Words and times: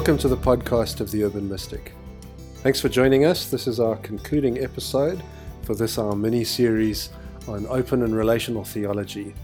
Welcome 0.00 0.16
to 0.16 0.28
the 0.28 0.36
podcast 0.38 1.00
of 1.02 1.10
the 1.10 1.24
Urban 1.24 1.46
Mystic. 1.46 1.92
Thanks 2.62 2.80
for 2.80 2.88
joining 2.88 3.26
us. 3.26 3.50
This 3.50 3.66
is 3.66 3.78
our 3.78 3.96
concluding 3.96 4.64
episode 4.64 5.22
for 5.64 5.74
this 5.74 5.98
our 5.98 6.16
mini 6.16 6.42
series 6.42 7.10
on 7.46 7.66
open 7.66 8.02
and 8.02 8.16
relational 8.16 8.64
theology. 8.64 9.34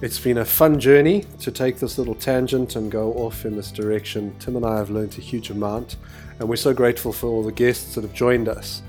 It's 0.00 0.18
been 0.18 0.38
a 0.38 0.46
fun 0.46 0.80
journey 0.80 1.26
to 1.40 1.50
take 1.50 1.76
this 1.76 1.98
little 1.98 2.14
tangent 2.14 2.74
and 2.74 2.90
go 2.90 3.12
off 3.12 3.44
in 3.44 3.54
this 3.54 3.70
direction. 3.70 4.34
Tim 4.38 4.56
and 4.56 4.64
I 4.64 4.78
have 4.78 4.88
learned 4.88 5.18
a 5.18 5.20
huge 5.20 5.50
amount, 5.50 5.96
and 6.38 6.48
we're 6.48 6.56
so 6.56 6.72
grateful 6.72 7.12
for 7.12 7.26
all 7.26 7.42
the 7.42 7.52
guests 7.52 7.94
that 7.94 8.00
have 8.00 8.14
joined 8.14 8.48
us. 8.48 8.80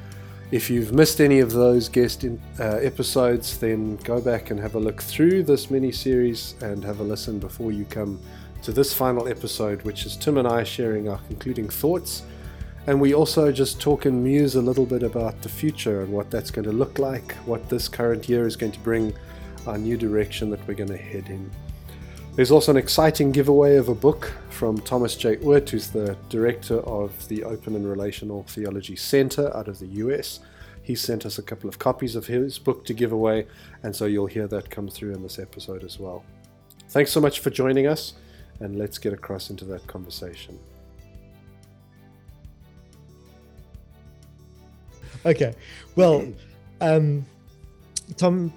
If 0.51 0.69
you've 0.69 0.93
missed 0.93 1.19
any 1.19 1.41
of 1.41 1.51
those 1.51 1.89
guest 1.89 2.23
in, 2.23 2.41
uh, 2.61 2.77
episodes, 2.81 3.57
then 3.57 3.97
go 4.05 4.21
back 4.21 4.51
and 4.51 4.59
have 4.61 4.75
a 4.75 4.79
look 4.79 5.01
through 5.01 5.43
this 5.43 5.69
mini 5.69 5.91
series 5.91 6.55
and 6.61 6.81
have 6.81 7.01
a 7.01 7.03
listen 7.03 7.39
before 7.39 7.73
you 7.73 7.83
come 7.83 8.21
to 8.63 8.71
this 8.71 8.93
final 8.93 9.27
episode, 9.27 9.81
which 9.81 10.05
is 10.05 10.15
Tim 10.15 10.37
and 10.37 10.47
I 10.47 10.63
sharing 10.63 11.09
our 11.09 11.17
concluding 11.27 11.67
thoughts. 11.67 12.23
And 12.87 12.99
we 12.99 13.13
also 13.13 13.51
just 13.51 13.81
talk 13.81 14.05
and 14.05 14.23
muse 14.23 14.55
a 14.55 14.61
little 14.61 14.85
bit 14.85 15.03
about 15.03 15.41
the 15.41 15.49
future 15.49 16.01
and 16.01 16.11
what 16.13 16.31
that's 16.31 16.49
going 16.49 16.65
to 16.65 16.71
look 16.71 16.97
like, 16.97 17.33
what 17.45 17.67
this 17.69 17.89
current 17.89 18.29
year 18.29 18.47
is 18.47 18.55
going 18.55 18.71
to 18.71 18.79
bring, 18.79 19.13
our 19.67 19.77
new 19.77 19.97
direction 19.97 20.49
that 20.49 20.65
we're 20.65 20.75
going 20.75 20.89
to 20.89 20.97
head 20.97 21.27
in. 21.27 21.51
There's 22.35 22.51
also 22.51 22.71
an 22.71 22.77
exciting 22.77 23.33
giveaway 23.33 23.75
of 23.75 23.89
a 23.89 23.95
book 23.95 24.31
from 24.49 24.77
Thomas 24.79 25.15
J. 25.17 25.37
Oord, 25.37 25.69
who's 25.69 25.89
the 25.89 26.17
director 26.29 26.79
of 26.79 27.27
the 27.27 27.43
Open 27.43 27.75
and 27.75 27.87
Relational 27.87 28.43
Theology 28.43 28.95
Center 28.95 29.55
out 29.55 29.67
of 29.67 29.79
the 29.79 29.87
US. 29.87 30.39
He 30.83 30.95
sent 30.95 31.25
us 31.25 31.37
a 31.37 31.43
couple 31.43 31.69
of 31.69 31.79
copies 31.79 32.15
of 32.15 32.27
his 32.27 32.59
book 32.59 32.85
to 32.85 32.93
give 32.93 33.11
away, 33.11 33.45
and 33.83 33.93
so 33.93 34.05
you'll 34.05 34.25
hear 34.25 34.47
that 34.47 34.69
come 34.69 34.87
through 34.87 35.13
in 35.13 35.21
this 35.21 35.37
episode 35.37 35.83
as 35.83 35.99
well. 35.99 36.23
Thanks 36.89 37.11
so 37.11 37.19
much 37.19 37.39
for 37.39 37.49
joining 37.49 37.87
us 37.87 38.13
and 38.63 38.77
let's 38.77 38.97
get 38.97 39.11
across 39.11 39.49
into 39.49 39.65
that 39.65 39.85
conversation. 39.87 40.57
Okay, 45.25 45.53
well, 45.95 46.25
um, 46.81 47.25
Tom 48.17 48.53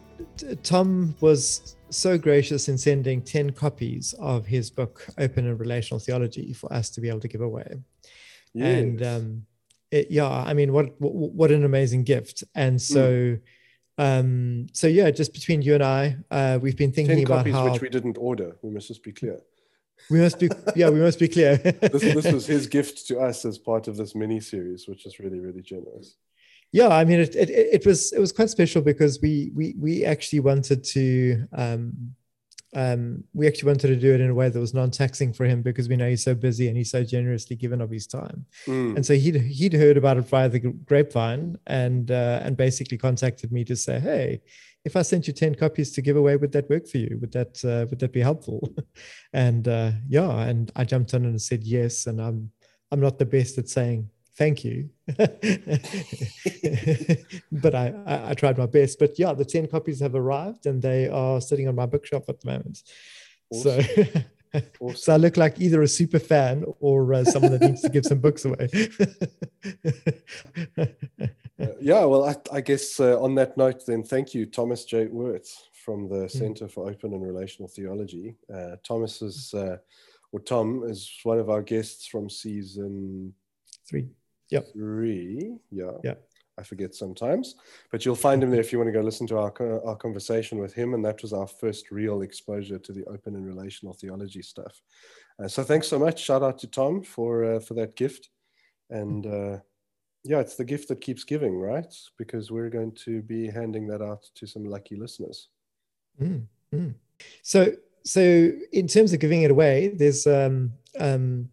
Tom 0.63 1.15
was 1.21 1.77
so 1.91 2.17
gracious 2.17 2.69
in 2.69 2.79
sending 2.79 3.21
ten 3.21 3.51
copies 3.51 4.15
of 4.19 4.47
his 4.47 4.71
book 4.71 5.07
Open 5.19 5.47
and 5.47 5.59
Relational 5.59 5.99
Theology 5.99 6.53
for 6.53 6.73
us 6.73 6.89
to 6.91 7.01
be 7.01 7.09
able 7.09 7.21
to 7.21 7.29
give 7.29 7.41
away, 7.41 7.77
yes. 8.55 8.79
and 8.79 9.03
um, 9.03 9.47
it, 9.91 10.11
yeah, 10.11 10.29
I 10.29 10.55
mean, 10.55 10.73
what, 10.73 11.01
what, 11.01 11.33
what 11.33 11.51
an 11.51 11.65
amazing 11.65 12.05
gift! 12.05 12.45
And 12.55 12.81
so. 12.81 13.11
Mm. 13.11 13.41
Um, 13.99 14.67
so 14.75 14.89
yeah, 14.89 15.11
just 15.11 15.33
between 15.33 15.63
you 15.63 15.73
and 15.73 15.83
I, 15.83 16.19
uh, 16.31 16.59
we've 16.61 16.77
been 16.77 16.93
thinking 16.93 17.25
about 17.25 17.49
how 17.49 17.73
which 17.73 17.81
we 17.81 17.89
didn't 17.89 18.19
order. 18.19 18.59
We 18.61 18.69
must 18.69 18.89
just 18.89 19.03
be 19.03 19.11
clear. 19.11 19.41
We 20.11 20.21
must 20.21 20.39
be, 20.39 20.49
yeah, 20.75 20.91
we 20.91 21.01
must 21.01 21.19
be 21.19 21.29
clear. 21.29 21.57
this, 21.59 22.03
this 22.03 22.33
was 22.33 22.47
his 22.47 22.67
gift 22.77 23.07
to 23.09 23.19
us 23.19 23.45
as 23.45 23.59
part 23.59 23.89
of 23.89 23.97
this 23.97 24.15
mini 24.15 24.41
series, 24.41 24.87
which 24.87 25.07
is 25.07 25.19
really, 25.19 25.41
really 25.41 25.63
generous. 25.63 26.17
Yeah, 26.73 26.89
I 26.89 27.05
mean, 27.05 27.21
it, 27.21 27.35
it, 27.35 27.51
it 27.51 27.87
was 27.87 28.13
it 28.13 28.19
was 28.19 28.33
quite 28.33 28.51
special 28.51 28.83
because 28.83 29.21
we 29.21 29.51
we 29.55 29.75
we 29.79 30.05
actually 30.05 30.41
wanted 30.41 30.85
to 30.85 31.47
um, 31.53 32.15
um, 32.75 33.25
we 33.33 33.47
actually 33.47 33.69
wanted 33.69 33.89
to 33.89 33.97
do 33.97 34.13
it 34.13 34.21
in 34.21 34.29
a 34.29 34.35
way 34.35 34.51
that 34.51 34.59
was 34.59 34.75
non-taxing 34.75 35.33
for 35.33 35.47
him 35.47 35.63
because 35.63 35.89
we 35.89 35.97
know 35.97 36.09
he's 36.09 36.23
so 36.23 36.35
busy 36.35 36.69
and 36.69 36.77
he's 36.77 36.91
so 36.91 37.03
generously 37.03 37.57
given 37.57 37.81
of 37.81 37.91
his 37.91 38.07
time. 38.07 38.45
Mm. 38.67 38.97
And 38.97 39.07
so 39.07 39.15
he'd 39.15 39.37
he'd 39.37 39.73
heard 39.73 39.97
about 39.97 40.19
it 40.19 40.29
via 40.29 40.49
the 40.49 40.59
grapevine 40.59 41.57
and 41.67 42.11
uh, 42.11 42.41
and 42.43 42.57
basically 42.57 42.99
contacted 42.99 43.53
me 43.53 43.65
to 43.65 43.77
say, 43.77 43.99
hey, 43.99 44.43
if 44.87 44.95
I 44.95 45.03
sent 45.03 45.27
you 45.27 45.33
10 45.33 45.57
copies 45.57 45.91
to 45.93 46.01
give 46.01 46.17
away, 46.17 46.37
would 46.37 46.53
that 46.53 46.71
work 46.71 46.87
for 46.87 46.99
you? 46.99 47.19
Would 47.21 47.33
that 47.33 47.65
uh, 47.65 47.87
would 47.91 47.99
that 47.99 48.13
be 48.13 48.21
helpful? 48.21 48.73
and 49.33 49.67
uh, 49.67 49.91
yeah, 50.09 50.31
and 50.43 50.71
I 50.77 50.85
jumped 50.85 51.13
on 51.13 51.25
and 51.25 51.43
said 51.43 51.65
yes. 51.65 52.07
And 52.07 52.21
I'm 52.21 52.53
I'm 52.93 53.01
not 53.01 53.19
the 53.19 53.27
best 53.27 53.59
at 53.59 53.69
saying 53.69 54.09
thank 54.37 54.65
you, 54.65 54.91
but 57.51 57.75
I, 57.75 57.95
I, 58.07 58.31
I 58.31 58.35
tried 58.35 58.59
my 58.59 58.67
best. 58.67 59.01
But 59.01 59.19
yeah, 59.19 59.33
the 59.33 59.45
10 59.45 59.67
copies 59.67 59.99
have 60.01 60.15
arrived 60.15 60.67
and 60.67 60.81
they 60.81 61.09
are 61.09 61.41
sitting 61.41 61.67
on 61.69 61.75
my 61.75 61.87
bookshelf 61.87 62.29
at 62.29 62.41
the 62.41 62.53
moment. 62.53 62.83
Awesome. 63.51 63.83
So 63.83 64.05
Awesome. 64.81 64.97
So 64.97 65.13
I 65.13 65.17
look 65.19 65.37
like 65.37 65.61
either 65.61 65.83
a 65.83 65.89
super 65.89 66.19
fan 66.19 66.65
or 66.81 67.13
uh, 67.13 67.25
someone 67.25 67.53
that 67.53 67.61
needs 67.61 67.83
to 67.83 67.91
give 67.91 68.07
some 68.07 68.21
books 68.21 68.47
away. 68.47 68.69
Yeah, 71.81 72.05
well, 72.05 72.25
I, 72.25 72.37
I 72.53 72.61
guess 72.61 73.01
uh, 73.01 73.21
on 73.21 73.35
that 73.37 73.57
note, 73.57 73.87
then 73.87 74.03
thank 74.03 74.35
you, 74.35 74.47
Thomas 74.47 74.85
J. 74.85 75.07
Oord 75.07 75.47
from 75.85 76.09
the 76.09 76.27
mm. 76.27 76.31
Center 76.31 76.69
for 76.69 76.89
Open 76.91 77.15
and 77.15 77.27
Relational 77.27 77.69
Theology. 77.69 78.35
Uh, 78.53 78.77
Thomas 78.83 79.23
is, 79.23 79.55
uh, 79.55 79.79
or 80.33 80.41
Tom 80.41 80.85
is 80.85 81.11
one 81.23 81.39
of 81.39 81.49
our 81.49 81.63
guests 81.63 82.07
from 82.07 82.29
season 82.29 83.33
three. 83.89 84.09
Yep. 84.51 84.73
Three. 84.73 85.57
Yeah. 85.71 85.93
Yeah. 86.05 86.15
I 86.59 86.63
forget 86.63 86.95
sometimes, 86.95 87.55
but 87.91 88.05
you'll 88.05 88.15
find 88.17 88.43
him 88.43 88.51
there 88.51 88.61
if 88.61 88.73
you 88.73 88.79
want 88.79 88.89
to 88.89 88.93
go 88.93 89.03
listen 89.03 89.27
to 89.27 89.37
our, 89.37 89.53
our 89.87 89.97
conversation 89.97 90.59
with 90.59 90.73
him. 90.73 90.95
And 90.95 91.05
that 91.05 91.21
was 91.21 91.35
our 91.35 91.47
first 91.47 91.91
real 91.91 92.23
exposure 92.23 92.79
to 92.79 92.93
the 92.93 93.05
open 93.05 93.35
and 93.35 93.47
relational 93.47 93.93
theology 93.93 94.41
stuff. 94.41 94.81
Uh, 95.39 95.49
so 95.49 95.63
thanks 95.63 95.87
so 95.87 95.99
much. 95.99 96.19
Shout 96.23 96.43
out 96.43 96.59
to 96.61 96.67
Tom 96.67 97.03
for 97.03 97.45
uh, 97.45 97.61
for 97.61 97.75
that 97.75 97.95
gift. 97.95 98.31
And 98.89 99.27
uh, 99.27 99.59
yeah, 100.29 100.41
it's 100.41 100.57
the 100.57 100.65
gift 100.65 100.89
that 100.89 101.01
keeps 101.01 101.25
giving, 101.25 101.59
right? 101.59 101.93
Because 102.19 102.51
we're 102.51 102.71
going 102.71 102.93
to 103.05 103.23
be 103.23 103.49
handing 103.49 103.87
that 103.89 104.03
out 104.03 104.25
to 104.35 104.47
some 104.47 104.65
lucky 104.65 104.97
listeners. 104.97 105.49
Mm, 106.21 106.47
mm. 106.75 106.95
So, 107.43 107.73
so 108.05 108.51
in 108.73 108.87
terms 108.89 109.13
of 109.13 109.21
giving 109.21 109.43
it 109.43 109.51
away, 109.51 109.89
there's 109.89 110.27
um, 110.27 110.73
um, 110.99 111.49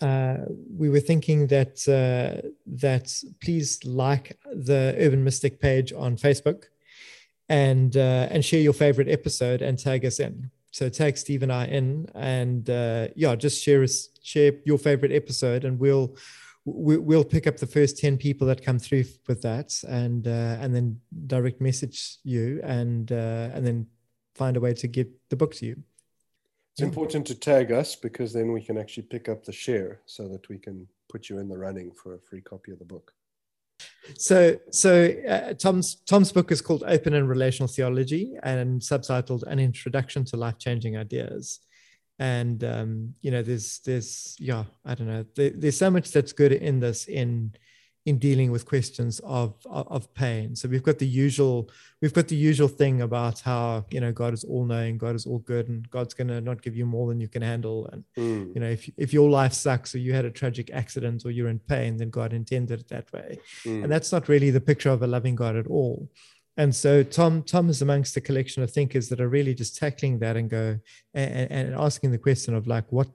uh, 0.00 0.38
we 0.76 0.88
were 0.88 1.00
thinking 1.00 1.46
that 1.46 1.76
uh, 1.88 2.46
that 2.66 3.12
please 3.40 3.82
like 3.84 4.38
the 4.52 4.94
Urban 4.98 5.24
Mystic 5.24 5.60
page 5.60 5.92
on 5.92 6.16
Facebook, 6.16 6.64
and 7.48 7.96
uh, 7.96 8.28
and 8.30 8.44
share 8.44 8.60
your 8.60 8.74
favorite 8.74 9.08
episode 9.08 9.62
and 9.62 9.78
tag 9.78 10.04
us 10.04 10.20
in. 10.20 10.50
So 10.70 10.90
tag 10.90 11.16
Steve 11.16 11.42
and 11.42 11.52
I 11.52 11.64
in, 11.66 12.06
and 12.14 12.68
uh, 12.68 13.08
yeah, 13.16 13.34
just 13.34 13.62
share 13.62 13.82
us 13.82 14.10
share 14.22 14.52
your 14.64 14.78
favorite 14.78 15.12
episode, 15.12 15.64
and 15.64 15.78
we'll 15.78 16.16
we'll 16.68 17.24
pick 17.24 17.46
up 17.46 17.56
the 17.56 17.66
first 17.66 17.96
10 17.98 18.18
people 18.18 18.46
that 18.48 18.62
come 18.62 18.78
through 18.78 19.04
with 19.28 19.40
that 19.42 19.72
and 19.88 20.26
uh, 20.26 20.58
and 20.60 20.74
then 20.74 21.00
direct 21.26 21.60
message 21.60 22.18
you 22.24 22.60
and 22.64 23.12
uh, 23.12 23.50
and 23.54 23.64
then 23.66 23.86
find 24.34 24.56
a 24.56 24.60
way 24.60 24.74
to 24.74 24.86
get 24.88 25.08
the 25.30 25.36
book 25.36 25.54
to 25.54 25.64
you 25.64 25.82
it's 26.76 26.82
important 26.82 27.26
to 27.28 27.34
tag 27.34 27.72
us 27.72 27.96
because 27.96 28.34
then 28.34 28.52
we 28.52 28.60
can 28.60 28.76
actually 28.76 29.04
pick 29.04 29.30
up 29.30 29.42
the 29.42 29.52
share 29.52 30.02
so 30.04 30.28
that 30.28 30.46
we 30.50 30.58
can 30.58 30.86
put 31.08 31.30
you 31.30 31.38
in 31.38 31.48
the 31.48 31.56
running 31.56 31.90
for 31.90 32.14
a 32.14 32.18
free 32.18 32.42
copy 32.42 32.70
of 32.70 32.78
the 32.78 32.84
book. 32.84 33.12
So, 34.18 34.58
so 34.70 35.06
uh, 35.26 35.54
Tom's 35.54 36.02
Tom's 36.06 36.32
book 36.32 36.52
is 36.52 36.60
called 36.60 36.84
Open 36.86 37.14
and 37.14 37.30
Relational 37.30 37.66
Theology 37.66 38.36
and 38.42 38.82
subtitled 38.82 39.44
An 39.44 39.58
Introduction 39.58 40.26
to 40.26 40.36
Life 40.36 40.58
Changing 40.58 40.98
Ideas. 40.98 41.60
And 42.18 42.64
um, 42.64 43.14
you 43.20 43.30
know, 43.30 43.42
there's 43.42 43.80
there's 43.80 44.36
yeah, 44.38 44.64
I 44.84 44.94
don't 44.94 45.08
know, 45.08 45.24
there, 45.34 45.50
there's 45.50 45.76
so 45.76 45.90
much 45.90 46.12
that's 46.12 46.32
good 46.32 46.52
in 46.52 46.80
this 46.80 47.06
in 47.06 47.52
in 48.06 48.18
dealing 48.18 48.52
with 48.52 48.64
questions 48.64 49.20
of, 49.24 49.54
of, 49.66 49.88
of 49.88 50.14
pain. 50.14 50.54
So 50.54 50.68
we've 50.68 50.82
got 50.82 50.98
the 50.98 51.06
usual 51.06 51.68
we've 52.00 52.14
got 52.14 52.28
the 52.28 52.36
usual 52.36 52.68
thing 52.68 53.02
about 53.02 53.40
how 53.40 53.84
you 53.90 54.00
know 54.00 54.12
God 54.12 54.32
is 54.32 54.44
all 54.44 54.64
knowing, 54.64 54.96
God 54.96 55.16
is 55.16 55.26
all 55.26 55.40
good, 55.40 55.68
and 55.68 55.88
God's 55.90 56.14
going 56.14 56.28
to 56.28 56.40
not 56.40 56.62
give 56.62 56.76
you 56.76 56.86
more 56.86 57.08
than 57.08 57.20
you 57.20 57.28
can 57.28 57.42
handle. 57.42 57.88
And 57.92 58.04
mm. 58.16 58.54
you 58.54 58.60
know 58.60 58.70
if 58.70 58.88
if 58.96 59.12
your 59.12 59.28
life 59.28 59.52
sucks 59.52 59.94
or 59.94 59.98
you 59.98 60.14
had 60.14 60.24
a 60.24 60.30
tragic 60.30 60.70
accident 60.72 61.24
or 61.24 61.32
you're 61.32 61.48
in 61.48 61.58
pain, 61.58 61.96
then 61.96 62.10
God 62.10 62.32
intended 62.32 62.80
it 62.80 62.88
that 62.88 63.12
way. 63.12 63.38
Mm. 63.64 63.84
And 63.84 63.92
that's 63.92 64.12
not 64.12 64.28
really 64.28 64.50
the 64.50 64.60
picture 64.60 64.90
of 64.90 65.02
a 65.02 65.06
loving 65.06 65.34
God 65.34 65.56
at 65.56 65.66
all. 65.66 66.08
And 66.56 66.74
so 66.74 67.02
Tom 67.02 67.42
Tom 67.42 67.68
is 67.68 67.82
amongst 67.82 68.16
a 68.16 68.20
collection 68.20 68.62
of 68.62 68.70
thinkers 68.70 69.08
that 69.10 69.20
are 69.20 69.28
really 69.28 69.54
just 69.54 69.76
tackling 69.76 70.18
that 70.20 70.36
and 70.36 70.48
go 70.48 70.78
and, 71.12 71.50
and 71.50 71.74
asking 71.74 72.12
the 72.12 72.18
question 72.18 72.54
of 72.54 72.66
like 72.66 72.90
what 72.90 73.08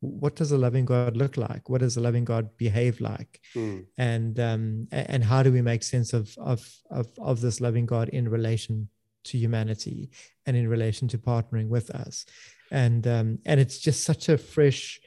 what 0.00 0.34
does 0.34 0.50
a 0.50 0.58
loving 0.58 0.86
God 0.86 1.16
look 1.16 1.36
like? 1.36 1.68
What 1.68 1.82
does 1.82 1.96
a 1.96 2.00
loving 2.00 2.24
God 2.24 2.56
behave 2.56 3.00
like? 3.00 3.40
Mm. 3.54 3.84
And 3.98 4.40
um, 4.40 4.88
and 4.90 5.22
how 5.22 5.42
do 5.42 5.52
we 5.52 5.62
make 5.62 5.82
sense 5.82 6.12
of, 6.12 6.34
of 6.38 6.66
of 6.90 7.06
of 7.18 7.40
this 7.40 7.60
loving 7.60 7.86
God 7.86 8.08
in 8.08 8.28
relation 8.28 8.88
to 9.24 9.38
humanity 9.38 10.10
and 10.46 10.56
in 10.56 10.68
relation 10.68 11.06
to 11.08 11.18
partnering 11.18 11.68
with 11.68 11.90
us? 11.90 12.24
And 12.70 13.06
um, 13.06 13.38
and 13.44 13.60
it's 13.60 13.78
just 13.78 14.04
such 14.04 14.28
a 14.28 14.38
fresh, 14.38 15.00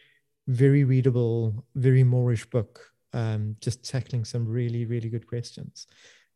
very 0.48 0.84
readable, 0.84 1.66
very 1.76 2.04
Moorish 2.04 2.46
book. 2.46 2.92
Um, 3.16 3.58
just 3.62 3.88
tackling 3.88 4.26
some 4.26 4.48
really 4.48 4.86
really 4.86 5.10
good 5.10 5.28
questions. 5.28 5.88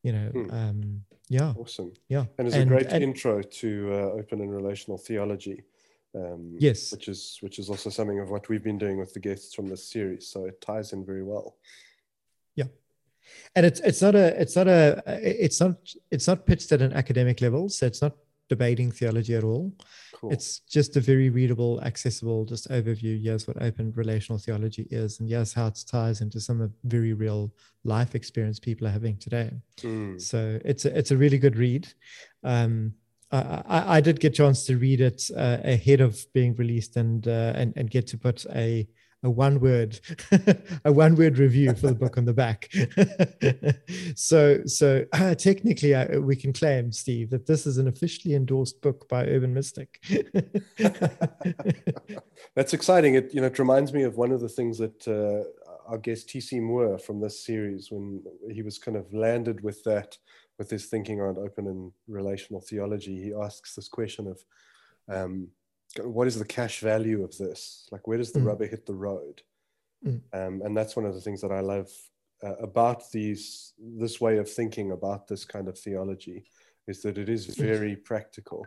You 0.08 0.14
know, 0.14 0.32
mm. 0.34 0.54
um, 0.54 1.02
yeah, 1.28 1.54
awesome. 1.58 1.92
Yeah, 2.08 2.28
and 2.38 2.48
it's 2.48 2.56
and, 2.56 2.64
a 2.64 2.74
great 2.74 2.88
and, 2.94 3.04
intro 3.04 3.42
to 3.42 3.90
uh, 3.92 4.20
open 4.20 4.40
and 4.40 4.56
relational 4.56 4.98
theology. 4.98 5.64
Um, 6.16 6.56
yes, 6.58 6.94
which 6.94 7.10
is 7.10 7.40
which 7.42 7.60
is 7.60 7.70
also 7.70 7.90
something 7.90 8.22
of 8.22 8.30
what 8.30 8.48
we've 8.48 8.64
been 8.64 8.78
doing 8.78 8.98
with 9.00 9.14
the 9.14 9.20
guests 9.20 9.54
from 9.54 9.68
this 9.68 9.84
series. 9.92 10.30
So 10.30 10.46
it 10.46 10.62
ties 10.62 10.94
in 10.94 11.06
very 11.06 11.24
well. 11.24 11.58
Yeah, 12.56 12.70
and 13.54 13.66
it's 13.66 13.82
it's 13.82 14.02
not 14.02 14.16
a 14.16 14.42
it's 14.42 14.56
not 14.56 14.70
a 14.70 15.04
it's 15.08 15.60
not 15.60 15.76
it's 16.10 16.28
not 16.30 16.46
pitched 16.46 16.72
at 16.72 16.82
an 16.82 16.94
academic 16.94 17.42
level. 17.42 17.68
So 17.68 17.86
it's 17.86 18.02
not 18.02 18.16
debating 18.50 18.92
theology 18.92 19.36
at 19.36 19.44
all. 19.44 19.74
Cool. 20.14 20.32
It's 20.32 20.60
just 20.60 20.96
a 20.98 21.02
very 21.02 21.30
readable, 21.30 21.82
accessible, 21.84 22.46
just 22.46 22.70
overview. 22.70 23.22
Here's 23.22 23.48
what 23.48 23.62
open 23.62 23.92
relational 23.96 24.40
theology 24.40 24.88
is, 24.90 25.20
and 25.20 25.30
here's 25.30 25.54
how 25.54 25.68
it 25.68 25.84
ties 25.90 26.22
into 26.22 26.40
some 26.40 26.62
of 26.62 26.72
very 26.84 27.14
real 27.14 27.54
life 27.84 28.16
experience 28.16 28.60
people 28.60 28.88
are 28.88 28.92
having 28.92 29.18
today. 29.18 29.52
Mm. 29.82 30.22
So 30.22 30.60
it's 30.66 30.86
a, 30.86 30.98
it's 30.98 31.12
a 31.12 31.18
really 31.18 31.38
good 31.38 31.56
read. 31.56 31.88
Um, 32.44 32.94
I, 33.30 33.98
I, 33.98 34.02
did 34.02 34.22
get 34.22 34.34
a 34.34 34.36
chance 34.38 34.66
to 34.68 34.78
read 34.78 35.02
it 35.02 35.30
uh, 35.36 35.58
ahead 35.64 36.00
of 36.00 36.18
being 36.34 36.56
released 36.56 36.96
and, 36.96 37.28
uh, 37.28 37.52
and 37.56 37.74
and 37.76 37.92
get 37.92 38.08
to 38.08 38.18
put 38.18 38.46
a 38.56 38.88
a 39.28 39.30
one 39.30 39.60
word 39.60 40.00
a 40.86 40.92
one 40.92 41.16
word 41.16 41.38
review 41.38 41.74
for 41.76 41.88
the 41.88 41.96
book 41.96 42.18
on 42.18 42.26
the 42.26 42.34
back. 42.34 42.70
So 44.16 44.64
so 44.66 45.06
uh, 45.14 45.36
technically 45.36 45.94
uh, 45.94 46.20
we 46.20 46.36
can 46.36 46.52
claim 46.54 46.92
steve 46.92 47.30
that 47.30 47.46
this 47.46 47.68
is 47.68 47.78
an 47.78 47.88
officially 47.88 48.34
endorsed 48.36 48.82
book 48.82 49.08
by 49.08 49.26
urban 49.26 49.54
mystic. 49.54 50.02
That's 52.56 52.74
exciting. 52.74 53.16
It 53.16 53.34
you 53.34 53.42
know 53.42 53.48
it 53.48 53.60
reminds 53.60 53.94
me 53.94 54.04
of 54.04 54.18
one 54.18 54.32
of 54.32 54.40
the 54.42 54.50
things 54.50 54.78
that 54.80 55.08
uh, 55.08 55.44
our 55.88 55.98
guest 55.98 56.28
tc 56.30 56.62
moore 56.62 56.98
from 56.98 57.22
this 57.22 57.46
series 57.46 57.92
when 57.92 58.22
he 58.52 58.62
was 58.62 58.78
kind 58.78 58.98
of 58.98 59.14
landed 59.14 59.64
with 59.64 59.84
that 59.84 60.18
with 60.58 60.70
his 60.70 60.86
thinking 60.88 61.20
around 61.20 61.38
open 61.38 61.68
and 61.68 61.92
relational 62.08 62.62
theology 62.62 63.16
he 63.24 63.34
asks 63.34 63.76
this 63.76 63.88
question 63.88 64.28
of 64.28 64.44
um, 65.10 65.48
what 66.04 66.28
is 66.28 66.38
the 66.38 66.46
cash 66.46 66.80
value 66.80 67.24
of 67.24 67.38
this? 67.38 67.88
Like, 67.92 68.08
where 68.08 68.18
does 68.18 68.32
the 68.32 68.40
mm. 68.40 68.46
rubber 68.46 68.66
hit 68.66 68.86
the 68.86 68.94
road? 68.94 69.42
Mm. 70.06 70.22
Um, 70.34 70.62
and 70.64 70.76
that's 70.76 70.96
one 70.96 71.06
of 71.06 71.16
the 71.16 71.22
things 71.22 71.42
that 71.42 71.52
I 71.52 71.62
love 71.62 71.90
uh, 72.44 72.56
about 72.58 73.10
these 73.12 73.74
this 73.80 74.22
way 74.22 74.38
of 74.38 74.50
thinking 74.50 74.92
about 74.92 75.28
this 75.28 75.44
kind 75.44 75.68
of 75.68 75.78
theology 75.78 76.46
is 76.88 77.02
that 77.02 77.18
it 77.18 77.30
is 77.30 77.48
very 77.48 77.92
yes. 77.92 78.00
practical. 78.04 78.66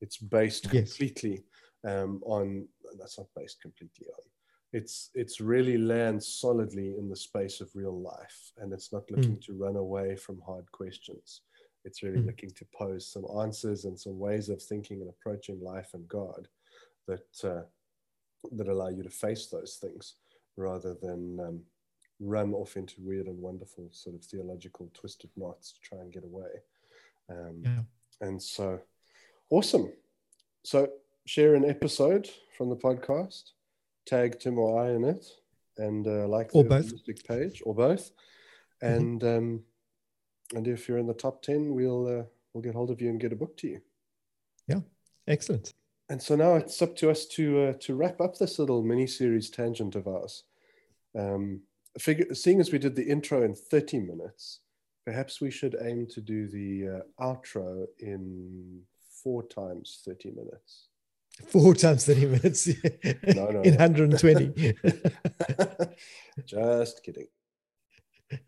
It's 0.00 0.16
based 0.16 0.68
yes. 0.72 0.72
completely 0.72 1.44
um, 1.86 2.20
on. 2.24 2.66
That's 2.98 3.18
not 3.18 3.28
based 3.36 3.60
completely 3.60 4.06
on. 4.08 4.24
It's 4.72 5.10
it's 5.14 5.40
really 5.40 5.78
lands 5.78 6.26
solidly 6.26 6.96
in 6.98 7.08
the 7.08 7.16
space 7.16 7.60
of 7.60 7.70
real 7.74 8.00
life, 8.00 8.52
and 8.58 8.72
it's 8.72 8.92
not 8.92 9.10
looking 9.10 9.36
mm. 9.36 9.44
to 9.46 9.52
run 9.52 9.76
away 9.76 10.16
from 10.16 10.40
hard 10.44 10.70
questions. 10.72 11.42
It's 11.84 12.02
really 12.02 12.20
mm. 12.20 12.26
looking 12.26 12.50
to 12.50 12.66
pose 12.76 13.06
some 13.06 13.24
answers 13.40 13.84
and 13.84 13.98
some 13.98 14.18
ways 14.18 14.48
of 14.48 14.62
thinking 14.62 15.00
and 15.00 15.10
approaching 15.10 15.60
life 15.60 15.90
and 15.94 16.06
God 16.08 16.48
that 17.06 17.44
uh, 17.44 17.62
that 18.52 18.68
allow 18.68 18.88
you 18.88 19.02
to 19.02 19.10
face 19.10 19.46
those 19.46 19.78
things 19.80 20.14
rather 20.56 20.94
than 20.94 21.38
um, 21.40 21.60
run 22.20 22.52
off 22.52 22.76
into 22.76 22.94
weird 22.98 23.26
and 23.26 23.38
wonderful 23.38 23.88
sort 23.92 24.16
of 24.16 24.24
theological 24.24 24.90
twisted 24.94 25.30
knots 25.36 25.72
to 25.72 25.80
try 25.80 25.98
and 25.98 26.12
get 26.12 26.24
away. 26.24 26.50
Um, 27.30 27.62
yeah. 27.64 27.80
And 28.20 28.42
so, 28.42 28.80
awesome. 29.50 29.92
So, 30.64 30.88
share 31.26 31.54
an 31.54 31.68
episode 31.68 32.28
from 32.56 32.68
the 32.68 32.76
podcast, 32.76 33.50
tag 34.06 34.38
Tim 34.38 34.58
or 34.58 34.84
I 34.84 34.90
in 34.90 35.04
it, 35.04 35.26
and 35.78 36.06
uh, 36.06 36.28
like 36.28 36.50
or 36.54 36.64
the 36.64 36.68
both. 36.68 37.26
page 37.26 37.62
or 37.64 37.74
both. 37.74 38.12
Mm-hmm. 38.82 38.94
And 38.94 39.24
um, 39.24 39.60
and 40.54 40.68
if 40.68 40.88
you're 40.88 40.98
in 40.98 41.06
the 41.06 41.14
top 41.14 41.42
ten, 41.42 41.74
we'll 41.74 42.06
uh, 42.06 42.24
we'll 42.52 42.62
get 42.62 42.74
hold 42.74 42.90
of 42.90 43.00
you 43.00 43.08
and 43.08 43.20
get 43.20 43.32
a 43.32 43.36
book 43.36 43.56
to 43.58 43.68
you. 43.68 43.80
Yeah, 44.68 44.80
excellent 45.26 45.72
and 46.12 46.20
so 46.20 46.36
now 46.36 46.56
it's 46.56 46.82
up 46.82 46.94
to 46.96 47.10
us 47.10 47.24
to 47.24 47.62
uh, 47.62 47.72
to 47.80 47.94
wrap 47.94 48.20
up 48.20 48.36
this 48.36 48.58
little 48.58 48.82
mini 48.82 49.06
series 49.06 49.48
tangent 49.48 49.94
of 49.94 50.06
ours. 50.06 50.44
Um, 51.18 51.62
figure, 51.98 52.34
seeing 52.34 52.60
as 52.60 52.70
we 52.70 52.78
did 52.78 52.94
the 52.94 53.08
intro 53.08 53.42
in 53.42 53.54
30 53.54 54.00
minutes, 54.00 54.60
perhaps 55.06 55.40
we 55.40 55.50
should 55.50 55.74
aim 55.80 56.06
to 56.08 56.20
do 56.20 56.48
the 56.48 56.98
uh, 56.98 57.24
outro 57.24 57.86
in 57.98 58.82
four 59.24 59.42
times 59.42 60.02
30 60.04 60.32
minutes. 60.32 60.88
Four 61.46 61.74
times 61.74 62.04
30 62.04 62.26
minutes 62.26 62.68
no, 63.34 63.48
no, 63.48 63.62
in 63.62 63.72
no. 63.72 63.78
120. 63.78 64.74
Just 66.44 67.02
kidding. 67.02 67.28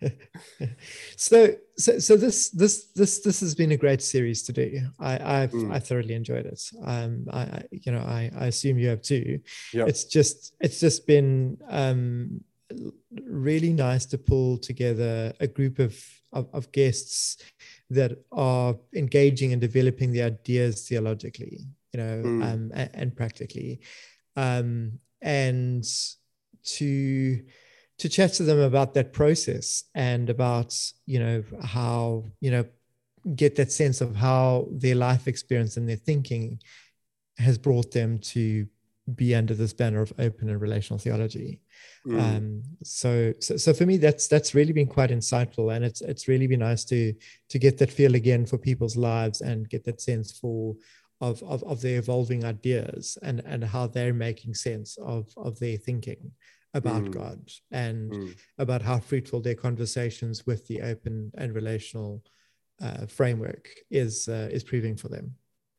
so, 1.16 1.54
so, 1.76 1.98
so 1.98 2.16
this, 2.16 2.50
this, 2.50 2.86
this, 2.94 3.20
this 3.20 3.40
has 3.40 3.54
been 3.54 3.72
a 3.72 3.76
great 3.76 4.02
series 4.02 4.42
to 4.44 4.52
do. 4.52 4.80
I, 4.98 5.42
I've, 5.42 5.52
mm. 5.52 5.72
I 5.72 5.78
thoroughly 5.78 6.14
enjoyed 6.14 6.46
it. 6.46 6.62
Um, 6.84 7.26
I, 7.30 7.40
I, 7.40 7.64
you 7.70 7.92
know, 7.92 8.00
I, 8.00 8.30
I 8.38 8.46
assume 8.46 8.78
you 8.78 8.88
have 8.88 9.02
too. 9.02 9.40
Yep. 9.72 9.88
It's 9.88 10.04
just, 10.04 10.54
it's 10.60 10.80
just 10.80 11.06
been 11.06 11.58
um, 11.68 12.42
really 13.24 13.72
nice 13.72 14.06
to 14.06 14.18
pull 14.18 14.58
together 14.58 15.32
a 15.40 15.46
group 15.46 15.78
of, 15.78 15.96
of, 16.32 16.48
of 16.52 16.72
guests 16.72 17.38
that 17.90 18.18
are 18.32 18.76
engaging 18.94 19.52
and 19.52 19.60
developing 19.60 20.12
the 20.12 20.22
ideas 20.22 20.88
theologically, 20.88 21.60
you 21.92 22.00
know, 22.00 22.22
mm. 22.24 22.44
um, 22.44 22.72
and, 22.74 22.90
and 22.94 23.16
practically, 23.16 23.80
um, 24.36 24.98
and 25.22 25.84
to 26.64 27.42
to 27.98 28.08
chat 28.08 28.32
to 28.34 28.42
them 28.42 28.58
about 28.58 28.94
that 28.94 29.12
process 29.12 29.84
and 29.94 30.28
about 30.28 30.76
you 31.06 31.18
know 31.18 31.44
how 31.62 32.24
you 32.40 32.50
know 32.50 32.64
get 33.34 33.56
that 33.56 33.72
sense 33.72 34.00
of 34.00 34.16
how 34.16 34.66
their 34.70 34.94
life 34.94 35.26
experience 35.28 35.76
and 35.76 35.88
their 35.88 35.96
thinking 35.96 36.60
has 37.38 37.56
brought 37.56 37.90
them 37.92 38.18
to 38.18 38.66
be 39.14 39.34
under 39.34 39.54
this 39.54 39.72
banner 39.72 40.00
of 40.00 40.12
open 40.18 40.48
and 40.48 40.60
relational 40.60 40.98
theology. 40.98 41.60
Mm. 42.06 42.20
Um, 42.20 42.62
so, 42.82 43.34
so, 43.38 43.56
so 43.56 43.74
for 43.74 43.84
me, 43.84 43.98
that's 43.98 44.28
that's 44.28 44.54
really 44.54 44.72
been 44.72 44.86
quite 44.86 45.10
insightful, 45.10 45.74
and 45.74 45.84
it's 45.84 46.00
it's 46.00 46.28
really 46.28 46.46
been 46.46 46.60
nice 46.60 46.84
to 46.86 47.14
to 47.50 47.58
get 47.58 47.78
that 47.78 47.90
feel 47.90 48.14
again 48.14 48.46
for 48.46 48.56
people's 48.58 48.96
lives 48.96 49.40
and 49.40 49.68
get 49.68 49.84
that 49.84 50.00
sense 50.00 50.32
for 50.38 50.74
of 51.20 51.42
of, 51.42 51.62
of 51.64 51.80
their 51.80 51.98
evolving 51.98 52.44
ideas 52.44 53.18
and 53.22 53.42
and 53.44 53.64
how 53.64 53.86
they're 53.86 54.14
making 54.14 54.54
sense 54.54 54.96
of 54.98 55.28
of 55.36 55.58
their 55.58 55.76
thinking 55.76 56.32
about 56.74 57.04
mm. 57.04 57.10
God 57.12 57.48
and 57.70 58.12
mm. 58.12 58.36
about 58.58 58.82
how 58.82 58.98
fruitful 58.98 59.40
their 59.40 59.54
conversations 59.54 60.44
with 60.44 60.66
the 60.66 60.82
open 60.82 61.30
and 61.38 61.54
relational 61.54 62.22
uh, 62.82 63.06
framework 63.06 63.68
is 63.90 64.28
uh, 64.28 64.48
is 64.50 64.64
proving 64.64 64.96
for 64.96 65.08
them. 65.08 65.34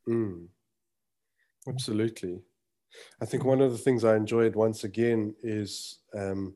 Mm. 0.07 0.47
Absolutely, 1.67 2.39
I 3.21 3.25
think 3.25 3.43
one 3.43 3.61
of 3.61 3.71
the 3.71 3.77
things 3.77 4.03
I 4.03 4.15
enjoyed 4.15 4.55
once 4.55 4.83
again 4.85 5.35
is 5.43 5.99
um, 6.17 6.55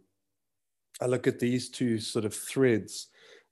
I 1.02 1.06
look 1.06 1.28
at 1.28 1.40
these 1.40 1.70
two 1.70 2.00
sort 2.00 2.26
of 2.26 2.34
threads 2.34 3.08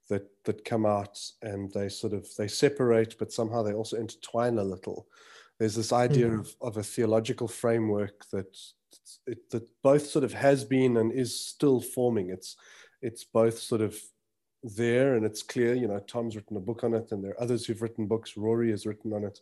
that 0.08 0.26
that 0.44 0.64
come 0.64 0.86
out 0.86 1.18
and 1.42 1.70
they 1.72 1.90
sort 1.90 2.14
of 2.14 2.26
they 2.36 2.48
separate, 2.48 3.16
but 3.18 3.32
somehow 3.32 3.62
they 3.62 3.74
also 3.74 3.98
intertwine 3.98 4.58
a 4.58 4.64
little. 4.64 5.06
There's 5.58 5.74
this 5.74 5.92
idea 5.92 6.28
mm. 6.28 6.40
of, 6.40 6.54
of 6.62 6.76
a 6.76 6.82
theological 6.82 7.48
framework 7.48 8.24
that 8.30 8.56
it, 9.26 9.50
that 9.50 9.68
both 9.82 10.06
sort 10.06 10.24
of 10.24 10.32
has 10.32 10.64
been 10.64 10.96
and 10.96 11.12
is 11.12 11.38
still 11.40 11.80
forming. 11.80 12.30
It's 12.30 12.56
it's 13.02 13.24
both 13.24 13.58
sort 13.58 13.80
of 13.80 13.96
there 14.62 15.14
and 15.14 15.24
it's 15.24 15.42
clear. 15.42 15.74
You 15.74 15.88
know, 15.88 16.00
Tom's 16.00 16.36
written 16.36 16.56
a 16.56 16.60
book 16.60 16.84
on 16.84 16.94
it, 16.94 17.12
and 17.12 17.22
there 17.22 17.32
are 17.32 17.42
others 17.42 17.64
who've 17.64 17.82
written 17.82 18.06
books. 18.06 18.36
Rory 18.36 18.70
has 18.70 18.86
written 18.86 19.12
on 19.12 19.24
it, 19.24 19.40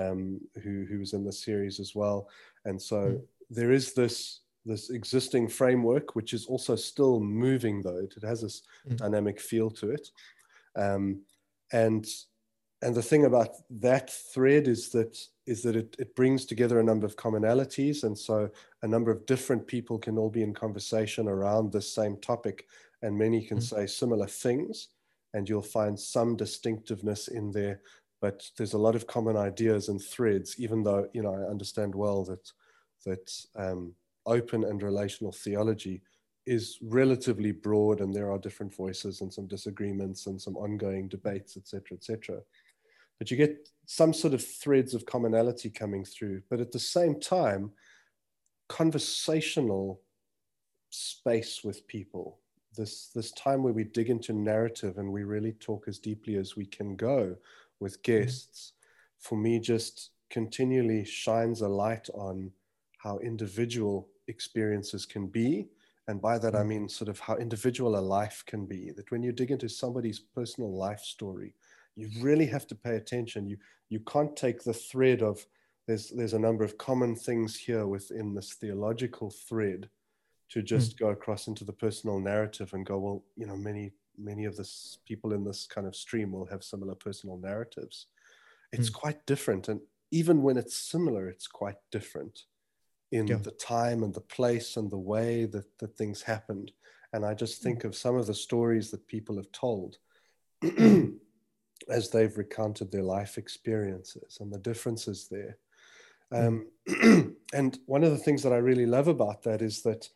um, 0.00 0.40
who 0.62 0.84
who 0.88 0.98
was 0.98 1.12
in 1.12 1.24
the 1.24 1.32
series 1.32 1.80
as 1.80 1.94
well. 1.94 2.28
And 2.64 2.80
so 2.80 2.96
mm. 2.96 3.22
there 3.50 3.72
is 3.72 3.94
this 3.94 4.40
this 4.64 4.90
existing 4.90 5.48
framework, 5.48 6.14
which 6.14 6.32
is 6.32 6.46
also 6.46 6.76
still 6.76 7.18
moving, 7.20 7.82
though 7.82 7.98
it, 7.98 8.14
it 8.16 8.24
has 8.24 8.42
this 8.42 8.62
mm. 8.88 8.96
dynamic 8.96 9.40
feel 9.40 9.70
to 9.70 9.90
it. 9.90 10.08
Um, 10.76 11.22
and 11.72 12.06
and 12.82 12.94
the 12.94 13.02
thing 13.02 13.24
about 13.24 13.50
that 13.70 14.10
thread 14.10 14.66
is 14.66 14.88
that 14.90 15.16
is 15.46 15.62
that 15.62 15.76
it, 15.76 15.96
it 15.98 16.14
brings 16.14 16.44
together 16.44 16.78
a 16.80 16.84
number 16.84 17.06
of 17.06 17.16
commonalities. 17.16 18.04
And 18.04 18.16
so 18.16 18.50
a 18.82 18.88
number 18.88 19.10
of 19.10 19.26
different 19.26 19.66
people 19.66 19.98
can 19.98 20.18
all 20.18 20.30
be 20.30 20.42
in 20.42 20.54
conversation 20.54 21.28
around 21.28 21.72
this 21.72 21.92
same 21.92 22.16
topic 22.18 22.66
and 23.02 23.16
many 23.16 23.44
can 23.44 23.58
mm-hmm. 23.58 23.76
say 23.76 23.86
similar 23.86 24.26
things 24.26 24.88
and 25.34 25.48
you'll 25.48 25.62
find 25.62 25.98
some 25.98 26.36
distinctiveness 26.36 27.28
in 27.28 27.50
there. 27.50 27.80
But 28.20 28.48
there's 28.56 28.74
a 28.74 28.78
lot 28.78 28.94
of 28.94 29.06
common 29.06 29.36
ideas 29.36 29.88
and 29.88 30.00
threads 30.00 30.54
even 30.58 30.84
though 30.84 31.08
you 31.12 31.22
know 31.24 31.34
i 31.34 31.50
understand 31.50 31.92
well 31.92 32.22
that 32.24 32.52
that 33.04 33.32
um, 33.56 33.92
open 34.26 34.62
and 34.62 34.80
relational 34.80 35.32
theology 35.32 36.02
is 36.46 36.78
relatively 36.82 37.50
broad 37.50 38.00
and 38.00 38.14
there 38.14 38.30
are 38.30 38.38
different 38.38 38.72
voices 38.72 39.22
and 39.22 39.32
some 39.32 39.48
disagreements 39.48 40.26
and 40.28 40.40
some 40.40 40.56
ongoing 40.56 41.08
debates 41.08 41.56
etc 41.56 41.96
etc 41.96 42.40
but 43.18 43.30
you 43.30 43.36
get 43.36 43.68
some 43.86 44.12
sort 44.12 44.34
of 44.34 44.44
threads 44.44 44.94
of 44.94 45.06
commonality 45.06 45.70
coming 45.70 46.04
through. 46.04 46.42
But 46.48 46.60
at 46.60 46.72
the 46.72 46.78
same 46.78 47.20
time, 47.20 47.72
conversational 48.68 50.00
space 50.90 51.62
with 51.64 51.86
people. 51.86 52.38
This 52.76 53.10
this 53.14 53.32
time 53.32 53.62
where 53.62 53.72
we 53.72 53.84
dig 53.84 54.08
into 54.08 54.32
narrative 54.32 54.98
and 54.98 55.12
we 55.12 55.24
really 55.24 55.52
talk 55.52 55.84
as 55.88 55.98
deeply 55.98 56.36
as 56.36 56.56
we 56.56 56.66
can 56.66 56.96
go 56.96 57.36
with 57.80 58.02
mm-hmm. 58.02 58.12
guests, 58.12 58.72
for 59.18 59.36
me, 59.36 59.58
just 59.58 60.10
continually 60.30 61.04
shines 61.04 61.60
a 61.60 61.68
light 61.68 62.08
on 62.14 62.50
how 62.98 63.18
individual 63.18 64.08
experiences 64.28 65.04
can 65.04 65.26
be. 65.26 65.68
And 66.08 66.20
by 66.20 66.38
that, 66.38 66.54
I 66.54 66.60
mm-hmm. 66.60 66.68
mean 66.68 66.88
sort 66.88 67.08
of 67.08 67.18
how 67.20 67.36
individual 67.36 67.98
a 67.98 68.00
life 68.00 68.42
can 68.46 68.64
be. 68.64 68.90
That 68.96 69.10
when 69.10 69.22
you 69.22 69.32
dig 69.32 69.50
into 69.50 69.68
somebody's 69.68 70.18
personal 70.18 70.74
life 70.74 71.00
story, 71.00 71.54
you 71.96 72.08
really 72.22 72.46
have 72.46 72.66
to 72.68 72.74
pay 72.74 72.96
attention. 72.96 73.46
You 73.46 73.58
you 73.88 74.00
can't 74.00 74.34
take 74.36 74.62
the 74.62 74.72
thread 74.72 75.22
of 75.22 75.44
there's 75.86 76.10
there's 76.10 76.34
a 76.34 76.38
number 76.38 76.64
of 76.64 76.78
common 76.78 77.16
things 77.16 77.56
here 77.56 77.86
within 77.86 78.34
this 78.34 78.54
theological 78.54 79.30
thread 79.30 79.88
to 80.50 80.60
hmm. 80.60 80.66
just 80.66 80.96
mm. 80.96 81.00
go 81.00 81.08
across 81.08 81.46
into 81.46 81.64
the 81.64 81.72
personal 81.72 82.20
narrative 82.20 82.72
and 82.72 82.86
go, 82.86 82.98
well, 82.98 83.24
you 83.36 83.46
know, 83.46 83.56
many 83.56 83.92
many 84.18 84.44
of 84.44 84.56
this 84.56 84.98
people 85.06 85.32
in 85.32 85.44
this 85.44 85.66
kind 85.66 85.86
of 85.86 85.96
stream 85.96 86.32
will 86.32 86.46
have 86.46 86.62
similar 86.62 86.94
personal 86.94 87.38
narratives. 87.38 88.06
It's 88.72 88.90
mm. 88.90 88.94
quite 88.94 89.26
different, 89.26 89.68
and 89.68 89.80
even 90.10 90.42
when 90.42 90.56
it's 90.56 90.76
similar, 90.76 91.28
it's 91.28 91.46
quite 91.46 91.76
different 91.90 92.44
in 93.10 93.26
yeah. 93.26 93.36
the 93.36 93.50
time 93.50 94.02
and 94.02 94.14
the 94.14 94.20
place 94.22 94.76
and 94.78 94.90
the 94.90 94.98
way 94.98 95.44
that, 95.44 95.66
that 95.78 95.96
things 95.96 96.22
happened. 96.22 96.72
And 97.12 97.26
I 97.26 97.34
just 97.34 97.58
hmm. 97.58 97.68
think 97.68 97.84
of 97.84 97.94
some 97.94 98.16
of 98.16 98.26
the 98.26 98.34
stories 98.34 98.90
that 98.90 99.06
people 99.06 99.36
have 99.36 99.52
told 99.52 99.98
as 101.88 102.10
they've 102.10 102.36
recounted 102.36 102.90
their 102.90 103.02
life 103.02 103.38
experiences 103.38 104.38
and 104.40 104.52
the 104.52 104.58
differences 104.58 105.28
there. 105.30 105.58
Um, 106.32 106.68
and 107.52 107.78
one 107.86 108.04
of 108.04 108.10
the 108.10 108.18
things 108.18 108.42
that 108.42 108.52
I 108.52 108.56
really 108.56 108.86
love 108.86 109.08
about 109.08 109.42
that 109.42 109.60
is 109.62 109.82
that 109.82 110.08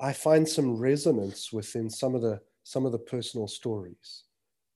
I 0.00 0.12
find 0.12 0.48
some 0.48 0.76
resonance 0.76 1.52
within 1.52 1.90
some 1.90 2.14
of 2.14 2.22
the 2.22 2.40
some 2.64 2.84
of 2.84 2.92
the 2.92 2.98
personal 2.98 3.48
stories. 3.48 4.24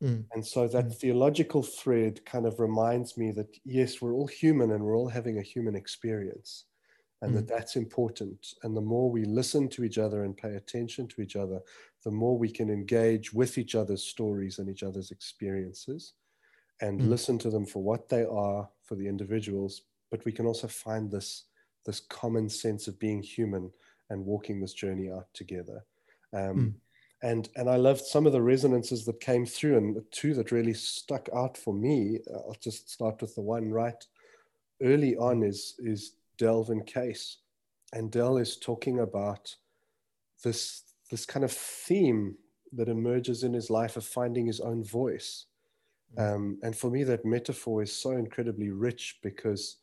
Mm. 0.03 0.25
And 0.33 0.45
so 0.45 0.67
that 0.69 0.87
mm. 0.87 0.97
theological 0.97 1.63
thread 1.63 2.25
kind 2.25 2.47
of 2.47 2.59
reminds 2.59 3.19
me 3.19 3.31
that 3.33 3.55
yes, 3.65 4.01
we're 4.01 4.15
all 4.15 4.27
human 4.27 4.73
and 4.73 4.83
we're 4.83 4.97
all 4.97 5.09
having 5.09 5.39
a 5.39 5.43
human 5.43 5.77
experience, 5.77 6.65
and 7.23 7.33
mm. 7.33 7.35
that 7.37 7.49
that's 7.49 7.77
important. 7.77 8.55
And 8.63 8.77
the 8.77 8.81
more 8.81 9.11
we 9.11 9.25
listen 9.25 9.69
to 9.71 9.85
each 9.85 9.97
other 9.97 10.25
and 10.25 10.37
pay 10.37 10.57
attention 10.57 11.09
to 11.09 11.23
each 11.23 11.37
other, 11.37 11.61
the 12.05 12.11
more 12.11 12.37
we 12.37 12.51
can 12.51 12.69
engage 12.69 13.33
with 13.33 13.57
each 13.59 13.75
other's 13.75 14.03
stories 14.03 14.59
and 14.59 14.69
each 14.69 14.83
other's 14.83 15.13
experiences 15.13 16.15
and 16.81 17.01
mm. 17.01 17.09
listen 17.09 17.39
to 17.39 17.49
them 17.49 17.65
for 17.65 17.83
what 17.83 18.09
they 18.09 18.25
are 18.25 18.69
for 18.83 18.97
the 18.97 19.07
individuals. 19.07 19.83
But 20.11 20.25
we 20.25 20.33
can 20.33 20.47
also 20.47 20.67
find 20.67 21.11
this, 21.11 21.45
this 21.87 22.01
common 22.01 22.49
sense 22.49 22.89
of 22.89 22.99
being 22.99 23.23
human 23.23 23.71
and 24.11 24.27
walking 24.27 24.61
this 24.61 24.75
journey 24.75 25.11
out 25.11 25.29
together. 25.33 25.85
Um, 26.35 26.41
mm. 26.41 26.75
and, 27.23 27.49
and 27.55 27.71
I 27.71 27.77
loved 27.77 28.05
some 28.05 28.27
of 28.27 28.33
the 28.33 28.43
resonances 28.43 29.05
that 29.05 29.21
came 29.21 29.47
through, 29.47 29.77
and 29.77 29.95
the 29.95 30.05
two 30.11 30.35
that 30.35 30.51
really 30.51 30.75
stuck 30.75 31.29
out 31.35 31.57
for 31.57 31.73
me. 31.73 32.19
Uh, 32.29 32.39
I'll 32.49 32.57
just 32.61 32.91
start 32.91 33.23
with 33.23 33.35
the 33.37 33.43
one 33.43 33.71
right 33.71 34.05
early 34.83 35.17
on 35.17 35.45
is, 35.45 35.77
is 35.79 36.15
Delvin 36.39 36.83
Case. 36.83 37.39
And 37.93 38.11
Del 38.11 38.39
is 38.39 38.57
talking 38.57 39.01
about 39.01 39.55
this, 40.43 40.83
this 41.11 41.27
kind 41.27 41.45
of 41.45 41.53
theme 41.53 42.37
that 42.73 42.89
emerges 42.89 43.43
in 43.43 43.53
his 43.53 43.71
life 43.71 43.97
of 43.97 44.05
finding 44.05 44.47
his 44.47 44.61
own 44.61 44.83
voice. 44.83 45.47
Mm. 46.17 46.35
Um, 46.35 46.59
and 46.63 46.77
for 46.77 46.91
me, 46.91 47.05
that 47.05 47.25
metaphor 47.25 47.83
is 47.83 47.95
so 47.95 48.13
incredibly 48.13 48.71
rich 48.71 49.19
because 49.23 49.77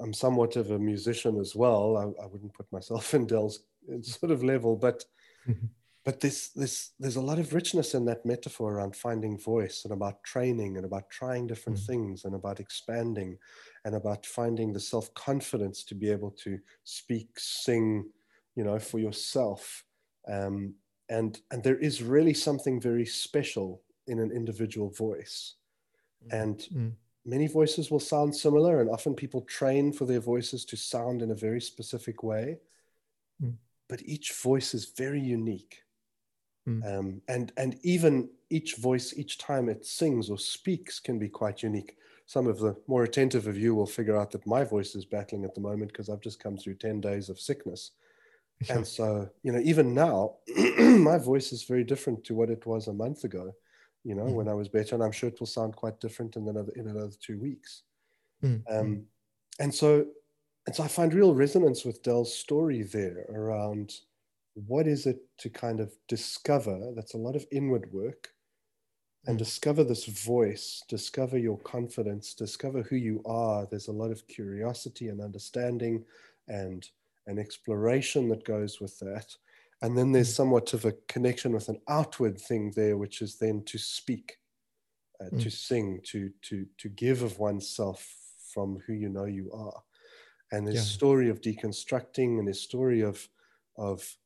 I'm 0.00 0.12
somewhat 0.12 0.56
of 0.56 0.70
a 0.70 0.78
musician 0.78 1.38
as 1.38 1.54
well. 1.54 1.96
I, 1.96 2.22
I 2.22 2.26
wouldn't 2.26 2.54
put 2.54 2.70
myself 2.72 3.14
in 3.14 3.26
Del's 3.26 3.60
sort 4.02 4.32
of 4.32 4.42
level, 4.42 4.76
but 4.76 5.04
mm-hmm. 5.48 5.66
But 6.08 6.20
this 6.20 6.48
this 6.54 6.92
there's 6.98 7.16
a 7.16 7.28
lot 7.30 7.38
of 7.38 7.52
richness 7.52 7.92
in 7.92 8.06
that 8.06 8.24
metaphor 8.24 8.72
around 8.72 8.96
finding 8.96 9.38
voice 9.38 9.82
and 9.84 9.92
about 9.92 10.24
training 10.24 10.78
and 10.78 10.86
about 10.86 11.10
trying 11.10 11.46
different 11.46 11.78
mm. 11.78 11.86
things 11.86 12.24
and 12.24 12.34
about 12.34 12.60
expanding 12.60 13.36
and 13.84 13.94
about 13.94 14.24
finding 14.24 14.72
the 14.72 14.80
self 14.80 15.12
confidence 15.12 15.84
to 15.84 15.94
be 15.94 16.10
able 16.10 16.30
to 16.30 16.58
speak, 16.84 17.28
sing, 17.36 18.08
you 18.56 18.64
know, 18.64 18.78
for 18.78 18.98
yourself. 18.98 19.84
Um, 20.26 20.72
and 21.10 21.38
and 21.50 21.62
there 21.62 21.76
is 21.76 22.02
really 22.02 22.32
something 22.32 22.80
very 22.80 23.04
special 23.04 23.82
in 24.06 24.18
an 24.18 24.32
individual 24.32 24.88
voice, 24.88 25.56
mm. 26.26 26.42
and. 26.42 26.58
Mm 26.74 26.92
many 27.24 27.46
voices 27.46 27.90
will 27.90 28.00
sound 28.00 28.34
similar, 28.34 28.80
and 28.80 28.88
often 28.88 29.14
people 29.14 29.42
train 29.42 29.92
for 29.92 30.06
their 30.06 30.20
voices 30.20 30.64
to 30.64 30.76
sound 30.78 31.20
in 31.20 31.30
a 31.30 31.34
very 31.34 31.60
specific 31.60 32.22
way. 32.22 32.56
Mm. 33.42 33.56
But 33.86 34.00
each 34.06 34.32
voice 34.32 34.72
is 34.72 34.94
very 34.96 35.20
unique. 35.20 35.82
Mm. 36.68 36.98
Um, 36.98 37.22
and, 37.28 37.52
and 37.56 37.78
even 37.82 38.28
each 38.50 38.76
voice, 38.76 39.14
each 39.16 39.38
time 39.38 39.68
it 39.68 39.86
sings 39.86 40.28
or 40.30 40.38
speaks, 40.38 41.00
can 41.00 41.18
be 41.18 41.28
quite 41.28 41.62
unique. 41.62 41.96
Some 42.26 42.46
of 42.46 42.58
the 42.58 42.76
more 42.86 43.04
attentive 43.04 43.46
of 43.46 43.56
you 43.56 43.74
will 43.74 43.86
figure 43.86 44.16
out 44.16 44.30
that 44.32 44.46
my 44.46 44.64
voice 44.64 44.94
is 44.94 45.04
battling 45.04 45.44
at 45.44 45.54
the 45.54 45.62
moment 45.62 45.92
because 45.92 46.10
I've 46.10 46.20
just 46.20 46.42
come 46.42 46.56
through 46.56 46.74
10 46.74 47.00
days 47.00 47.28
of 47.28 47.40
sickness. 47.40 47.92
And 48.70 48.84
so, 48.84 49.30
you 49.44 49.52
know, 49.52 49.60
even 49.60 49.94
now, 49.94 50.34
my 50.78 51.16
voice 51.16 51.52
is 51.52 51.62
very 51.62 51.84
different 51.84 52.24
to 52.24 52.34
what 52.34 52.50
it 52.50 52.66
was 52.66 52.88
a 52.88 52.92
month 52.92 53.22
ago 53.22 53.54
you 54.04 54.14
know, 54.14 54.24
mm. 54.24 54.32
when 54.32 54.48
I 54.48 54.54
was 54.54 54.68
better. 54.68 54.94
And 54.94 55.04
I'm 55.04 55.12
sure 55.12 55.28
it 55.28 55.38
will 55.38 55.46
sound 55.46 55.76
quite 55.76 56.00
different 56.00 56.36
in 56.36 56.48
another 56.48 56.72
in 56.76 56.88
another 56.88 57.12
two 57.20 57.38
weeks. 57.38 57.82
Mm. 58.42 58.62
Um, 58.70 59.02
and 59.60 59.74
so, 59.74 60.06
and 60.66 60.74
so 60.74 60.82
I 60.82 60.88
find 60.88 61.12
real 61.12 61.34
resonance 61.34 61.84
with 61.84 62.02
Dell's 62.02 62.34
story 62.34 62.82
there 62.82 63.26
around 63.28 63.94
what 64.66 64.86
is 64.86 65.06
it 65.06 65.20
to 65.38 65.50
kind 65.50 65.80
of 65.80 65.92
discover. 66.08 66.92
That's 66.96 67.14
a 67.14 67.18
lot 67.18 67.36
of 67.36 67.46
inward 67.52 67.92
work, 67.92 68.30
and 69.26 69.36
mm. 69.36 69.38
discover 69.38 69.84
this 69.84 70.06
voice, 70.06 70.82
discover 70.88 71.38
your 71.38 71.58
confidence, 71.58 72.34
discover 72.34 72.82
who 72.82 72.96
you 72.96 73.22
are. 73.24 73.66
There's 73.66 73.88
a 73.88 73.92
lot 73.92 74.10
of 74.10 74.26
curiosity 74.26 75.08
and 75.08 75.20
understanding, 75.20 76.04
and 76.48 76.88
an 77.26 77.38
exploration 77.38 78.28
that 78.30 78.44
goes 78.44 78.80
with 78.80 78.98
that. 79.00 79.26
And 79.82 79.96
then 79.96 80.10
there's 80.10 80.32
mm. 80.32 80.36
somewhat 80.36 80.72
of 80.72 80.84
a 80.84 80.94
connection 81.08 81.52
with 81.52 81.68
an 81.68 81.80
outward 81.88 82.40
thing 82.40 82.72
there, 82.74 82.96
which 82.96 83.22
is 83.22 83.36
then 83.36 83.62
to 83.66 83.78
speak, 83.78 84.38
uh, 85.20 85.28
mm. 85.30 85.42
to 85.42 85.50
sing, 85.50 86.00
to 86.06 86.30
to 86.42 86.66
to 86.78 86.88
give 86.88 87.22
of 87.22 87.38
oneself 87.38 88.06
from 88.52 88.80
who 88.86 88.94
you 88.94 89.08
know 89.08 89.26
you 89.26 89.52
are. 89.52 89.82
And 90.50 90.66
this 90.66 90.76
yeah. 90.76 90.80
story 90.80 91.28
of 91.28 91.42
deconstructing 91.42 92.38
and 92.38 92.48
this 92.48 92.62
story 92.62 93.02
of 93.02 93.28
of 93.76 94.16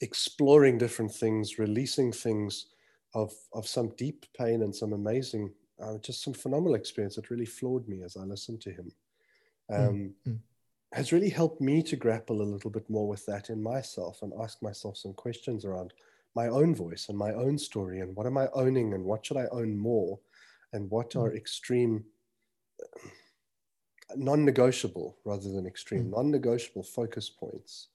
exploring 0.00 0.78
different 0.78 1.12
things, 1.12 1.58
releasing 1.58 2.12
things 2.12 2.66
of 3.14 3.32
of 3.52 3.66
some 3.66 3.88
deep 3.96 4.26
pain 4.38 4.62
and 4.62 4.74
some 4.74 4.92
amazing, 4.92 5.52
uh, 5.82 5.98
just 5.98 6.22
some 6.22 6.34
phenomenal 6.34 6.74
experience 6.74 7.16
that 7.16 7.30
really 7.30 7.46
floored 7.46 7.88
me 7.88 8.02
as 8.02 8.16
I 8.16 8.24
listened 8.24 8.60
to 8.62 8.70
him. 8.70 8.92
Mm. 9.70 9.88
Um, 9.88 10.14
mm 10.26 10.38
has 10.92 11.12
really 11.12 11.28
helped 11.28 11.60
me 11.60 11.82
to 11.82 11.96
grapple 11.96 12.40
a 12.40 12.52
little 12.52 12.70
bit 12.70 12.88
more 12.88 13.06
with 13.06 13.26
that 13.26 13.50
in 13.50 13.62
myself 13.62 14.22
and 14.22 14.32
ask 14.40 14.62
myself 14.62 14.96
some 14.96 15.12
questions 15.12 15.64
around 15.64 15.92
my 16.34 16.48
own 16.48 16.74
voice 16.74 17.08
and 17.08 17.18
my 17.18 17.32
own 17.32 17.58
story 17.58 18.00
and 18.00 18.14
what 18.14 18.26
am 18.26 18.38
I 18.38 18.48
owning 18.54 18.94
and 18.94 19.04
what 19.04 19.26
should 19.26 19.36
I 19.36 19.46
own 19.52 19.76
more 19.76 20.18
and 20.72 20.90
what 20.90 21.10
mm. 21.10 21.22
are 21.22 21.34
extreme 21.34 22.04
non-negotiable 24.14 25.18
rather 25.24 25.50
than 25.50 25.66
extreme 25.66 26.04
mm. 26.04 26.10
non-negotiable 26.12 26.84
focus 26.84 27.28
points 27.28 27.88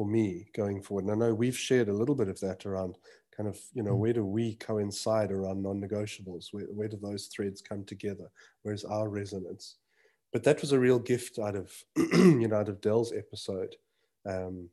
for 0.00 0.06
me 0.06 0.46
going 0.54 0.80
forward. 0.80 1.04
And 1.04 1.12
I 1.12 1.26
know 1.26 1.34
we've 1.34 1.58
shared 1.58 1.90
a 1.90 1.92
little 1.92 2.14
bit 2.14 2.28
of 2.28 2.40
that 2.40 2.64
around 2.64 2.96
kind 3.36 3.46
of 3.46 3.60
you 3.74 3.82
know 3.82 3.92
mm. 3.92 3.98
where 3.98 4.14
do 4.14 4.24
we 4.24 4.54
coincide 4.54 5.30
around 5.30 5.62
non-negotiables? 5.62 6.46
Where, 6.52 6.64
where 6.72 6.88
do 6.88 6.96
those 6.96 7.26
threads 7.26 7.60
come 7.60 7.84
together? 7.84 8.30
Where's 8.62 8.82
our 8.82 9.10
resonance? 9.10 9.76
But 10.32 10.42
that 10.44 10.62
was 10.62 10.72
a 10.72 10.80
real 10.80 10.98
gift 10.98 11.38
out 11.38 11.54
of 11.54 11.70
you 12.14 12.48
know 12.48 12.56
out 12.56 12.70
of 12.70 12.80
Dell's 12.80 13.12
episode, 13.12 13.76
um, 14.24 14.70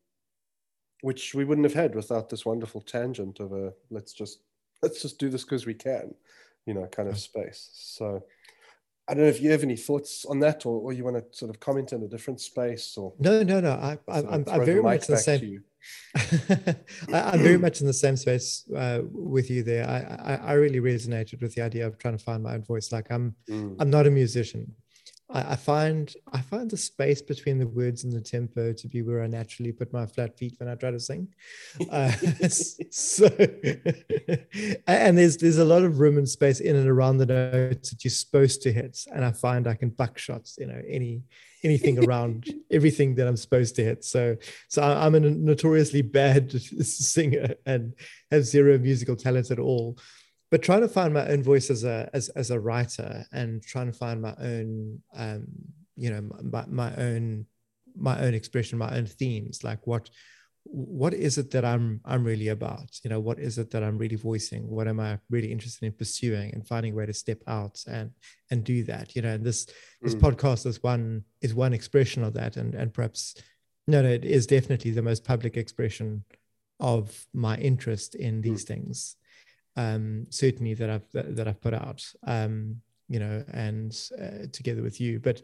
which 1.01 1.35
we 1.35 1.43
wouldn't 1.43 1.65
have 1.65 1.73
had 1.73 1.93
without 1.93 2.29
this 2.29 2.45
wonderful 2.45 2.79
tangent 2.79 3.41
of 3.41 3.51
a 3.51 3.73
let's 3.89 4.13
just 4.13 4.43
let's 4.81 5.01
just 5.01 5.19
do 5.19 5.27
this 5.27 5.43
because 5.43 5.65
we 5.65 5.73
can, 5.73 6.15
you 6.65 6.73
know, 6.73 6.85
kind 6.85 7.09
of 7.09 7.19
space. 7.19 7.69
So 7.73 8.23
I 9.09 9.13
don't 9.13 9.23
know 9.23 9.29
if 9.29 9.41
you 9.41 9.51
have 9.51 9.63
any 9.63 9.77
thoughts 9.77 10.25
on 10.25 10.39
that, 10.39 10.65
or, 10.65 10.79
or 10.81 10.93
you 10.93 11.05
want 11.05 11.15
to 11.17 11.37
sort 11.37 11.49
of 11.49 11.59
comment 11.59 11.93
in 11.93 12.03
a 12.03 12.07
different 12.07 12.41
space, 12.41 12.97
or 12.97 13.13
no, 13.19 13.41
no, 13.41 13.61
no. 13.61 13.71
I, 13.71 13.97
I, 14.07 14.19
I'm, 14.19 14.43
I'm 14.47 14.65
very 14.65 14.81
much 14.81 15.07
the 15.07 15.17
same. 15.17 15.63
I, 17.13 17.35
am 17.35 17.39
very 17.39 17.57
much 17.57 17.79
in 17.79 17.87
the 17.87 17.93
same 17.93 18.17
space 18.17 18.65
uh, 18.75 19.01
with 19.09 19.49
you 19.49 19.63
there. 19.63 19.87
I, 19.87 20.33
I, 20.33 20.35
I 20.35 20.53
really 20.53 20.81
resonated 20.81 21.41
with 21.41 21.55
the 21.55 21.61
idea 21.61 21.87
of 21.87 21.97
trying 21.97 22.17
to 22.17 22.23
find 22.23 22.43
my 22.43 22.55
own 22.55 22.63
voice. 22.63 22.91
Like 22.91 23.09
I'm 23.09 23.35
mm. 23.49 23.75
I'm 23.79 23.89
not 23.89 24.07
a 24.07 24.11
musician. 24.11 24.73
I, 25.29 25.53
I 25.53 25.55
find 25.55 26.13
I 26.31 26.41
find 26.41 26.69
the 26.69 26.77
space 26.77 27.21
between 27.21 27.59
the 27.59 27.67
words 27.67 28.03
and 28.03 28.13
the 28.13 28.21
tempo 28.21 28.73
to 28.73 28.87
be 28.87 29.01
where 29.01 29.23
I 29.23 29.27
naturally 29.27 29.71
put 29.71 29.93
my 29.93 30.05
flat 30.05 30.37
feet 30.37 30.55
when 30.57 30.69
I 30.69 30.75
try 30.75 30.91
to 30.91 30.99
sing. 30.99 31.27
Uh, 31.89 32.11
so, 32.49 33.25
and 34.87 35.17
there's 35.17 35.37
there's 35.37 35.57
a 35.57 35.65
lot 35.65 35.83
of 35.83 35.99
room 35.99 36.17
and 36.17 36.27
space 36.27 36.59
in 36.59 36.75
and 36.75 36.87
around 36.87 37.17
the 37.17 37.25
notes 37.25 37.89
that 37.89 38.03
you're 38.03 38.11
supposed 38.11 38.61
to 38.63 38.71
hit, 38.71 39.05
and 39.13 39.25
I 39.25 39.31
find 39.31 39.67
I 39.67 39.75
can 39.75 39.91
buckshots, 39.91 40.57
you 40.57 40.67
know, 40.67 40.81
any 40.87 41.21
anything 41.63 42.03
around 42.03 42.53
everything 42.71 43.15
that 43.15 43.27
I'm 43.27 43.37
supposed 43.37 43.75
to 43.75 43.83
hit. 43.83 44.03
So, 44.03 44.35
so 44.67 44.81
I'm 44.81 45.15
a 45.15 45.19
notoriously 45.19 46.01
bad 46.01 46.51
singer 46.61 47.55
and 47.65 47.93
have 48.31 48.45
zero 48.45 48.77
musical 48.77 49.15
talent 49.15 49.51
at 49.51 49.59
all 49.59 49.97
but 50.49 50.63
trying 50.63 50.81
to 50.81 50.87
find 50.87 51.13
my 51.13 51.27
own 51.27 51.43
voice 51.43 51.69
as 51.69 51.83
a 51.83 52.09
as, 52.13 52.29
as 52.29 52.51
a 52.51 52.59
writer 52.59 53.25
and 53.31 53.63
trying 53.63 53.87
to 53.87 53.97
find 53.97 54.21
my 54.21 54.35
own 54.39 55.01
um, 55.15 55.47
you 55.95 56.09
know 56.09 56.29
my, 56.43 56.65
my 56.67 56.95
own 56.95 57.45
my 57.95 58.19
own 58.21 58.33
expression 58.33 58.77
my 58.77 58.95
own 58.95 59.05
themes 59.05 59.63
like 59.63 59.85
what 59.87 60.09
what 60.69 61.13
is 61.13 61.37
it 61.37 61.51
that 61.51 61.63
i'm 61.63 62.01
i'm 62.05 62.23
really 62.23 62.49
about? 62.49 62.99
You 63.03 63.09
know 63.09 63.19
what 63.19 63.39
is 63.39 63.57
it 63.57 63.71
that 63.71 63.83
i'm 63.83 63.97
really 63.97 64.15
voicing? 64.15 64.69
What 64.69 64.87
am 64.87 64.99
i 64.99 65.17
really 65.29 65.51
interested 65.51 65.85
in 65.85 65.93
pursuing 65.93 66.53
and 66.53 66.67
finding 66.67 66.93
a 66.93 66.95
way 66.95 67.05
to 67.05 67.13
step 67.13 67.41
out 67.47 67.81
and 67.87 68.11
and 68.51 68.63
do 68.63 68.83
that? 68.83 69.15
You 69.15 69.21
know 69.21 69.29
and 69.29 69.45
this 69.45 69.67
this 70.01 70.15
mm. 70.15 70.19
podcast 70.19 70.65
is 70.65 70.83
one 70.83 71.23
is 71.41 71.53
one 71.53 71.73
expression 71.73 72.23
of 72.23 72.33
that. 72.33 72.57
And 72.57 72.75
and 72.75 72.93
perhaps 72.93 73.35
no 73.87 74.01
no 74.01 74.09
it 74.09 74.25
is 74.25 74.45
definitely 74.45 74.91
the 74.91 75.01
most 75.01 75.23
public 75.23 75.55
expression 75.57 76.23
of 76.79 77.25
my 77.33 77.57
interest 77.57 78.15
in 78.15 78.41
these 78.41 78.65
mm. 78.65 78.67
things 78.67 79.15
um 79.77 80.25
certainly 80.29 80.73
that 80.73 80.89
i've 80.89 81.09
that, 81.13 81.35
that 81.35 81.47
i've 81.47 81.61
put 81.61 81.73
out 81.73 82.03
um 82.25 82.81
you 83.09 83.19
know 83.19 83.43
and 83.53 84.09
uh, 84.21 84.47
together 84.51 84.81
with 84.81 84.99
you. 84.99 85.19
But 85.19 85.41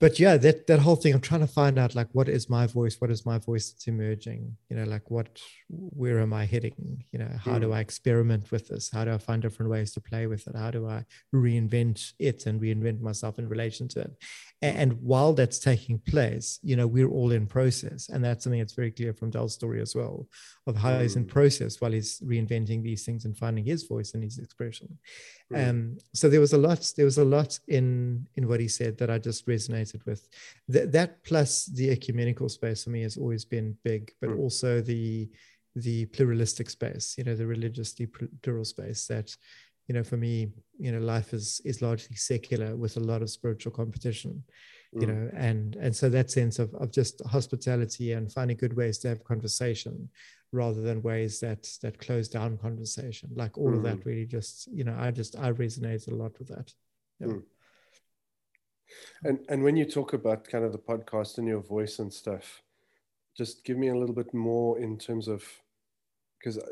but 0.00 0.18
yeah, 0.18 0.36
that 0.36 0.66
that 0.66 0.80
whole 0.80 0.96
thing, 0.96 1.14
I'm 1.14 1.20
trying 1.20 1.40
to 1.40 1.46
find 1.46 1.78
out 1.78 1.94
like 1.94 2.08
what 2.12 2.28
is 2.28 2.50
my 2.50 2.66
voice, 2.66 3.00
what 3.00 3.10
is 3.10 3.24
my 3.24 3.38
voice 3.38 3.70
that's 3.70 3.86
emerging, 3.86 4.56
you 4.68 4.76
know, 4.76 4.84
like 4.84 5.10
what 5.10 5.40
where 5.68 6.20
am 6.20 6.32
I 6.32 6.44
heading? 6.46 7.04
You 7.12 7.20
know, 7.20 7.30
how 7.42 7.52
mm. 7.52 7.60
do 7.60 7.72
I 7.72 7.80
experiment 7.80 8.50
with 8.50 8.68
this? 8.68 8.90
How 8.92 9.04
do 9.04 9.12
I 9.12 9.18
find 9.18 9.40
different 9.40 9.70
ways 9.70 9.92
to 9.92 10.00
play 10.00 10.26
with 10.26 10.46
it? 10.48 10.56
How 10.56 10.72
do 10.72 10.88
I 10.88 11.04
reinvent 11.32 12.12
it 12.18 12.46
and 12.46 12.60
reinvent 12.60 13.00
myself 13.00 13.38
in 13.38 13.48
relation 13.48 13.86
to 13.88 14.00
it? 14.00 14.12
And, 14.62 14.78
and 14.78 14.92
while 15.02 15.32
that's 15.32 15.58
taking 15.58 16.00
place, 16.00 16.58
you 16.62 16.74
know, 16.74 16.86
we're 16.86 17.08
all 17.08 17.30
in 17.30 17.46
process. 17.46 18.08
And 18.08 18.24
that's 18.24 18.44
something 18.44 18.60
that's 18.60 18.74
very 18.74 18.90
clear 18.90 19.14
from 19.14 19.30
Dell's 19.30 19.54
story 19.54 19.80
as 19.80 19.94
well, 19.94 20.26
of 20.66 20.76
how 20.76 20.90
mm. 20.90 21.02
he's 21.02 21.16
in 21.16 21.24
mm. 21.24 21.28
process 21.28 21.80
while 21.80 21.92
he's 21.92 22.20
reinventing 22.20 22.82
these 22.82 23.04
things 23.04 23.24
and 23.24 23.36
finding 23.36 23.64
his 23.64 23.84
voice 23.84 24.14
and 24.14 24.24
his 24.24 24.38
expression. 24.38 24.98
Mm. 25.52 25.70
Um, 25.70 25.98
so 26.14 26.28
there 26.28 26.40
was 26.40 26.52
a 26.52 26.58
lot, 26.58 26.92
there 26.96 27.04
was 27.04 27.18
a 27.18 27.24
lot 27.24 27.58
in 27.68 28.26
in 28.36 28.48
what 28.48 28.60
he 28.60 28.68
said 28.68 28.96
that 28.98 29.10
I 29.10 29.18
just 29.18 29.46
resonated 29.46 30.04
with. 30.06 30.28
Th- 30.72 30.88
that 30.90 31.22
plus 31.22 31.66
the 31.66 31.90
ecumenical 31.90 32.48
space 32.48 32.84
for 32.84 32.90
me 32.90 33.02
has 33.02 33.16
always 33.16 33.44
been 33.44 33.76
big, 33.84 34.12
but 34.20 34.30
mm. 34.30 34.38
also 34.38 34.80
the 34.80 35.28
the 35.76 36.06
pluralistic 36.06 36.70
space, 36.70 37.16
you 37.18 37.24
know, 37.24 37.34
the 37.34 37.46
religiously 37.46 38.06
plural 38.42 38.64
space 38.64 39.06
that, 39.08 39.36
you 39.88 39.94
know, 39.94 40.04
for 40.04 40.16
me, 40.16 40.48
you 40.78 40.92
know, 40.92 41.00
life 41.00 41.34
is 41.34 41.60
is 41.64 41.82
largely 41.82 42.16
secular 42.16 42.76
with 42.76 42.96
a 42.96 43.00
lot 43.00 43.22
of 43.22 43.30
spiritual 43.30 43.72
competition, 43.72 44.42
mm. 44.94 45.00
you 45.02 45.06
know, 45.06 45.30
and 45.34 45.76
and 45.76 45.94
so 45.94 46.08
that 46.08 46.30
sense 46.30 46.58
of 46.58 46.72
of 46.74 46.90
just 46.90 47.20
hospitality 47.26 48.12
and 48.12 48.32
finding 48.32 48.56
good 48.56 48.76
ways 48.76 48.98
to 48.98 49.08
have 49.08 49.24
conversation 49.24 50.08
rather 50.54 50.80
than 50.80 51.02
ways 51.02 51.40
that 51.40 51.68
that 51.82 51.98
close 51.98 52.28
down 52.28 52.56
conversation 52.56 53.28
like 53.34 53.58
all 53.58 53.70
mm. 53.70 53.76
of 53.76 53.82
that 53.82 53.98
mm. 53.98 54.04
really 54.06 54.24
just 54.24 54.68
you 54.72 54.84
know 54.84 54.96
i 54.98 55.10
just 55.10 55.36
i 55.38 55.50
resonated 55.52 56.12
a 56.12 56.14
lot 56.14 56.38
with 56.38 56.48
that 56.48 56.72
yeah. 57.20 57.26
Mm. 57.26 57.42
and 59.24 59.38
and 59.48 59.62
when 59.62 59.76
you 59.76 59.84
talk 59.84 60.12
about 60.12 60.46
kind 60.46 60.64
of 60.64 60.72
the 60.72 60.78
podcast 60.78 61.38
and 61.38 61.48
your 61.48 61.60
voice 61.60 61.98
and 61.98 62.12
stuff 62.12 62.62
just 63.36 63.64
give 63.64 63.76
me 63.76 63.88
a 63.88 63.96
little 63.96 64.14
bit 64.14 64.32
more 64.32 64.78
in 64.78 64.96
terms 64.96 65.26
of 65.26 65.44
because 66.38 66.58
uh, 66.58 66.62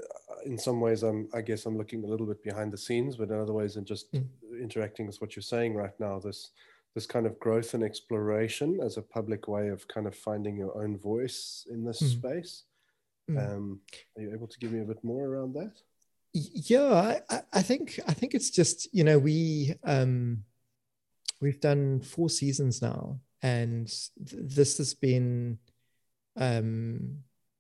in 0.47 0.57
some 0.57 0.81
ways 0.81 1.03
i'm 1.03 1.29
i 1.35 1.41
guess 1.41 1.67
i'm 1.67 1.77
looking 1.77 2.05
a 2.05 2.07
little 2.07 2.27
bit 2.27 2.43
behind 2.45 2.73
the 2.73 2.79
scenes 2.79 3.17
but 3.17 3.31
in 3.31 3.41
other 3.41 3.53
ways 3.53 3.77
and 3.77 3.87
just 3.87 4.13
mm. 4.13 4.25
interacting 4.61 5.07
with 5.07 5.21
what 5.21 5.35
you're 5.35 5.43
saying 5.43 5.75
right 5.75 5.99
now 5.99 6.21
this 6.21 6.51
this 6.95 7.07
kind 7.07 7.27
of 7.27 7.41
growth 7.41 7.73
and 7.75 7.83
exploration 7.83 8.79
as 8.85 8.97
a 8.97 9.03
public 9.03 9.49
way 9.49 9.69
of 9.69 9.89
kind 9.89 10.07
of 10.07 10.15
finding 10.15 10.57
your 10.57 10.77
own 10.77 10.99
voice 10.99 11.67
in 11.71 11.85
this 11.85 12.03
mm. 12.03 12.13
space 12.13 12.65
Mm. 13.31 13.55
Um, 13.55 13.81
are 14.17 14.23
you 14.23 14.33
able 14.33 14.49
to 14.49 14.59
give 14.59 14.73
me 14.73 14.81
a 14.81 14.85
bit 14.85 15.03
more 15.03 15.27
around 15.27 15.55
that? 15.55 15.73
Yeah, 16.35 17.21
I, 17.31 17.43
I 17.53 17.63
think 17.63 18.01
I 18.09 18.15
think 18.15 18.35
it's 18.35 18.51
just 18.51 18.89
you 18.93 19.05
know 19.05 19.19
we 19.19 19.75
um, 19.85 20.45
we've 21.41 21.61
done 21.61 22.01
four 22.01 22.31
seasons 22.31 22.81
now, 22.81 23.21
and 23.43 23.87
th- 24.27 24.43
this 24.57 24.79
has 24.79 24.95
been 24.95 25.59
um, 26.37 27.19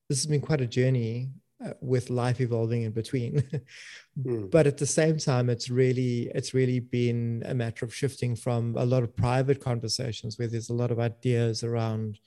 this 0.08 0.18
has 0.18 0.26
been 0.26 0.40
quite 0.40 0.60
a 0.60 0.66
journey 0.66 1.30
uh, 1.64 1.72
with 1.80 2.10
life 2.10 2.40
evolving 2.40 2.82
in 2.82 2.90
between 2.90 3.42
mm. 4.20 4.50
but 4.50 4.66
at 4.66 4.78
the 4.78 4.86
same 4.86 5.16
time 5.16 5.48
it's 5.48 5.70
really 5.70 6.30
it's 6.34 6.54
really 6.54 6.80
been 6.80 7.42
a 7.46 7.54
matter 7.54 7.84
of 7.84 7.94
shifting 7.94 8.34
from 8.34 8.74
a 8.76 8.84
lot 8.84 9.02
of 9.02 9.14
private 9.14 9.60
conversations 9.60 10.38
where 10.38 10.48
there's 10.48 10.70
a 10.70 10.74
lot 10.74 10.90
of 10.90 10.98
ideas 10.98 11.62
around 11.62 12.18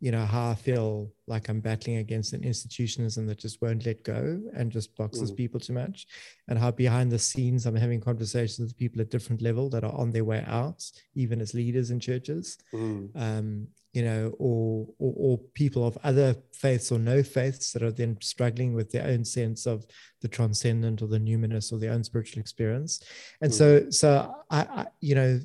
you 0.00 0.12
know 0.12 0.24
how 0.24 0.50
i 0.50 0.54
feel 0.54 1.10
like 1.26 1.48
i'm 1.48 1.60
battling 1.60 1.96
against 1.96 2.32
an 2.32 2.44
institutionalism 2.44 3.26
that 3.26 3.38
just 3.38 3.60
won't 3.60 3.84
let 3.84 4.02
go 4.04 4.40
and 4.54 4.70
just 4.70 4.94
boxes 4.96 5.32
mm. 5.32 5.36
people 5.36 5.58
too 5.58 5.72
much 5.72 6.06
and 6.48 6.58
how 6.58 6.70
behind 6.70 7.10
the 7.10 7.18
scenes 7.18 7.66
i'm 7.66 7.74
having 7.74 8.00
conversations 8.00 8.60
with 8.60 8.76
people 8.76 9.00
at 9.00 9.10
different 9.10 9.42
level 9.42 9.68
that 9.68 9.84
are 9.84 9.94
on 9.94 10.10
their 10.10 10.24
way 10.24 10.44
out 10.46 10.82
even 11.14 11.40
as 11.40 11.54
leaders 11.54 11.90
in 11.90 11.98
churches 11.98 12.58
mm. 12.72 13.08
um, 13.16 13.66
you 13.92 14.02
know 14.02 14.32
or, 14.38 14.86
or, 14.98 15.14
or 15.16 15.38
people 15.54 15.84
of 15.86 15.98
other 16.04 16.36
faiths 16.52 16.92
or 16.92 16.98
no 16.98 17.22
faiths 17.22 17.72
that 17.72 17.82
are 17.82 17.90
then 17.90 18.16
struggling 18.20 18.74
with 18.74 18.90
their 18.92 19.06
own 19.06 19.24
sense 19.24 19.66
of 19.66 19.86
the 20.20 20.28
transcendent 20.28 21.02
or 21.02 21.06
the 21.06 21.18
numinous 21.18 21.72
or 21.72 21.78
their 21.78 21.92
own 21.92 22.04
spiritual 22.04 22.40
experience 22.40 23.02
and 23.40 23.50
mm. 23.50 23.54
so 23.54 23.90
so 23.90 24.34
I, 24.50 24.60
I 24.60 24.86
you 25.00 25.14
know 25.14 25.40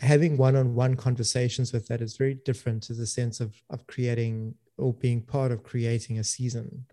having 0.00 0.36
one-on-one 0.36 0.94
conversations 0.94 1.72
with 1.72 1.88
that 1.88 2.00
is 2.00 2.16
very 2.16 2.34
different 2.44 2.82
to 2.84 2.94
the 2.94 3.06
sense 3.06 3.40
of 3.40 3.54
of 3.70 3.86
creating 3.86 4.54
or 4.76 4.92
being 4.94 5.20
part 5.20 5.50
of 5.50 5.62
creating 5.62 6.18
a 6.18 6.24
season 6.24 6.86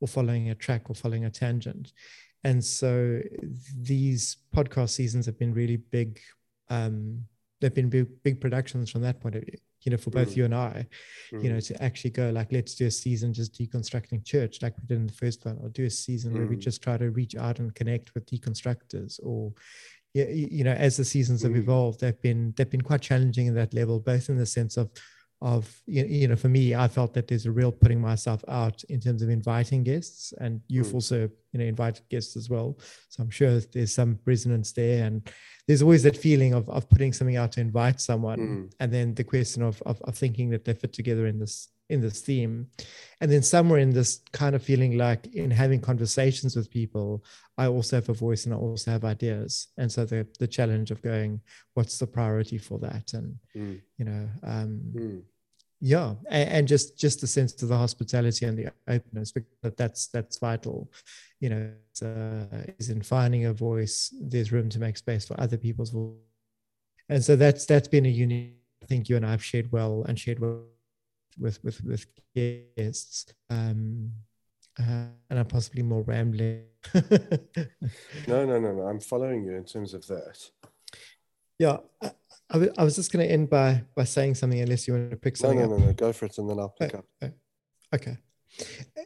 or 0.00 0.08
following 0.08 0.50
a 0.50 0.54
track 0.54 0.90
or 0.90 0.94
following 0.94 1.24
a 1.24 1.30
tangent 1.30 1.92
and 2.44 2.62
so 2.62 3.20
these 3.80 4.38
podcast 4.54 4.90
seasons 4.90 5.26
have 5.26 5.38
been 5.38 5.54
really 5.54 5.76
big 5.76 6.20
um 6.68 7.24
they've 7.60 7.74
been 7.74 7.90
big, 7.90 8.06
big 8.22 8.40
productions 8.40 8.90
from 8.90 9.02
that 9.02 9.20
point 9.20 9.34
of 9.34 9.42
view 9.42 9.58
you 9.82 9.90
know 9.90 9.96
for 9.96 10.10
both 10.10 10.30
mm. 10.30 10.36
you 10.36 10.44
and 10.44 10.54
i 10.54 10.86
mm. 11.32 11.42
you 11.42 11.50
know 11.50 11.60
to 11.60 11.82
actually 11.82 12.10
go 12.10 12.30
like 12.30 12.52
let's 12.52 12.74
do 12.74 12.86
a 12.86 12.90
season 12.90 13.32
just 13.32 13.54
deconstructing 13.54 14.24
church 14.24 14.60
like 14.62 14.76
we 14.76 14.86
did 14.86 14.98
in 14.98 15.06
the 15.06 15.12
first 15.12 15.44
one 15.44 15.58
or 15.62 15.68
do 15.70 15.84
a 15.84 15.90
season 15.90 16.32
mm. 16.32 16.36
where 16.36 16.46
we 16.46 16.56
mm. 16.56 16.60
just 16.60 16.82
try 16.82 16.96
to 16.96 17.10
reach 17.10 17.36
out 17.36 17.58
and 17.58 17.74
connect 17.74 18.14
with 18.14 18.26
deconstructors 18.26 19.18
or 19.22 19.52
you 20.14 20.64
know, 20.64 20.72
as 20.72 20.96
the 20.96 21.04
seasons 21.04 21.42
have 21.42 21.52
mm. 21.52 21.58
evolved, 21.58 22.00
they've 22.00 22.20
been 22.20 22.52
they've 22.56 22.70
been 22.70 22.80
quite 22.80 23.00
challenging 23.00 23.46
in 23.46 23.54
that 23.54 23.74
level, 23.74 24.00
both 24.00 24.28
in 24.28 24.36
the 24.36 24.46
sense 24.46 24.76
of 24.76 24.90
of 25.42 25.80
you 25.86 26.28
know, 26.28 26.36
for 26.36 26.48
me, 26.48 26.74
I 26.74 26.86
felt 26.86 27.14
that 27.14 27.26
there's 27.26 27.46
a 27.46 27.50
real 27.50 27.72
putting 27.72 28.00
myself 28.00 28.44
out 28.46 28.84
in 28.84 29.00
terms 29.00 29.22
of 29.22 29.30
inviting 29.30 29.82
guests, 29.82 30.34
and 30.38 30.60
you've 30.68 30.88
mm. 30.88 30.94
also 30.94 31.30
you 31.52 31.58
know 31.58 31.64
invited 31.64 32.06
guests 32.10 32.36
as 32.36 32.50
well. 32.50 32.78
So 33.08 33.22
I'm 33.22 33.30
sure 33.30 33.60
there's 33.60 33.94
some 33.94 34.18
resonance 34.26 34.72
there, 34.72 35.06
and 35.06 35.30
there's 35.66 35.82
always 35.82 36.02
that 36.02 36.16
feeling 36.16 36.52
of 36.52 36.68
of 36.68 36.88
putting 36.90 37.12
something 37.12 37.36
out 37.36 37.52
to 37.52 37.60
invite 37.60 38.00
someone, 38.00 38.38
mm. 38.38 38.72
and 38.80 38.92
then 38.92 39.14
the 39.14 39.24
question 39.24 39.62
of, 39.62 39.82
of 39.86 40.00
of 40.02 40.16
thinking 40.16 40.50
that 40.50 40.64
they 40.64 40.74
fit 40.74 40.92
together 40.92 41.26
in 41.26 41.38
this 41.38 41.68
in 41.90 42.00
this 42.00 42.20
theme. 42.20 42.68
And 43.20 43.30
then 43.30 43.42
somewhere 43.42 43.80
in 43.80 43.90
this 43.90 44.20
kind 44.32 44.54
of 44.54 44.62
feeling 44.62 44.96
like 44.96 45.26
in 45.34 45.50
having 45.50 45.80
conversations 45.80 46.56
with 46.56 46.70
people 46.70 47.22
i 47.58 47.66
also 47.66 47.96
have 47.96 48.08
a 48.08 48.14
voice 48.14 48.46
and 48.46 48.54
i 48.54 48.56
also 48.56 48.90
have 48.90 49.04
ideas. 49.04 49.68
And 49.76 49.90
so 49.92 50.04
the 50.04 50.26
the 50.38 50.46
challenge 50.46 50.90
of 50.90 51.02
going 51.02 51.40
what's 51.74 51.98
the 51.98 52.06
priority 52.06 52.58
for 52.58 52.78
that? 52.78 53.12
And 53.12 53.36
mm. 53.54 53.80
you 53.98 54.04
know 54.04 54.28
um 54.42 54.80
mm. 54.94 55.22
yeah 55.80 56.14
and, 56.30 56.48
and, 56.48 56.68
just 56.68 56.98
just 56.98 57.20
the 57.20 57.26
sense 57.26 57.62
of 57.62 57.68
the 57.68 57.76
hospitality 57.76 58.46
and 58.46 58.56
the 58.56 58.68
openness 58.88 59.34
that 59.62 59.76
that's 59.76 60.06
that's 60.06 60.38
vital. 60.38 60.90
You 61.40 61.50
know 61.50 61.64
uh, 62.02 62.72
is 62.78 62.88
in 62.88 63.02
finding 63.02 63.44
a 63.46 63.52
voice 63.52 64.14
there's 64.18 64.52
room 64.52 64.68
to 64.70 64.78
make 64.78 64.96
space 64.96 65.26
for 65.26 65.38
other 65.38 65.58
people's 65.58 65.90
voice. 65.90 66.14
And 67.08 67.22
so 67.22 67.36
that's 67.36 67.66
that's 67.66 67.88
been 67.88 68.06
a 68.06 68.16
unique 68.26 68.60
I 68.82 68.86
think 68.86 69.08
you 69.08 69.16
and 69.16 69.26
I 69.26 69.32
have 69.32 69.44
shared 69.44 69.70
well 69.72 70.04
and 70.08 70.18
shared 70.18 70.38
well 70.38 70.64
with 71.38 71.62
with 71.64 71.82
with 71.84 72.06
guests 72.34 73.32
um 73.50 74.10
uh, 74.78 75.06
and 75.28 75.38
i'm 75.38 75.46
possibly 75.46 75.82
more 75.82 76.02
rambling 76.02 76.62
no 76.94 78.46
no 78.46 78.58
no 78.58 78.72
no 78.72 78.82
i'm 78.82 79.00
following 79.00 79.44
you 79.44 79.54
in 79.54 79.64
terms 79.64 79.94
of 79.94 80.06
that 80.06 80.38
yeah 81.58 81.78
I, 82.52 82.68
I, 82.78 82.84
was 82.84 82.96
just 82.96 83.12
going 83.12 83.26
to 83.26 83.32
end 83.32 83.50
by 83.50 83.82
by 83.94 84.04
saying 84.04 84.34
something 84.34 84.60
unless 84.60 84.88
you 84.88 84.94
want 84.94 85.10
to 85.10 85.16
pick 85.16 85.36
something 85.36 85.58
no 85.58 85.66
no 85.66 85.74
up. 85.74 85.80
no 85.80 85.86
no 85.86 85.92
go 85.92 86.12
for 86.12 86.24
it 86.26 86.38
and 86.38 86.48
then 86.48 86.58
i'll 86.58 86.74
pick 86.78 86.94
oh, 86.94 86.98
up 86.98 87.04
oh, 87.22 87.30
okay 87.94 88.16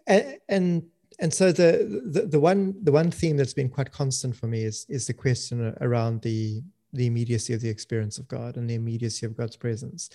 and, 0.07 0.39
and 0.49 0.83
and 1.21 1.33
so 1.33 1.53
the, 1.53 2.03
the 2.07 2.23
the 2.23 2.41
one 2.41 2.75
the 2.83 2.93
one 2.93 3.11
theme 3.11 3.37
that's 3.37 3.55
been 3.55 3.69
quite 3.69 3.93
constant 3.93 4.35
for 4.35 4.47
me 4.47 4.65
is 4.65 4.87
is 4.89 5.07
the 5.07 5.13
question 5.13 5.75
around 5.81 6.23
the 6.23 6.63
the 6.95 7.07
immediacy 7.07 7.53
of 7.53 7.61
the 7.61 7.69
experience 7.69 8.19
of 8.19 8.29
God 8.29 8.57
and 8.57 8.71
the 8.71 8.75
immediacy 8.75 9.27
of 9.27 9.37
God's 9.37 9.57
presence. 9.57 10.09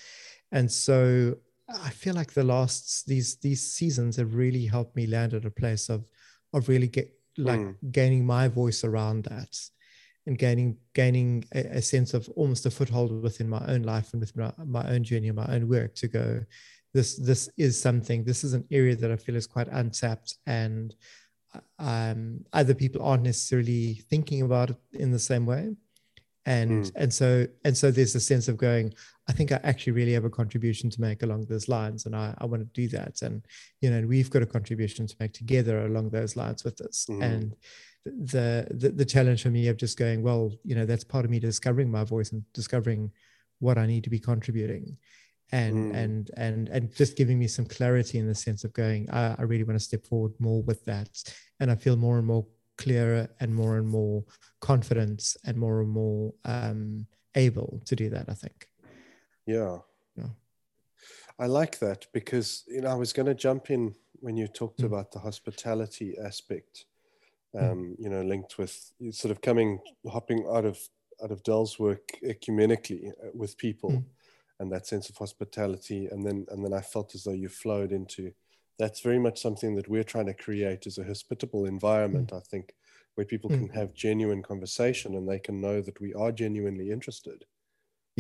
And 0.52 0.72
so 0.72 1.36
I 1.70 1.90
feel 1.90 2.16
like 2.16 2.34
the 2.34 2.44
last 2.44 3.06
these 3.08 3.36
these 3.38 3.62
seasons 3.62 4.18
have 4.18 4.36
really 4.36 4.66
helped 4.66 4.96
me 4.96 5.08
land 5.08 5.34
at 5.34 5.46
a 5.46 5.52
place 5.52 5.90
of 5.90 6.10
of 6.54 6.68
really 6.68 6.88
get 6.88 7.12
like 7.38 7.60
mm. 7.60 7.76
gaining 7.92 8.26
my 8.26 8.48
voice 8.48 8.84
around 8.84 9.26
that 9.26 9.56
and 10.26 10.38
gaining 10.38 10.78
gaining 10.94 11.46
a, 11.54 11.78
a, 11.78 11.82
sense 11.82 12.14
of 12.14 12.28
almost 12.36 12.66
a 12.66 12.72
foothold 12.72 13.22
within 13.22 13.48
my 13.48 13.64
own 13.68 13.84
life 13.84 14.14
and 14.14 14.20
with 14.20 14.36
my, 14.36 14.52
my 14.66 14.88
own 14.90 15.04
journey 15.04 15.28
and 15.28 15.38
my 15.38 15.48
own 15.48 15.68
work 15.68 15.96
to 15.96 16.08
go 16.08 16.44
this 16.94 17.16
this 17.18 17.50
is 17.58 17.80
something 17.80 18.24
this 18.24 18.44
is 18.44 18.54
an 18.54 18.66
area 18.72 18.96
that 18.96 19.12
i 19.12 19.16
feel 19.16 19.36
is 19.36 19.48
quite 19.48 19.68
untapped 19.70 20.36
and 20.46 20.96
um, 21.80 22.46
other 22.54 22.76
people 22.76 23.02
aren't 23.02 23.24
necessarily 23.24 23.96
thinking 24.10 24.44
about 24.44 24.70
it 24.70 24.78
in 24.94 25.12
the 25.12 25.20
same 25.20 25.46
way 25.46 25.72
and 26.46 26.86
Mm. 26.86 26.92
and 26.96 27.14
so 27.14 27.48
and 27.66 27.78
so 27.78 27.92
there's 27.92 28.16
a 28.16 28.20
sense 28.20 28.48
of 28.48 28.58
going 28.58 28.94
i 29.30 29.32
think 29.32 29.52
i 29.52 29.60
actually 29.64 29.94
really 29.94 30.14
have 30.14 30.26
a 30.26 30.30
contribution 30.42 30.90
to 30.90 31.02
make 31.02 31.24
along 31.24 31.46
those 31.46 31.68
lines 31.70 32.06
and 32.06 32.16
i, 32.16 32.34
I 32.40 32.46
want 32.46 32.62
to 32.62 32.82
do 32.82 32.88
that. 32.98 33.22
And 33.22 33.46
you 33.82 33.90
know 33.92 34.02
we've 34.08 34.30
got 34.30 34.42
a 34.42 34.54
contribution 34.58 35.08
to 35.08 35.16
make 35.20 35.34
together 35.34 35.86
along 35.86 36.10
those 36.10 36.36
lines 36.36 36.64
with 36.64 36.78
this. 36.78 37.06
Mm. 37.10 37.24
and 37.24 37.56
the, 38.06 38.68
the 38.72 38.90
the 38.90 39.06
challenge 39.06 39.44
for 39.44 39.50
me 39.50 39.68
of 39.68 39.78
just 39.78 39.98
going 39.98 40.24
well 40.24 40.52
you 40.64 40.76
know 40.76 40.86
that's 40.86 41.04
part 41.04 41.26
of 41.26 41.32
me 41.32 41.40
discovering 41.40 41.92
my 41.92 42.04
voice 42.04 42.32
and 42.32 42.44
discovering 42.54 43.12
what 43.60 43.78
i 43.78 43.86
need 43.86 44.04
to 44.04 44.10
be 44.10 44.20
contributing. 44.20 44.98
And 45.52 45.76
Mm. 45.92 45.96
and 46.04 46.32
and 46.38 46.70
and 46.70 46.96
just 46.96 47.18
giving 47.18 47.40
me 47.40 47.48
some 47.48 47.66
clarity 47.66 48.20
in 48.20 48.28
the 48.28 48.36
sense 48.36 48.64
of 48.64 48.72
going 48.74 49.10
I, 49.10 49.36
I 49.40 49.44
really 49.44 49.64
want 49.64 49.80
to 49.80 49.84
step 49.90 50.06
forward 50.06 50.34
more 50.40 50.62
with 50.62 50.86
that. 50.86 51.10
And 51.60 51.72
i 51.72 51.76
feel 51.76 51.98
more 51.98 52.18
and 52.20 52.28
more 52.28 52.46
clearer 52.78 53.28
and 53.42 53.54
more 53.54 53.78
and 53.78 53.88
more 53.88 54.24
confident 54.62 55.36
and 55.46 55.58
more 55.58 55.82
and 55.82 55.90
more 55.90 56.34
um, 56.46 57.08
able 57.36 57.82
to 57.86 57.96
do 57.96 58.10
that 58.12 58.26
i 58.30 58.34
think 58.34 58.69
Yeah. 59.50 59.78
Yeah. 60.16 60.30
I 61.40 61.48
like 61.48 61.80
that 61.80 62.06
because 62.14 62.64
you 62.68 62.82
know 62.82 62.90
I 62.90 62.96
was 63.04 63.14
going 63.14 63.26
to 63.26 63.34
jump 63.48 63.72
in 63.72 63.96
when 64.26 64.38
you 64.38 64.48
talked 64.48 64.82
Mm. 64.82 64.86
about 64.86 65.12
the 65.12 65.20
hospitality 65.20 66.10
aspect, 66.30 66.86
Mm. 67.56 67.72
um, 67.72 67.96
you 68.04 68.10
know, 68.10 68.22
linked 68.22 68.58
with 68.58 68.74
sort 69.12 69.32
of 69.32 69.42
coming 69.42 69.80
hopping 70.16 70.46
out 70.56 70.66
of 70.66 70.78
out 71.24 71.32
of 71.32 71.42
Dell's 71.44 71.80
work 71.80 72.06
ecumenically 72.24 73.02
uh, 73.10 73.32
with 73.34 73.58
people, 73.58 73.90
Mm. 73.92 74.06
and 74.60 74.72
that 74.72 74.86
sense 74.88 75.10
of 75.10 75.18
hospitality, 75.18 76.02
and 76.12 76.24
then 76.26 76.46
and 76.52 76.64
then 76.64 76.74
I 76.74 76.82
felt 76.82 77.16
as 77.16 77.24
though 77.24 77.40
you 77.44 77.50
flowed 77.50 77.92
into. 77.92 78.34
That's 78.78 79.02
very 79.02 79.20
much 79.20 79.42
something 79.42 79.76
that 79.76 79.90
we're 79.90 80.10
trying 80.14 80.28
to 80.28 80.44
create 80.46 80.88
as 80.88 80.98
a 80.98 81.04
hospitable 81.04 81.66
environment. 81.66 82.32
I 82.32 82.40
think 82.52 82.76
where 83.16 83.26
people 83.26 83.50
can 83.50 83.68
Mm. 83.70 83.74
have 83.80 83.94
genuine 83.94 84.42
conversation 84.44 85.16
and 85.16 85.28
they 85.28 85.40
can 85.40 85.60
know 85.60 85.82
that 85.82 86.00
we 86.00 86.14
are 86.14 86.32
genuinely 86.32 86.90
interested 86.92 87.46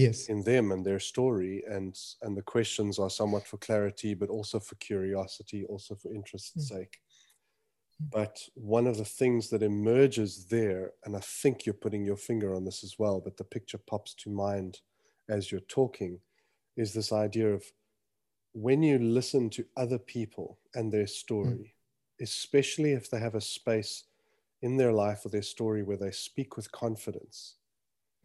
yes 0.03 0.29
in 0.29 0.43
them 0.43 0.71
and 0.73 0.85
their 0.85 0.99
story 0.99 1.63
and 1.75 1.93
and 2.23 2.37
the 2.37 2.41
questions 2.55 2.99
are 2.99 3.09
somewhat 3.09 3.45
for 3.47 3.57
clarity 3.57 4.13
but 4.21 4.29
also 4.29 4.59
for 4.59 4.75
curiosity 4.75 5.65
also 5.65 5.95
for 5.95 6.09
interest's 6.13 6.65
Mm. 6.65 6.67
sake 6.73 6.95
Mm. 8.01 8.09
but 8.11 8.35
one 8.55 8.87
of 8.87 8.97
the 8.97 9.05
things 9.19 9.49
that 9.49 9.63
emerges 9.63 10.31
there 10.47 10.93
and 11.03 11.15
i 11.15 11.19
think 11.41 11.65
you're 11.65 11.83
putting 11.85 12.05
your 12.05 12.17
finger 12.17 12.55
on 12.55 12.65
this 12.65 12.83
as 12.83 12.97
well 12.99 13.19
but 13.21 13.37
the 13.37 13.43
picture 13.55 13.77
pops 13.91 14.13
to 14.15 14.29
mind 14.29 14.81
as 15.29 15.51
you're 15.51 15.61
talking 15.79 16.21
is 16.77 16.93
this 16.93 17.11
idea 17.11 17.49
of 17.53 17.63
when 18.53 18.81
you 18.83 18.97
listen 18.99 19.49
to 19.49 19.65
other 19.77 19.99
people 19.99 20.59
and 20.75 20.91
their 20.91 21.07
story 21.07 21.75
especially 22.21 22.93
if 22.93 23.09
they 23.09 23.19
have 23.19 23.35
a 23.35 23.41
space 23.41 24.05
in 24.61 24.77
their 24.77 24.91
life 24.93 25.25
or 25.25 25.29
their 25.29 25.41
story 25.55 25.83
where 25.83 25.97
they 25.97 26.11
speak 26.11 26.57
with 26.57 26.71
confidence 26.71 27.57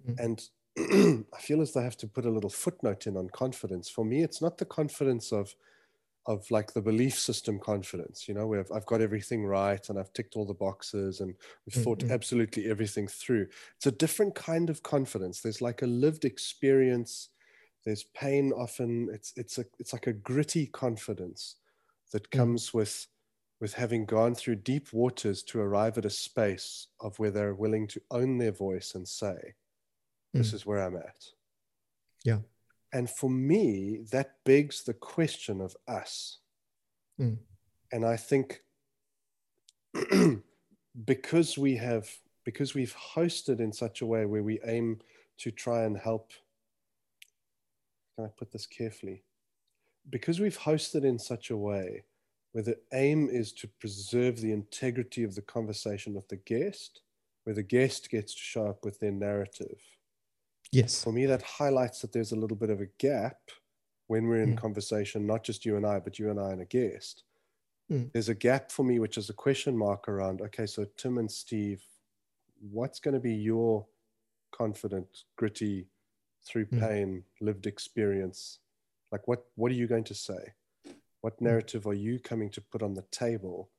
Mm. 0.09 0.17
and 0.25 0.51
I 0.79 1.41
feel 1.41 1.61
as 1.61 1.73
though 1.73 1.81
I 1.81 1.85
have 1.85 1.97
to 1.99 2.09
put 2.09 2.27
a 2.27 2.31
little 2.31 2.51
footnote 2.51 3.07
in 3.07 3.17
on 3.17 3.29
confidence. 3.31 3.89
For 3.89 4.05
me, 4.05 4.23
it's 4.23 4.43
not 4.43 4.59
the 4.59 4.65
confidence 4.67 5.33
of 5.33 5.55
of 6.27 6.51
like 6.51 6.73
the 6.73 6.83
belief 6.83 7.19
system 7.19 7.61
confidence, 7.61 8.29
you 8.29 8.35
know, 8.35 8.47
where 8.47 8.61
I've, 8.61 8.73
I've 8.73 8.87
got 8.87 9.01
everything 9.03 9.45
right 9.47 9.87
and 9.89 9.99
I've 9.99 10.13
ticked 10.13 10.37
all 10.37 10.47
the 10.47 10.55
boxes 10.55 11.21
and 11.21 11.37
we've 11.67 11.75
thought 11.75 12.05
Mm-mm. 12.05 12.11
absolutely 12.11 12.71
everything 12.71 13.09
through. 13.09 13.49
It's 13.77 13.87
a 13.87 13.93
different 13.93 14.35
kind 14.35 14.71
of 14.71 14.83
confidence. 14.83 15.41
There's 15.43 15.63
like 15.63 15.83
a 15.83 15.87
lived 15.87 16.25
experience. 16.25 17.31
There's 17.85 18.05
pain 18.05 18.53
often. 18.53 19.09
It's 19.13 19.33
it's 19.37 19.59
a 19.59 19.67
it's 19.79 19.93
like 19.93 20.07
a 20.07 20.13
gritty 20.13 20.67
confidence 20.67 21.57
that 22.13 22.31
Mm. 22.33 22.49
comes 22.51 22.73
with 22.75 23.09
with 23.61 23.75
having 23.75 24.07
gone 24.07 24.35
through 24.35 24.57
deep 24.57 24.93
waters 24.93 25.43
to 25.45 25.61
arrive 25.61 25.99
at 25.99 26.05
a 26.05 26.11
space 26.11 26.89
of 27.01 27.19
where 27.19 27.31
they're 27.31 27.55
willing 27.55 27.87
to 27.89 28.03
own 28.11 28.39
their 28.39 28.53
voice 28.53 28.95
and 28.95 29.09
say, 29.09 29.55
this 30.35 30.51
Mm. 30.51 30.55
is 30.55 30.67
where 30.67 30.83
I'm 30.83 30.97
at. 30.97 31.33
Yeah. 32.25 32.41
And 32.93 33.09
for 33.09 33.31
me, 33.31 33.99
that 34.11 34.45
begs 34.45 34.83
the 34.85 34.95
question 34.95 35.61
of 35.61 35.77
us. 35.89 36.39
Mm. 37.19 37.39
And 37.93 38.05
I 38.05 38.17
think 38.17 38.63
because 41.05 41.57
we 41.57 41.77
have, 41.77 42.09
because 42.45 42.75
we've 42.75 42.95
hosted 43.15 43.61
in 43.61 43.73
such 43.73 44.01
a 44.03 44.07
way 44.07 44.27
where 44.27 44.43
we 44.43 44.61
aim 44.65 45.01
to 45.39 45.51
try 45.51 45.85
and 45.85 45.97
help, 45.97 46.33
can 48.17 48.27
I 48.27 48.29
put 48.29 48.53
this 48.53 48.67
carefully? 48.67 49.25
Because 50.11 50.41
we've 50.41 50.59
hosted 50.59 51.05
in 51.05 51.19
such 51.19 51.51
a 51.51 51.57
way 51.57 52.05
where 52.53 52.63
the 52.65 52.79
aim 52.93 53.29
is 53.29 53.53
to 53.53 53.67
preserve 53.67 54.41
the 54.41 54.53
integrity 54.53 55.25
of 55.25 55.35
the 55.35 55.43
conversation 55.43 56.17
of 56.17 56.27
the 56.29 56.37
guest, 56.37 57.01
where 57.45 57.55
the 57.55 57.63
guest 57.63 58.11
gets 58.11 58.33
to 58.35 58.41
show 58.41 58.67
up 58.67 58.85
with 58.85 59.01
their 59.01 59.11
narrative 59.13 59.81
yes. 60.73 61.03
For 61.05 61.13
me 61.13 61.27
that 61.27 61.43
highlights 61.43 62.01
that 62.01 62.13
there's 62.13 62.33
a 62.33 62.37
little 62.37 62.57
bit 62.57 62.71
of 62.71 62.81
a 62.81 62.87
gap 62.99 63.39
when 64.07 64.27
we're 64.29 64.43
in 64.43 64.55
Mm. 64.55 64.59
conversation 64.59 65.27
not 65.27 65.43
just 65.45 65.65
you 65.65 65.77
and 65.77 65.87
i 65.87 65.99
but 65.99 66.19
you 66.19 66.31
and 66.31 66.39
i 66.39 66.51
and 66.53 66.61
a 66.61 66.65
guest. 66.67 67.25
Mm. 67.91 68.11
there's 68.13 68.29
a 68.31 68.35
gap 68.35 68.71
for 68.71 68.83
me 68.85 68.99
which 68.99 69.17
is 69.19 69.29
a 69.31 69.35
question 69.35 69.77
mark 69.77 70.09
around 70.09 70.41
okay 70.41 70.67
so 70.67 70.85
tim 70.97 71.19
and 71.19 71.31
steve 71.31 71.83
what's 72.71 72.99
going 73.01 73.15
to 73.15 73.21
be 73.21 73.35
your 73.35 73.87
confident 74.53 75.25
gritty 75.37 75.89
through 76.47 76.67
Mm. 76.67 76.81
pain 76.81 77.25
lived 77.41 77.67
experience? 77.67 78.59
Like 79.13 79.27
what 79.29 79.47
what 79.57 79.71
are 79.73 79.75
you 79.75 79.87
going 79.87 80.05
to 80.05 80.15
say? 80.15 80.53
What 81.23 81.41
narrative 81.41 81.87
are 81.87 81.95
you 82.07 82.19
coming 82.21 82.51
to 82.51 82.61
put 82.61 82.83
on 82.83 82.93
the 82.95 83.05
table 83.11 83.71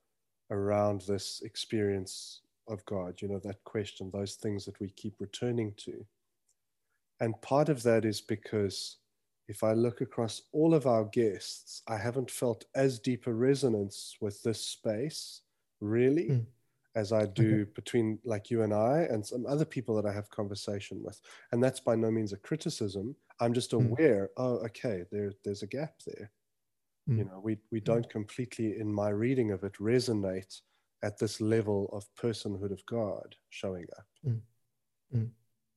around 0.50 1.02
this 1.02 1.42
experience 1.44 2.42
of 2.68 2.84
god? 2.86 3.22
You 3.22 3.28
know 3.30 3.40
that 3.40 3.64
question 3.64 4.10
those 4.12 4.36
things 4.36 4.66
that 4.66 4.80
we 4.80 4.90
keep 4.90 5.16
returning 5.20 5.74
to 5.86 6.06
and 7.20 7.40
part 7.42 7.70
of 7.70 7.84
that 7.84 8.06
is 8.06 8.22
because 8.22 8.98
if 9.48 9.64
I 9.64 9.74
look 9.74 10.02
across 10.02 10.42
all 10.54 10.74
of 10.74 10.88
our 10.88 11.06
guests, 11.06 11.82
I 11.88 11.98
haven't 11.98 12.32
felt 12.32 12.66
as 12.74 13.00
deep 13.00 13.28
a 13.28 13.34
resonance 13.34 14.18
with 14.20 14.42
this 14.44 14.60
space, 14.62 15.42
really, 15.82 16.30
Mm. 16.30 16.46
as 16.96 17.12
I 17.12 17.26
do 17.26 17.66
between 17.68 18.20
like 18.24 18.50
you 18.50 18.64
and 18.64 18.74
I 18.74 19.02
and 19.02 19.26
some 19.26 19.46
other 19.46 19.66
people 19.66 19.96
that 19.96 20.06
I 20.10 20.14
have 20.14 20.30
conversation 20.30 21.04
with. 21.04 21.20
And 21.52 21.64
that's 21.64 21.80
by 21.80 21.96
no 21.96 22.10
means 22.10 22.34
a 22.34 22.38
criticism. 22.38 23.16
I'm 23.40 23.54
just 23.54 23.72
Mm. 23.72 23.86
aware, 23.86 24.30
oh, 24.38 24.58
okay, 24.66 25.04
there, 25.12 25.34
there's 25.44 25.62
a 25.62 25.68
gap 25.68 26.00
there. 26.06 26.32
You 27.08 27.24
Mm. 27.24 27.28
know, 27.30 27.40
we, 27.40 27.58
we 27.72 27.82
don't 27.82 28.10
completely, 28.10 28.80
in 28.80 28.92
my 28.92 29.10
reading 29.10 29.52
of 29.52 29.64
it, 29.64 29.74
resonate 29.74 30.62
at 31.04 31.20
this 31.20 31.40
level 31.40 31.88
of 31.94 32.08
personhood 32.16 32.72
of 32.72 32.84
God 32.88 33.36
showing 33.50 33.86
up. 34.00 34.08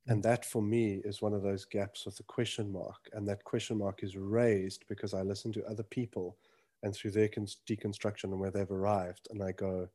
And 0.09 0.23
that 0.23 0.45
for 0.47 0.63
me 0.63 1.03
is 1.05 1.21
one 1.21 1.35
of 1.35 1.43
those 1.43 1.67
gaps 1.67 2.07
with 2.07 2.19
a 2.19 2.23
question 2.23 2.73
mark. 2.73 3.11
And 3.13 3.29
that 3.29 3.45
question 3.45 3.77
mark 3.77 4.03
is 4.03 4.17
raised 4.17 4.85
because 4.89 5.13
I 5.13 5.21
listen 5.23 5.53
to 5.53 5.65
other 5.67 5.83
people 5.83 6.39
and 6.83 6.95
through 6.95 7.11
their 7.11 7.29
con- 7.29 7.47
deconstruction 7.69 8.25
and 8.25 8.41
where 8.41 8.51
they've 8.51 8.71
arrived. 8.71 9.29
And 9.31 9.43
I 9.43 9.53
go, 9.53 9.89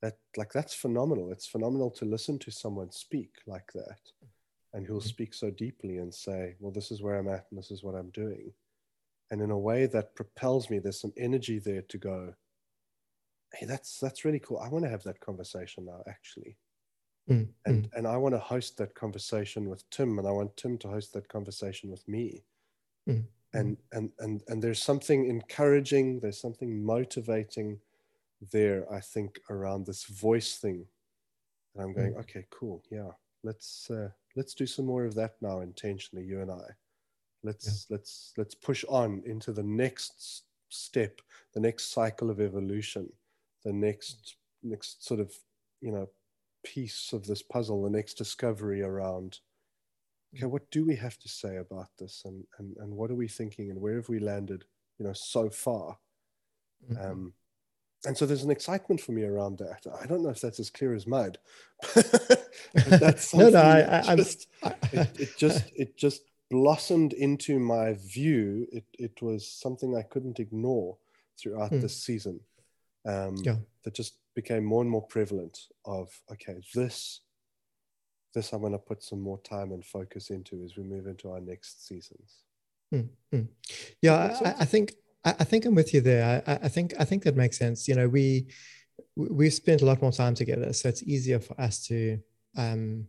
that 0.00 0.18
like 0.36 0.52
that's 0.52 0.74
phenomenal. 0.74 1.30
It's 1.32 1.46
phenomenal 1.46 1.90
to 1.92 2.04
listen 2.06 2.38
to 2.40 2.50
someone 2.50 2.90
speak 2.90 3.34
like 3.46 3.70
that. 3.74 4.00
And 4.72 4.86
who'll 4.86 5.00
Mhm. 5.00 5.08
speak 5.08 5.34
so 5.34 5.50
deeply 5.50 5.98
and 5.98 6.14
say, 6.14 6.56
well, 6.58 6.72
this 6.72 6.90
is 6.90 7.02
where 7.02 7.16
I'm 7.16 7.28
at 7.28 7.46
and 7.50 7.58
this 7.58 7.70
is 7.70 7.82
what 7.82 7.94
I'm 7.94 8.10
doing. 8.10 8.54
And 9.30 9.42
in 9.42 9.50
a 9.50 9.58
way 9.58 9.86
that 9.86 10.14
propels 10.14 10.70
me, 10.70 10.78
there's 10.78 11.00
some 11.00 11.14
energy 11.16 11.58
there 11.58 11.82
to 11.82 11.98
go, 11.98 12.34
hey, 13.54 13.66
that's 13.66 13.98
that's 13.98 14.24
really 14.24 14.40
cool. 14.40 14.58
I 14.58 14.68
want 14.68 14.84
to 14.84 14.90
have 14.90 15.02
that 15.04 15.20
conversation 15.20 15.84
now, 15.86 16.02
actually 16.06 16.56
Mm. 17.28 17.48
and 17.64 17.88
and 17.96 18.06
I 18.06 18.16
want 18.16 18.34
to 18.36 18.38
host 18.38 18.76
that 18.76 18.94
conversation 18.94 19.68
with 19.68 19.88
Tim, 19.90 20.18
and 20.18 20.28
I 20.28 20.30
want 20.30 20.56
Tim 20.56 20.78
to 20.78 20.88
host 20.88 21.12
that 21.14 21.28
conversation 21.28 21.90
with 21.90 22.06
me. 22.06 22.44
Mm. 23.08 23.24
And 23.52 23.76
and 23.92 24.12
and 24.20 24.42
and 24.48 24.62
there's 24.62 24.82
something 24.82 25.26
encouraging, 25.26 26.20
there's 26.20 26.40
something 26.40 26.84
motivating 26.84 27.80
there, 28.52 28.86
I 28.92 29.00
think, 29.00 29.40
around 29.50 29.86
this 29.86 30.04
voice 30.04 30.56
thing. 30.58 30.86
And 31.74 31.82
I'm 31.82 31.92
going, 31.92 32.14
Mm. 32.14 32.20
okay, 32.20 32.46
cool, 32.50 32.82
yeah, 32.90 33.10
let's 33.42 33.90
uh, 33.90 34.10
let's 34.36 34.54
do 34.54 34.66
some 34.66 34.86
more 34.86 35.04
of 35.04 35.14
that 35.14 35.34
now 35.40 35.60
intentionally, 35.60 36.24
you 36.24 36.40
and 36.42 36.50
I. 36.50 36.68
Let's 37.42 37.86
let's 37.90 38.32
let's 38.36 38.54
push 38.54 38.84
on 38.88 39.22
into 39.26 39.52
the 39.52 39.62
next 39.62 40.44
step, 40.68 41.20
the 41.54 41.60
next 41.60 41.92
cycle 41.92 42.30
of 42.30 42.40
evolution, 42.40 43.12
the 43.64 43.72
next 43.72 44.36
next 44.62 45.04
sort 45.04 45.20
of 45.20 45.32
you 45.80 45.92
know 45.92 46.08
piece 46.74 47.12
of 47.12 47.26
this 47.26 47.42
puzzle, 47.42 47.82
the 47.82 47.90
next 47.98 48.14
discovery 48.14 48.82
around, 48.82 49.38
okay, 50.34 50.46
what 50.46 50.70
do 50.70 50.84
we 50.84 50.96
have 50.96 51.18
to 51.20 51.28
say 51.28 51.56
about 51.56 51.88
this 51.98 52.22
and, 52.24 52.44
and, 52.58 52.76
and 52.78 52.90
what 52.98 53.10
are 53.10 53.14
we 53.22 53.28
thinking 53.28 53.70
and 53.70 53.80
where 53.80 53.96
have 53.96 54.08
we 54.08 54.18
landed, 54.18 54.64
you 54.98 55.06
know, 55.06 55.12
so 55.12 55.48
far? 55.50 55.98
Mhm. 56.90 57.04
Um, 57.10 57.32
and 58.06 58.16
so 58.16 58.26
there's 58.26 58.44
an 58.44 58.50
excitement 58.50 59.00
for 59.00 59.12
me 59.12 59.24
around 59.24 59.58
that. 59.58 59.86
I 60.02 60.06
don't 60.06 60.22
know 60.22 60.28
if 60.30 60.40
that's 60.40 60.60
as 60.60 60.70
clear 60.70 60.94
as 60.94 61.06
mud, 61.06 61.38
but 61.94 62.50
that's 63.04 63.32
no, 63.34 63.48
no, 63.48 63.50
something 63.50 63.56
I, 63.56 63.80
that 63.82 64.04
I, 64.04 64.08
I'm- 64.08 64.16
just, 64.18 64.48
it, 64.92 65.20
it 65.20 65.30
just, 65.38 65.64
it 65.82 65.96
just 65.96 66.22
blossomed 66.50 67.12
into 67.14 67.58
my 67.58 67.94
view. 67.94 68.66
It, 68.72 68.84
it 68.98 69.22
was 69.22 69.48
something 69.48 69.96
I 69.96 70.02
couldn't 70.02 70.38
ignore 70.40 70.96
throughout 71.38 71.70
Mm. 71.72 71.80
this 71.80 71.96
season. 71.96 72.40
Um, 73.04 73.36
Yeah. 73.42 73.56
that 73.84 73.94
just 73.94 74.14
became 74.36 74.64
more 74.64 74.82
and 74.82 74.90
more 74.90 75.02
prevalent 75.02 75.58
of 75.86 76.08
okay 76.30 76.60
this 76.74 77.22
this 78.36 78.52
I'm 78.52 78.60
going 78.60 78.72
to 78.72 78.78
put 78.78 79.02
some 79.02 79.20
more 79.20 79.40
time 79.40 79.72
and 79.72 79.84
focus 79.84 80.30
into 80.30 80.62
as 80.62 80.76
we 80.76 80.84
move 80.84 81.06
into 81.06 81.30
our 81.30 81.40
next 81.40 81.88
seasons. 81.88 82.44
Mm-hmm. 82.94 83.40
Yeah, 84.02 84.38
I, 84.44 84.60
I, 84.60 84.64
think 84.66 84.92
I, 85.24 85.42
think 85.42 85.64
I'm 85.64 85.74
with 85.74 85.94
you 85.94 86.02
there. 86.02 86.42
I, 86.46 86.66
I, 86.66 86.68
think 86.68 86.92
I 87.00 87.04
think 87.04 87.24
that 87.24 87.34
makes 87.34 87.58
sense. 87.58 87.88
You 87.88 87.94
know, 87.94 88.08
we 88.08 88.48
we've 89.16 89.54
spent 89.54 89.80
a 89.80 89.86
lot 89.86 90.02
more 90.02 90.12
time 90.12 90.34
together, 90.34 90.72
so 90.74 90.90
it's 90.90 91.02
easier 91.02 91.40
for 91.40 91.58
us 91.58 91.86
to 91.86 92.18
um, 92.58 93.06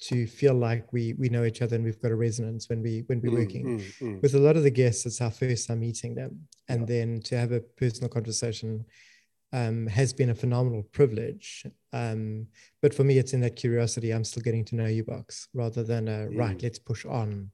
to 0.00 0.26
feel 0.26 0.54
like 0.54 0.90
we 0.92 1.12
we 1.12 1.28
know 1.28 1.44
each 1.44 1.60
other 1.60 1.76
and 1.76 1.84
we've 1.84 2.00
got 2.00 2.10
a 2.10 2.16
resonance 2.16 2.68
when 2.70 2.82
we 2.82 3.04
when 3.06 3.20
we're 3.20 3.30
mm, 3.30 3.38
working. 3.38 3.66
Mm, 3.66 3.98
mm. 4.00 4.22
With 4.22 4.34
a 4.34 4.40
lot 4.40 4.56
of 4.56 4.62
the 4.62 4.70
guests, 4.70 5.04
it's 5.04 5.20
our 5.20 5.30
first 5.30 5.68
time 5.68 5.80
meeting 5.80 6.14
them, 6.14 6.48
and 6.68 6.80
yeah. 6.80 6.86
then 6.86 7.20
to 7.26 7.36
have 7.36 7.52
a 7.52 7.60
personal 7.60 8.08
conversation 8.08 8.86
um, 9.52 9.86
has 9.86 10.12
been 10.12 10.30
a 10.30 10.34
phenomenal 10.34 10.82
privilege. 10.92 11.66
Um, 11.92 12.46
but 12.82 12.92
for 12.92 13.04
me, 13.04 13.18
it's 13.18 13.32
in 13.32 13.40
that 13.40 13.56
curiosity. 13.56 14.10
I'm 14.10 14.24
still 14.24 14.42
getting 14.42 14.64
to 14.66 14.76
know 14.76 14.86
you 14.86 15.04
box 15.04 15.48
rather 15.54 15.82
than 15.82 16.08
a, 16.08 16.28
mm. 16.28 16.38
right. 16.38 16.62
Let's 16.62 16.78
push 16.78 17.04
on. 17.04 17.50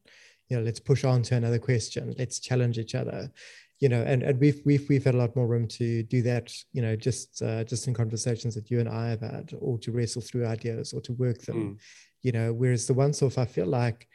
You 0.48 0.58
know, 0.58 0.64
let's 0.64 0.80
push 0.80 1.04
on 1.04 1.22
to 1.22 1.36
another 1.36 1.58
question. 1.58 2.14
Let's 2.18 2.38
challenge 2.38 2.78
each 2.78 2.94
other. 2.94 3.30
You 3.78 3.88
know, 3.88 4.02
and, 4.02 4.22
and 4.22 4.38
we've 4.38 4.60
we've 4.64 4.88
we've 4.88 5.04
had 5.04 5.14
a 5.14 5.18
lot 5.18 5.34
more 5.34 5.46
room 5.46 5.66
to 5.68 6.02
do 6.04 6.22
that. 6.22 6.52
You 6.72 6.82
know, 6.82 6.94
just 6.94 7.42
uh, 7.42 7.64
just 7.64 7.88
in 7.88 7.94
conversations 7.94 8.54
that 8.54 8.70
you 8.70 8.78
and 8.78 8.88
I 8.88 9.08
have 9.10 9.22
had, 9.22 9.52
or 9.60 9.78
to 9.78 9.92
wrestle 9.92 10.22
through 10.22 10.46
ideas, 10.46 10.92
or 10.92 11.00
to 11.02 11.12
work 11.12 11.42
them. 11.42 11.56
Mm. 11.56 11.78
You 12.22 12.32
know, 12.32 12.52
whereas 12.52 12.86
the 12.86 12.94
one 12.94 13.12
off, 13.22 13.38
I 13.38 13.44
feel 13.44 13.66
like, 13.66 14.06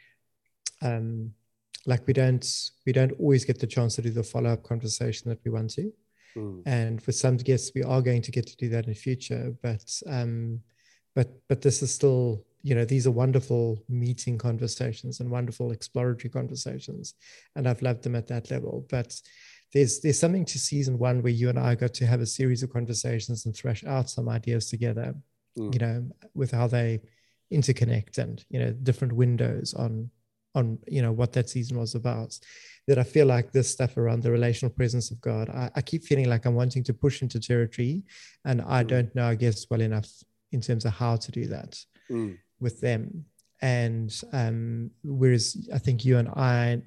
um, 0.80 1.32
like 1.84 2.06
we 2.06 2.14
don't 2.14 2.46
we 2.86 2.92
don't 2.92 3.12
always 3.20 3.44
get 3.44 3.58
the 3.58 3.66
chance 3.66 3.96
to 3.96 4.02
do 4.02 4.10
the 4.10 4.22
follow 4.22 4.50
up 4.50 4.62
conversation 4.62 5.28
that 5.28 5.40
we 5.44 5.50
want 5.50 5.70
to. 5.70 5.92
Mm. 6.38 6.62
And 6.66 7.02
for 7.02 7.12
some 7.12 7.36
guests, 7.36 7.72
we 7.74 7.82
are 7.82 8.02
going 8.02 8.22
to 8.22 8.30
get 8.30 8.46
to 8.46 8.56
do 8.56 8.68
that 8.70 8.84
in 8.84 8.90
the 8.90 8.98
future. 8.98 9.54
But 9.62 9.84
um, 10.06 10.60
but 11.14 11.30
but 11.48 11.62
this 11.62 11.82
is 11.82 11.92
still, 11.92 12.44
you 12.62 12.74
know, 12.74 12.84
these 12.84 13.06
are 13.06 13.10
wonderful 13.10 13.82
meeting 13.88 14.38
conversations 14.38 15.20
and 15.20 15.30
wonderful 15.30 15.72
exploratory 15.72 16.30
conversations, 16.30 17.14
and 17.56 17.68
I've 17.68 17.82
loved 17.82 18.02
them 18.02 18.16
at 18.16 18.28
that 18.28 18.50
level. 18.50 18.86
But 18.88 19.20
there's 19.72 20.00
there's 20.00 20.18
something 20.18 20.44
to 20.46 20.58
season 20.58 20.98
one 20.98 21.22
where 21.22 21.32
you 21.32 21.48
and 21.48 21.58
I 21.58 21.74
got 21.74 21.94
to 21.94 22.06
have 22.06 22.20
a 22.20 22.26
series 22.26 22.62
of 22.62 22.72
conversations 22.72 23.46
and 23.46 23.54
thresh 23.54 23.84
out 23.84 24.10
some 24.10 24.28
ideas 24.28 24.70
together. 24.70 25.14
Mm. 25.58 25.74
You 25.74 25.80
know, 25.80 26.08
with 26.34 26.50
how 26.52 26.66
they 26.66 27.00
interconnect 27.52 28.18
and 28.18 28.44
you 28.50 28.58
know 28.58 28.72
different 28.72 29.14
windows 29.14 29.74
on 29.74 30.10
on 30.58 30.78
you 30.86 31.02
know 31.02 31.12
what 31.12 31.32
that 31.32 31.48
season 31.48 31.78
was 31.78 31.94
about 31.94 32.38
that 32.86 32.98
i 32.98 33.02
feel 33.02 33.26
like 33.26 33.52
this 33.52 33.70
stuff 33.70 33.96
around 33.96 34.22
the 34.22 34.30
relational 34.30 34.74
presence 34.74 35.10
of 35.10 35.20
god 35.20 35.48
i, 35.50 35.70
I 35.76 35.80
keep 35.80 36.04
feeling 36.04 36.28
like 36.28 36.44
i'm 36.44 36.54
wanting 36.54 36.84
to 36.84 36.94
push 36.94 37.22
into 37.22 37.40
territory 37.40 38.02
and 38.44 38.62
i 38.62 38.82
mm. 38.82 38.88
don't 38.88 39.14
know 39.14 39.26
i 39.26 39.34
guess 39.34 39.66
well 39.70 39.80
enough 39.80 40.10
in 40.52 40.60
terms 40.60 40.84
of 40.84 40.92
how 40.92 41.16
to 41.16 41.30
do 41.30 41.46
that 41.46 41.72
mm. 42.10 42.36
with 42.60 42.80
them 42.80 43.24
and 43.60 44.10
um, 44.32 44.90
whereas 45.02 45.68
i 45.74 45.78
think 45.78 46.04
you 46.04 46.18
and 46.18 46.28
i 46.30 46.80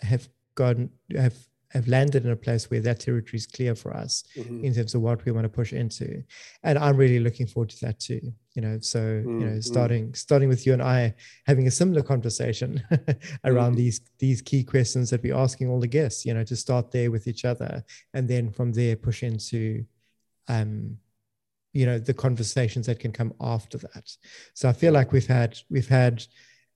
have 0.00 0.28
gotten 0.54 0.90
have 1.16 1.36
have 1.72 1.88
landed 1.88 2.24
in 2.24 2.30
a 2.30 2.36
place 2.36 2.70
where 2.70 2.80
that 2.80 3.00
territory 3.00 3.38
is 3.38 3.46
clear 3.46 3.74
for 3.74 3.96
us 3.96 4.24
mm-hmm. 4.36 4.64
in 4.64 4.74
terms 4.74 4.94
of 4.94 5.00
what 5.00 5.24
we 5.24 5.32
want 5.32 5.44
to 5.44 5.48
push 5.48 5.72
into 5.72 6.22
and 6.62 6.78
i'm 6.78 6.96
really 6.96 7.18
looking 7.18 7.46
forward 7.46 7.70
to 7.70 7.80
that 7.80 7.98
too 7.98 8.20
you 8.54 8.62
know 8.62 8.78
so 8.80 9.00
mm-hmm. 9.00 9.40
you 9.40 9.46
know 9.46 9.52
mm-hmm. 9.52 9.60
starting 9.60 10.14
starting 10.14 10.48
with 10.48 10.66
you 10.66 10.72
and 10.72 10.82
i 10.82 11.12
having 11.46 11.66
a 11.66 11.70
similar 11.70 12.02
conversation 12.02 12.82
around 13.44 13.72
mm-hmm. 13.72 13.78
these 13.78 14.00
these 14.18 14.42
key 14.42 14.62
questions 14.62 15.10
that 15.10 15.22
we're 15.22 15.34
asking 15.34 15.68
all 15.68 15.80
the 15.80 15.86
guests 15.86 16.26
you 16.26 16.34
know 16.34 16.44
to 16.44 16.56
start 16.56 16.90
there 16.90 17.10
with 17.10 17.26
each 17.26 17.44
other 17.44 17.84
and 18.14 18.28
then 18.28 18.50
from 18.50 18.72
there 18.72 18.96
push 18.96 19.22
into 19.22 19.84
um 20.48 20.96
you 21.72 21.86
know 21.86 21.98
the 21.98 22.14
conversations 22.14 22.86
that 22.86 23.00
can 23.00 23.12
come 23.12 23.32
after 23.40 23.78
that 23.78 24.14
so 24.52 24.68
i 24.68 24.72
feel 24.72 24.92
like 24.92 25.12
we've 25.12 25.26
had 25.26 25.58
we've 25.70 25.88
had 25.88 26.24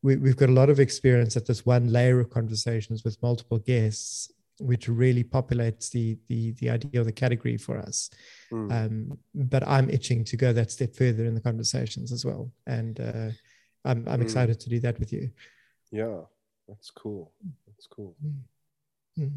we, 0.02 0.16
we've 0.16 0.36
got 0.36 0.48
a 0.48 0.52
lot 0.52 0.70
of 0.70 0.78
experience 0.78 1.36
at 1.36 1.46
this 1.46 1.66
one 1.66 1.92
layer 1.92 2.20
of 2.20 2.30
conversations 2.30 3.02
with 3.02 3.20
multiple 3.22 3.58
guests 3.58 4.30
which 4.60 4.88
really 4.88 5.24
populates 5.24 5.90
the 5.90 6.18
the 6.28 6.52
the 6.52 6.70
idea 6.70 7.00
of 7.00 7.06
the 7.06 7.12
category 7.12 7.56
for 7.56 7.78
us. 7.78 8.10
Mm. 8.52 8.72
Um, 8.72 9.18
but 9.34 9.66
I'm 9.66 9.90
itching 9.90 10.24
to 10.24 10.36
go 10.36 10.52
that 10.52 10.70
step 10.70 10.94
further 10.94 11.24
in 11.24 11.34
the 11.34 11.40
conversations 11.40 12.12
as 12.12 12.24
well, 12.24 12.50
and 12.66 12.98
uh, 13.00 13.30
I'm 13.84 14.06
I'm 14.08 14.20
mm. 14.20 14.22
excited 14.22 14.60
to 14.60 14.70
do 14.70 14.80
that 14.80 14.98
with 14.98 15.12
you. 15.12 15.30
Yeah, 15.90 16.20
that's 16.68 16.90
cool. 16.90 17.32
That's 17.66 17.86
cool. 17.86 18.16
Mm. 19.18 19.30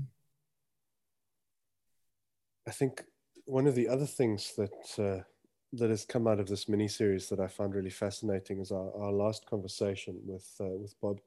I 2.67 2.71
think 2.71 3.03
one 3.45 3.67
of 3.67 3.75
the 3.75 3.87
other 3.87 4.05
things 4.05 4.53
that 4.55 5.03
uh, 5.03 5.23
that 5.73 5.89
has 5.89 6.05
come 6.05 6.27
out 6.27 6.39
of 6.39 6.47
this 6.47 6.67
mini 6.67 6.87
series 6.87 7.29
that 7.29 7.39
I 7.39 7.47
found 7.47 7.75
really 7.75 7.89
fascinating 7.89 8.59
is 8.59 8.71
our, 8.71 8.91
our 8.95 9.11
last 9.11 9.45
conversation 9.45 10.19
with 10.23 10.47
uh, 10.59 10.77
with 10.77 10.99
Bob 11.01 11.23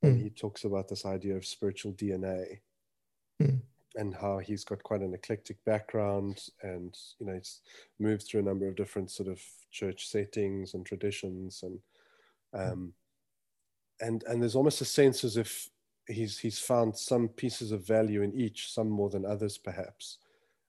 Cornwall 0.00 0.16
and 0.16 0.20
mm. 0.20 0.24
he 0.24 0.30
talks 0.30 0.64
about 0.64 0.88
this 0.88 1.04
idea 1.04 1.36
of 1.36 1.46
spiritual 1.46 1.92
DNA 1.92 2.60
mm. 3.42 3.60
and 3.96 4.14
how 4.14 4.38
he's 4.38 4.64
got 4.64 4.82
quite 4.82 5.00
an 5.02 5.14
eclectic 5.14 5.62
background 5.64 6.42
and 6.62 6.96
you 7.18 7.26
know 7.26 7.34
he's 7.34 7.60
moved 7.98 8.26
through 8.26 8.40
a 8.40 8.44
number 8.44 8.66
of 8.66 8.76
different 8.76 9.10
sort 9.10 9.28
of 9.28 9.40
church 9.70 10.08
settings 10.08 10.74
and 10.74 10.86
traditions 10.86 11.62
and 11.62 11.78
hmm. 12.54 12.72
um, 12.72 12.92
and 14.00 14.24
and 14.24 14.40
there's 14.40 14.56
almost 14.56 14.80
a 14.80 14.84
sense 14.84 15.24
as 15.24 15.36
if 15.36 15.68
he's 16.06 16.38
he's 16.38 16.58
found 16.58 16.96
some 16.96 17.28
pieces 17.28 17.72
of 17.72 17.86
value 17.86 18.22
in 18.22 18.34
each 18.34 18.72
some 18.72 18.88
more 18.88 19.10
than 19.10 19.26
others 19.26 19.58
perhaps 19.58 20.18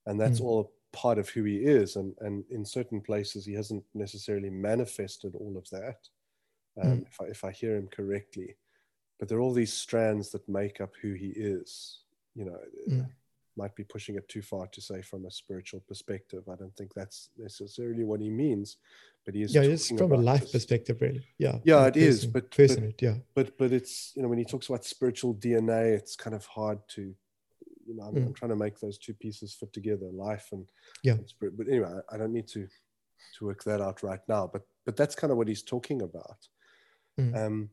and 0.05 0.19
that's 0.19 0.39
mm. 0.39 0.45
all 0.45 0.73
part 0.91 1.17
of 1.17 1.29
who 1.29 1.43
he 1.45 1.57
is 1.57 1.95
and 1.95 2.13
and 2.19 2.43
in 2.49 2.65
certain 2.65 2.99
places 2.99 3.45
he 3.45 3.53
hasn't 3.53 3.83
necessarily 3.93 4.49
manifested 4.49 5.33
all 5.35 5.55
of 5.57 5.67
that 5.69 5.97
um, 6.83 6.99
mm. 6.99 7.07
if, 7.07 7.21
I, 7.21 7.23
if 7.25 7.43
I 7.45 7.51
hear 7.51 7.77
him 7.77 7.87
correctly 7.87 8.55
but 9.21 9.29
there 9.29 9.37
are 9.37 9.41
all 9.41 9.53
these 9.53 9.71
strands 9.71 10.31
that 10.31 10.49
make 10.49 10.81
up 10.81 10.93
who 10.99 11.13
he 11.13 11.27
is 11.27 11.99
you 12.35 12.43
know 12.43 12.57
mm. 12.89 13.07
might 13.55 13.75
be 13.75 13.83
pushing 13.83 14.15
it 14.15 14.27
too 14.27 14.41
far 14.41 14.65
to 14.67 14.81
say 14.81 15.01
from 15.01 15.25
a 15.25 15.31
spiritual 15.31 15.81
perspective. 15.87 16.43
I 16.51 16.55
don't 16.55 16.75
think 16.75 16.93
that's 16.93 17.29
necessarily 17.37 18.03
what 18.03 18.19
he 18.19 18.29
means 18.29 18.77
but 19.23 19.35
he 19.35 19.43
is 19.43 19.53
yeah 19.53 19.61
it's 19.61 19.89
from 19.89 20.11
a 20.11 20.17
life 20.17 20.41
just, 20.41 20.53
perspective 20.53 20.97
really. 20.99 21.23
Yeah 21.37 21.59
yeah 21.63 21.85
it 21.85 21.93
person, 21.93 22.07
is, 22.07 22.25
but, 22.25 22.49
person, 22.49 22.87
but 22.87 23.01
yeah. 23.01 23.15
but 23.35 23.57
but 23.57 23.71
it's 23.71 24.11
you 24.15 24.23
know 24.23 24.27
when 24.27 24.39
he 24.39 24.45
talks 24.45 24.67
about 24.67 24.83
spiritual 24.83 25.35
dna 25.35 25.93
it's 25.93 26.15
kind 26.15 26.35
of 26.35 26.45
hard 26.47 26.79
to 26.95 27.13
you 27.85 27.95
know 27.95 28.03
I'm, 28.03 28.15
mm. 28.15 28.25
I'm 28.25 28.33
trying 28.33 28.49
to 28.49 28.55
make 28.55 28.79
those 28.79 28.97
two 28.97 29.13
pieces 29.13 29.53
fit 29.53 29.71
together 29.71 30.07
life 30.11 30.47
and 30.51 30.65
yeah. 31.03 31.13
and 31.13 31.29
spirit. 31.29 31.55
But 31.57 31.67
anyway 31.67 31.91
I, 32.09 32.15
I 32.15 32.17
don't 32.17 32.33
need 32.33 32.47
to 32.49 32.67
to 33.37 33.45
work 33.45 33.63
that 33.65 33.81
out 33.81 34.01
right 34.01 34.21
now 34.27 34.49
but 34.51 34.63
but 34.83 34.97
that's 34.97 35.13
kind 35.13 35.29
of 35.29 35.37
what 35.37 35.47
he's 35.47 35.61
talking 35.61 36.01
about. 36.01 36.47
Mm. 37.19 37.45
um 37.45 37.69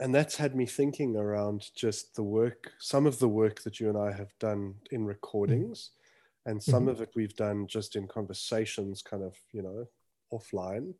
and 0.00 0.14
that's 0.14 0.36
had 0.36 0.54
me 0.54 0.66
thinking 0.66 1.16
around 1.16 1.70
just 1.74 2.14
the 2.14 2.22
work, 2.22 2.72
some 2.78 3.06
of 3.06 3.18
the 3.18 3.28
work 3.28 3.62
that 3.62 3.80
you 3.80 3.88
and 3.88 3.96
I 3.96 4.12
have 4.12 4.32
done 4.38 4.74
in 4.90 5.04
recordings, 5.04 5.90
mm-hmm. 5.90 6.50
and 6.50 6.62
some 6.62 6.82
mm-hmm. 6.82 6.88
of 6.90 7.00
it 7.00 7.10
we've 7.14 7.36
done 7.36 7.66
just 7.66 7.96
in 7.96 8.06
conversations, 8.06 9.02
kind 9.02 9.22
of, 9.22 9.34
you 9.52 9.62
know, 9.62 9.86
offline 10.32 10.92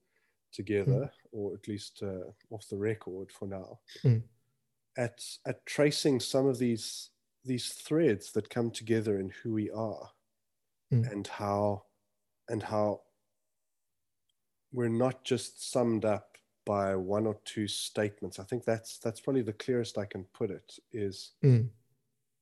together, 0.52 0.90
mm-hmm. 0.90 1.38
or 1.38 1.54
at 1.54 1.68
least 1.68 2.02
uh, 2.02 2.30
off 2.50 2.66
the 2.70 2.76
record 2.76 3.30
for 3.30 3.46
now. 3.46 3.78
Mm. 4.02 4.22
At 4.96 5.22
at 5.46 5.66
tracing 5.66 6.20
some 6.20 6.46
of 6.46 6.58
these 6.58 7.10
these 7.44 7.68
threads 7.68 8.32
that 8.32 8.48
come 8.48 8.70
together 8.70 9.20
in 9.20 9.30
who 9.42 9.52
we 9.52 9.70
are, 9.70 10.10
mm. 10.92 11.12
and 11.12 11.26
how 11.26 11.82
and 12.48 12.62
how 12.62 13.02
we're 14.72 14.88
not 14.88 15.22
just 15.22 15.70
summed 15.70 16.06
up 16.06 16.35
by 16.66 16.94
one 16.94 17.26
or 17.26 17.38
two 17.46 17.66
statements. 17.66 18.38
I 18.38 18.42
think 18.44 18.64
that's 18.64 18.98
that's 18.98 19.20
probably 19.20 19.42
the 19.42 19.54
clearest 19.54 19.96
I 19.96 20.04
can 20.04 20.24
put 20.34 20.50
it. 20.50 20.78
Is 20.92 21.32
mm. 21.42 21.68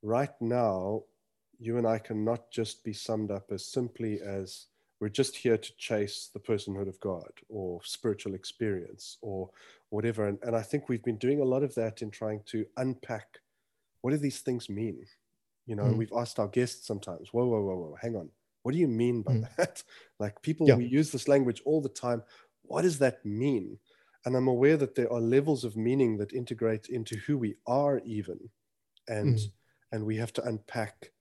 right 0.02 0.34
now, 0.40 1.02
you 1.60 1.78
and 1.78 1.86
I 1.86 1.98
cannot 1.98 2.50
just 2.50 2.82
be 2.82 2.92
summed 2.92 3.30
up 3.30 3.52
as 3.52 3.64
simply 3.64 4.20
as 4.20 4.66
we're 5.00 5.08
just 5.08 5.36
here 5.36 5.58
to 5.58 5.76
chase 5.76 6.30
the 6.32 6.40
personhood 6.40 6.88
of 6.88 6.98
God 7.00 7.30
or 7.48 7.80
spiritual 7.84 8.34
experience 8.34 9.18
or 9.20 9.50
whatever. 9.90 10.26
And, 10.26 10.38
and 10.42 10.56
I 10.56 10.62
think 10.62 10.88
we've 10.88 11.02
been 11.02 11.18
doing 11.18 11.40
a 11.40 11.44
lot 11.44 11.62
of 11.62 11.74
that 11.74 12.00
in 12.00 12.10
trying 12.10 12.40
to 12.46 12.64
unpack 12.78 13.40
what 14.00 14.12
do 14.12 14.16
these 14.16 14.40
things 14.40 14.68
mean. 14.68 15.04
You 15.66 15.76
know, 15.76 15.84
mm. 15.84 15.96
we've 15.96 16.12
asked 16.16 16.38
our 16.38 16.48
guests 16.48 16.86
sometimes, 16.86 17.32
whoa, 17.32 17.46
whoa, 17.46 17.62
whoa, 17.62 17.76
whoa, 17.76 17.96
hang 18.00 18.16
on. 18.16 18.30
What 18.62 18.72
do 18.72 18.78
you 18.78 18.88
mean 18.88 19.22
by 19.22 19.32
mm. 19.32 19.56
that? 19.56 19.82
like 20.18 20.40
people, 20.42 20.68
yeah. 20.68 20.76
we 20.76 20.86
use 20.86 21.10
this 21.10 21.28
language 21.28 21.60
all 21.64 21.80
the 21.80 21.88
time. 21.88 22.22
What 22.62 22.82
does 22.82 22.98
that 23.00 23.24
mean? 23.24 23.78
And 24.24 24.36
i'm 24.36 24.48
aware 24.48 24.76
that 24.76 24.94
there 24.94 25.12
are 25.12 25.20
levels 25.20 25.64
of 25.64 25.76
meaning 25.76 26.16
that 26.16 26.32
integrate 26.32 26.88
into 26.88 27.16
who 27.26 27.36
we 27.38 27.54
are 27.66 28.00
even 28.04 28.38
and 29.08 29.36
mm. 29.36 29.52
and 29.92 30.04
we 30.04 30.16
have 30.16 30.32
to 30.32 30.42
unpack 30.44 31.12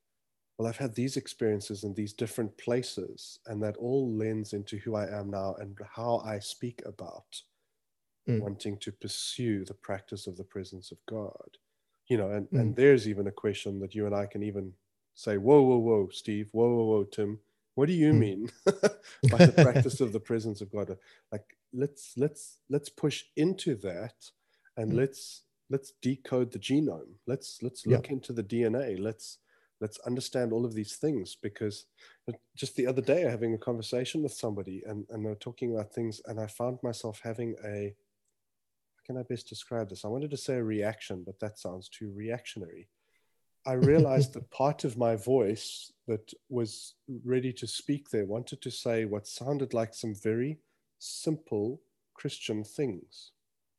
well 0.57 0.67
i've 0.67 0.77
had 0.77 0.95
these 0.95 1.17
experiences 1.17 1.83
in 1.83 1.93
these 1.93 2.13
different 2.13 2.55
places 2.57 3.39
and 3.47 3.61
that 3.61 3.77
all 3.77 4.15
lends 4.15 4.53
into 4.53 4.77
who 4.77 4.95
i 4.95 5.05
am 5.07 5.29
now 5.29 5.55
and 5.59 5.77
how 5.95 6.21
i 6.25 6.39
speak 6.39 6.81
about 6.85 7.41
mm. 8.29 8.39
wanting 8.39 8.77
to 8.77 8.91
pursue 8.91 9.65
the 9.65 9.73
practice 9.73 10.27
of 10.27 10.37
the 10.37 10.43
presence 10.43 10.91
of 10.91 10.97
god 11.07 11.57
you 12.07 12.17
know 12.17 12.31
and, 12.31 12.47
mm. 12.49 12.59
and 12.59 12.75
there's 12.75 13.07
even 13.07 13.27
a 13.27 13.31
question 13.31 13.79
that 13.79 13.95
you 13.95 14.05
and 14.05 14.15
i 14.15 14.25
can 14.25 14.43
even 14.43 14.71
say 15.15 15.37
whoa 15.37 15.61
whoa 15.61 15.77
whoa 15.77 16.09
steve 16.11 16.47
whoa 16.51 16.67
whoa 16.69 16.85
whoa 16.85 17.03
tim 17.03 17.39
What 17.75 17.87
do 17.87 17.93
you 17.93 18.13
Mm. 18.13 18.19
mean 18.19 18.49
by 19.29 19.43
the 19.43 19.53
practice 19.53 20.01
of 20.01 20.11
the 20.13 20.19
presence 20.19 20.61
of 20.61 20.71
God? 20.71 20.97
Like 21.31 21.57
let's 21.73 22.13
let's 22.17 22.59
let's 22.69 22.89
push 22.89 23.23
into 23.35 23.75
that 23.77 24.15
and 24.77 24.93
Mm. 24.93 24.95
let's 24.95 25.43
let's 25.69 25.93
decode 26.01 26.51
the 26.51 26.59
genome. 26.59 27.15
Let's 27.27 27.59
let's 27.63 27.85
Yeah. 27.85 27.97
look 27.97 28.09
into 28.11 28.33
the 28.33 28.43
DNA. 28.43 28.99
Let's 28.99 29.39
let's 29.81 29.99
understand 29.99 30.53
all 30.53 30.65
of 30.65 30.73
these 30.73 30.95
things 30.97 31.35
because 31.41 31.85
just 32.55 32.75
the 32.75 32.87
other 32.87 33.01
day 33.01 33.25
I 33.25 33.31
having 33.31 33.53
a 33.53 33.57
conversation 33.57 34.23
with 34.23 34.33
somebody 34.33 34.83
and, 34.85 35.05
and 35.09 35.25
they're 35.25 35.35
talking 35.35 35.73
about 35.73 35.93
things 35.93 36.21
and 36.25 36.39
I 36.39 36.47
found 36.47 36.79
myself 36.83 37.19
having 37.23 37.55
a 37.65 37.95
how 38.95 39.03
can 39.05 39.17
I 39.17 39.23
best 39.23 39.49
describe 39.49 39.89
this? 39.89 40.05
I 40.05 40.09
wanted 40.09 40.31
to 40.31 40.37
say 40.37 40.55
a 40.55 40.63
reaction, 40.63 41.23
but 41.25 41.39
that 41.39 41.59
sounds 41.59 41.89
too 41.89 42.11
reactionary. 42.15 42.89
I 43.65 43.73
realized 43.73 44.33
that 44.33 44.49
part 44.51 44.83
of 44.83 44.97
my 44.97 45.15
voice 45.15 45.91
that 46.07 46.33
was 46.49 46.95
ready 47.23 47.53
to 47.53 47.67
speak 47.67 48.09
there 48.09 48.25
wanted 48.25 48.61
to 48.61 48.71
say 48.71 49.05
what 49.05 49.27
sounded 49.27 49.73
like 49.73 49.93
some 49.93 50.13
very 50.13 50.59
simple 50.99 51.81
Christian 52.13 52.63
things, 52.63 53.31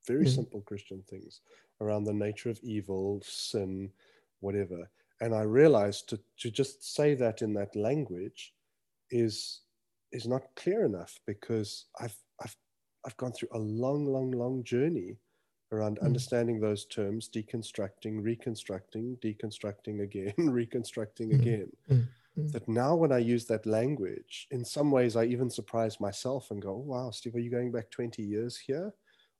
very 0.06 0.24
Mhm. 0.24 0.34
simple 0.34 0.62
Christian 0.62 1.02
things 1.02 1.40
around 1.80 2.04
the 2.04 2.14
nature 2.14 2.48
of 2.50 2.60
evil, 2.62 3.20
sin, 3.22 3.92
whatever. 4.40 4.90
And 5.20 5.34
I 5.34 5.42
realized 5.42 6.08
to, 6.10 6.20
to 6.38 6.50
just 6.50 6.82
say 6.94 7.14
that 7.16 7.42
in 7.42 7.52
that 7.54 7.76
language 7.76 8.54
is 9.10 9.62
is 10.12 10.26
not 10.28 10.54
clear 10.56 10.84
enough 10.84 11.20
because 11.26 11.86
I've 12.00 12.16
I've 12.40 12.56
I've 13.04 13.16
gone 13.18 13.32
through 13.32 13.50
a 13.52 13.58
long, 13.58 14.06
long, 14.06 14.30
long 14.30 14.64
journey 14.64 15.18
around 15.74 15.98
Mm. 15.98 16.06
understanding 16.06 16.60
those 16.60 16.84
terms, 16.86 17.28
deconstructing, 17.28 18.22
reconstructing, 18.22 19.16
deconstructing 19.18 20.00
again, 20.02 20.34
reconstructing 20.60 21.30
Mm. 21.30 21.40
again. 21.40 21.72
Mm. 21.90 22.06
Mm. 22.36 22.52
That 22.52 22.68
now, 22.68 22.96
when 22.96 23.12
I 23.12 23.18
use 23.18 23.44
that 23.46 23.66
language, 23.66 24.46
in 24.50 24.64
some 24.64 24.90
ways, 24.90 25.16
I 25.16 25.24
even 25.24 25.50
surprise 25.50 26.00
myself 26.00 26.50
and 26.50 26.60
go, 26.60 26.70
oh, 26.74 26.78
"Wow, 26.78 27.10
Steve, 27.10 27.34
are 27.36 27.40
you 27.40 27.50
going 27.50 27.70
back 27.72 27.90
20 27.90 28.22
years 28.22 28.56
here? 28.58 28.92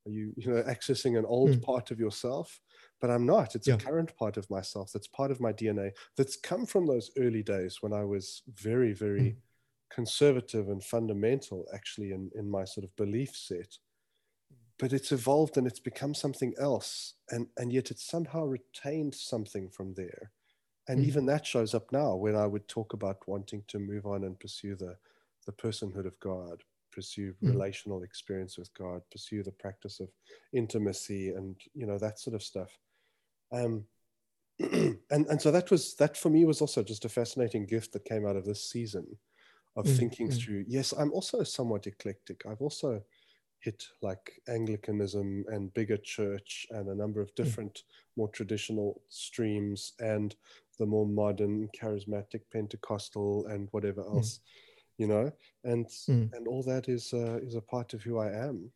Are 0.07 0.11
you, 0.11 0.33
you 0.37 0.49
know, 0.53 0.63
accessing 0.65 1.19
an 1.19 1.25
old 1.25 1.51
Mm. 1.51 1.63
part 1.63 1.91
of 1.91 1.99
yourself?" 1.99 2.61
But 3.01 3.11
I'm 3.11 3.27
not. 3.27 3.55
It's 3.57 3.67
Yeah. 3.67 3.75
a 3.75 3.79
current 3.79 4.15
part 4.17 4.37
of 4.37 4.49
myself. 4.49 4.93
That's 4.93 5.09
part 5.09 5.31
of 5.31 5.41
my 5.41 5.53
DNA. 5.53 5.93
That's 6.17 6.37
come 6.37 6.67
from 6.67 6.87
those 6.87 7.11
early 7.17 7.43
days 7.43 7.83
when 7.83 7.93
I 7.93 8.05
was 8.05 8.43
very, 8.47 8.93
very 8.93 9.31
Mm. 9.33 9.37
conservative 9.91 10.69
and 10.69 10.83
fundamental, 10.83 11.67
actually, 11.73 12.13
in, 12.13 12.31
in 12.35 12.49
my 12.49 12.65
sort 12.65 12.85
of 12.85 12.95
belief 12.97 13.35
set 13.37 13.79
but 14.79 14.93
it's 14.93 15.13
evolved 15.13 15.57
and 15.57 15.67
it's 15.67 15.81
become 15.81 16.15
something 16.15 16.55
else 16.59 17.15
and 17.31 17.49
and 17.57 17.73
yet 17.73 17.91
it's 17.91 18.05
somehow 18.07 18.45
retained 18.45 19.15
something 19.15 19.71
from 19.71 19.95
there 19.95 20.33
and 20.89 21.01
Mm. 21.01 21.05
even 21.05 21.27
that 21.27 21.47
shows 21.47 21.75
up 21.75 21.91
now 21.93 22.15
when 22.15 22.37
i 22.37 22.47
would 22.47 22.69
talk 22.69 22.93
about 22.93 23.27
wanting 23.29 23.63
to 23.69 23.79
move 23.79 24.07
on 24.07 24.25
and 24.25 24.41
pursue 24.41 24.75
the 24.77 24.97
the 25.47 25.53
personhood 25.53 26.07
of 26.07 26.19
god 26.21 26.63
pursue 26.93 27.35
Mm. 27.43 27.51
relational 27.51 28.03
experience 28.03 28.59
with 28.59 28.73
god 28.75 29.03
pursue 29.11 29.43
the 29.43 29.53
practice 29.53 30.01
of 30.01 30.09
intimacy 30.53 31.31
and 31.31 31.57
you 31.75 31.87
know 31.87 31.99
that 31.99 32.19
sort 32.19 32.35
of 32.35 32.43
stuff 32.43 32.79
um 33.53 33.85
and 34.61 34.99
and 35.11 35.43
so 35.43 35.51
that 35.51 35.71
was 35.71 35.97
that 35.97 36.17
for 36.17 36.31
me 36.31 36.45
was 36.45 36.61
also 36.61 36.83
just 36.83 37.05
a 37.05 37.09
fascinating 37.09 37.67
gift 37.67 37.93
that 37.93 38.05
came 38.05 38.27
out 38.27 38.37
of 38.37 38.45
this 38.45 38.71
season 38.71 39.07
of 39.77 39.87
Mm, 39.87 39.89
thinking 39.89 40.29
mm. 40.29 40.31
through 40.31 40.65
yes 40.69 40.93
i'm 40.93 41.13
also 41.13 41.43
somewhat 41.43 41.87
eclectic 41.87 42.45
i've 42.47 42.61
also 42.63 43.03
hit 43.65 43.85
like 44.03 44.41
Anglicanism 44.49 45.45
and 45.49 45.73
bigger 45.75 45.97
church 45.97 46.67
and 46.71 46.89
a 46.89 46.95
number 46.95 47.21
of 47.23 47.35
different 47.35 47.85
more 48.17 48.29
traditional 48.29 49.01
streams 49.09 49.95
and 50.01 50.37
the 50.79 50.87
more 50.87 51.07
modern 51.07 51.69
charismatic 51.81 52.43
Pentecostal 52.53 53.47
and 53.47 53.69
whatever 53.71 54.03
else, 54.03 54.41
you 54.99 55.07
know, 55.07 55.33
and 55.65 55.87
Mm. 56.09 56.29
and 56.35 56.47
all 56.49 56.63
that 56.65 56.89
is 56.89 57.13
uh, 57.15 57.39
is 57.43 57.55
a 57.55 57.61
part 57.61 57.95
of 57.95 58.03
who 58.03 58.19
I 58.19 58.29
am, 58.49 58.71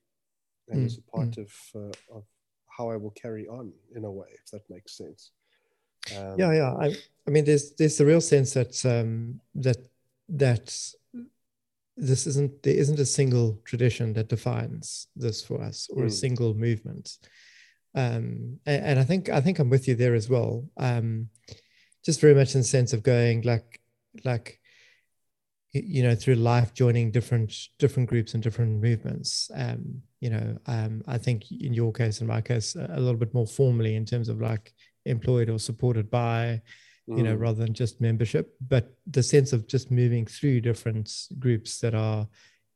and 0.69 0.85
is 0.87 0.99
a 0.99 1.03
Mm, 1.03 1.17
part 1.17 1.39
of 1.39 1.53
uh, 1.75 2.17
of 2.17 2.25
how 2.69 2.91
I 2.91 2.97
will 2.97 3.11
carry 3.23 3.47
on 3.49 3.73
in 3.97 4.05
a 4.05 4.11
way, 4.11 4.29
if 4.45 4.51
that 4.53 4.69
makes 4.71 4.97
sense. 4.97 5.33
Um, 6.17 6.39
yeah 6.39 6.53
yeah. 6.53 6.73
I 6.85 6.87
i 7.27 7.31
mean 7.31 7.45
there's 7.45 7.73
there's 7.73 7.99
the 7.99 8.07
real 8.07 8.21
sense 8.21 8.55
that 8.55 8.85
um 8.87 9.41
that 9.55 9.79
that 10.29 10.95
this 12.01 12.27
isn't 12.27 12.63
there 12.63 12.77
isn't 12.83 13.01
a 13.01 13.05
single 13.07 13.61
tradition 13.65 14.13
that 14.15 14.29
defines 14.29 15.09
this 15.17 15.43
for 15.45 15.61
us 15.61 15.89
or 15.95 16.05
a 16.05 16.07
Mm. 16.09 16.13
single 16.25 16.55
movement. 16.55 17.19
Um 17.95 18.61
and, 18.67 18.81
and 18.89 18.99
i 18.99 19.05
think 19.05 19.29
i 19.29 19.41
think 19.41 19.59
i'm 19.59 19.71
with 19.71 19.89
you 19.89 19.95
there 19.97 20.15
as 20.15 20.29
well. 20.29 20.69
Um 20.77 21.29
just 22.05 22.21
very 22.21 22.35
much 22.35 22.55
in 22.55 22.61
the 22.61 22.67
sense 22.77 22.93
of 22.93 23.03
going 23.03 23.43
like 23.43 23.81
like 24.25 24.61
you 25.73 26.03
know 26.03 26.15
through 26.15 26.37
life 26.37 26.73
joining 26.73 27.11
different 27.11 27.53
different 27.79 28.09
groups 28.09 28.35
and 28.35 28.43
different 28.43 28.81
movements. 28.81 29.51
Um 29.55 30.03
you 30.21 30.31
know 30.31 30.59
um 30.67 31.03
i 31.07 31.17
think 31.19 31.51
in 31.53 31.73
your 31.75 31.93
case 31.93 32.19
and 32.21 32.29
my 32.29 32.41
case 32.41 32.75
a 32.77 32.99
little 33.01 33.17
bit 33.25 33.35
more 33.35 33.47
formally 33.47 33.95
in 33.95 34.05
terms 34.05 34.29
of 34.29 34.41
like 34.41 34.73
employed 35.05 35.49
or 35.49 35.59
supported 35.59 36.11
by 36.11 36.61
you 37.17 37.23
know 37.23 37.37
mm, 37.37 37.41
rather 37.41 37.65
than 37.65 37.73
just 37.73 38.01
membership 38.01 38.55
but 38.61 38.85
the 39.07 39.23
sense 39.23 39.53
of 39.53 39.67
just 39.67 39.91
moving 39.91 40.27
through 40.27 40.61
different 40.61 41.11
groups 41.39 41.81
that 41.81 41.95
are 41.95 42.29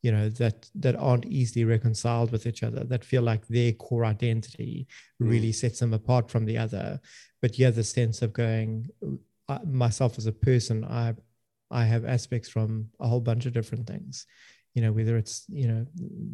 you 0.02 0.10
know 0.10 0.28
that 0.28 0.68
that 0.74 0.96
aren't 0.96 1.26
easily 1.26 1.64
reconciled 1.64 2.32
with 2.32 2.46
each 2.46 2.62
other 2.62 2.82
that 2.84 3.04
feel 3.04 3.22
like 3.22 3.46
their 3.46 3.72
core 3.72 4.04
identity 4.04 4.86
really 5.20 5.50
Mm. 5.50 5.54
sets 5.62 5.78
them 5.80 5.92
apart 5.94 6.30
from 6.30 6.44
the 6.46 6.58
other. 6.58 7.00
But 7.42 7.58
yeah 7.58 7.70
the 7.70 7.84
sense 7.84 8.22
of 8.22 8.32
going 8.32 8.88
uh, 9.48 9.58
myself 9.64 10.18
as 10.18 10.26
a 10.26 10.32
person 10.32 10.84
i 10.84 11.14
i 11.70 11.84
have 11.84 12.04
aspects 12.04 12.48
from 12.48 12.88
a 13.00 13.06
whole 13.08 13.20
bunch 13.20 13.46
of 13.46 13.52
different 13.52 13.86
things. 13.86 14.26
You 14.74 14.82
know 14.82 14.92
whether 14.92 15.16
it's 15.22 15.44
you 15.48 15.68
know 15.68 15.86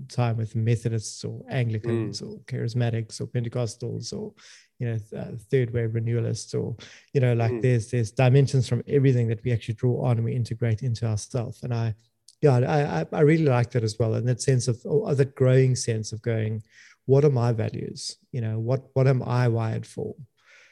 time 0.09 0.37
with 0.37 0.55
methodists 0.55 1.25
or 1.25 1.43
anglicans 1.51 2.23
or 2.23 2.39
charismatics 2.53 3.21
or 3.21 3.27
pentecostals 3.27 4.13
or 4.19 4.33
you 4.79 4.87
know 4.89 4.99
uh, 5.19 5.33
third 5.51 5.73
wave 5.73 5.95
renewalists 5.95 6.55
or 6.55 6.77
you 7.13 7.21
know 7.21 7.35
like 7.35 7.53
Mm. 7.53 7.63
there's 7.63 7.91
there's 7.91 8.11
dimensions 8.13 8.69
from 8.69 8.83
everything 8.87 9.29
that 9.29 9.43
we 9.45 9.53
actually 9.53 9.75
draw 9.75 10.05
on 10.05 10.17
and 10.19 10.25
we 10.25 10.35
integrate 10.35 10.83
into 10.83 11.05
ourselves 11.07 11.63
and 11.63 11.75
i 11.75 11.95
yeah 12.41 12.57
I, 12.57 13.07
I 13.17 13.21
really 13.23 13.45
like 13.47 13.71
that 13.73 13.83
as 13.83 13.99
well 13.99 14.15
and 14.15 14.27
that 14.29 14.41
sense 14.41 14.69
of 14.69 14.81
or 14.85 15.15
that 15.15 15.35
growing 15.35 15.75
sense 15.77 16.13
of 16.13 16.23
going 16.23 16.63
what 17.07 17.25
are 17.25 17.31
my 17.31 17.53
values? 17.53 18.19
You 18.33 18.43
know 18.43 18.59
what 18.59 18.83
what 18.93 19.07
am 19.09 19.23
i 19.23 19.49
wired 19.49 19.87
for? 19.87 20.15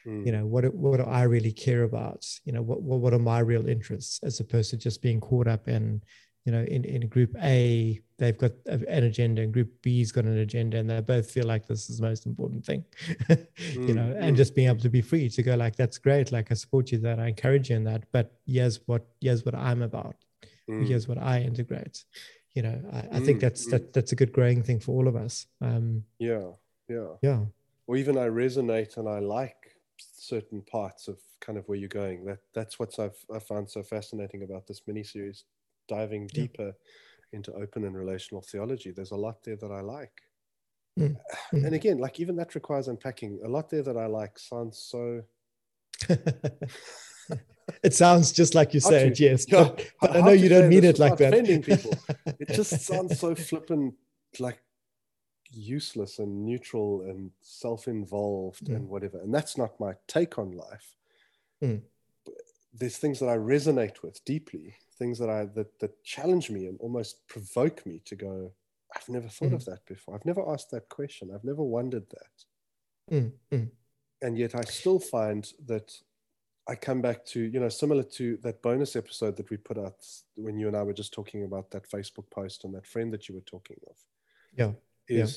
Mm, 0.05 0.25
you 0.25 0.31
know 0.31 0.45
what 0.45 0.63
what 0.73 0.97
do 0.97 1.03
i 1.03 1.23
really 1.23 1.51
care 1.51 1.83
about? 1.83 2.25
You 2.45 2.53
know 2.53 2.61
what 2.61 2.81
what, 2.81 2.99
what 2.99 3.13
are 3.13 3.19
my 3.33 3.39
real 3.39 3.67
interests 3.67 4.19
as 4.23 4.39
opposed 4.39 4.69
to 4.69 4.77
just 4.77 5.01
being 5.01 5.19
caught 5.19 5.47
up 5.47 5.67
in 5.67 6.01
you 6.47 6.53
know 6.53 6.63
in, 6.63 6.85
in 6.85 7.07
group 7.09 7.35
a 7.43 7.99
they've 8.17 8.37
got 8.37 8.51
an 8.67 9.03
agenda 9.03 9.41
and 9.41 9.53
group 9.53 9.69
b's 9.81 10.13
got 10.13 10.23
an 10.23 10.37
agenda 10.39 10.77
and 10.77 10.89
they 10.89 11.01
both 11.01 11.29
feel 11.29 11.45
like 11.45 11.67
this 11.67 11.89
is 11.89 11.97
the 11.97 12.07
most 12.07 12.25
important 12.25 12.65
thing 12.65 12.83
you 13.73 13.93
know 13.93 14.07
Mm, 14.07 14.21
and 14.23 14.33
mm. 14.33 14.37
just 14.37 14.55
being 14.55 14.69
able 14.69 14.79
to 14.79 14.89
be 14.89 15.01
free 15.01 15.27
to 15.29 15.43
go 15.43 15.55
like 15.55 15.75
that's 15.75 15.97
great 15.97 16.31
like 16.31 16.49
i 16.49 16.55
support 16.55 16.91
you 16.91 16.99
that 16.99 17.19
i 17.19 17.27
encourage 17.27 17.69
you 17.69 17.75
in 17.75 17.83
that 17.83 18.03
but 18.13 18.39
here's 18.45 18.79
what 18.87 19.05
here's 19.19 19.43
what 19.45 19.55
i'm 19.55 19.81
about 19.81 20.15
mm. 20.69 20.87
here's 20.87 21.07
what 21.09 21.17
i 21.17 21.41
integrate 21.41 22.05
you 22.53 22.61
know 22.61 22.79
i, 22.93 23.17
I 23.17 23.19
think 23.19 23.39
Mm, 23.39 23.41
that's 23.41 23.67
mm. 23.67 23.71
that 23.71 23.93
that's 23.93 24.13
a 24.13 24.15
good 24.15 24.31
growing 24.31 24.63
thing 24.63 24.79
for 24.79 24.93
all 24.93 25.07
of 25.07 25.17
us 25.17 25.47
um 25.61 26.03
yeah 26.17 26.51
yeah 26.87 27.09
yeah 27.21 27.41
or 27.87 27.95
even 27.95 28.17
I 28.17 28.27
resonate 28.27 28.97
and 28.97 29.07
I 29.07 29.19
like 29.19 29.55
certain 29.97 30.61
parts 30.61 31.07
of 31.07 31.17
kind 31.39 31.57
of 31.57 31.67
where 31.67 31.77
you're 31.77 31.87
going. 31.87 32.25
That 32.25 32.39
that's 32.53 32.77
what 32.77 32.99
I've 32.99 33.17
I 33.33 33.39
found 33.39 33.69
so 33.69 33.81
fascinating 33.81 34.43
about 34.43 34.67
this 34.67 34.81
mini 34.85 35.03
diving 35.87 36.23
Yeah. 36.33 36.41
deeper 36.41 36.73
into 37.33 37.53
open 37.53 37.83
and 37.83 37.95
relational 37.95 38.41
theology. 38.41 38.91
There's 38.91 39.11
a 39.11 39.15
lot 39.17 39.43
there 39.43 39.57
that 39.57 39.71
I 39.71 39.81
like. 39.81 40.13
Mm. 40.99 41.17
And 41.51 41.73
again, 41.75 41.97
like 41.99 42.19
even 42.19 42.35
that 42.37 42.55
requires 42.55 42.87
unpacking. 42.87 43.39
A 43.43 43.47
lot 43.47 43.69
there 43.69 43.83
that 43.83 43.97
I 43.97 44.07
like 44.07 44.39
sounds 44.39 44.77
so 44.79 45.23
it 47.83 47.93
sounds 47.93 48.31
just 48.31 48.55
like 48.55 48.73
you 48.73 48.79
said, 48.79 49.19
yes. 49.19 49.45
yeah, 49.51 49.63
But, 49.63 49.91
but 50.01 50.15
I 50.15 50.21
know 50.21 50.31
you 50.31 50.49
don't 50.49 50.69
mean 50.69 50.83
it 50.83 50.99
like 50.99 51.17
that. 51.17 51.33
offending 51.33 51.61
people. 51.61 51.93
It 52.39 52.49
just 52.49 52.79
sounds 52.81 53.19
so 53.19 53.35
flippant, 53.35 53.95
like 54.39 54.59
useless 55.51 56.19
and 56.19 56.45
neutral 56.45 57.01
and 57.01 57.31
self-involved 57.41 58.65
Mm. 58.67 58.75
and 58.75 58.89
whatever. 58.89 59.19
And 59.19 59.33
that's 59.33 59.57
not 59.57 59.79
my 59.79 59.93
take 60.07 60.37
on 60.37 60.51
life. 60.51 60.95
Mm. 61.63 61.81
There's 62.73 62.97
things 62.97 63.19
that 63.19 63.29
I 63.29 63.37
resonate 63.37 64.01
with 64.03 64.23
deeply, 64.23 64.75
things 64.97 65.17
that 65.19 65.29
I 65.29 65.45
that 65.57 65.79
that 65.79 66.03
challenge 66.03 66.49
me 66.49 66.67
and 66.67 66.77
almost 66.79 67.27
provoke 67.27 67.85
me 67.85 68.01
to 68.05 68.15
go. 68.15 68.51
I've 68.95 69.09
never 69.09 69.27
thought 69.27 69.51
Mm. 69.51 69.55
of 69.55 69.65
that 69.65 69.85
before. 69.85 70.15
I've 70.15 70.25
never 70.25 70.43
asked 70.53 70.71
that 70.71 70.87
question. 70.89 71.31
I've 71.33 71.43
never 71.43 71.63
wondered 71.63 72.07
that. 72.09 72.35
Mm, 73.11 73.31
mm, 73.51 73.71
and 74.21 74.37
yet 74.37 74.55
I 74.55 74.61
still 74.63 74.99
find 74.99 75.43
that 75.65 76.01
I 76.69 76.75
come 76.75 77.01
back 77.01 77.25
to, 77.27 77.39
you 77.39 77.59
know, 77.61 77.69
similar 77.69 78.03
to 78.03 78.37
that 78.37 78.61
bonus 78.61 78.95
episode 78.95 79.37
that 79.37 79.49
we 79.49 79.57
put 79.57 79.77
out 79.77 80.05
when 80.35 80.57
you 80.59 80.67
and 80.67 80.75
I 80.75 80.83
were 80.83 80.93
just 80.93 81.13
talking 81.13 81.43
about 81.45 81.71
that 81.71 81.89
Facebook 81.89 82.29
post 82.29 82.63
and 82.65 82.73
that 82.75 82.85
friend 82.85 83.13
that 83.13 83.29
you 83.29 83.35
were 83.35 83.41
talking 83.55 83.77
of. 83.89 83.95
Yeah. 84.57 84.73
Yeah. 85.07 85.27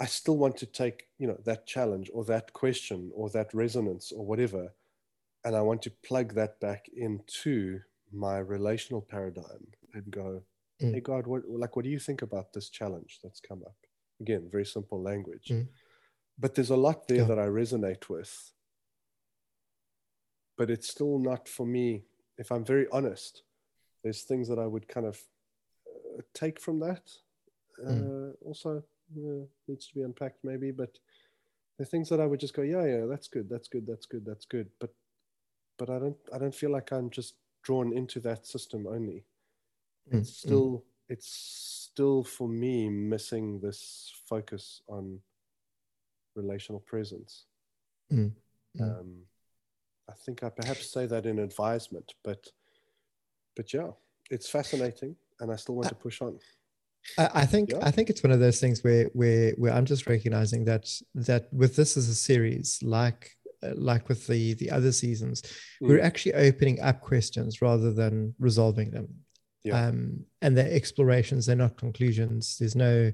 I 0.00 0.06
still 0.06 0.36
want 0.36 0.56
to 0.58 0.66
take, 0.66 1.08
you 1.18 1.26
know, 1.28 1.38
that 1.44 1.66
challenge 1.66 2.10
or 2.12 2.24
that 2.24 2.52
question 2.52 3.12
or 3.14 3.30
that 3.30 3.54
resonance 3.54 4.10
or 4.12 4.26
whatever, 4.26 4.74
and 5.44 5.54
I 5.54 5.62
want 5.62 5.82
to 5.82 5.90
plug 5.90 6.34
that 6.34 6.58
back 6.60 6.88
into 6.88 7.80
my 8.12 8.38
relational 8.38 9.00
paradigm 9.00 9.66
and 9.94 10.10
go, 10.10 10.42
mm. 10.82 10.94
"Hey 10.94 11.00
God, 11.00 11.26
what 11.26 11.42
like 11.48 11.76
what 11.76 11.84
do 11.84 11.90
you 11.90 11.98
think 11.98 12.22
about 12.22 12.52
this 12.52 12.70
challenge 12.70 13.20
that's 13.22 13.40
come 13.40 13.62
up?" 13.66 13.76
Again, 14.20 14.48
very 14.50 14.64
simple 14.64 15.02
language, 15.02 15.48
mm. 15.50 15.66
but 16.38 16.54
there's 16.54 16.70
a 16.70 16.76
lot 16.76 17.06
there 17.08 17.18
yeah. 17.18 17.24
that 17.24 17.38
I 17.38 17.46
resonate 17.46 18.08
with. 18.08 18.52
But 20.56 20.70
it's 20.70 20.88
still 20.88 21.18
not 21.18 21.48
for 21.48 21.66
me. 21.66 22.04
If 22.38 22.50
I'm 22.50 22.64
very 22.64 22.86
honest, 22.90 23.42
there's 24.02 24.22
things 24.22 24.48
that 24.48 24.58
I 24.58 24.66
would 24.66 24.88
kind 24.88 25.06
of 25.06 25.20
uh, 25.86 26.22
take 26.32 26.60
from 26.60 26.80
that. 26.80 27.02
Mm. 27.84 28.30
Uh, 28.30 28.32
also, 28.42 28.82
needs 29.68 29.86
to 29.88 29.94
be 29.94 30.02
unpacked 30.02 30.38
maybe, 30.44 30.70
but 30.70 30.98
the 31.78 31.84
things 31.84 32.08
that 32.08 32.20
I 32.20 32.26
would 32.26 32.40
just 32.40 32.54
go, 32.54 32.62
yeah, 32.62 32.84
yeah, 32.84 33.04
that's 33.08 33.28
good, 33.28 33.48
that's 33.50 33.68
good, 33.68 33.86
that's 33.86 34.06
good, 34.06 34.24
that's 34.24 34.46
good. 34.46 34.68
But 34.80 34.90
but 35.78 35.90
I 35.90 35.98
don't 35.98 36.16
I 36.32 36.38
don't 36.38 36.54
feel 36.54 36.70
like 36.70 36.90
I'm 36.92 37.10
just 37.10 37.34
drawn 37.66 37.92
into 37.92 38.20
that 38.20 38.46
system 38.46 38.86
only. 38.86 39.24
Mm. 40.12 40.20
It's 40.20 40.38
still 40.38 40.70
mm. 40.70 40.82
it's 41.08 41.28
still 41.90 42.22
for 42.22 42.48
me 42.48 42.88
missing 42.88 43.60
this 43.60 44.12
focus 44.28 44.82
on 44.88 45.18
relational 46.36 46.80
presence. 46.80 47.46
Mm. 48.12 48.32
mm. 48.78 48.82
Um, 48.82 49.10
I 50.08 50.14
think 50.24 50.44
I 50.44 50.50
perhaps 50.50 50.92
say 50.92 51.06
that 51.06 51.26
in 51.26 51.40
advisement, 51.40 52.14
but 52.22 52.46
but 53.56 53.74
yeah, 53.74 53.90
it's 54.30 54.48
fascinating, 54.48 55.16
and 55.40 55.50
I 55.50 55.56
still 55.56 55.74
want 55.74 55.88
to 55.88 55.96
push 55.96 56.22
on. 56.22 56.38
I, 57.18 57.46
think 57.46 57.70
yeah. 57.70 57.78
I 57.82 57.90
think 57.92 58.10
it's 58.10 58.22
one 58.22 58.32
of 58.32 58.40
those 58.40 58.60
things 58.60 58.82
where 58.84 59.10
where 59.14 59.52
where 59.52 59.72
I'm 59.72 59.86
just 59.86 60.06
recognizing 60.06 60.64
that 60.66 60.84
that 61.14 61.52
with 61.52 61.74
this 61.76 61.96
as 61.96 62.08
a 62.08 62.14
series, 62.14 62.80
like 62.82 63.36
like 63.74 64.08
with 64.08 64.26
the 64.26 64.54
the 64.54 64.70
other 64.70 64.92
seasons, 64.92 65.42
mm. 65.42 65.88
we're 65.88 66.00
actually 66.00 66.34
opening 66.34 66.80
up 66.80 67.00
questions 67.00 67.62
rather 67.62 67.92
than 67.92 68.34
resolving 68.38 68.90
them. 68.90 69.08
Yeah. 69.64 69.86
Um, 69.86 70.24
and 70.42 70.56
they're 70.56 70.72
explorations; 70.72 71.46
they're 71.46 71.56
not 71.56 71.76
conclusions. 71.76 72.56
There's 72.58 72.76
no 72.76 73.12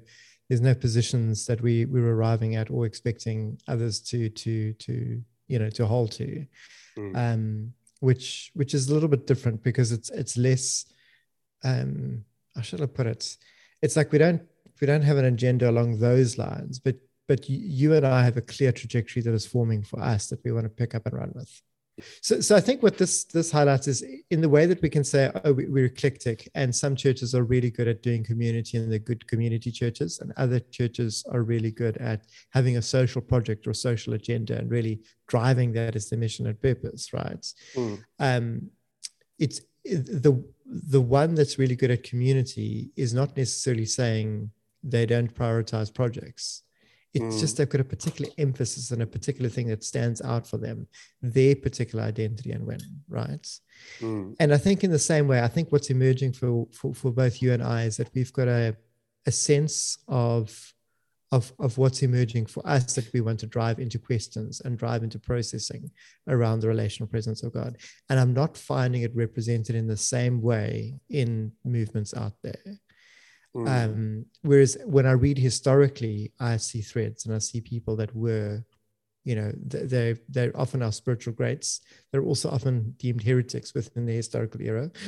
there's 0.49 0.61
no 0.61 0.75
positions 0.75 1.47
that 1.47 1.61
we 1.61 1.85
we're 1.87 2.15
arriving 2.15 2.57
at 2.57 2.71
or 2.71 2.87
expecting 2.87 3.59
others 3.69 4.01
to 4.01 4.29
to 4.29 4.73
to 4.75 5.23
you 5.49 5.59
know 5.59 5.71
to 5.71 5.87
hold 5.87 6.13
to. 6.13 6.47
Mm. 6.99 7.17
Um, 7.17 7.73
which 8.01 8.51
which 8.55 8.75
is 8.75 8.89
a 8.89 8.95
little 8.95 9.09
bit 9.09 9.27
different 9.27 9.63
because 9.63 9.93
it's 9.93 10.11
it's 10.11 10.37
less 10.37 10.87
um 11.65 12.25
how 12.55 12.61
should 12.61 12.83
I 12.83 12.87
put 12.87 13.07
it? 13.07 13.37
it's 13.83 13.97
like 13.97 14.13
we 14.13 14.19
don't 14.19 14.43
we 14.81 14.87
don't 14.87 15.03
have 15.03 15.19
an 15.19 15.27
agenda 15.27 15.69
along 15.69 15.99
those 15.99 16.39
lines, 16.39 16.79
but 16.79 16.97
but 17.29 17.49
you 17.49 17.95
and 17.95 18.07
I 18.07 18.25
have 18.25 18.37
a 18.37 18.43
clear 18.43 18.73
trajectory 18.73 19.23
that 19.23 19.33
is 19.33 19.47
forming 19.47 19.83
for 19.83 20.01
us 20.01 20.29
that 20.29 20.45
we 20.45 20.53
want 20.53 20.65
to 20.65 20.71
pick 20.71 20.95
up 20.95 21.07
and 21.07 21.15
run 21.15 21.33
with. 21.35 21.63
So, 22.21 22.41
so 22.41 22.57
I 22.57 22.61
think 22.61 22.83
what 22.83 22.97
this 22.97 23.25
this 23.25 23.51
highlights 23.51 23.87
is 23.87 24.05
in 24.31 24.41
the 24.41 24.49
way 24.49 24.65
that 24.67 24.81
we 24.81 24.89
can 24.89 25.05
say, 25.05 25.31
oh, 25.45 25.53
we, 25.53 25.83
are 25.83 25.85
eclectic, 25.85 26.49
and 26.55 26.75
some 26.75 26.97
churches 26.97 27.35
are 27.35 27.45
really 27.45 27.71
good 27.71 27.87
at 27.87 28.03
doing 28.03 28.25
community, 28.25 28.79
and 28.79 28.91
they're 28.91 28.99
good 28.99 29.27
community 29.29 29.71
churches, 29.71 30.21
and 30.21 30.33
other 30.37 30.59
churches 30.59 31.25
are 31.31 31.43
really 31.43 31.71
good 31.71 31.99
at 31.99 32.25
having 32.51 32.79
a 32.79 32.83
social 32.83 33.21
project 33.21 33.67
or 33.67 33.75
social 33.75 34.15
agenda 34.15 34.57
and 34.57 34.71
really 34.71 35.01
driving 35.29 35.73
that 35.75 35.95
as 35.95 36.09
the 36.09 36.17
mission 36.17 36.47
and 36.47 36.61
purpose, 36.61 37.13
right? 37.13 37.47
Mm. 37.75 38.05
Um, 38.19 38.71
it's 39.39 39.61
the 39.85 40.43
the 40.65 41.01
one 41.01 41.35
that's 41.35 41.59
really 41.59 41.77
good 41.77 41.91
at 41.91 42.05
community 42.05 42.91
is 42.97 43.13
not 43.13 43.37
necessarily 43.37 43.85
saying 43.85 44.51
they 44.83 45.05
don't 45.05 45.35
prioritize 45.35 45.93
projects. 45.93 46.63
It's 47.15 47.37
mm. 47.37 47.41
just 47.41 47.57
they've 47.57 47.69
got 47.69 47.81
a 47.81 47.85
particular 47.85 48.31
emphasis 48.39 48.91
on 48.91 49.03
a 49.03 49.07
particular 49.07 49.51
thing 49.51 49.69
that 49.69 49.85
stands 49.85 50.23
out 50.23 50.47
for 50.47 50.57
them, 50.57 50.87
their 51.21 51.55
particular 51.55 52.05
identity 52.05 52.53
and 52.53 52.67
when, 52.67 52.81
right? 53.09 53.47
Mm. 54.01 54.35
And 54.41 54.55
I 54.55 54.57
think 54.57 54.83
in 54.83 54.91
the 54.91 54.99
same 54.99 55.29
way, 55.29 55.43
I 55.43 55.49
think 55.49 55.71
what's 55.71 55.91
emerging 55.91 56.33
for, 56.33 56.67
for, 56.73 56.95
for 56.95 57.11
both 57.11 57.43
you 57.43 57.53
and 57.53 57.63
I 57.63 57.85
is 57.85 57.99
that 57.99 58.11
we've 58.15 58.33
got 58.33 58.49
a, 58.49 58.77
a 59.27 59.33
sense 59.33 59.99
of 60.09 60.75
of, 61.33 61.51
of 61.59 61.79
what's 61.79 62.03
emerging 62.03 62.45
for 62.45 62.65
us 62.67 62.95
that 62.95 63.11
we 63.15 63.23
want 63.23 63.41
to 63.41 63.47
drive 63.47 63.79
into 63.79 63.99
questions 63.99 64.61
and 64.61 64.79
drive 64.79 65.03
into 65.03 65.19
processing 65.19 65.91
around 66.29 66.61
the 66.61 66.69
relational 66.69 67.09
presence 67.09 67.43
of 67.43 67.55
God. 67.55 67.79
And 68.11 68.21
I'm 68.21 68.35
not 68.35 68.57
finding 68.57 69.01
it 69.01 69.17
represented 69.17 69.75
in 69.75 69.87
the 69.87 69.97
same 69.97 70.43
way 70.43 71.01
in 71.09 71.51
movements 71.65 72.13
out 72.15 72.35
there. 72.43 72.79
Mm. 73.55 73.85
Um, 73.85 74.27
whereas 74.43 74.79
when 74.85 75.07
I 75.07 75.13
read 75.13 75.39
historically, 75.39 76.33
I 76.41 76.57
see 76.57 76.81
threads 76.81 77.27
and 77.27 77.35
I 77.35 77.39
see 77.39 77.61
people 77.61 77.97
that 77.97 78.15
were 78.15 78.65
you 79.25 79.37
know 79.37 79.53
they're 79.57 80.17
they're 80.29 80.53
often 80.57 80.83
our 80.83 80.93
spiritual 80.93 81.33
greats. 81.33 81.81
They're 82.11 82.25
also 82.25 82.51
often 82.51 82.95
deemed 82.99 83.23
heretics 83.23 83.73
within 83.73 84.05
the 84.05 84.15
historical 84.15 84.61
era. 84.61 84.91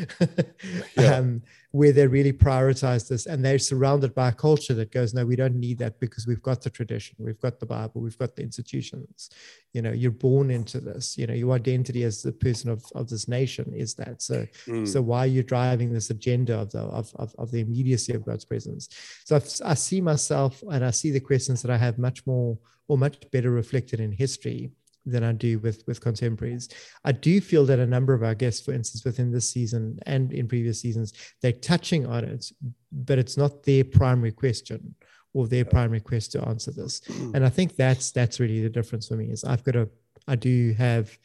Yeah. 0.96 1.16
um, 1.16 1.42
where 1.72 1.92
they 1.92 2.06
really 2.06 2.32
prioritize 2.32 3.08
this 3.08 3.26
and 3.26 3.44
they're 3.44 3.58
surrounded 3.58 4.14
by 4.14 4.28
a 4.28 4.32
culture 4.32 4.74
that 4.74 4.92
goes 4.92 5.12
no 5.12 5.26
we 5.26 5.34
don't 5.34 5.56
need 5.56 5.78
that 5.78 5.98
because 5.98 6.26
we've 6.26 6.42
got 6.42 6.62
the 6.62 6.70
tradition 6.70 7.16
we've 7.18 7.40
got 7.40 7.58
the 7.58 7.66
bible 7.66 8.00
we've 8.00 8.18
got 8.18 8.36
the 8.36 8.42
institutions. 8.42 9.30
You 9.72 9.82
know 9.82 9.92
you're 9.92 10.12
born 10.12 10.50
into 10.50 10.80
this. 10.80 11.18
You 11.18 11.26
know 11.26 11.34
your 11.34 11.54
identity 11.54 12.04
as 12.04 12.22
the 12.22 12.32
person 12.32 12.70
of, 12.70 12.84
of 12.94 13.08
this 13.08 13.26
nation 13.26 13.72
is 13.74 13.94
that. 13.94 14.22
So 14.22 14.46
mm. 14.66 14.86
so 14.86 15.02
why 15.02 15.20
are 15.20 15.26
you 15.26 15.42
driving 15.42 15.92
this 15.92 16.10
agenda 16.10 16.58
of 16.58 16.70
the 16.70 16.80
of, 16.80 17.12
of, 17.16 17.34
of 17.38 17.50
the 17.50 17.60
immediacy 17.60 18.12
of 18.12 18.24
god's 18.24 18.44
presence. 18.44 18.88
So 19.24 19.36
I've, 19.36 19.48
i 19.64 19.74
see 19.74 20.00
myself 20.00 20.62
and 20.70 20.84
i 20.84 20.90
see 20.90 21.10
the 21.10 21.20
questions 21.20 21.62
that 21.62 21.70
i 21.70 21.76
have 21.76 21.98
much 21.98 22.24
more 22.26 22.56
or 22.88 22.98
much 22.98 23.30
better 23.30 23.50
reflected 23.50 24.00
in 24.00 24.12
history 24.12 24.70
than 25.06 25.22
I 25.22 25.32
do 25.32 25.58
with 25.58 25.84
with 25.86 26.00
contemporaries. 26.00 26.68
I 27.04 27.12
do 27.12 27.40
feel 27.40 27.64
that 27.66 27.78
a 27.78 27.86
number 27.86 28.14
of 28.14 28.22
our 28.22 28.34
guests, 28.34 28.64
for 28.64 28.72
instance, 28.72 29.04
within 29.04 29.30
this 29.30 29.48
season 29.48 29.98
and 30.06 30.32
in 30.32 30.48
previous 30.48 30.80
seasons, 30.80 31.12
they're 31.42 31.52
touching 31.52 32.06
on 32.06 32.24
it, 32.24 32.50
but 32.90 33.18
it's 33.18 33.36
not 33.36 33.62
their 33.62 33.84
primary 33.84 34.32
question 34.32 34.94
or 35.34 35.46
their 35.46 35.64
primary 35.64 36.00
quest 36.00 36.32
to 36.32 36.48
answer 36.48 36.70
this. 36.70 37.02
And 37.34 37.44
I 37.44 37.48
think 37.48 37.76
that's 37.76 38.12
that's 38.12 38.40
really 38.40 38.62
the 38.62 38.70
difference 38.70 39.08
for 39.08 39.16
me. 39.16 39.30
Is 39.30 39.44
I've 39.44 39.64
got 39.64 39.76
a 39.76 39.88
I 40.26 40.36
do 40.36 40.72
have 40.78 41.16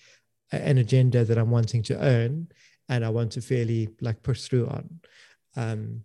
an 0.51 0.79
agenda 0.79 1.23
that 1.23 1.37
I'm 1.37 1.51
wanting 1.51 1.83
to 1.83 2.03
earn, 2.03 2.47
and 2.89 3.05
I 3.05 3.09
want 3.09 3.31
to 3.33 3.41
fairly 3.41 3.89
like 4.01 4.21
push 4.23 4.41
through 4.43 4.67
on. 4.67 4.99
Um, 5.55 6.03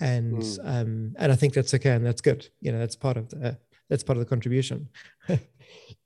and 0.00 0.42
mm. 0.42 0.58
um, 0.64 1.14
and 1.16 1.32
I 1.32 1.36
think 1.36 1.54
that's 1.54 1.72
okay 1.74 1.92
and 1.92 2.04
that's 2.04 2.20
good. 2.20 2.48
You 2.60 2.72
know, 2.72 2.78
that's 2.78 2.96
part 2.96 3.16
of 3.16 3.30
the 3.30 3.56
that's 3.92 4.02
part 4.02 4.16
of 4.16 4.24
the 4.24 4.28
contribution. 4.28 4.88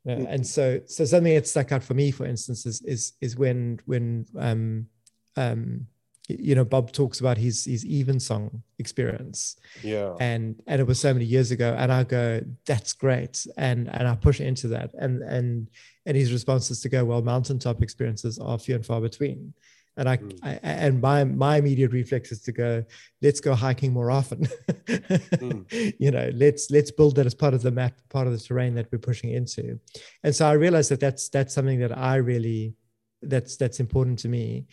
Mm. 0.06 0.26
and 0.28 0.46
so 0.46 0.80
so 0.86 1.04
something 1.04 1.34
that 1.34 1.48
stuck 1.48 1.72
out 1.72 1.82
for 1.82 1.94
me, 1.94 2.12
for 2.12 2.26
instance, 2.26 2.64
is 2.64 2.80
is 2.82 3.14
is 3.20 3.36
when 3.36 3.80
when 3.86 4.24
um, 4.38 4.86
um, 5.36 5.88
you 6.28 6.54
know 6.54 6.64
Bob 6.64 6.92
talks 6.92 7.18
about 7.18 7.36
his 7.36 7.64
his 7.64 7.84
evensong 7.84 8.62
experience. 8.78 9.56
Yeah. 9.82 10.14
And 10.20 10.62
and 10.68 10.80
it 10.80 10.86
was 10.86 11.00
so 11.00 11.12
many 11.12 11.24
years 11.24 11.50
ago, 11.50 11.74
and 11.76 11.92
I 11.92 12.04
go, 12.04 12.40
that's 12.66 12.92
great, 12.92 13.48
and 13.56 13.88
and 13.88 14.06
I 14.06 14.14
push 14.14 14.40
into 14.40 14.68
that, 14.68 14.90
and 14.94 15.22
and 15.22 15.68
and 16.06 16.16
his 16.16 16.32
response 16.32 16.70
is 16.70 16.80
to 16.82 16.88
go, 16.88 17.04
well, 17.04 17.22
mountaintop 17.22 17.82
experiences 17.82 18.38
are 18.38 18.60
few 18.60 18.76
and 18.76 18.86
far 18.86 19.00
between 19.00 19.54
and 19.96 20.08
I, 20.08 20.16
mm. 20.18 20.38
I, 20.42 20.52
and 20.62 21.00
my 21.00 21.24
my 21.24 21.56
immediate 21.56 21.92
reflex 21.92 22.32
is 22.32 22.42
to 22.42 22.52
go 22.52 22.84
let's 23.22 23.40
go 23.40 23.54
hiking 23.54 23.92
more 23.92 24.10
often 24.10 24.46
mm. 24.86 25.94
you 25.98 26.10
know 26.10 26.30
let's 26.34 26.70
let's 26.70 26.90
build 26.90 27.16
that 27.16 27.26
as 27.26 27.34
part 27.34 27.54
of 27.54 27.62
the 27.62 27.70
map 27.70 27.94
part 28.10 28.26
of 28.26 28.32
the 28.32 28.38
terrain 28.38 28.74
that 28.74 28.88
we're 28.92 28.98
pushing 28.98 29.30
into 29.30 29.78
and 30.22 30.34
so 30.34 30.46
i 30.46 30.52
realized 30.52 30.90
that 30.90 31.00
that's 31.00 31.28
that's 31.28 31.54
something 31.54 31.80
that 31.80 31.96
i 31.96 32.16
really 32.16 32.74
that's 33.22 33.56
that's 33.56 33.80
important 33.80 34.18
to 34.20 34.28
me 34.28 34.66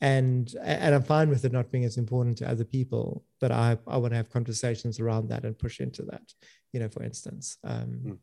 and 0.00 0.54
and 0.62 0.94
i'm 0.94 1.02
fine 1.02 1.28
with 1.28 1.44
it 1.44 1.52
not 1.52 1.70
being 1.70 1.84
as 1.84 1.98
important 1.98 2.38
to 2.38 2.48
other 2.48 2.64
people 2.64 3.24
but 3.40 3.52
i 3.52 3.76
i 3.86 3.96
want 3.96 4.12
to 4.12 4.16
have 4.16 4.30
conversations 4.30 4.98
around 4.98 5.28
that 5.28 5.44
and 5.44 5.58
push 5.58 5.80
into 5.80 6.02
that 6.02 6.32
you 6.72 6.80
know 6.80 6.88
for 6.88 7.02
instance 7.02 7.58
um 7.64 8.00
mm. 8.04 8.18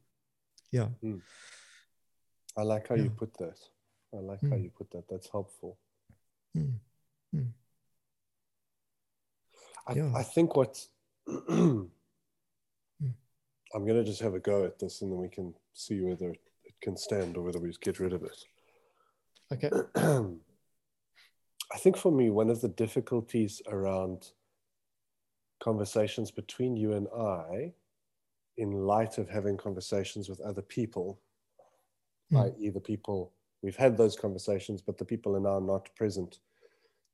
yeah 0.72 0.88
mm. 1.03 1.22
i 2.58 2.64
like 2.64 2.88
how 2.88 2.95
yeah. 2.95 3.03
you 3.03 3.10
put 3.12 3.32
that 3.38 3.60
i 4.16 4.20
like 4.20 4.41
how 4.41 4.58
mm. 4.58 4.64
you 4.64 4.72
put 4.76 4.89
that 4.89 5.03
that's 5.08 5.30
helpful 5.32 5.78
Mm. 6.58 6.74
Mm. 7.36 7.47
I, 9.88 9.93
yeah. 9.93 10.12
I 10.16 10.24
think 10.24 10.55
what 10.55 10.86
mm. 11.28 11.89
I'm 13.74 13.86
going 13.86 13.97
to 13.97 14.03
just 14.03 14.22
have 14.22 14.34
a 14.34 14.39
go 14.39 14.66
at 14.66 14.80
this 14.80 15.01
and 15.01 15.12
then 15.12 15.20
we 15.20 15.30
can 15.30 15.53
see 15.74 16.01
whether 16.01 16.30
it 16.30 16.39
can 16.82 16.97
stand 16.97 17.38
or 17.38 17.43
whether 17.43 17.60
we 17.60 17.70
just 17.70 17.82
get 17.82 17.99
rid 17.99 18.14
of 18.14 18.24
it. 18.24 18.45
Okay. 19.51 19.70
I 21.74 21.78
think 21.78 21.97
for 21.97 22.12
me, 22.12 22.30
one 22.30 22.49
of 22.49 22.62
the 22.62 22.70
difficulties 22.70 23.62
around 23.68 24.32
conversations 25.60 26.32
between 26.32 26.78
you 26.78 26.93
and 26.93 27.08
I, 27.16 27.74
in 28.58 28.72
light 28.72 29.18
of 29.18 29.30
having 29.30 29.58
conversations 29.58 30.30
with 30.30 30.39
other 30.41 30.62
people, 30.62 31.20
mm. 32.32 32.45
i.e., 32.45 32.70
the 32.70 32.80
people 32.80 33.34
we've 33.62 33.76
had 33.76 33.97
those 33.97 34.16
conversations, 34.16 34.82
but 34.82 34.97
the 34.97 35.05
people 35.05 35.36
are 35.36 35.39
now 35.39 35.60
not 35.60 35.93
present 35.95 36.39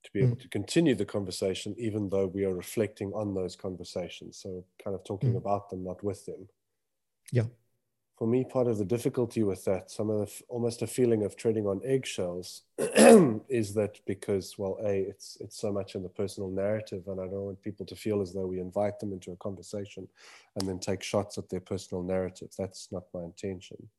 to 0.03 0.11
be 0.11 0.19
able 0.21 0.35
mm. 0.35 0.41
to 0.41 0.47
continue 0.49 0.95
the 0.95 1.05
conversation, 1.05 1.73
even 1.77 2.09
though 2.09 2.27
we 2.27 2.43
are 2.43 2.53
reflecting 2.53 3.11
on 3.13 3.33
those 3.33 3.55
conversations. 3.55 4.37
So, 4.37 4.63
kind 4.83 4.95
of 4.95 5.03
talking 5.03 5.33
mm. 5.33 5.37
about 5.37 5.69
them, 5.69 5.83
not 5.83 6.03
with 6.03 6.25
them. 6.25 6.47
Yeah. 7.31 7.45
for 8.17 8.27
me, 8.27 8.43
part 8.43 8.67
of 8.67 8.77
the 8.77 8.85
difficulty 8.85 9.43
with 9.43 9.65
that, 9.65 9.89
some 9.89 10.09
of 10.09 10.19
the, 10.19 10.43
almost 10.49 10.81
a 10.81 10.87
feeling 10.87 11.23
of 11.23 11.35
treading 11.35 11.65
on 11.65 11.81
eggshells, 11.83 12.63
is 12.77 13.73
that 13.73 13.99
because, 14.05 14.55
well, 14.57 14.77
a 14.83 15.03
it's 15.03 15.37
it's 15.39 15.57
so 15.57 15.71
much 15.71 15.95
in 15.95 16.03
the 16.03 16.09
personal 16.09 16.49
narrative, 16.49 17.03
and 17.07 17.19
I 17.19 17.25
don't 17.25 17.45
want 17.45 17.61
people 17.61 17.85
to 17.85 17.95
feel 17.95 18.21
as 18.21 18.33
though 18.33 18.45
we 18.45 18.59
invite 18.59 18.99
them 18.99 19.13
into 19.13 19.31
a 19.31 19.37
conversation, 19.37 20.07
and 20.57 20.67
then 20.67 20.79
take 20.79 21.01
shots 21.01 21.37
at 21.37 21.49
their 21.49 21.61
personal 21.61 22.03
narrative. 22.03 22.49
That's 22.57 22.91
not 22.91 23.03
my 23.13 23.23
intention. 23.23 23.89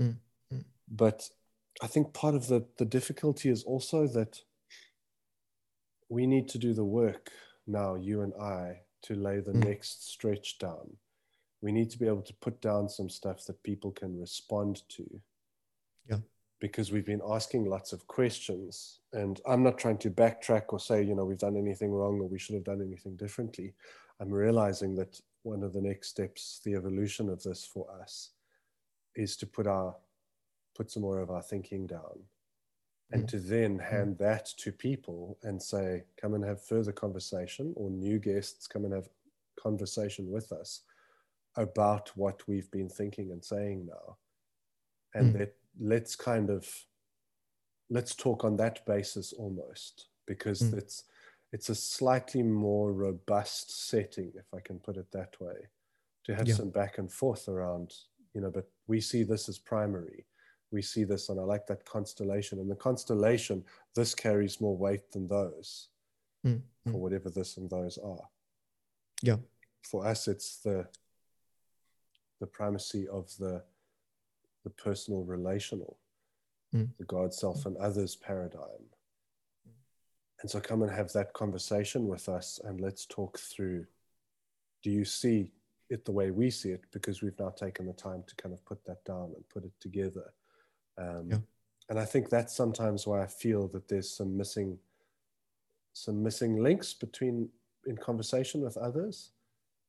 Mm. 0.00 0.16
Mm. 0.52 0.64
But 0.90 1.28
I 1.80 1.86
think 1.86 2.12
part 2.12 2.34
of 2.34 2.48
the 2.48 2.66
the 2.78 2.84
difficulty 2.84 3.48
is 3.48 3.64
also 3.64 4.06
that 4.08 4.40
we 6.08 6.26
need 6.26 6.48
to 6.48 6.58
do 6.58 6.72
the 6.74 6.84
work 6.84 7.30
now, 7.66 7.94
you 7.94 8.22
and 8.22 8.32
I, 8.40 8.80
to 9.02 9.14
lay 9.14 9.40
the 9.40 9.52
mm. 9.52 9.64
next 9.64 10.08
stretch 10.08 10.58
down 10.58 10.96
we 11.60 11.72
need 11.72 11.90
to 11.90 11.98
be 11.98 12.06
able 12.06 12.22
to 12.22 12.34
put 12.34 12.60
down 12.60 12.88
some 12.88 13.08
stuff 13.08 13.44
that 13.46 13.62
people 13.62 13.90
can 13.90 14.18
respond 14.18 14.82
to. 14.90 15.20
Yeah. 16.08 16.18
Because 16.60 16.92
we've 16.92 17.06
been 17.06 17.22
asking 17.28 17.66
lots 17.66 17.92
of 17.92 18.06
questions, 18.06 19.00
and 19.12 19.40
I'm 19.46 19.62
not 19.62 19.78
trying 19.78 19.98
to 19.98 20.10
backtrack 20.10 20.64
or 20.68 20.80
say, 20.80 21.02
you 21.02 21.14
know, 21.14 21.24
we've 21.24 21.38
done 21.38 21.56
anything 21.56 21.92
wrong 21.92 22.20
or 22.20 22.28
we 22.28 22.38
should 22.38 22.54
have 22.54 22.64
done 22.64 22.82
anything 22.82 23.16
differently. 23.16 23.74
I'm 24.20 24.30
realizing 24.30 24.94
that 24.96 25.20
one 25.42 25.62
of 25.62 25.72
the 25.72 25.80
next 25.80 26.08
steps, 26.08 26.60
the 26.64 26.74
evolution 26.74 27.28
of 27.28 27.42
this 27.42 27.64
for 27.64 27.86
us, 28.00 28.30
is 29.14 29.36
to 29.36 29.46
put 29.46 29.66
our 29.66 29.96
put 30.78 30.90
some 30.90 31.02
more 31.02 31.20
of 31.20 31.30
our 31.30 31.42
thinking 31.42 31.86
down 31.86 32.20
and 33.10 33.24
mm. 33.24 33.28
to 33.28 33.38
then 33.38 33.78
mm. 33.78 33.90
hand 33.90 34.16
that 34.18 34.46
to 34.58 34.72
people 34.72 35.36
and 35.42 35.60
say, 35.62 36.04
come 36.20 36.34
and 36.34 36.44
have 36.44 36.64
further 36.64 36.92
conversation, 36.92 37.74
or 37.76 37.90
new 37.90 38.18
guests 38.18 38.66
come 38.66 38.84
and 38.84 38.94
have 38.94 39.08
conversation 39.60 40.30
with 40.30 40.52
us 40.52 40.82
about 41.56 42.10
what 42.14 42.46
we've 42.46 42.70
been 42.70 42.88
thinking 42.88 43.32
and 43.32 43.44
saying 43.44 43.86
now 43.86 44.16
and 45.14 45.34
mm. 45.34 45.38
that 45.38 45.54
let's 45.80 46.14
kind 46.14 46.50
of 46.50 46.68
let's 47.90 48.14
talk 48.14 48.44
on 48.44 48.56
that 48.56 48.84
basis 48.86 49.32
almost 49.32 50.08
because 50.26 50.62
mm. 50.62 50.78
it's 50.78 51.04
it's 51.52 51.70
a 51.70 51.74
slightly 51.74 52.42
more 52.42 52.92
robust 52.92 53.88
setting 53.88 54.32
if 54.36 54.46
i 54.54 54.60
can 54.60 54.78
put 54.78 54.96
it 54.96 55.10
that 55.12 55.34
way 55.40 55.56
to 56.24 56.34
have 56.34 56.46
yeah. 56.46 56.54
some 56.54 56.70
back 56.70 56.98
and 56.98 57.10
forth 57.10 57.48
around 57.48 57.92
you 58.34 58.40
know 58.40 58.50
but 58.50 58.68
we 58.86 59.00
see 59.00 59.22
this 59.22 59.48
as 59.48 59.58
primary 59.58 60.26
we 60.70 60.82
see 60.82 61.04
this 61.04 61.28
and 61.28 61.40
i 61.40 61.42
like 61.42 61.66
that 61.66 61.84
constellation 61.84 62.58
and 62.58 62.70
the 62.70 62.76
constellation 62.76 63.64
this 63.94 64.14
carries 64.14 64.60
more 64.60 64.76
weight 64.76 65.10
than 65.12 65.26
those 65.28 65.88
mm. 66.46 66.60
for 66.84 67.00
whatever 67.00 67.30
this 67.30 67.56
and 67.56 67.70
those 67.70 67.98
are 67.98 68.28
yeah 69.22 69.36
for 69.82 70.06
us 70.06 70.28
it's 70.28 70.58
the 70.58 70.86
the 72.40 72.46
primacy 72.46 73.08
of 73.08 73.34
the 73.38 73.62
the 74.64 74.70
personal 74.70 75.24
relational, 75.24 75.98
mm. 76.74 76.88
the 76.98 77.04
God, 77.04 77.32
self, 77.32 77.64
and 77.66 77.76
others 77.78 78.16
paradigm. 78.16 78.84
And 80.40 80.50
so 80.50 80.60
come 80.60 80.82
and 80.82 80.90
have 80.90 81.12
that 81.12 81.32
conversation 81.32 82.06
with 82.06 82.28
us 82.28 82.60
and 82.62 82.80
let's 82.80 83.06
talk 83.06 83.38
through 83.38 83.86
do 84.84 84.90
you 84.90 85.04
see 85.04 85.50
it 85.90 86.04
the 86.04 86.12
way 86.12 86.30
we 86.30 86.50
see 86.50 86.70
it? 86.70 86.84
Because 86.92 87.22
we've 87.22 87.38
now 87.40 87.48
taken 87.48 87.86
the 87.86 87.92
time 87.92 88.22
to 88.28 88.34
kind 88.36 88.54
of 88.54 88.64
put 88.64 88.84
that 88.84 89.04
down 89.04 89.32
and 89.34 89.48
put 89.48 89.64
it 89.64 89.72
together. 89.80 90.32
Um, 90.98 91.28
yeah. 91.30 91.38
And 91.90 91.98
I 91.98 92.04
think 92.04 92.28
that's 92.28 92.54
sometimes 92.54 93.06
why 93.06 93.22
I 93.22 93.26
feel 93.26 93.68
that 93.68 93.88
there's 93.88 94.10
some 94.10 94.36
missing 94.36 94.78
some 95.94 96.22
missing 96.22 96.62
links 96.62 96.94
between 96.94 97.48
in 97.86 97.96
conversation 97.96 98.60
with 98.60 98.76
others 98.76 99.32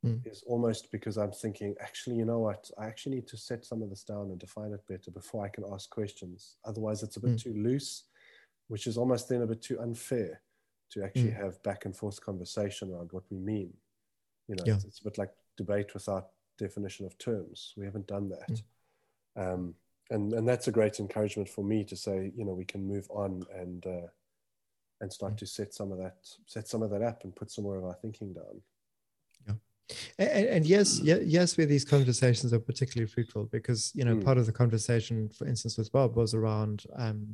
mm. 0.06 0.26
is 0.26 0.44
almost 0.48 0.92
because 0.92 1.18
I'm 1.18 1.32
thinking, 1.32 1.76
actually, 1.80 2.16
you 2.16 2.26
know 2.26 2.40
what? 2.40 2.70
I 2.78 2.88
actually 2.88 3.16
need 3.16 3.28
to 3.28 3.38
set 3.38 3.66
some 3.66 3.82
of 3.82 3.90
this 3.90 4.04
down 4.04 4.30
and 4.30 4.40
define 4.40 4.72
it 4.72 4.86
better 4.88 5.12
before 5.12 5.46
I 5.46 5.50
can 5.50 5.66
ask 5.72 5.90
questions. 5.90 6.56
Otherwise, 6.66 7.04
it's 7.04 7.18
a 7.18 7.20
bit 7.20 7.32
mm. 7.32 7.44
too 7.44 7.54
loose, 7.54 8.06
which 8.68 8.88
is 8.88 8.98
almost 8.98 9.30
then 9.30 9.42
a 9.42 9.48
bit 9.48 9.62
too 9.62 9.80
unfair 9.80 10.42
to 10.92 11.04
actually 11.04 11.32
mm. 11.32 11.44
have 11.44 11.62
back 11.64 11.86
and 11.86 11.96
forth 11.96 12.24
conversation 12.24 12.92
around 12.92 13.12
what 13.12 13.24
we 13.30 13.38
mean. 13.38 13.72
You 14.48 14.56
know, 14.56 14.64
yeah. 14.66 14.76
it's, 14.76 14.86
it's, 14.86 15.00
a 15.00 15.04
bit 15.04 15.18
like 15.18 15.32
debate 15.58 15.94
without 15.94 16.30
definition 16.58 17.06
of 17.06 17.18
terms. 17.18 17.74
We 17.78 17.86
haven't 17.86 18.08
done 18.08 18.30
that. 18.30 18.62
Mm. 19.38 19.54
Um, 19.54 19.76
and, 20.10 20.34
and 20.34 20.48
that's 20.48 20.68
a 20.68 20.72
great 20.72 21.00
encouragement 21.00 21.50
for 21.50 21.64
me 21.64 21.84
to 21.84 21.96
say, 21.96 22.32
you 22.36 22.46
know, 22.46 22.54
we 22.54 22.66
can 22.66 22.88
move 22.88 23.08
on 23.10 23.44
and 23.56 23.86
uh, 23.86 24.08
and 25.02 25.12
start 25.12 25.34
mm. 25.34 25.38
to 25.38 25.46
set 25.46 25.74
some 25.74 25.92
of 25.92 25.98
that 25.98 26.18
set 26.46 26.68
some 26.68 26.82
of 26.82 26.90
that 26.92 27.02
up 27.02 27.24
and 27.24 27.36
put 27.36 27.52
some 27.52 27.64
more 27.64 27.78
of 27.78 27.86
our 27.86 27.98
thinking 28.02 28.34
down. 28.34 28.62
And, 30.20 30.48
and, 30.48 30.66
yes, 30.66 31.00
yes, 31.00 31.58
where 31.58 31.66
these 31.66 31.86
conversations 31.86 32.54
are 32.54 32.60
particularly 32.60 33.10
fruitful 33.10 33.46
because 33.46 33.92
you 33.96 34.06
know 34.06 34.16
mm. 34.16 34.24
part 34.24 34.38
of 34.38 34.46
the 34.46 34.52
conversation, 34.52 35.30
for 35.30 35.48
instance, 35.48 35.78
with 35.78 35.92
Bob 35.92 36.16
was 36.16 36.34
around 36.34 36.84
um, 36.96 37.28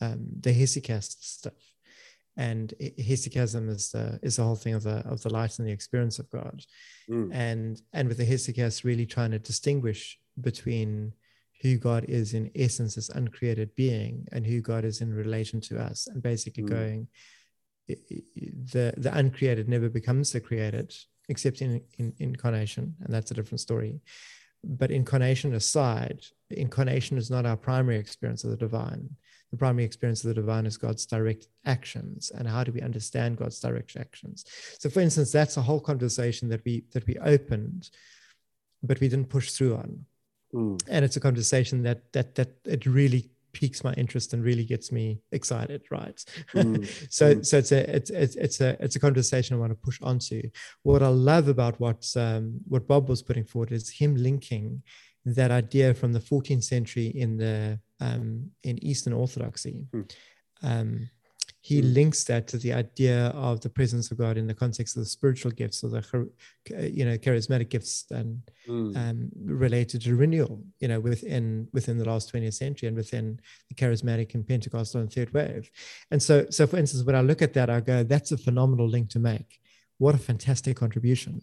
um, 0.00 0.26
the 0.40 0.52
hesychast 0.52 1.22
stuff, 1.22 1.74
and 2.36 2.72
hesychasm 2.80 3.68
is 3.68 3.90
the 3.90 4.20
is 4.22 4.36
the 4.36 4.44
whole 4.44 4.56
thing 4.56 4.74
of 4.74 4.84
the 4.84 4.98
of 5.06 5.22
the 5.22 5.32
light 5.32 5.58
and 5.58 5.66
the 5.66 5.72
experience 5.72 6.18
of 6.18 6.30
God, 6.30 6.62
mm. 7.10 7.30
and 7.32 7.82
and 7.92 8.08
with 8.08 8.18
the 8.18 8.26
hesychast 8.26 8.84
really 8.84 9.06
trying 9.06 9.32
to 9.32 9.38
distinguish 9.38 10.20
between 10.40 11.12
who 11.62 11.78
God 11.78 12.04
is 12.08 12.34
in 12.34 12.50
essence 12.54 12.98
as 12.98 13.08
uncreated 13.08 13.74
being 13.74 14.26
and 14.32 14.46
who 14.46 14.60
God 14.60 14.84
is 14.84 15.00
in 15.00 15.14
relation 15.14 15.60
to 15.62 15.80
us, 15.80 16.06
and 16.06 16.22
basically 16.22 16.64
mm. 16.64 16.70
going 16.70 17.08
the 17.88 18.94
the 18.96 19.10
uncreated 19.12 19.68
never 19.68 19.88
becomes 19.88 20.32
the 20.32 20.40
created 20.40 20.94
except 21.28 21.62
in, 21.62 21.80
in 21.98 22.12
incarnation, 22.18 22.94
and 23.00 23.14
that's 23.14 23.30
a 23.30 23.34
different 23.34 23.60
story. 23.60 24.00
But 24.64 24.90
incarnation 24.90 25.54
aside, 25.54 26.24
incarnation 26.50 27.16
is 27.16 27.30
not 27.30 27.46
our 27.46 27.56
primary 27.56 27.96
experience 27.96 28.44
of 28.44 28.50
the 28.50 28.56
divine. 28.56 29.08
The 29.50 29.56
primary 29.56 29.84
experience 29.84 30.24
of 30.24 30.28
the 30.28 30.40
divine 30.40 30.66
is 30.66 30.76
God's 30.76 31.06
direct 31.06 31.46
actions, 31.64 32.30
and 32.34 32.48
how 32.48 32.64
do 32.64 32.72
we 32.72 32.80
understand 32.80 33.36
God's 33.38 33.60
direct 33.60 33.96
actions? 33.96 34.44
So, 34.78 34.88
for 34.88 35.00
instance, 35.00 35.30
that's 35.32 35.56
a 35.56 35.62
whole 35.62 35.80
conversation 35.80 36.48
that 36.48 36.64
we 36.64 36.84
that 36.92 37.06
we 37.06 37.18
opened, 37.18 37.90
but 38.82 39.00
we 39.00 39.08
didn't 39.08 39.30
push 39.30 39.50
through 39.52 39.76
on. 39.76 40.06
Mm. 40.54 40.82
And 40.88 41.04
it's 41.04 41.16
a 41.16 41.20
conversation 41.20 41.82
that 41.82 42.12
that 42.12 42.34
that 42.34 42.50
it 42.64 42.86
really 42.86 43.30
piques 43.52 43.84
my 43.84 43.92
interest 43.94 44.32
and 44.32 44.42
really 44.42 44.64
gets 44.64 44.90
me 44.90 45.20
excited 45.30 45.82
right 45.90 46.24
mm. 46.54 46.86
so 47.10 47.34
mm. 47.34 47.46
so 47.46 47.58
it's 47.58 47.72
a 47.72 47.96
it's, 47.96 48.10
it's 48.10 48.36
it's 48.36 48.60
a 48.60 48.82
it's 48.82 48.96
a 48.96 49.00
conversation 49.00 49.54
i 49.54 49.58
want 49.58 49.70
to 49.70 49.76
push 49.76 49.98
onto 50.02 50.42
what 50.82 51.02
i 51.02 51.08
love 51.08 51.48
about 51.48 51.78
what 51.78 52.04
um, 52.16 52.58
what 52.66 52.88
bob 52.88 53.08
was 53.08 53.22
putting 53.22 53.44
forward 53.44 53.70
is 53.70 53.90
him 53.90 54.16
linking 54.16 54.82
that 55.24 55.50
idea 55.50 55.94
from 55.94 56.12
the 56.12 56.18
14th 56.18 56.64
century 56.64 57.06
in 57.06 57.36
the 57.36 57.78
um, 58.00 58.50
in 58.64 58.82
eastern 58.82 59.12
orthodoxy 59.12 59.86
mm. 59.94 60.10
um, 60.62 61.08
he 61.62 61.80
mm. 61.80 61.94
links 61.94 62.24
that 62.24 62.48
to 62.48 62.58
the 62.58 62.72
idea 62.72 63.28
of 63.28 63.60
the 63.60 63.68
presence 63.70 64.10
of 64.10 64.18
God 64.18 64.36
in 64.36 64.48
the 64.48 64.54
context 64.54 64.96
of 64.96 65.04
the 65.04 65.08
spiritual 65.08 65.52
gifts 65.52 65.84
or 65.84 65.88
the 65.90 66.28
you 66.90 67.04
know 67.04 67.16
charismatic 67.16 67.70
gifts 67.70 68.04
and 68.10 68.42
mm. 68.68 68.96
um, 68.96 69.30
related 69.44 70.02
to 70.02 70.16
renewal 70.16 70.60
you 70.80 70.88
know 70.88 70.98
within 70.98 71.68
within 71.72 71.98
the 71.98 72.04
last 72.04 72.32
20th 72.32 72.54
century 72.54 72.88
and 72.88 72.96
within 72.96 73.40
the 73.68 73.76
charismatic 73.76 74.34
and 74.34 74.46
Pentecostal 74.46 75.00
and 75.00 75.12
third 75.12 75.32
wave 75.32 75.70
and 76.10 76.20
so 76.20 76.46
so 76.50 76.66
for 76.66 76.78
instance 76.78 77.04
when 77.04 77.16
I 77.16 77.20
look 77.20 77.40
at 77.40 77.54
that 77.54 77.70
I 77.70 77.80
go 77.80 78.02
that's 78.02 78.32
a 78.32 78.36
phenomenal 78.36 78.88
link 78.88 79.08
to 79.10 79.20
make 79.20 79.60
what 79.98 80.16
a 80.16 80.18
fantastic 80.18 80.76
contribution 80.76 81.42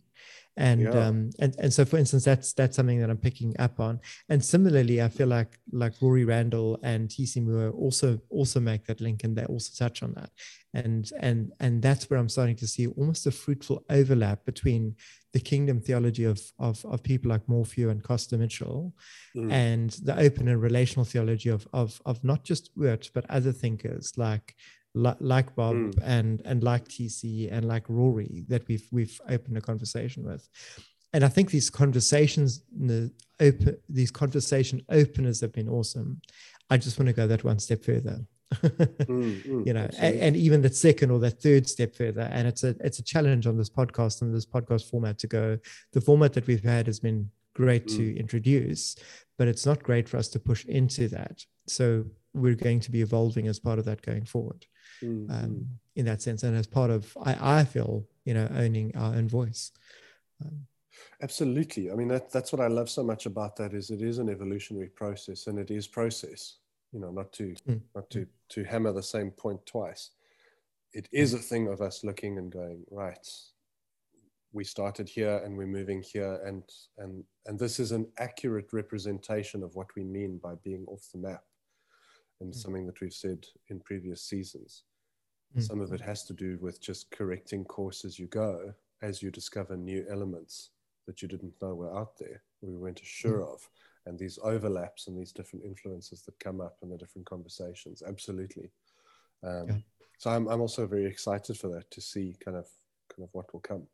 and 0.58 0.82
yeah. 0.82 1.08
um 1.08 1.30
and 1.40 1.56
and 1.60 1.74
so 1.74 1.86
for 1.86 1.98
instance 1.98 2.26
that's 2.26 2.54
that's 2.54 2.76
something 2.76 3.00
that 3.00 3.10
i'm 3.10 3.18
picking 3.18 3.56
up 3.60 3.80
on 3.80 4.00
and 4.30 4.44
similarly 4.44 5.02
i 5.02 5.08
feel 5.08 5.28
like 5.28 5.58
like 5.72 5.94
rory 6.02 6.26
randall 6.26 6.78
and 6.84 7.10
tc 7.10 7.42
moore 7.44 7.70
also 7.72 8.20
also 8.30 8.60
make 8.60 8.86
that 8.86 9.00
link 9.00 9.24
and 9.24 9.36
they 9.36 9.46
also 9.46 9.72
touch 9.78 10.04
on 10.04 10.14
that 10.14 10.30
and 10.74 11.12
and 11.22 11.52
and 11.60 11.82
that's 11.82 12.10
where 12.10 12.20
i'm 12.20 12.30
starting 12.30 12.56
to 12.56 12.68
see 12.68 12.88
almost 12.88 13.26
a 13.26 13.32
fruitful 13.32 13.84
overlap 13.90 14.44
between 14.46 14.96
the 15.34 15.40
kingdom 15.40 15.80
theology 15.80 16.26
of 16.26 16.42
of, 16.60 16.84
of 16.86 17.04
people 17.04 17.30
like 17.30 17.48
morphew 17.48 17.90
and 17.90 18.04
costa 18.04 18.38
mitchell 18.38 18.94
mm. 19.36 19.52
and 19.52 19.92
the 20.04 20.18
open 20.20 20.48
and 20.48 20.62
relational 20.62 21.06
theology 21.06 21.50
of 21.50 21.68
of 21.74 22.02
of 22.06 22.24
not 22.24 22.44
just 22.44 22.72
Oord 22.78 23.10
but 23.14 23.26
other 23.30 23.52
thinkers 23.52 24.14
like 24.18 24.56
like 24.96 25.56
Bob 25.56 25.76
mm. 25.76 25.94
and 26.04 26.42
and 26.46 26.64
like 26.64 26.88
TC 26.88 27.52
and 27.52 27.66
like 27.68 27.84
Rory 27.88 28.46
that 28.48 28.68
we've 28.68 28.88
we've 28.92 29.20
opened 29.30 29.58
a 29.58 29.62
conversation 29.62 30.24
with, 30.24 30.48
and 31.14 31.24
I 31.24 31.28
think 31.28 31.52
these 31.52 31.70
conversations, 31.70 32.64
the 32.72 33.12
open 33.40 33.78
these 33.88 34.12
conversation 34.12 34.82
openers 34.90 35.42
have 35.42 35.54
been 35.54 35.70
awesome. 35.70 36.22
I 36.70 36.78
just 36.78 37.00
want 37.00 37.08
to 37.08 37.14
go 37.14 37.28
that 37.28 37.44
one 37.44 37.60
step 37.60 37.84
further. 37.84 38.20
mm, 38.56 39.44
mm, 39.44 39.68
you 39.68 39.74
know, 39.74 39.88
and, 40.00 40.20
and, 40.20 40.36
even 40.36 40.64
that 40.64 40.76
second 40.76 41.12
or 41.12 41.20
that 41.20 41.40
third 41.40 41.70
step 41.70 41.96
further. 41.96 42.28
And 42.32 42.48
it's 42.48 42.64
a 42.64 42.76
it's 42.80 42.98
a 42.98 43.04
challenge 43.04 43.46
on 43.46 43.58
this 43.58 43.70
podcast 43.70 44.24
and 44.24 44.34
this 44.34 44.46
podcast 44.46 44.90
format 44.90 45.20
to 45.20 45.28
go. 45.28 45.60
The 45.94 46.02
format 46.02 46.34
that 46.34 46.48
we've 46.48 46.64
had 46.64 46.88
has 46.88 47.00
been 47.00 47.30
great 47.54 47.88
to 47.90 48.14
mm. 48.14 48.18
introduce, 48.18 48.96
but 49.38 49.48
it's 49.48 49.68
not 49.68 49.84
great 49.84 50.10
for 50.10 50.18
us 50.18 50.30
to 50.30 50.40
push 50.40 50.66
into 50.66 51.08
that. 51.10 51.46
So 51.68 52.06
we're 52.34 52.56
going 52.56 52.80
to 52.80 52.92
be 52.92 53.02
evolving 53.02 53.48
as 53.48 53.60
part 53.60 53.78
of 53.78 53.86
that 53.86 54.02
going 54.02 54.26
forward 54.26 54.66
mm-hmm. 55.02 55.32
um, 55.32 55.68
in 55.96 56.06
that 56.06 56.22
sense 56.22 56.44
and 56.44 56.56
as 56.56 56.68
part 56.68 56.90
of 56.90 57.16
I, 57.24 57.60
I 57.60 57.64
feel 57.66 58.06
you 58.26 58.34
know 58.34 58.50
owning 58.56 58.96
our 58.96 59.16
own 59.16 59.28
voice 59.28 59.72
um, 60.44 60.68
Absolutely. 61.22 61.92
I 61.92 61.96
mean, 61.96 62.08
that, 62.10 62.32
that's 62.32 62.52
what 62.52 62.62
I 62.62 62.68
love 62.68 62.90
so 62.90 63.04
much 63.04 63.26
about 63.26 63.56
that 63.58 63.74
is 63.74 63.90
it 63.90 64.02
is 64.02 64.20
an 64.20 64.30
evolutionary 64.30 64.88
process 64.88 65.48
and 65.48 65.60
it 65.60 65.70
is 65.70 65.88
process, 65.88 66.58
you 66.94 67.00
know, 67.00 67.12
not 67.12 67.34
to, 67.34 67.56
mm. 67.68 67.82
not 67.96 68.10
to, 68.12 68.26
to 68.50 68.64
hammer 68.64 68.94
the 68.94 69.04
same 69.04 69.32
point 69.32 69.66
twice. 69.66 70.12
It 70.94 71.08
is 71.12 71.34
a 71.34 71.40
thing 71.40 71.68
of 71.68 71.82
us 71.82 72.04
looking 72.04 72.38
and 72.38 72.52
going, 72.52 72.84
right, 72.90 73.28
we 74.54 74.64
started 74.64 75.08
here 75.08 75.42
and 75.44 75.58
we're 75.58 75.68
moving 75.68 76.02
here 76.02 76.42
and, 76.46 76.64
and, 76.98 77.24
and 77.46 77.60
this 77.60 77.80
is 77.80 77.92
an 77.92 78.08
accurate 78.18 78.72
representation 78.74 79.62
of 79.62 79.76
what 79.76 79.88
we 79.96 80.04
mean 80.04 80.40
by 80.42 80.54
being 80.64 80.86
off 80.88 81.08
the 81.12 81.20
map 81.20 81.44
and 82.40 82.54
mm. 82.54 82.56
something 82.56 82.86
that 82.86 83.02
we've 83.02 83.14
said 83.14 83.46
in 83.68 83.82
previous 83.82 84.24
seasons. 84.24 84.84
Mm. 85.58 85.64
Some 85.64 85.82
of 85.82 85.94
it 85.94 86.02
has 86.02 86.24
to 86.26 86.34
do 86.34 86.58
with 86.62 86.82
just 86.82 87.12
correcting 87.12 87.66
course 87.66 88.06
as 88.06 88.20
you 88.20 88.28
go, 88.28 88.74
as 89.02 89.22
you 89.22 89.32
discover 89.32 89.76
new 89.76 90.06
elements 90.10 90.70
that 91.08 91.22
you 91.22 91.28
didn't 91.28 91.54
know 91.62 91.74
were 91.74 91.98
out 91.98 92.18
there, 92.20 92.44
we 92.62 92.76
weren't 92.76 93.02
sure 93.04 93.40
mm. 93.40 93.54
of, 93.54 93.68
and 94.06 94.18
these 94.18 94.38
overlaps 94.44 95.08
and 95.08 95.18
these 95.18 95.32
different 95.32 95.66
influences 95.66 96.22
that 96.24 96.40
come 96.40 96.62
up 96.62 96.78
in 96.84 96.90
the 96.90 96.98
different 96.98 97.26
conversations. 97.26 98.04
Absolutely. 98.06 98.70
Um, 99.44 99.66
yeah. 99.68 99.76
So 100.20 100.30
I'm, 100.32 100.48
I'm 100.48 100.62
also 100.62 100.86
very 100.86 101.06
excited 101.06 101.58
for 101.58 101.70
that 101.70 101.90
to 101.92 102.02
see 102.02 102.36
kind 102.44 102.58
of 102.58 102.68
kind 103.10 103.24
of 103.24 103.30
what 103.32 103.52
will 103.54 103.62
come. 103.62 103.88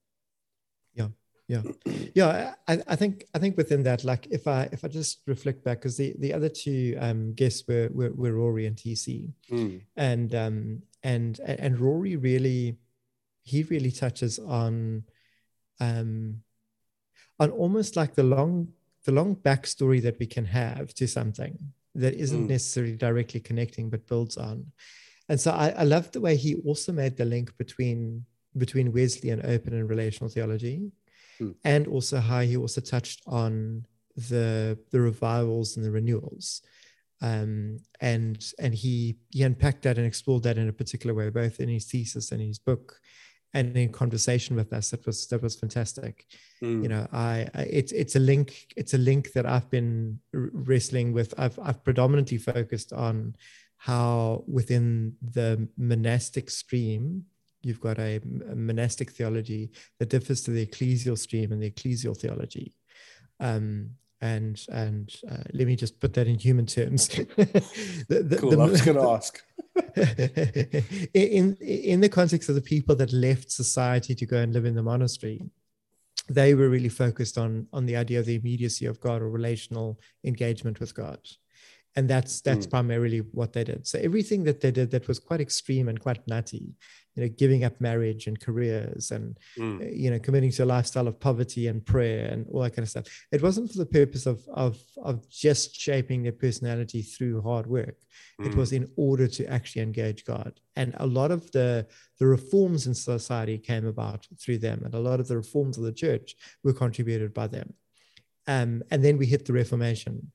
Yeah, 0.96 1.10
yeah, 1.48 1.62
yeah. 2.16 2.56
I, 2.68 2.82
I 2.88 2.96
think 2.96 3.26
I 3.34 3.40
think 3.40 3.58
within 3.58 3.84
that, 3.84 4.04
like 4.04 4.28
if 4.32 4.48
I 4.48 4.68
if 4.72 4.84
I 4.84 4.88
just 4.88 5.22
reflect 5.28 5.64
back, 5.64 5.80
because 5.80 5.98
the 5.98 6.16
the 6.20 6.34
other 6.34 6.50
two 6.50 6.98
um, 7.00 7.34
guests 7.34 7.64
were, 7.68 7.90
were, 7.94 8.12
were 8.14 8.34
Rory 8.34 8.66
and 8.66 8.76
TC, 8.76 9.32
mm. 9.52 9.82
and 9.96 10.34
um 10.34 10.82
and 11.06 11.40
and 11.46 11.80
Rory 11.80 12.16
really 12.16 12.78
he 13.44 13.62
really 13.64 13.92
touches 13.92 14.40
on 14.40 15.04
um 15.80 16.42
on 17.40 17.52
almost 17.52 17.96
like 17.96 18.16
the 18.16 18.24
long 18.24 18.70
the 19.06 19.12
long 19.12 19.36
backstory 19.36 20.02
that 20.02 20.18
we 20.20 20.26
can 20.26 20.46
have 20.46 20.94
to 20.96 21.08
something 21.08 21.58
that 21.94 22.16
isn't 22.16 22.48
mm. 22.48 22.50
necessarily 22.50 22.98
directly 22.98 23.40
connecting 23.40 23.90
but 23.90 24.08
builds 24.08 24.36
on 24.36 24.66
and 25.30 25.40
so 25.40 25.52
I, 25.52 25.70
I 25.70 25.84
love 25.84 26.12
the 26.12 26.22
way 26.22 26.36
he 26.36 26.56
also 26.66 26.92
made 26.92 27.16
the 27.16 27.26
link 27.26 27.56
between 27.58 28.26
between 28.58 28.92
wesley 28.92 29.30
and 29.30 29.46
open 29.46 29.74
and 29.74 29.88
relational 29.88 30.30
theology 30.30 30.92
mm. 31.40 31.54
and 31.64 31.88
also 31.88 32.20
how 32.20 32.42
he 32.42 32.58
also 32.58 32.82
touched 32.82 33.22
on 33.28 33.86
the 34.30 34.78
the 34.92 35.00
revivals 35.00 35.78
and 35.78 35.86
the 35.86 35.92
renewals 35.92 36.62
um, 37.22 37.78
and 38.02 38.44
and 38.60 38.74
he 38.74 39.18
he 39.30 39.44
unpacked 39.44 39.84
that 39.84 39.98
and 39.98 40.06
explored 40.06 40.44
that 40.44 40.58
in 40.58 40.70
a 40.70 40.74
particular 40.74 41.14
way 41.14 41.30
both 41.30 41.60
in 41.60 41.70
his 41.70 41.86
thesis 41.86 42.32
and 42.32 42.42
his 42.42 42.60
book 42.60 43.00
and 43.54 43.76
in 43.78 43.90
conversation 43.90 44.56
with 44.56 44.74
us. 44.74 44.90
That 44.92 45.06
was 45.06 45.28
that 45.28 45.42
was 45.42 45.56
fantastic. 45.56 46.26
Mm. 46.62 46.84
you 46.84 46.90
know 46.90 47.08
I, 47.12 47.48
I, 47.54 47.62
it's 47.64 47.92
it's 47.92 48.16
a 48.16 48.20
link 48.20 48.74
it's 48.78 48.94
a 48.94 48.98
link 48.98 49.34
that 49.34 49.46
i've 49.46 49.70
been 49.70 50.20
wrestling 50.34 51.14
with. 51.14 51.34
I've 51.38 51.58
i've 51.62 51.84
predominantly 51.84 52.38
focused 52.38 52.94
on 52.94 53.36
how 53.78 54.44
within 54.48 55.16
the 55.22 55.68
monastic 55.78 56.50
stream 56.50 57.26
you've 57.62 57.82
got 57.82 57.98
a, 57.98 58.22
a 58.50 58.56
monastic 58.56 59.12
theology 59.12 59.72
that 60.00 60.10
differs 60.10 60.42
to 60.44 60.52
the 60.52 60.66
ecclesial 60.66 61.18
stream 61.18 61.52
and 61.52 61.62
the 61.62 61.72
ecclesial 61.72 62.16
theology. 62.16 62.76
Um, 63.40 63.92
and 64.26 64.66
and 64.72 65.16
uh, 65.30 65.44
let 65.54 65.68
me 65.68 65.76
just 65.76 66.00
put 66.00 66.14
that 66.14 66.28
in 66.28 66.38
human 66.38 66.66
terms. 66.66 67.08
the, 67.08 68.24
the, 68.30 68.38
cool. 68.40 68.52
The, 68.52 68.60
I 68.60 68.66
was 68.66 68.82
going 68.82 68.98
to 68.98 69.10
ask. 69.18 69.44
in 71.14 71.56
in 71.58 72.02
the 72.02 72.10
context 72.10 72.50
of 72.50 72.56
the 72.56 72.62
people 72.62 72.96
that 72.96 73.12
left 73.14 73.52
society 73.52 74.16
to 74.16 74.26
go 74.26 74.38
and 74.38 74.54
live 74.54 74.66
in 74.66 74.76
the 74.76 74.84
monastery, 74.84 75.42
they 76.30 76.54
were 76.54 76.70
really 76.70 76.90
focused 76.90 77.38
on 77.38 77.68
on 77.72 77.86
the 77.86 77.96
idea 77.96 78.20
of 78.20 78.26
the 78.26 78.36
immediacy 78.36 78.86
of 78.86 79.00
God 79.00 79.22
or 79.22 79.30
relational 79.30 80.00
engagement 80.24 80.80
with 80.80 80.94
God 80.96 81.20
and 81.96 82.10
that's 82.10 82.42
that's 82.42 82.68
mm. 82.68 82.70
primarily 82.70 83.20
what 83.20 83.54
they 83.54 83.64
did 83.64 83.88
so 83.88 83.98
everything 84.00 84.44
that 84.44 84.60
they 84.60 84.72
did 84.72 84.92
that 84.92 85.08
was 85.08 85.20
quite 85.20 85.40
extreme 85.40 85.88
and 85.88 86.00
quite 86.00 86.28
nutty 86.28 86.74
you 87.16 87.24
know 87.24 87.30
giving 87.38 87.64
up 87.64 87.80
marriage 87.80 88.28
and 88.28 88.40
careers 88.40 89.12
and 89.12 89.38
mm. 89.58 89.82
Uh, 89.82 89.90
you 89.92 90.10
know 90.10 90.20
committing 90.20 90.52
to 90.52 90.64
a 90.64 90.66
lifestyle 90.66 91.08
of 91.08 91.20
poverty 91.20 91.68
and 91.68 91.86
prayer 91.86 92.28
and 92.28 92.46
all 92.52 92.62
that 92.62 92.76
kind 92.76 92.84
of 92.84 92.90
stuff. 92.90 93.06
It 93.32 93.42
wasn't 93.42 93.72
for 93.72 93.78
the 93.78 93.86
purpose 93.86 94.26
of 94.26 94.42
of 94.54 94.78
of 95.04 95.28
just 95.30 95.76
shaping 95.76 96.24
their 96.24 96.32
personality 96.32 97.02
through 97.02 97.42
hard 97.42 97.68
work. 97.68 97.98
Mm. 98.40 98.48
it 98.48 98.56
was 98.56 98.74
in 98.74 98.90
order 98.98 99.28
to 99.28 99.46
actually 99.48 99.82
engage 99.82 100.26
god. 100.26 100.60
And 100.76 100.94
a 100.98 101.08
lot 101.08 101.32
of 101.32 101.52
the 101.52 101.88
the 102.20 102.28
reforms 102.28 102.88
in 102.88 102.94
society 102.94 103.58
came 103.58 103.86
about 103.86 104.28
through 104.40 104.60
them 104.60 104.82
and 104.84 104.94
a 104.94 105.00
lot 105.00 105.20
of 105.20 105.28
the 105.28 105.38
reforms 105.38 105.78
of 105.78 105.84
the 105.84 105.92
church 105.92 106.36
were 106.64 106.74
contributed 106.74 107.34
by 107.34 107.48
them. 107.48 107.74
Um, 108.48 108.84
and 108.92 109.04
then 109.04 109.18
we 109.18 109.26
hit 109.26 109.46
the 109.46 109.54
reformation 109.54 110.32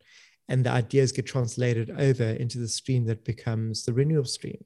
and 0.48 0.66
the 0.66 0.70
ideas 0.70 1.12
get 1.12 1.26
translated 1.26 1.90
over 1.96 2.24
into 2.24 2.58
the 2.58 2.68
stream 2.68 3.06
that 3.06 3.24
becomes 3.24 3.84
the 3.84 3.92
renewal 3.92 4.24
stream 4.24 4.62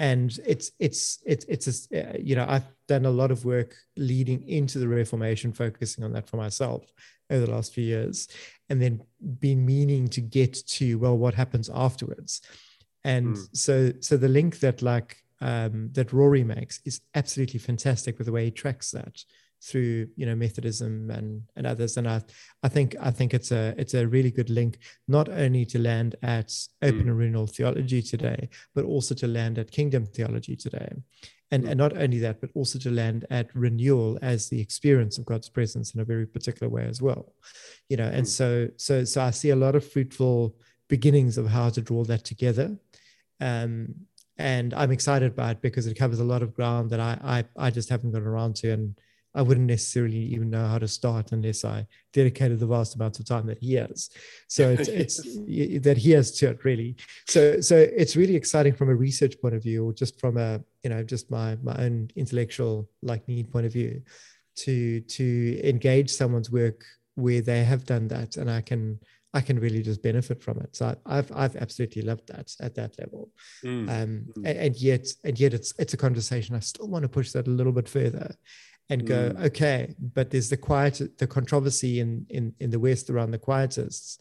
and 0.00 0.40
it's 0.46 0.72
it's 0.78 1.18
it's 1.26 1.44
it's 1.44 1.88
a, 1.92 2.08
uh, 2.08 2.16
you 2.18 2.34
know 2.34 2.46
i've 2.48 2.64
done 2.88 3.04
a 3.04 3.10
lot 3.10 3.30
of 3.30 3.44
work 3.44 3.76
leading 3.98 4.42
into 4.48 4.78
the 4.78 4.88
reformation 4.88 5.52
focusing 5.52 6.02
on 6.02 6.12
that 6.12 6.26
for 6.26 6.38
myself 6.38 6.90
over 7.28 7.44
the 7.44 7.52
last 7.52 7.74
few 7.74 7.84
years 7.84 8.26
and 8.70 8.80
then 8.80 9.00
been 9.38 9.64
meaning 9.64 10.08
to 10.08 10.22
get 10.22 10.54
to 10.66 10.98
well 10.98 11.16
what 11.16 11.34
happens 11.34 11.68
afterwards 11.72 12.40
and 13.04 13.36
mm. 13.36 13.48
so 13.52 13.92
so 14.00 14.16
the 14.16 14.28
link 14.28 14.58
that 14.60 14.80
like 14.82 15.18
um, 15.42 15.90
that 15.92 16.12
rory 16.12 16.44
makes 16.44 16.80
is 16.84 17.02
absolutely 17.14 17.60
fantastic 17.60 18.16
with 18.16 18.26
the 18.26 18.32
way 18.32 18.46
he 18.46 18.50
tracks 18.50 18.90
that 18.90 19.22
through 19.62 20.08
you 20.16 20.26
know 20.26 20.34
Methodism 20.34 21.10
and 21.10 21.42
and 21.56 21.66
others. 21.66 21.96
And 21.96 22.08
I 22.08 22.22
I 22.62 22.68
think 22.68 22.96
I 23.00 23.10
think 23.10 23.34
it's 23.34 23.52
a 23.52 23.74
it's 23.76 23.94
a 23.94 24.06
really 24.06 24.30
good 24.30 24.50
link 24.50 24.78
not 25.06 25.28
only 25.28 25.64
to 25.66 25.78
land 25.78 26.16
at 26.22 26.52
open 26.82 27.04
mm. 27.04 27.08
and 27.08 27.18
renewal 27.18 27.46
theology 27.46 28.02
today, 28.02 28.48
but 28.74 28.84
also 28.84 29.14
to 29.16 29.26
land 29.26 29.58
at 29.58 29.70
kingdom 29.70 30.06
theology 30.06 30.56
today. 30.56 30.90
And, 31.52 31.64
mm. 31.64 31.70
and 31.70 31.78
not 31.78 31.96
only 31.96 32.18
that, 32.20 32.40
but 32.40 32.50
also 32.54 32.78
to 32.78 32.90
land 32.90 33.26
at 33.30 33.54
renewal 33.54 34.18
as 34.22 34.48
the 34.48 34.60
experience 34.60 35.18
of 35.18 35.26
God's 35.26 35.48
presence 35.48 35.94
in 35.94 36.00
a 36.00 36.04
very 36.04 36.26
particular 36.26 36.70
way 36.70 36.86
as 36.86 37.02
well. 37.02 37.34
You 37.88 37.96
know, 37.98 38.08
and 38.08 38.24
mm. 38.24 38.28
so 38.28 38.68
so 38.76 39.04
so 39.04 39.22
I 39.22 39.30
see 39.30 39.50
a 39.50 39.56
lot 39.56 39.74
of 39.74 39.90
fruitful 39.90 40.56
beginnings 40.88 41.38
of 41.38 41.48
how 41.48 41.68
to 41.70 41.80
draw 41.80 42.04
that 42.04 42.24
together. 42.24 42.76
Um, 43.40 43.94
and 44.38 44.72
I'm 44.72 44.90
excited 44.90 45.36
by 45.36 45.50
it 45.50 45.60
because 45.60 45.86
it 45.86 45.98
covers 45.98 46.18
a 46.18 46.24
lot 46.24 46.42
of 46.42 46.54
ground 46.54 46.88
that 46.90 47.00
I 47.00 47.44
I, 47.56 47.66
I 47.66 47.70
just 47.70 47.90
haven't 47.90 48.12
got 48.12 48.22
around 48.22 48.56
to 48.56 48.70
and 48.70 48.98
I 49.34 49.42
wouldn't 49.42 49.66
necessarily 49.66 50.18
even 50.18 50.50
know 50.50 50.66
how 50.66 50.78
to 50.78 50.88
start 50.88 51.32
unless 51.32 51.64
I 51.64 51.86
dedicated 52.12 52.58
the 52.58 52.66
vast 52.66 52.96
amounts 52.96 53.20
of 53.20 53.26
time 53.26 53.46
that 53.46 53.58
he 53.58 53.74
has. 53.74 54.10
So 54.48 54.70
it's, 54.70 54.88
it's 54.88 55.84
that 55.84 55.96
he 55.98 56.10
has 56.12 56.32
to 56.38 56.50
it 56.50 56.64
really. 56.64 56.96
So 57.28 57.60
so 57.60 57.76
it's 57.76 58.16
really 58.16 58.36
exciting 58.36 58.74
from 58.74 58.88
a 58.88 58.94
research 58.94 59.40
point 59.40 59.54
of 59.54 59.62
view, 59.62 59.86
or 59.86 59.92
just 59.92 60.18
from 60.20 60.36
a 60.36 60.60
you 60.82 60.90
know 60.90 61.02
just 61.02 61.30
my 61.30 61.56
my 61.62 61.76
own 61.76 62.10
intellectual 62.16 62.88
like 63.02 63.26
need 63.28 63.50
point 63.50 63.66
of 63.66 63.72
view, 63.72 64.02
to 64.56 65.00
to 65.00 65.60
engage 65.68 66.10
someone's 66.10 66.50
work 66.50 66.84
where 67.14 67.40
they 67.40 67.62
have 67.64 67.84
done 67.84 68.08
that, 68.08 68.36
and 68.36 68.50
I 68.50 68.62
can 68.62 68.98
I 69.32 69.40
can 69.40 69.60
really 69.60 69.82
just 69.82 70.02
benefit 70.02 70.42
from 70.42 70.58
it. 70.58 70.74
So 70.74 70.96
I've 71.06 71.30
I've 71.32 71.54
absolutely 71.54 72.02
loved 72.02 72.26
that 72.28 72.52
at 72.60 72.74
that 72.74 72.98
level. 72.98 73.30
Mm. 73.64 73.88
Um, 73.88 74.24
mm. 74.36 74.36
And, 74.38 74.58
and, 74.58 74.76
yet 74.76 75.06
and 75.22 75.38
yet 75.38 75.54
it's 75.54 75.72
it's 75.78 75.94
a 75.94 75.96
conversation. 75.96 76.56
I 76.56 76.60
still 76.60 76.88
want 76.88 77.04
to 77.04 77.08
push 77.08 77.30
that 77.32 77.46
a 77.46 77.50
little 77.50 77.72
bit 77.72 77.88
further 77.88 78.34
and 78.90 79.06
go, 79.06 79.30
mm. 79.30 79.44
okay, 79.46 79.94
but 79.98 80.30
there's 80.30 80.50
the 80.50 80.56
quiet, 80.56 81.18
the 81.18 81.26
controversy 81.26 82.00
in, 82.00 82.26
in, 82.28 82.52
in 82.58 82.70
the 82.70 82.78
West 82.78 83.08
around 83.08 83.30
the 83.30 83.38
quietists 83.38 84.18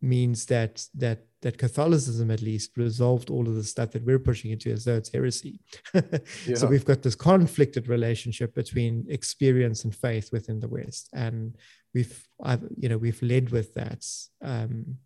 means 0.00 0.46
that 0.46 0.86
that 0.94 1.26
that 1.40 1.58
Catholicism 1.58 2.30
at 2.30 2.40
least 2.40 2.76
resolved 2.76 3.30
all 3.30 3.48
of 3.48 3.56
the 3.56 3.64
stuff 3.64 3.90
that 3.90 4.04
we're 4.04 4.18
pushing 4.18 4.52
into 4.52 4.70
as 4.70 4.84
though 4.84 4.94
it's 4.94 5.12
heresy. 5.12 5.58
yeah. 5.94 6.54
So 6.54 6.68
we've 6.68 6.84
got 6.84 7.02
this 7.02 7.16
conflicted 7.16 7.88
relationship 7.88 8.54
between 8.54 9.04
experience 9.08 9.82
and 9.82 9.92
faith 9.92 10.30
within 10.30 10.60
the 10.60 10.68
West, 10.68 11.08
and 11.12 11.56
we've 11.94 12.28
I've, 12.42 12.62
you 12.76 12.88
know 12.88 12.98
we've 12.98 13.22
led 13.22 13.50
with 13.50 13.74
that 13.74 14.06
um, 14.40 14.98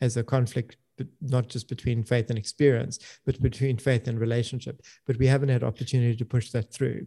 as 0.00 0.16
a 0.16 0.24
conflict 0.24 0.76
not 1.20 1.48
just 1.48 1.68
between 1.68 2.02
faith 2.02 2.28
and 2.28 2.36
experience, 2.36 2.98
but 3.24 3.40
between 3.40 3.76
faith 3.78 4.08
and 4.08 4.18
relationship. 4.18 4.82
But 5.06 5.16
we 5.16 5.28
haven't 5.28 5.50
had 5.50 5.62
opportunity 5.62 6.16
to 6.16 6.24
push 6.24 6.50
that 6.50 6.72
through. 6.72 7.06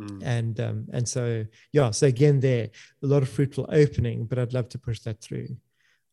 Mm. 0.00 0.22
And 0.22 0.60
um, 0.60 0.86
and 0.92 1.08
so 1.08 1.44
yeah, 1.72 1.90
so 1.90 2.06
again 2.06 2.40
there 2.40 2.68
a 3.02 3.06
lot 3.06 3.22
of 3.22 3.28
fruitful 3.28 3.66
opening, 3.70 4.26
but 4.26 4.38
I'd 4.38 4.52
love 4.52 4.68
to 4.70 4.78
push 4.78 5.00
that 5.00 5.20
through. 5.20 5.56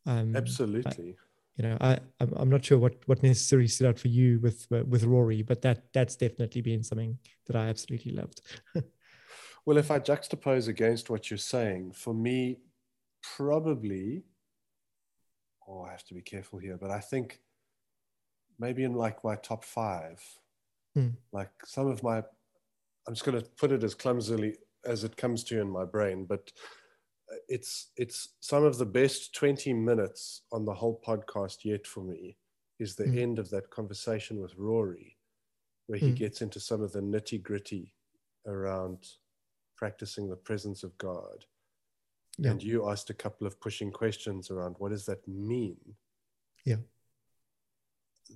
Um, 0.06 0.36
Absolutely. 0.36 1.16
You 1.58 1.64
know, 1.64 1.78
I 1.82 2.00
I'm, 2.20 2.50
not 2.50 2.66
sure 2.66 2.80
what 2.80 2.96
what 3.06 3.22
necessarily 3.22 3.68
stood 3.68 3.88
out 3.88 4.00
for 4.00 4.08
you 4.08 4.40
with 4.40 4.66
with 4.72 5.04
Rory, 5.04 5.44
but 5.44 5.62
that 5.62 5.84
that's 5.94 6.16
definitely 6.16 6.62
been 6.62 6.82
something 6.82 7.18
that 7.46 7.56
I 7.56 7.68
absolutely 7.68 8.14
loved. 8.14 8.42
well, 9.66 9.78
if 9.78 9.92
I 9.92 10.00
juxtapose 10.00 10.68
against 10.68 11.12
what 11.12 11.30
you're 11.30 11.38
saying, 11.38 11.92
for 11.92 12.14
me, 12.14 12.58
probably, 13.38 14.24
oh, 15.68 15.84
I 15.84 15.92
have 15.92 16.06
to 16.06 16.16
be 16.16 16.22
careful 16.22 16.58
here, 16.58 16.78
but 16.78 16.90
I 16.90 17.00
think 17.00 17.40
maybe 18.58 18.84
in 18.84 18.96
like 18.96 19.24
my 19.24 19.36
top 19.36 19.64
five, 19.64 20.22
mm. 20.98 21.14
like 21.32 21.52
some 21.66 21.88
of 21.88 22.02
my 22.02 22.24
I'm 23.08 23.14
just 23.14 23.26
going 23.26 23.42
to 23.42 23.50
put 23.58 23.72
it 23.72 23.84
as 23.84 23.96
clumsily 23.96 24.56
as 24.86 25.04
it 25.04 25.18
comes 25.18 25.44
to 25.46 25.56
you 25.56 25.62
in 25.62 25.70
my 25.70 25.86
brain, 25.86 26.26
but 26.26 26.52
it's 27.48 27.92
it's 27.98 28.30
some 28.42 28.64
of 28.64 28.78
the 28.78 28.86
best 28.86 29.34
20 29.34 29.74
minutes 29.74 30.42
on 30.52 30.66
the 30.66 30.74
whole 30.74 31.02
podcast 31.06 31.64
yet 31.66 31.88
for 31.88 32.04
me 32.04 32.38
is 32.80 32.96
the 32.96 33.06
Mm. 33.06 33.18
end 33.18 33.40
of 33.40 33.50
that 33.50 33.70
conversation 33.70 34.40
with 34.42 34.56
Rory, 34.56 35.18
where 35.88 36.00
he 36.00 36.12
Mm. 36.12 36.16
gets 36.16 36.42
into 36.42 36.60
some 36.60 36.82
of 36.82 36.92
the 36.92 37.02
nitty 37.02 37.42
gritty 37.42 37.94
around 38.46 39.08
practicing 39.76 40.30
the 40.30 40.36
presence 40.36 40.84
of 40.84 40.98
God. 40.98 41.46
Yeah. 42.38 42.52
And 42.52 42.64
you 42.64 42.90
asked 42.90 43.10
a 43.10 43.14
couple 43.14 43.48
of 43.48 43.60
pushing 43.60 43.92
questions 43.92 44.50
around 44.52 44.76
what 44.80 44.90
does 44.90 45.06
that 45.06 45.28
mean? 45.28 45.98
Yeah. 46.66 46.78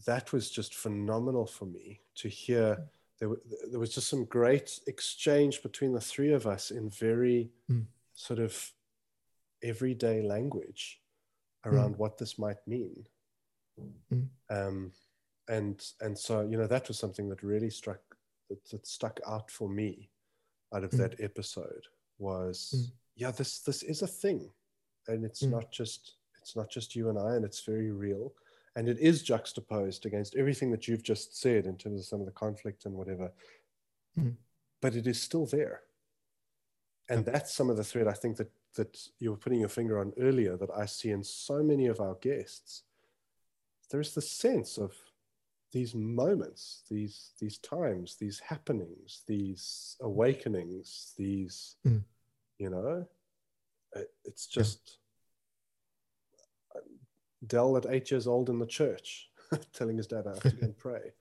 That 0.05 0.31
was 0.33 0.49
just 0.49 0.75
phenomenal 0.75 1.45
for 1.47 1.65
me 1.65 2.01
to 2.15 2.29
hear. 2.29 2.89
There, 3.19 3.29
there 3.71 3.79
was 3.79 3.93
just 3.95 4.07
some 4.09 4.25
great 4.25 4.79
exchange 4.87 5.63
between 5.63 5.93
the 5.93 6.01
three 6.01 6.33
of 6.33 6.45
us 6.45 6.71
in 6.71 6.89
very 6.89 7.51
Mm. 7.69 7.85
sort 8.13 8.39
of 8.39 8.73
everyday 9.63 10.21
language 10.21 11.01
around 11.65 11.97
what 11.97 12.17
this 12.17 12.37
might 12.37 12.65
mean. 12.67 13.07
Mm. 14.11 14.29
Um, 14.49 14.91
and 15.49 15.93
and 16.01 16.17
so 16.17 16.41
you 16.41 16.57
know 16.57 16.67
that 16.67 16.87
was 16.87 16.99
something 16.99 17.29
that 17.29 17.41
really 17.43 17.69
struck 17.69 18.01
that, 18.49 18.63
that 18.69 18.85
stuck 18.87 19.19
out 19.25 19.49
for 19.51 19.69
me 19.69 20.09
out 20.73 20.83
of 20.83 20.91
Mm. 20.91 20.97
that 20.97 21.19
episode 21.21 21.85
was 22.19 22.73
Mm. 22.75 22.91
yeah 23.15 23.31
this 23.31 23.59
this 23.61 23.83
is 23.83 24.01
a 24.01 24.07
thing 24.07 24.51
and 25.07 25.23
it's 25.25 25.43
Mm. 25.43 25.51
not 25.51 25.71
just 25.71 26.15
it's 26.41 26.55
not 26.55 26.69
just 26.69 26.95
you 26.95 27.09
and 27.09 27.17
I 27.17 27.35
and 27.35 27.45
it's 27.45 27.61
very 27.65 27.91
real 27.91 28.33
and 28.77 28.87
it 28.87 28.99
is 28.99 29.23
juxtaposed 29.23 30.05
against 30.05 30.35
everything 30.35 30.69
that 30.71 30.87
you've 30.87 31.01
just 31.01 31.35
said 31.35 31.65
in 31.65 31.75
terms 31.77 31.99
of 31.99 32.05
some 32.05 32.19
of 32.19 32.27
the 32.27 32.31
conflict 32.45 32.85
and 32.85 32.93
whatever 32.95 33.31
Mm. 34.17 34.35
but 34.81 34.95
it 34.95 35.05
is 35.07 35.21
still 35.21 35.45
there 35.45 35.81
and 37.09 37.25
Yeah. 37.25 37.31
that's 37.33 37.53
some 37.53 37.69
of 37.71 37.77
the 37.77 37.83
thread 37.83 38.07
I 38.07 38.13
think 38.13 38.37
that 38.37 38.51
that 38.75 38.95
you 39.19 39.31
were 39.31 39.37
putting 39.37 39.59
your 39.59 39.69
finger 39.79 39.97
on 39.99 40.13
earlier 40.17 40.55
that 40.57 40.69
I 40.71 40.85
see 40.85 41.09
in 41.09 41.23
so 41.23 41.63
many 41.63 41.87
of 41.87 41.99
our 41.99 42.15
guests 42.15 42.83
there's 43.89 44.13
the 44.13 44.21
sense 44.21 44.77
of 44.77 44.91
these 45.71 45.93
moments 45.95 46.83
these 46.89 47.31
these 47.39 47.57
times 47.59 48.15
these 48.17 48.39
happenings 48.39 49.23
these 49.27 49.97
awakenings 50.01 51.13
these 51.17 51.75
Mm. 51.85 52.03
you 52.59 52.69
know 52.69 53.07
it's 54.23 54.45
just 54.47 54.99
Dell 57.45 57.77
at 57.77 57.85
eight 57.87 58.09
years 58.11 58.27
old 58.27 58.49
in 58.49 58.59
the 58.59 58.65
church 58.65 59.29
telling 59.73 59.97
his 59.97 60.07
dad 60.07 60.25
I 60.27 60.31
have 60.31 60.41
to 60.43 60.51
go 60.51 60.65
and 60.65 60.77
pray 60.77 61.13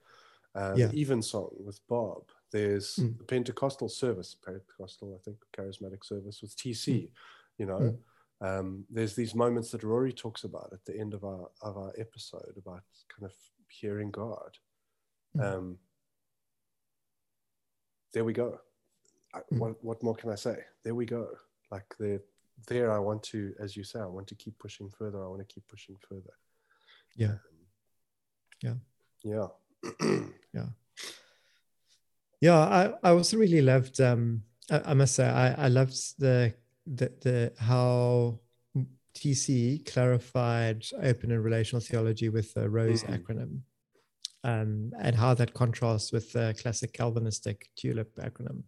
uh, 0.55 0.73
Yeah. 0.77 0.87
the 0.87 0.99
even 0.99 1.21
song 1.21 1.49
with 1.63 1.79
Bob 1.87 2.23
there's 2.51 2.95
Mm. 2.95 3.17
the 3.17 3.23
Pentecostal 3.25 3.89
service 3.89 4.35
Pentecostal 4.35 5.15
I 5.19 5.23
think 5.23 5.37
charismatic 5.55 6.03
service 6.03 6.41
with 6.41 6.55
TC 6.57 7.09
you 7.57 7.65
know 7.65 7.79
Mm. 8.41 8.59
um, 8.59 8.85
there's 8.89 9.15
these 9.15 9.35
moments 9.35 9.71
that 9.71 9.83
Rory 9.83 10.13
talks 10.13 10.43
about 10.43 10.71
at 10.73 10.83
the 10.85 10.97
end 10.99 11.13
of 11.13 11.23
our 11.23 11.49
of 11.61 11.77
our 11.77 11.93
episode 11.97 12.55
about 12.57 12.83
kind 13.09 13.25
of 13.25 13.33
hearing 13.69 14.11
God. 14.11 14.57
Mm. 15.35 15.43
Um, 15.57 15.77
there 18.13 18.23
we 18.23 18.33
go. 18.33 18.59
I, 19.33 19.39
Mm. 19.51 19.59
what 19.59 19.83
what 19.83 20.03
more 20.03 20.15
can 20.15 20.29
I 20.31 20.35
say? 20.35 20.57
There 20.83 20.95
we 20.95 21.05
go. 21.05 21.27
Like 21.71 21.93
there, 21.99 22.21
there. 22.67 22.91
I 22.91 22.99
want 22.99 23.23
to, 23.23 23.53
as 23.59 23.75
you 23.77 23.83
say, 23.83 23.99
I 23.99 24.05
want 24.05 24.27
to 24.27 24.35
keep 24.35 24.57
pushing 24.59 24.89
further. 24.89 25.23
I 25.23 25.27
want 25.27 25.39
to 25.47 25.53
keep 25.53 25.67
pushing 25.67 25.95
further. 26.07 26.33
Yeah. 27.15 27.37
Um, 28.65 28.81
Yeah. 29.23 29.47
Yeah. 30.53 30.67
Yeah, 32.39 32.59
I, 32.59 32.93
I 33.03 33.11
also 33.11 33.37
really 33.37 33.61
loved. 33.63 33.99
Um, 33.99 34.43
I, 34.69 34.91
I 34.91 34.93
must 34.93 35.15
say, 35.15 35.27
I, 35.27 35.65
I 35.65 35.67
loved 35.69 35.95
the 36.19 36.53
the 36.85 37.11
the 37.21 37.53
how 37.57 38.39
TC 39.15 39.91
clarified 39.91 40.85
open 41.01 41.31
and 41.31 41.43
relational 41.43 41.81
theology 41.81 42.29
with 42.29 42.53
the 42.53 42.69
ROSE 42.69 43.03
Mhm. 43.03 43.17
acronym, 43.17 43.61
um, 44.43 44.91
and 45.01 45.15
how 45.15 45.33
that 45.33 45.55
contrasts 45.55 46.11
with 46.11 46.31
the 46.33 46.55
classic 46.61 46.93
Calvinistic 46.93 47.69
TULIP 47.75 48.15
acronym. 48.19 48.61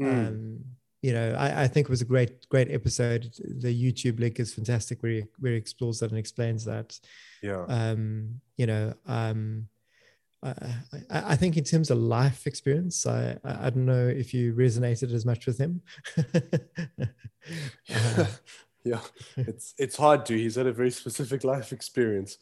Mm. 0.00 0.28
Um, 0.28 0.64
you 1.04 1.12
know, 1.12 1.34
I, 1.44 1.64
I 1.64 1.68
think 1.68 1.86
it 1.86 1.90
was 1.90 2.00
a 2.00 2.10
great 2.14 2.48
great 2.48 2.70
episode. 2.70 3.30
The 3.60 3.74
YouTube 3.84 4.18
link 4.18 4.40
is 4.40 4.54
fantastic, 4.54 5.02
where 5.02 5.12
he, 5.12 5.24
where 5.38 5.52
he 5.52 5.58
explores 5.58 6.00
that 6.00 6.10
and 6.10 6.18
explains 6.18 6.64
that 6.64 6.98
yeah. 7.42 7.64
um, 7.68 8.40
you 8.56 8.66
know, 8.66 8.94
um, 9.06 9.68
I, 10.42 10.54
I, 11.10 11.32
I 11.32 11.36
think 11.36 11.58
in 11.58 11.64
terms 11.64 11.90
of 11.90 11.98
life 11.98 12.46
experience, 12.46 13.06
I, 13.06 13.36
I 13.44 13.68
don't 13.68 13.84
know 13.84 14.08
if 14.08 14.32
you 14.32 14.54
resonated 14.54 15.12
as 15.12 15.26
much 15.26 15.46
with 15.46 15.58
him. 15.58 15.82
Uh, 16.16 18.24
yeah. 18.84 19.00
It's 19.36 19.74
it's 19.76 19.98
hard 19.98 20.24
to. 20.26 20.34
He's 20.34 20.56
had 20.56 20.66
a 20.66 20.72
very 20.72 20.90
specific 20.90 21.44
life 21.44 21.72
experience. 21.72 22.38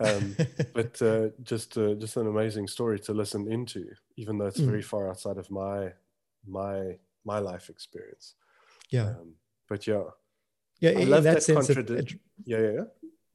Um, 0.00 0.36
but 0.74 1.00
uh, 1.02 1.28
just 1.42 1.76
uh, 1.76 1.94
just 1.94 2.16
an 2.16 2.26
amazing 2.26 2.68
story 2.68 2.98
to 3.00 3.12
listen 3.12 3.52
into, 3.52 3.90
even 4.16 4.38
though 4.38 4.46
it's 4.46 4.60
Mm. 4.60 4.70
very 4.72 4.82
far 4.82 5.10
outside 5.10 5.36
of 5.36 5.50
my 5.50 5.92
my 6.46 6.96
my 7.26 7.38
life 7.40 7.68
experience. 7.68 8.34
yeah, 8.90 9.08
Um, 9.18 9.34
but 9.68 9.86
yeah, 9.86 10.04
yeah. 10.80 10.90
I 10.90 11.00
in 11.02 11.10
love 11.10 11.24
that 11.24 11.34
that 11.34 11.42
sense, 11.42 11.68
it, 11.70 11.90
it- 11.90 12.12
yeah, 12.44 12.58
yeah, 12.60 12.72
yeah. 12.72 12.84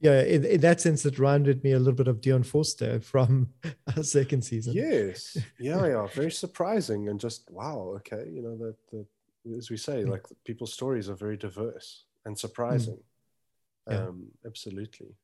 yeah, 0.00 0.22
in, 0.34 0.44
in 0.44 0.60
that 0.62 0.80
sense, 0.80 1.04
it 1.06 1.18
reminded 1.18 1.62
me 1.62 1.72
a 1.72 1.78
little 1.78 1.92
bit 2.02 2.08
of 2.08 2.20
Dion 2.20 2.42
Forster 2.42 3.00
from 3.00 3.48
our 3.96 4.02
second 4.02 4.42
season. 4.42 4.72
Yes, 4.74 5.36
yeah, 5.58 5.86
yeah. 5.86 6.06
Very 6.14 6.30
surprising 6.32 7.08
and 7.08 7.20
just 7.20 7.50
wow. 7.50 7.78
Okay, 7.98 8.24
you 8.34 8.42
know 8.42 8.56
that 8.64 8.76
the 8.90 9.06
as 9.58 9.70
we 9.70 9.76
say, 9.76 10.04
Mm. 10.04 10.10
like 10.10 10.24
people's 10.44 10.72
stories 10.72 11.08
are 11.10 11.16
very 11.26 11.36
diverse 11.36 12.04
and 12.24 12.38
surprising. 12.38 12.98
Yeah. 13.90 14.06
Um, 14.06 14.28
absolutely. 14.46 15.16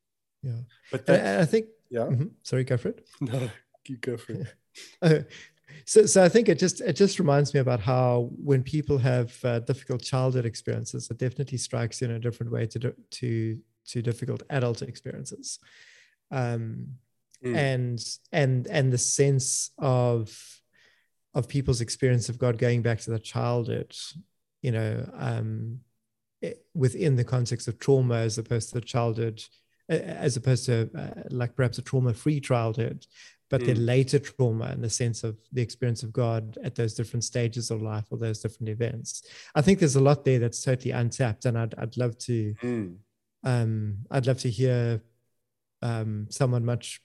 Yeah. 0.43 0.61
But 0.91 1.05
that, 1.05 1.39
I, 1.41 1.45
think. 1.45 1.67
yeah. 1.89 2.07
Mhm. 2.11 2.31
Sorry, 2.43 2.65
go 2.65 2.75
for 2.77 2.89
it. 2.89 3.07
No, 3.21 3.49
you 3.87 3.97
go 3.97 4.17
for 4.17 4.33
it. 4.33 4.47
Uh, 5.01 5.19
so, 5.85 6.05
so 6.05 6.23
I 6.23 6.29
think 6.29 6.49
it 6.49 6.59
just 6.59 6.81
it 6.81 6.93
just 6.93 7.19
reminds 7.19 7.53
me 7.53 7.59
about 7.59 7.79
how 7.79 8.29
when 8.43 8.63
people 8.63 8.97
have 8.99 9.37
uh, 9.43 9.59
difficult 9.59 10.01
childhood 10.03 10.45
experiences, 10.45 11.09
it 11.09 11.17
definitely 11.17 11.57
strikes 11.57 12.01
you 12.01 12.07
in 12.07 12.13
a 12.15 12.19
different 12.19 12.51
way 12.51 12.65
to 12.67 12.93
to 13.11 13.57
to 13.87 14.01
difficult 14.01 14.43
adult 14.49 14.81
experiences, 14.81 15.59
um, 16.31 16.87
Mm. 17.43 17.55
and 17.55 17.99
and 18.33 18.67
and 18.67 18.91
the 18.91 18.97
sense 18.97 19.71
of 19.77 20.61
of 21.33 21.47
people's 21.47 21.79
experience 21.79 22.27
of 22.27 22.37
God 22.37 22.57
going 22.57 22.81
back 22.81 22.99
to 23.01 23.11
their 23.11 23.19
childhood, 23.19 23.95
you 24.61 24.71
know, 24.71 25.09
um, 25.13 25.79
it- 26.41 26.65
within 26.73 27.15
the 27.15 27.23
context 27.23 27.67
of 27.67 27.79
trauma 27.79 28.15
as 28.15 28.37
opposed 28.37 28.69
to 28.69 28.75
the 28.75 28.85
childhood, 28.85 29.41
as 29.87 30.35
opposed 30.35 30.65
to 30.65 30.89
uh, 30.95 31.23
like 31.29 31.55
perhaps 31.55 31.77
a 31.77 31.81
trauma-free 31.81 32.41
childhood, 32.41 33.05
but 33.49 33.61
Mm. 33.61 33.85
later 33.85 34.19
trauma 34.19 34.71
in 34.73 34.81
the 34.81 34.89
sense 34.89 35.23
of 35.23 35.35
the 35.51 35.61
experience 35.61 36.03
of 36.03 36.13
God 36.13 36.57
at 36.63 36.75
those 36.75 36.93
different 36.93 37.23
stages 37.23 37.71
of 37.71 37.81
life 37.81 38.05
or 38.11 38.17
those 38.17 38.39
different 38.41 38.69
events. 38.69 39.23
I 39.55 39.61
think 39.61 39.79
there's 39.79 39.95
a 39.95 40.01
lot 40.01 40.23
there 40.23 40.39
that's 40.39 40.61
totally 40.63 40.91
untapped, 40.91 41.45
and 41.45 41.57
I'd 41.57 41.73
I'd 41.77 41.97
love 41.97 42.17
to 42.29 42.53
Mm. 42.63 42.97
um, 43.43 43.97
I'd 44.11 44.27
love 44.27 44.39
to 44.39 44.49
hear 44.49 45.01
um, 45.81 46.27
someone 46.29 46.65
much 46.65 47.01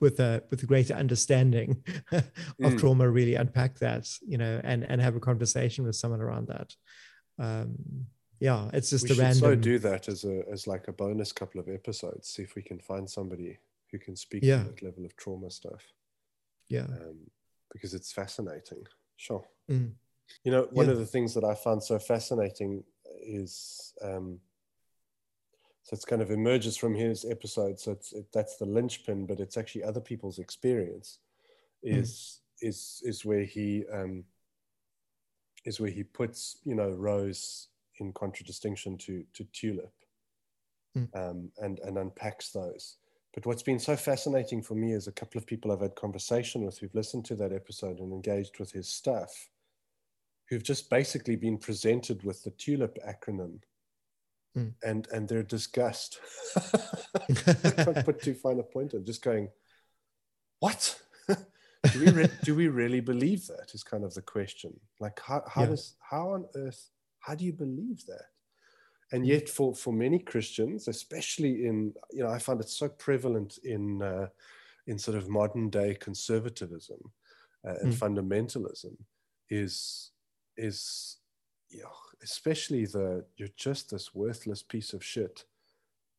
with 0.00 0.20
a 0.20 0.42
with 0.50 0.62
a 0.62 0.66
greater 0.66 0.94
understanding 0.94 1.82
of 2.12 2.22
Mm. 2.60 2.78
trauma 2.78 3.10
really 3.10 3.34
unpack 3.34 3.78
that, 3.80 4.08
you 4.26 4.38
know, 4.38 4.60
and 4.64 4.84
and 4.90 5.00
have 5.02 5.16
a 5.16 5.20
conversation 5.20 5.84
with 5.84 5.96
someone 5.96 6.20
around 6.20 6.46
that. 6.48 6.74
Um, 7.38 8.06
yeah, 8.40 8.70
it's 8.72 8.90
just 8.90 9.02
we 9.04 9.10
a 9.10 9.14
should 9.14 9.22
random. 9.22 9.40
so 9.40 9.54
do 9.56 9.78
that 9.80 10.08
as 10.08 10.24
a 10.24 10.44
as 10.50 10.66
like 10.66 10.88
a 10.88 10.92
bonus 10.92 11.32
couple 11.32 11.60
of 11.60 11.68
episodes. 11.68 12.28
See 12.28 12.42
if 12.42 12.54
we 12.54 12.62
can 12.62 12.78
find 12.78 13.10
somebody 13.10 13.58
who 13.90 13.98
can 13.98 14.16
speak 14.16 14.42
Yeah. 14.42 14.62
to 14.64 14.70
that 14.70 14.82
level 14.82 15.04
of 15.04 15.16
trauma 15.16 15.50
stuff. 15.50 15.82
yeah, 16.68 16.84
um, 16.84 17.30
because 17.72 17.94
it's 17.94 18.12
fascinating. 18.12 18.86
Sure. 19.16 19.42
Mm. 19.70 19.94
You 20.44 20.52
know, 20.52 20.64
one 20.72 20.86
Yeah. 20.86 20.92
of 20.92 20.98
the 20.98 21.06
things 21.06 21.32
that 21.34 21.44
I 21.44 21.54
found 21.54 21.82
so 21.82 21.98
fascinating 21.98 22.84
is 23.22 23.94
um, 24.02 24.40
so 25.82 25.94
it's 25.94 26.04
kind 26.04 26.20
of 26.20 26.30
emerges 26.30 26.76
from 26.76 26.94
his 26.94 27.24
episode. 27.24 27.80
So 27.80 27.92
it's 27.92 28.12
it, 28.12 28.30
that's 28.32 28.56
the 28.58 28.66
linchpin, 28.66 29.24
but 29.26 29.40
it's 29.40 29.56
actually 29.56 29.84
other 29.84 30.00
people's 30.02 30.38
experience. 30.38 31.18
Is 31.82 32.40
is 32.60 33.00
is 33.04 33.24
where 33.24 33.44
he 33.44 33.86
um, 33.88 34.24
is 35.64 35.80
where 35.80 35.90
he 35.90 36.02
puts 36.04 36.58
you 36.64 36.74
know 36.74 36.90
Rose 36.90 37.68
in 38.00 38.12
contradistinction 38.12 38.98
to 38.98 39.24
to 39.32 39.44
Tulip, 39.44 39.94
Mm. 40.96 41.08
um, 41.14 41.52
and 41.58 41.78
and 41.80 41.96
unpacks 41.98 42.50
those. 42.50 42.98
But 43.38 43.46
what's 43.46 43.62
been 43.62 43.78
so 43.78 43.94
fascinating 43.94 44.62
for 44.62 44.74
me 44.74 44.94
is 44.94 45.06
a 45.06 45.12
couple 45.12 45.38
of 45.38 45.46
people 45.46 45.70
I've 45.70 45.80
had 45.80 45.94
conversation 45.94 46.64
with 46.64 46.76
who've 46.76 46.92
listened 46.92 47.24
to 47.26 47.36
that 47.36 47.52
episode 47.52 48.00
and 48.00 48.12
engaged 48.12 48.58
with 48.58 48.72
his 48.72 48.88
stuff, 48.88 49.48
who've 50.48 50.64
just 50.64 50.90
basically 50.90 51.36
been 51.36 51.56
presented 51.56 52.24
with 52.24 52.42
the 52.42 52.50
TULIP 52.50 52.98
acronym 53.06 53.60
Mm. 54.56 54.74
and 54.82 55.06
and 55.12 55.28
their 55.28 55.44
disgust. 55.44 56.18
I 56.56 57.32
can't 57.84 58.04
put 58.04 58.20
too 58.20 58.34
fine 58.34 58.58
a 58.58 58.64
point 58.64 58.94
on 58.94 59.04
just 59.04 59.22
going, 59.22 59.50
what? 60.58 61.00
do, 61.28 62.00
we 62.00 62.10
re- 62.10 62.30
do 62.42 62.56
we 62.56 62.66
really 62.66 63.00
believe 63.00 63.46
that 63.46 63.70
is 63.72 63.84
kind 63.84 64.02
of 64.02 64.14
the 64.14 64.22
question. 64.22 64.80
Like 64.98 65.20
how, 65.20 65.44
how 65.46 65.60
Yeah. 65.62 65.68
does 65.68 65.94
how 66.00 66.30
on 66.30 66.46
earth 66.56 66.90
how 67.20 67.36
do 67.36 67.44
you 67.44 67.52
believe 67.52 68.04
that? 68.06 68.24
And 69.12 69.26
yet 69.26 69.48
for 69.48 69.74
for 69.74 69.92
many 69.92 70.18
christians 70.18 70.88
especially 70.88 71.66
in 71.66 71.92
you 72.10 72.22
know 72.22 72.30
i 72.30 72.38
find 72.38 72.60
it 72.60 72.68
so 72.68 72.88
prevalent 72.88 73.58
in 73.64 74.02
uh, 74.02 74.26
in 74.86 74.98
sort 74.98 75.16
of 75.16 75.28
modern 75.28 75.70
day 75.70 75.94
conservatism 75.94 76.98
uh, 77.66 77.74
and 77.82 77.92
mm. 77.92 77.98
fundamentalism 77.98 78.96
is 79.50 80.10
is 80.56 81.16
yeah, 81.70 81.84
especially 82.22 82.86
the 82.86 83.24
you're 83.36 83.48
just 83.56 83.90
this 83.90 84.14
worthless 84.14 84.62
piece 84.62 84.92
of 84.92 85.04
shit 85.04 85.44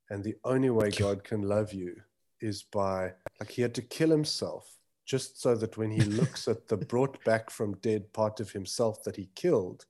and 0.09 0.23
the 0.23 0.35
only 0.43 0.69
way 0.69 0.89
god 0.91 1.23
can 1.23 1.41
love 1.41 1.73
you 1.73 1.95
is 2.41 2.63
by 2.63 3.11
like 3.39 3.51
he 3.51 3.61
had 3.61 3.73
to 3.75 3.81
kill 3.81 4.09
himself 4.09 4.77
just 5.05 5.41
so 5.41 5.55
that 5.55 5.75
when 5.77 5.89
he 5.89 6.01
looks 6.01 6.47
at 6.47 6.67
the 6.67 6.77
brought 6.91 7.23
back 7.23 7.49
from 7.49 7.73
dead 7.77 8.11
part 8.13 8.39
of 8.39 8.51
himself 8.51 9.03
that 9.03 9.15
he 9.15 9.29
killed 9.35 9.85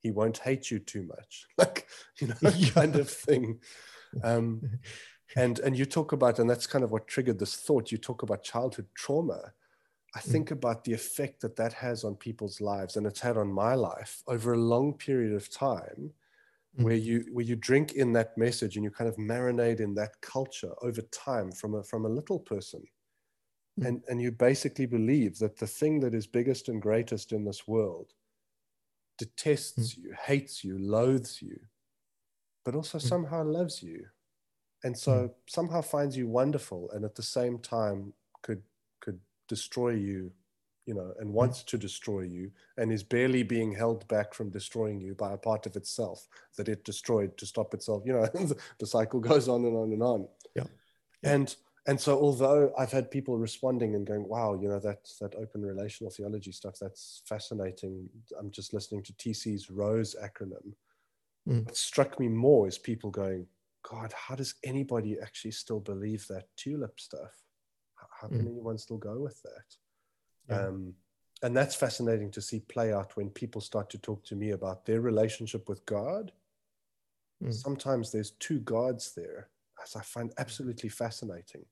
he 0.00 0.10
won't 0.10 0.38
hate 0.38 0.70
you 0.70 0.78
too 0.78 1.02
much 1.04 1.46
like 1.58 1.86
you 2.20 2.28
know 2.28 2.50
kind 2.70 2.96
of 2.96 3.08
thing 3.08 3.58
um, 4.22 4.62
and 5.36 5.58
and 5.60 5.76
you 5.76 5.84
talk 5.84 6.12
about 6.12 6.38
and 6.38 6.48
that's 6.48 6.66
kind 6.66 6.84
of 6.84 6.90
what 6.90 7.06
triggered 7.06 7.38
this 7.38 7.56
thought 7.56 7.92
you 7.92 7.98
talk 7.98 8.22
about 8.22 8.42
childhood 8.42 8.86
trauma 8.94 9.52
i 10.14 10.20
mm. 10.20 10.22
think 10.22 10.50
about 10.50 10.84
the 10.84 10.92
effect 10.92 11.40
that 11.42 11.56
that 11.56 11.72
has 11.72 12.04
on 12.04 12.14
people's 12.14 12.60
lives 12.60 12.96
and 12.96 13.06
it's 13.06 13.20
had 13.20 13.36
on 13.36 13.52
my 13.52 13.74
life 13.74 14.22
over 14.26 14.52
a 14.52 14.58
long 14.58 14.94
period 14.94 15.34
of 15.34 15.50
time 15.50 16.10
mm. 16.78 16.84
where 16.84 16.94
you 16.94 17.26
where 17.32 17.44
you 17.44 17.56
drink 17.56 17.92
in 17.92 18.12
that 18.12 18.36
message 18.38 18.76
and 18.76 18.84
you 18.84 18.90
kind 18.90 19.08
of 19.08 19.16
marinate 19.16 19.80
in 19.80 19.94
that 19.94 20.18
culture 20.22 20.72
over 20.82 21.02
time 21.12 21.52
from 21.52 21.74
a 21.74 21.82
from 21.82 22.06
a 22.06 22.08
little 22.08 22.38
person 22.38 22.82
mm. 23.78 23.86
and 23.86 24.02
and 24.08 24.22
you 24.22 24.32
basically 24.32 24.86
believe 24.86 25.38
that 25.38 25.58
the 25.58 25.66
thing 25.66 26.00
that 26.00 26.14
is 26.14 26.26
biggest 26.26 26.68
and 26.68 26.80
greatest 26.80 27.32
in 27.32 27.44
this 27.44 27.68
world 27.68 28.14
detests 29.18 29.94
mm. 29.94 29.98
you, 29.98 30.14
hates 30.24 30.64
you, 30.64 30.78
loathes 30.78 31.42
you, 31.42 31.58
but 32.64 32.74
also 32.74 32.98
mm. 32.98 33.02
somehow 33.02 33.44
loves 33.44 33.82
you. 33.82 34.04
And 34.84 34.96
so 34.96 35.12
mm. 35.12 35.30
somehow 35.48 35.82
finds 35.82 36.16
you 36.16 36.28
wonderful 36.28 36.90
and 36.92 37.04
at 37.04 37.14
the 37.14 37.22
same 37.22 37.58
time 37.58 38.12
could 38.42 38.62
could 39.00 39.18
destroy 39.48 39.90
you, 39.90 40.30
you 40.86 40.94
know, 40.94 41.12
and 41.18 41.32
wants 41.32 41.62
to 41.64 41.76
destroy 41.76 42.20
you 42.22 42.50
and 42.76 42.92
is 42.92 43.02
barely 43.02 43.42
being 43.42 43.72
held 43.72 44.06
back 44.08 44.32
from 44.32 44.50
destroying 44.50 45.00
you 45.00 45.14
by 45.14 45.32
a 45.32 45.38
part 45.38 45.66
of 45.66 45.76
itself 45.76 46.28
that 46.56 46.68
it 46.68 46.84
destroyed 46.84 47.36
to 47.38 47.46
stop 47.46 47.74
itself. 47.74 48.02
You 48.06 48.12
know, 48.14 48.26
the 48.78 48.86
cycle 48.86 49.20
goes 49.20 49.48
on 49.48 49.64
and 49.64 49.76
on 49.76 49.92
and 49.92 50.02
on. 50.02 50.28
Yeah. 50.54 50.64
And 51.24 51.54
and 51.88 51.98
so 51.98 52.20
although 52.20 52.70
I've 52.78 52.92
had 52.92 53.10
people 53.10 53.38
responding 53.38 53.94
and 53.94 54.06
going, 54.06 54.28
wow, 54.28 54.52
you 54.60 54.68
know, 54.68 54.78
that 54.78 55.08
that 55.22 55.34
open 55.36 55.62
relational 55.62 56.12
theology 56.12 56.52
stuff, 56.52 56.74
that's 56.78 57.22
fascinating. 57.26 58.10
I'm 58.38 58.50
just 58.50 58.74
listening 58.74 59.02
to 59.04 59.14
TC's 59.14 59.70
ROSE 59.70 60.14
acronym. 60.22 60.74
Mm. 61.48 61.64
What 61.64 61.76
struck 61.76 62.20
me 62.20 62.28
more 62.28 62.68
is 62.68 62.76
people 62.76 63.10
going, 63.10 63.46
God, 63.82 64.12
how 64.12 64.34
does 64.34 64.56
anybody 64.62 65.16
actually 65.18 65.52
still 65.52 65.80
believe 65.80 66.26
that 66.28 66.48
tulip 66.58 67.00
stuff? 67.00 67.32
How, 68.20 68.28
can 68.28 68.40
mm. 68.40 68.50
anyone 68.50 68.76
still 68.76 68.98
go 68.98 69.20
with 69.20 69.40
that? 69.44 69.76
Yeah. 70.50 70.66
Um, 70.66 70.92
and 71.42 71.56
that's 71.56 71.74
fascinating 71.74 72.30
to 72.32 72.42
see 72.42 72.60
play 72.60 72.92
out 72.92 73.16
when 73.16 73.30
people 73.30 73.62
start 73.62 73.88
to 73.90 73.98
talk 73.98 74.22
to 74.24 74.36
me 74.36 74.50
about 74.50 74.84
their 74.84 75.00
relationship 75.00 75.70
with 75.70 75.86
God. 75.86 76.32
Mm. 77.42 77.54
Sometimes 77.54 78.12
there's 78.12 78.32
two 78.32 78.58
gods 78.60 79.14
there, 79.14 79.48
as 79.82 79.96
I 79.96 80.02
find 80.02 80.34
absolutely 80.36 80.90
fascinating. 80.90 81.64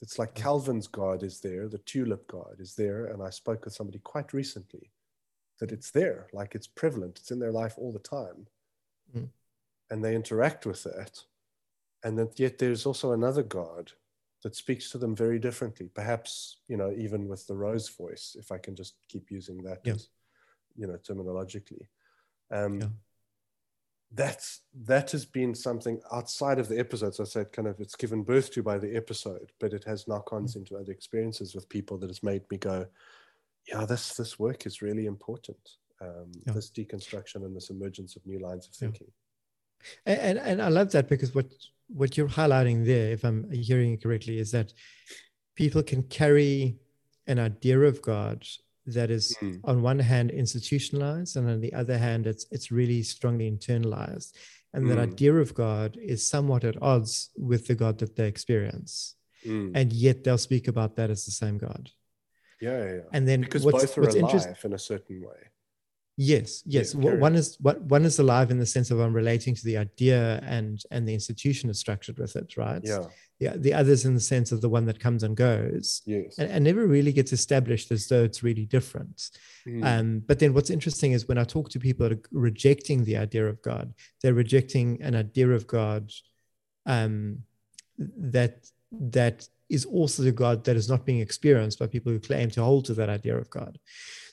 It's 0.00 0.18
like 0.18 0.34
Calvin's 0.34 0.86
God 0.86 1.22
is 1.22 1.40
there, 1.40 1.68
the 1.68 1.78
tulip 1.78 2.26
God 2.26 2.56
is 2.58 2.74
there. 2.74 3.06
And 3.06 3.22
I 3.22 3.30
spoke 3.30 3.64
with 3.64 3.74
somebody 3.74 4.00
quite 4.00 4.32
recently 4.32 4.90
that 5.60 5.72
it's 5.72 5.90
there, 5.90 6.28
like 6.32 6.54
it's 6.54 6.66
prevalent, 6.66 7.18
it's 7.18 7.30
in 7.30 7.38
their 7.38 7.52
life 7.52 7.74
all 7.78 7.92
the 7.92 7.98
time. 8.00 8.46
Mm. 9.16 9.28
And 9.90 10.04
they 10.04 10.14
interact 10.14 10.66
with 10.66 10.82
that. 10.84 11.22
And 12.02 12.18
that 12.18 12.38
yet 12.38 12.58
there's 12.58 12.86
also 12.86 13.12
another 13.12 13.42
God 13.42 13.92
that 14.42 14.56
speaks 14.56 14.90
to 14.90 14.98
them 14.98 15.16
very 15.16 15.38
differently, 15.38 15.88
perhaps, 15.94 16.58
you 16.68 16.76
know, 16.76 16.92
even 16.94 17.28
with 17.28 17.46
the 17.46 17.54
rose 17.54 17.88
voice, 17.88 18.36
if 18.38 18.52
I 18.52 18.58
can 18.58 18.76
just 18.76 18.96
keep 19.08 19.30
using 19.30 19.62
that, 19.62 19.80
yeah. 19.84 19.94
as, 19.94 20.08
you 20.76 20.86
know, 20.86 20.98
terminologically. 20.98 21.86
Um, 22.50 22.80
yeah 22.80 22.88
that's 24.14 24.60
that 24.84 25.10
has 25.10 25.24
been 25.24 25.54
something 25.54 26.00
outside 26.12 26.58
of 26.58 26.68
the 26.68 26.78
episodes 26.78 27.20
i 27.20 27.24
said 27.24 27.50
kind 27.52 27.66
of 27.66 27.78
it's 27.80 27.96
given 27.96 28.22
birth 28.22 28.52
to 28.52 28.62
by 28.62 28.78
the 28.78 28.94
episode 28.94 29.50
but 29.60 29.72
it 29.72 29.84
has 29.84 30.06
knock-ons 30.06 30.54
mm. 30.54 30.58
into 30.58 30.76
other 30.76 30.92
experiences 30.92 31.54
with 31.54 31.68
people 31.68 31.98
that 31.98 32.10
has 32.10 32.22
made 32.22 32.42
me 32.50 32.56
go 32.56 32.86
yeah 33.68 33.84
this 33.84 34.14
this 34.14 34.38
work 34.38 34.66
is 34.66 34.82
really 34.82 35.06
important 35.06 35.58
um, 36.00 36.30
yeah. 36.46 36.52
this 36.52 36.70
deconstruction 36.70 37.36
and 37.36 37.56
this 37.56 37.70
emergence 37.70 38.16
of 38.16 38.26
new 38.26 38.38
lines 38.38 38.66
of 38.66 38.74
thinking 38.74 39.10
yeah. 40.06 40.12
and, 40.14 40.38
and 40.38 40.62
i 40.62 40.68
love 40.68 40.92
that 40.92 41.08
because 41.08 41.34
what 41.34 41.46
what 41.88 42.16
you're 42.16 42.28
highlighting 42.28 42.84
there 42.84 43.12
if 43.12 43.24
i'm 43.24 43.50
hearing 43.50 43.94
it 43.94 44.02
correctly 44.02 44.38
is 44.38 44.50
that 44.50 44.72
people 45.56 45.82
can 45.82 46.02
carry 46.04 46.76
an 47.26 47.38
idea 47.38 47.80
of 47.80 48.02
god 48.02 48.46
that 48.86 49.10
is 49.10 49.36
mm. 49.40 49.58
on 49.64 49.82
one 49.82 49.98
hand 49.98 50.30
institutionalized 50.30 51.36
and 51.36 51.48
on 51.48 51.60
the 51.60 51.72
other 51.72 51.96
hand 51.96 52.26
it's 52.26 52.46
it's 52.50 52.70
really 52.70 53.02
strongly 53.02 53.50
internalized 53.50 54.32
and 54.72 54.84
mm. 54.84 54.88
that 54.88 54.98
idea 54.98 55.34
of 55.34 55.54
god 55.54 55.96
is 56.00 56.26
somewhat 56.26 56.64
at 56.64 56.80
odds 56.82 57.30
with 57.36 57.66
the 57.66 57.74
god 57.74 57.98
that 57.98 58.14
they 58.16 58.26
experience 58.26 59.16
mm. 59.46 59.70
and 59.74 59.92
yet 59.92 60.22
they'll 60.22 60.38
speak 60.38 60.68
about 60.68 60.96
that 60.96 61.10
as 61.10 61.24
the 61.24 61.30
same 61.30 61.56
god 61.58 61.90
yeah, 62.60 62.78
yeah, 62.78 62.92
yeah. 62.94 63.00
and 63.12 63.26
then 63.26 63.40
because 63.40 63.64
both 63.64 63.98
are 63.98 64.02
alive 64.02 64.64
in 64.64 64.72
a 64.72 64.78
certain 64.78 65.20
way 65.22 65.50
Yes, 66.16 66.62
yes. 66.64 66.94
Yeah, 66.94 67.14
one 67.14 67.34
is 67.34 67.56
what 67.60 67.80
one 67.82 68.04
is 68.04 68.20
alive 68.20 68.52
in 68.52 68.58
the 68.58 68.66
sense 68.66 68.92
of 68.92 69.00
I'm 69.00 69.12
relating 69.12 69.54
to 69.56 69.64
the 69.64 69.76
idea 69.78 70.40
and 70.44 70.80
and 70.92 71.08
the 71.08 71.14
institution 71.14 71.70
is 71.70 71.80
structured 71.80 72.18
with 72.18 72.36
it, 72.36 72.56
right? 72.56 72.80
Yeah. 72.84 73.04
Yeah. 73.40 73.54
The 73.56 73.74
others 73.74 74.04
in 74.04 74.14
the 74.14 74.20
sense 74.20 74.52
of 74.52 74.60
the 74.60 74.68
one 74.68 74.84
that 74.86 75.00
comes 75.00 75.24
and 75.24 75.36
goes. 75.36 76.02
Yes. 76.06 76.38
And, 76.38 76.50
and 76.50 76.62
never 76.62 76.86
really 76.86 77.12
gets 77.12 77.32
established 77.32 77.90
as 77.90 78.06
though 78.06 78.22
it's 78.22 78.44
really 78.44 78.64
different. 78.64 79.30
Mm. 79.66 79.84
Um, 79.84 80.22
but 80.24 80.38
then 80.38 80.54
what's 80.54 80.70
interesting 80.70 81.12
is 81.12 81.26
when 81.26 81.38
I 81.38 81.44
talk 81.44 81.68
to 81.70 81.80
people 81.80 82.08
that 82.08 82.16
are 82.16 82.22
rejecting 82.30 83.02
the 83.02 83.16
idea 83.16 83.46
of 83.48 83.60
God, 83.62 83.92
they're 84.22 84.34
rejecting 84.34 85.02
an 85.02 85.16
idea 85.16 85.50
of 85.50 85.66
God 85.66 86.12
um, 86.86 87.38
that 87.98 88.70
that 88.92 89.48
is 89.68 89.84
also 89.84 90.22
the 90.22 90.32
God 90.32 90.64
that 90.64 90.76
is 90.76 90.88
not 90.88 91.04
being 91.04 91.20
experienced 91.20 91.78
by 91.78 91.86
people 91.86 92.12
who 92.12 92.20
claim 92.20 92.50
to 92.50 92.62
hold 92.62 92.84
to 92.86 92.94
that 92.94 93.08
idea 93.08 93.36
of 93.36 93.50
God 93.50 93.78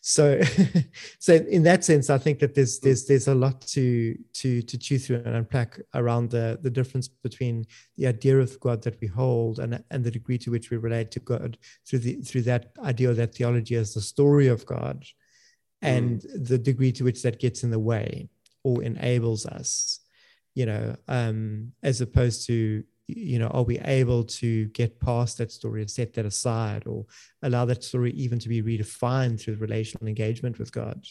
so 0.01 0.41
so 1.19 1.35
in 1.35 1.61
that 1.61 1.85
sense 1.85 2.09
i 2.09 2.17
think 2.17 2.39
that 2.39 2.55
there's 2.55 2.79
there's 2.79 3.05
there's 3.05 3.27
a 3.27 3.35
lot 3.35 3.61
to 3.61 4.17
to 4.33 4.61
to 4.63 4.77
chew 4.77 4.97
through 4.97 5.17
and 5.17 5.35
unpack 5.35 5.79
around 5.93 6.29
the 6.31 6.59
the 6.63 6.69
difference 6.69 7.07
between 7.07 7.65
the 7.97 8.07
idea 8.07 8.37
of 8.37 8.59
god 8.59 8.81
that 8.81 8.99
we 8.99 9.07
hold 9.07 9.59
and 9.59 9.81
and 9.91 10.03
the 10.03 10.11
degree 10.11 10.39
to 10.39 10.49
which 10.49 10.71
we 10.71 10.77
relate 10.77 11.11
to 11.11 11.19
god 11.19 11.57
through 11.87 11.99
the 11.99 12.15
through 12.15 12.41
that 12.41 12.71
idea 12.83 13.09
of 13.09 13.15
that 13.15 13.35
theology 13.35 13.75
as 13.75 13.93
the 13.93 14.01
story 14.01 14.47
of 14.47 14.65
god 14.65 15.05
and 15.83 16.21
mm. 16.21 16.47
the 16.47 16.57
degree 16.57 16.91
to 16.91 17.03
which 17.03 17.21
that 17.21 17.39
gets 17.39 17.63
in 17.63 17.69
the 17.69 17.79
way 17.79 18.27
or 18.63 18.81
enables 18.81 19.45
us 19.45 19.99
you 20.55 20.65
know 20.65 20.95
um 21.07 21.71
as 21.83 22.01
opposed 22.01 22.47
to 22.47 22.83
you 23.07 23.39
know, 23.39 23.47
are 23.47 23.63
we 23.63 23.79
able 23.79 24.23
to 24.23 24.65
get 24.67 24.99
past 24.99 25.37
that 25.37 25.51
story 25.51 25.81
and 25.81 25.89
set 25.89 26.13
that 26.13 26.25
aside 26.25 26.83
or 26.85 27.05
allow 27.43 27.65
that 27.65 27.83
story 27.83 28.11
even 28.11 28.39
to 28.39 28.49
be 28.49 28.61
redefined 28.61 29.41
through 29.41 29.55
relational 29.55 30.07
engagement 30.07 30.59
with 30.59 30.71
God? 30.71 31.05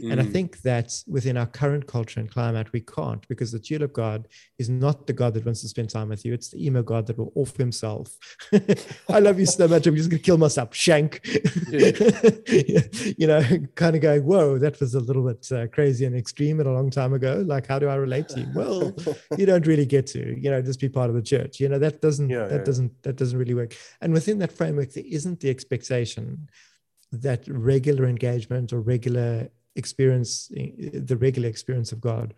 Mm. 0.00 0.12
And 0.12 0.20
I 0.20 0.24
mm. 0.24 0.32
think 0.32 0.62
that 0.62 0.92
within 1.06 1.36
our 1.36 1.46
current 1.46 1.86
culture 1.86 2.20
and 2.20 2.30
climate, 2.30 2.72
we 2.72 2.80
can't 2.80 3.26
because 3.28 3.52
the 3.52 3.58
tulip 3.58 3.92
God 3.92 4.28
is 4.58 4.68
not 4.68 5.06
the 5.06 5.12
God 5.12 5.34
that 5.34 5.44
wants 5.44 5.60
to 5.62 5.68
spend 5.68 5.90
time 5.90 6.08
with 6.08 6.24
you. 6.24 6.32
It's 6.32 6.50
the 6.50 6.64
emo 6.64 6.82
God 6.82 7.06
that 7.06 7.18
will 7.18 7.32
off 7.34 7.56
himself. 7.56 8.16
I 9.08 9.18
love 9.18 9.38
you 9.38 9.46
so 9.46 9.68
much. 9.68 9.86
I'm 9.86 9.96
just 9.96 10.10
going 10.10 10.20
to 10.20 10.24
kill 10.24 10.38
myself. 10.38 10.74
Shank. 10.74 11.20
You 13.18 13.26
know, 13.26 13.42
kind 13.74 13.94
of 13.96 14.02
going, 14.02 14.24
whoa, 14.24 14.58
that 14.58 14.80
was 14.80 14.94
a 14.94 15.00
little 15.00 15.26
bit 15.26 15.50
uh, 15.52 15.66
crazy 15.68 16.04
and 16.04 16.16
extreme 16.16 16.60
and 16.60 16.68
a 16.68 16.72
long 16.72 16.90
time 16.90 17.12
ago. 17.12 17.42
Like, 17.46 17.66
how 17.66 17.78
do 17.78 17.88
I 17.88 17.94
relate 17.94 18.28
to 18.30 18.40
you? 18.40 18.46
Well, 18.54 18.94
you 19.36 19.46
don't 19.46 19.66
really 19.66 19.86
get 19.86 20.06
to, 20.08 20.38
you 20.40 20.50
know, 20.50 20.60
just 20.62 20.80
be 20.80 20.88
part 20.88 21.08
of 21.08 21.16
the 21.16 21.22
church. 21.32 21.60
You 21.60 21.68
know, 21.68 21.78
that 21.78 22.00
doesn't, 22.00 22.30
yeah, 22.30 22.46
that 22.46 22.60
yeah. 22.60 22.64
doesn't, 22.70 23.02
that 23.02 23.16
doesn't 23.16 23.38
really 23.38 23.54
work. 23.54 23.72
And 24.00 24.12
within 24.12 24.38
that 24.38 24.52
framework, 24.52 24.92
there 24.92 25.04
isn't 25.18 25.40
the 25.40 25.50
expectation 25.50 26.48
that 27.12 27.46
regular 27.46 28.06
engagement 28.06 28.72
or 28.72 28.80
regular 28.80 29.48
experience 29.76 30.48
the 30.48 31.16
regular 31.16 31.48
experience 31.48 31.92
of 31.92 32.00
god 32.00 32.34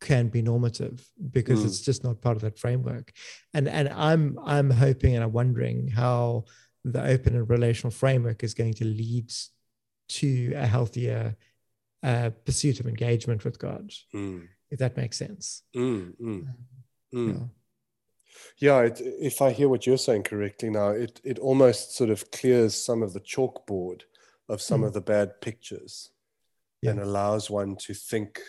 can 0.00 0.28
be 0.28 0.42
normative 0.42 1.06
because 1.30 1.60
mm. 1.60 1.66
it's 1.66 1.80
just 1.80 2.02
not 2.02 2.20
part 2.20 2.36
of 2.36 2.42
that 2.42 2.58
framework 2.58 3.12
and 3.54 3.68
and 3.68 3.88
i'm 3.90 4.38
i'm 4.44 4.70
hoping 4.70 5.14
and 5.14 5.24
i'm 5.24 5.32
wondering 5.32 5.88
how 5.88 6.44
the 6.84 7.02
open 7.04 7.36
and 7.36 7.48
relational 7.48 7.90
framework 7.90 8.42
is 8.42 8.54
going 8.54 8.74
to 8.74 8.84
lead 8.84 9.30
to 10.08 10.52
a 10.54 10.66
healthier 10.66 11.36
uh, 12.02 12.30
pursuit 12.44 12.80
of 12.80 12.86
engagement 12.86 13.44
with 13.44 13.58
god 13.58 13.92
mm. 14.14 14.46
if 14.70 14.78
that 14.78 14.96
makes 14.96 15.16
sense 15.16 15.62
mm, 15.76 16.12
yeah, 17.28 17.44
yeah 18.58 18.80
it, 18.80 19.00
if 19.00 19.42
i 19.42 19.50
hear 19.50 19.68
what 19.68 19.86
you're 19.86 19.98
saying 19.98 20.22
correctly 20.22 20.70
now 20.70 20.88
it 20.88 21.20
it 21.24 21.38
almost 21.38 21.94
sort 21.94 22.10
of 22.10 22.30
clears 22.30 22.74
some 22.74 23.02
of 23.02 23.12
the 23.12 23.20
chalkboard 23.20 24.02
of 24.48 24.60
some 24.60 24.82
mm. 24.82 24.86
of 24.86 24.92
the 24.92 25.00
bad 25.00 25.40
pictures 25.40 26.10
yeah. 26.80 26.90
and 26.90 27.00
allows 27.00 27.50
one 27.50 27.76
to 27.76 27.94
think 27.94 28.40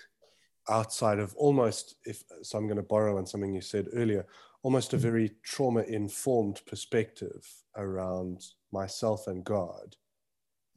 outside 0.70 1.20
of 1.20 1.34
almost 1.36 1.96
if 2.06 2.24
so 2.42 2.58
i'm 2.58 2.68
going 2.68 2.78
to 2.78 2.84
borrow 2.84 3.18
on 3.18 3.26
something 3.26 3.54
you 3.54 3.62
said 3.62 3.88
earlier 3.94 4.26
almost 4.62 4.94
a 4.94 4.98
Mm. 4.98 5.02
very 5.02 5.32
trauma 5.44 5.82
informed 5.82 6.62
perspective 6.66 7.46
around 7.76 8.46
myself 8.72 9.28
and 9.28 9.44
god 9.44 9.96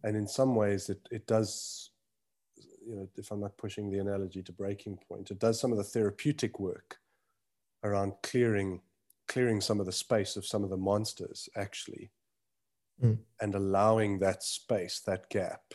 and 0.03 0.17
in 0.17 0.27
some 0.27 0.55
ways 0.55 0.89
it, 0.89 1.09
it 1.11 1.27
does 1.27 1.91
you 2.87 2.97
know 2.97 3.09
if 3.17 3.31
i'm 3.31 3.41
not 3.41 3.57
pushing 3.57 3.91
the 3.91 3.99
analogy 3.99 4.43
to 4.43 4.53
breaking 4.53 4.99
point 5.09 5.31
it 5.31 5.39
does 5.39 5.61
some 5.61 5.73
of 5.73 5.79
the 5.79 5.85
therapeutic 5.85 6.59
work 6.59 6.99
around 7.85 8.13
clearing 8.23 8.81
clearing 9.29 9.61
some 9.61 9.81
of 9.81 9.87
the 9.87 9.93
space 9.93 10.37
of 10.37 10.47
some 10.47 10.65
of 10.65 10.71
the 10.71 10.77
monsters 10.77 11.49
actually 11.57 12.11
Mm. 13.03 13.19
and 13.41 13.55
allowing 13.55 14.19
that 14.21 14.43
space 14.43 15.01
that 15.01 15.29
gap 15.29 15.75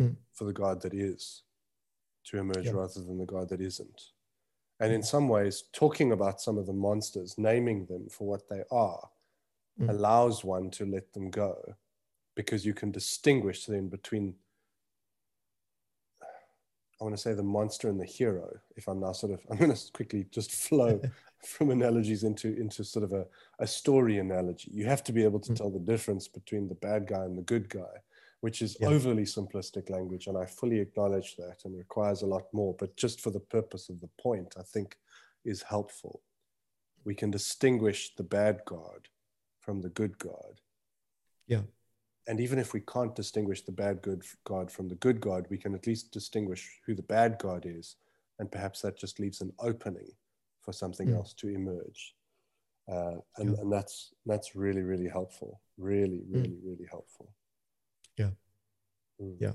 Mm. 0.00 0.16
for 0.32 0.44
the 0.44 0.52
god 0.52 0.82
that 0.82 0.92
is 0.92 1.44
to 2.24 2.38
emerge 2.38 2.64
Yeah. 2.66 2.72
rather 2.72 3.00
than 3.00 3.18
the 3.18 3.26
god 3.26 3.48
that 3.50 3.60
isn't 3.60 4.12
and 4.80 4.92
in 4.92 5.02
some 5.04 5.28
ways 5.28 5.62
talking 5.72 6.10
about 6.10 6.40
some 6.40 6.58
of 6.58 6.66
the 6.66 6.72
monsters 6.72 7.38
naming 7.38 7.86
them 7.86 8.08
for 8.08 8.26
what 8.26 8.48
they 8.48 8.64
are 8.70 9.10
Mm. 9.78 9.90
allows 9.90 10.44
one 10.44 10.70
to 10.70 10.84
let 10.86 11.12
them 11.12 11.30
go 11.30 11.76
because 12.36 12.64
you 12.66 12.74
can 12.74 12.90
distinguish 12.90 13.66
then 13.66 13.88
between 13.88 14.36
I 17.00 17.04
want 17.04 17.16
to 17.16 17.20
say 17.20 17.34
the 17.34 17.42
monster 17.42 17.88
and 17.88 17.98
the 18.00 18.04
hero. 18.04 18.56
If 18.76 18.88
I'm 18.88 19.00
now 19.00 19.12
sort 19.12 19.32
of, 19.32 19.40
I'm 19.50 19.56
going 19.58 19.74
to 19.74 19.92
quickly 19.92 20.26
just 20.30 20.52
flow 20.52 21.00
from 21.44 21.70
analogies 21.70 22.24
into 22.24 22.56
into 22.56 22.84
sort 22.84 23.04
of 23.04 23.12
a, 23.12 23.26
a 23.58 23.66
story 23.66 24.18
analogy. 24.18 24.70
You 24.72 24.86
have 24.86 25.04
to 25.04 25.12
be 25.12 25.24
able 25.24 25.40
to 25.40 25.52
Mm. 25.52 25.56
tell 25.56 25.70
the 25.70 25.78
difference 25.92 26.28
between 26.28 26.68
the 26.68 26.74
bad 26.76 27.06
guy 27.06 27.24
and 27.24 27.36
the 27.36 27.42
good 27.42 27.68
guy, 27.68 27.96
which 28.40 28.62
is 28.62 28.76
Yeah. 28.80 28.88
overly 28.88 29.24
simplistic 29.24 29.90
language, 29.90 30.26
and 30.26 30.38
I 30.38 30.46
fully 30.46 30.78
acknowledge 30.78 31.36
that, 31.36 31.64
and 31.64 31.76
requires 31.76 32.22
a 32.22 32.26
lot 32.26 32.52
more. 32.52 32.74
But 32.74 32.96
just 32.96 33.20
for 33.20 33.30
the 33.30 33.40
purpose 33.40 33.88
of 33.88 34.00
the 34.00 34.10
point, 34.18 34.54
I 34.58 34.62
think 34.62 34.98
is 35.44 35.62
helpful. 35.62 36.22
We 37.04 37.14
can 37.14 37.30
distinguish 37.30 38.14
the 38.14 38.22
bad 38.22 38.62
God 38.64 39.08
from 39.58 39.82
the 39.82 39.90
good 39.90 40.18
God. 40.18 40.60
Yeah. 41.46 41.62
And 42.26 42.40
even 42.40 42.58
if 42.58 42.72
we 42.72 42.80
can't 42.80 43.14
distinguish 43.14 43.62
the 43.62 43.72
bad 43.72 44.00
good 44.02 44.22
God 44.44 44.70
from 44.70 44.88
the 44.88 44.94
good 44.96 45.20
God, 45.20 45.46
we 45.50 45.58
can 45.58 45.74
at 45.74 45.86
least 45.86 46.10
distinguish 46.12 46.80
who 46.86 46.94
the 46.94 47.02
bad 47.02 47.38
God 47.38 47.64
is. 47.66 47.96
And 48.38 48.50
perhaps 48.50 48.80
that 48.80 48.96
just 48.98 49.20
leaves 49.20 49.40
an 49.42 49.52
opening 49.58 50.08
for 50.62 50.72
something 50.72 51.08
Mm. 51.08 51.16
else 51.16 51.34
to 51.34 51.48
emerge. 51.48 52.14
Uh, 52.88 53.16
and, 53.36 53.52
Yeah. 53.54 53.60
and 53.60 53.72
that's 53.72 54.12
that's 54.26 54.54
really, 54.56 54.82
really 54.82 55.08
helpful. 55.08 55.60
Really, 55.76 56.22
really, 56.28 56.56
really 56.62 56.86
helpful. 56.90 57.32
Yeah. 58.16 58.30
Mm. 59.20 59.36
Yeah. 59.40 59.52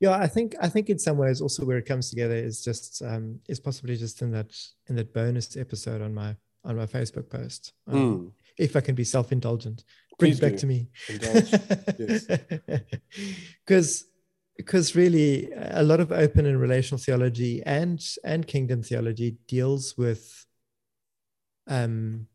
yeah 0.00 0.12
i 0.26 0.26
think 0.26 0.54
i 0.60 0.68
think 0.68 0.90
in 0.90 0.98
some 0.98 1.16
ways 1.16 1.40
also 1.40 1.64
where 1.64 1.78
it 1.78 1.86
comes 1.86 2.10
together 2.10 2.34
is 2.34 2.62
just 2.62 3.00
um 3.02 3.40
is 3.48 3.58
possibly 3.58 3.96
just 3.96 4.20
in 4.20 4.30
that 4.30 4.54
in 4.88 4.94
that 4.96 5.14
bonus 5.14 5.56
episode 5.56 6.02
on 6.02 6.12
my 6.12 6.36
on 6.62 6.76
my 6.76 6.84
facebook 6.86 7.28
post 7.30 7.72
um, 7.86 7.94
Mm. 7.96 8.32
if 8.58 8.76
i 8.76 8.80
can 8.82 8.94
be 8.94 9.02
self-indulgent 9.04 9.78
bring 9.82 10.05
Please 10.18 10.38
it 10.38 10.42
back 10.42 10.52
do. 10.52 10.58
to 10.58 10.66
me 10.66 10.88
because 13.66 14.04
because 14.56 14.96
really 14.96 15.50
a 15.54 15.82
lot 15.82 16.00
of 16.00 16.10
open 16.12 16.46
and 16.46 16.60
relational 16.60 16.98
theology 16.98 17.62
and 17.66 18.02
and 18.24 18.46
kingdom 18.46 18.82
theology 18.82 19.36
deals 19.46 19.94
with 19.98 20.46
um 21.68 22.26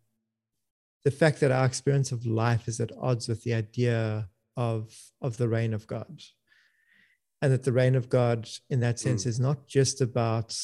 the 1.03 1.11
fact 1.11 1.39
that 1.39 1.51
our 1.51 1.65
experience 1.65 2.11
of 2.11 2.25
life 2.25 2.67
is 2.67 2.79
at 2.79 2.91
odds 2.99 3.27
with 3.27 3.43
the 3.43 3.53
idea 3.53 4.27
of 4.55 4.93
of 5.21 5.37
the 5.37 5.49
reign 5.49 5.73
of 5.73 5.87
god 5.87 6.21
and 7.41 7.51
that 7.51 7.63
the 7.63 7.71
reign 7.71 7.95
of 7.95 8.09
god 8.09 8.47
in 8.69 8.79
that 8.81 8.99
sense 8.99 9.23
Mm. 9.23 9.27
is 9.27 9.39
not 9.39 9.67
just 9.67 10.01
about 10.01 10.55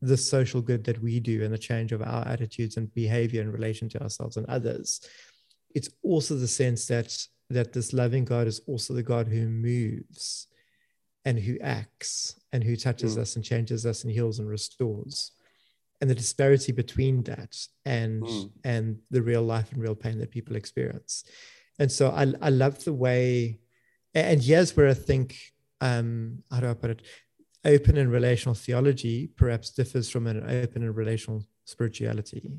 the 0.00 0.16
social 0.16 0.60
good 0.60 0.84
that 0.84 1.00
we 1.02 1.18
do 1.18 1.42
and 1.42 1.52
the 1.52 1.58
change 1.58 1.90
of 1.92 2.02
our 2.02 2.26
attitudes 2.28 2.76
and 2.76 2.92
behavior 2.94 3.40
in 3.42 3.50
relation 3.50 3.88
to 3.88 4.00
ourselves 4.02 4.36
and 4.36 4.46
others 4.46 5.00
it's 5.74 5.90
also 6.02 6.34
the 6.36 6.48
sense 6.48 6.86
that 6.86 7.16
that 7.50 7.72
this 7.72 7.92
loving 7.92 8.24
god 8.24 8.46
is 8.46 8.60
also 8.66 8.92
the 8.94 9.02
god 9.02 9.26
who 9.28 9.48
moves 9.48 10.46
and 11.24 11.38
who 11.38 11.58
acts 11.60 12.38
and 12.52 12.62
who 12.64 12.76
touches 12.76 13.16
Mm. 13.16 13.20
us 13.22 13.36
and 13.36 13.44
changes 13.44 13.84
us 13.86 14.04
and 14.04 14.12
heals 14.12 14.38
and 14.38 14.48
restores 14.48 15.32
and 16.00 16.08
the 16.08 16.14
disparity 16.14 16.72
between 16.72 17.22
that 17.24 17.56
and 17.84 18.22
Mm. 18.24 18.50
and 18.64 18.98
the 19.10 19.22
real 19.22 19.42
life 19.42 19.72
and 19.72 19.82
real 19.82 19.94
pain 19.94 20.18
that 20.18 20.30
people 20.30 20.56
experience 20.56 21.24
and 21.78 21.90
so 21.92 22.10
i, 22.10 22.24
I 22.40 22.50
love 22.50 22.84
the 22.84 22.92
way 22.92 23.58
and 24.14 24.42
here's 24.42 24.76
where 24.76 24.88
i 24.88 24.94
think 24.94 25.36
um 25.80 26.42
how 26.50 26.60
do 26.60 26.68
i 26.68 26.74
put 26.74 26.90
it 26.90 27.02
open 27.64 27.96
and 27.98 28.10
relational 28.10 28.54
theology 28.54 29.26
perhaps 29.36 29.70
differs 29.70 30.08
from 30.08 30.26
an 30.26 30.38
open 30.62 30.82
and 30.82 30.96
relational 30.96 31.44
spirituality 31.64 32.52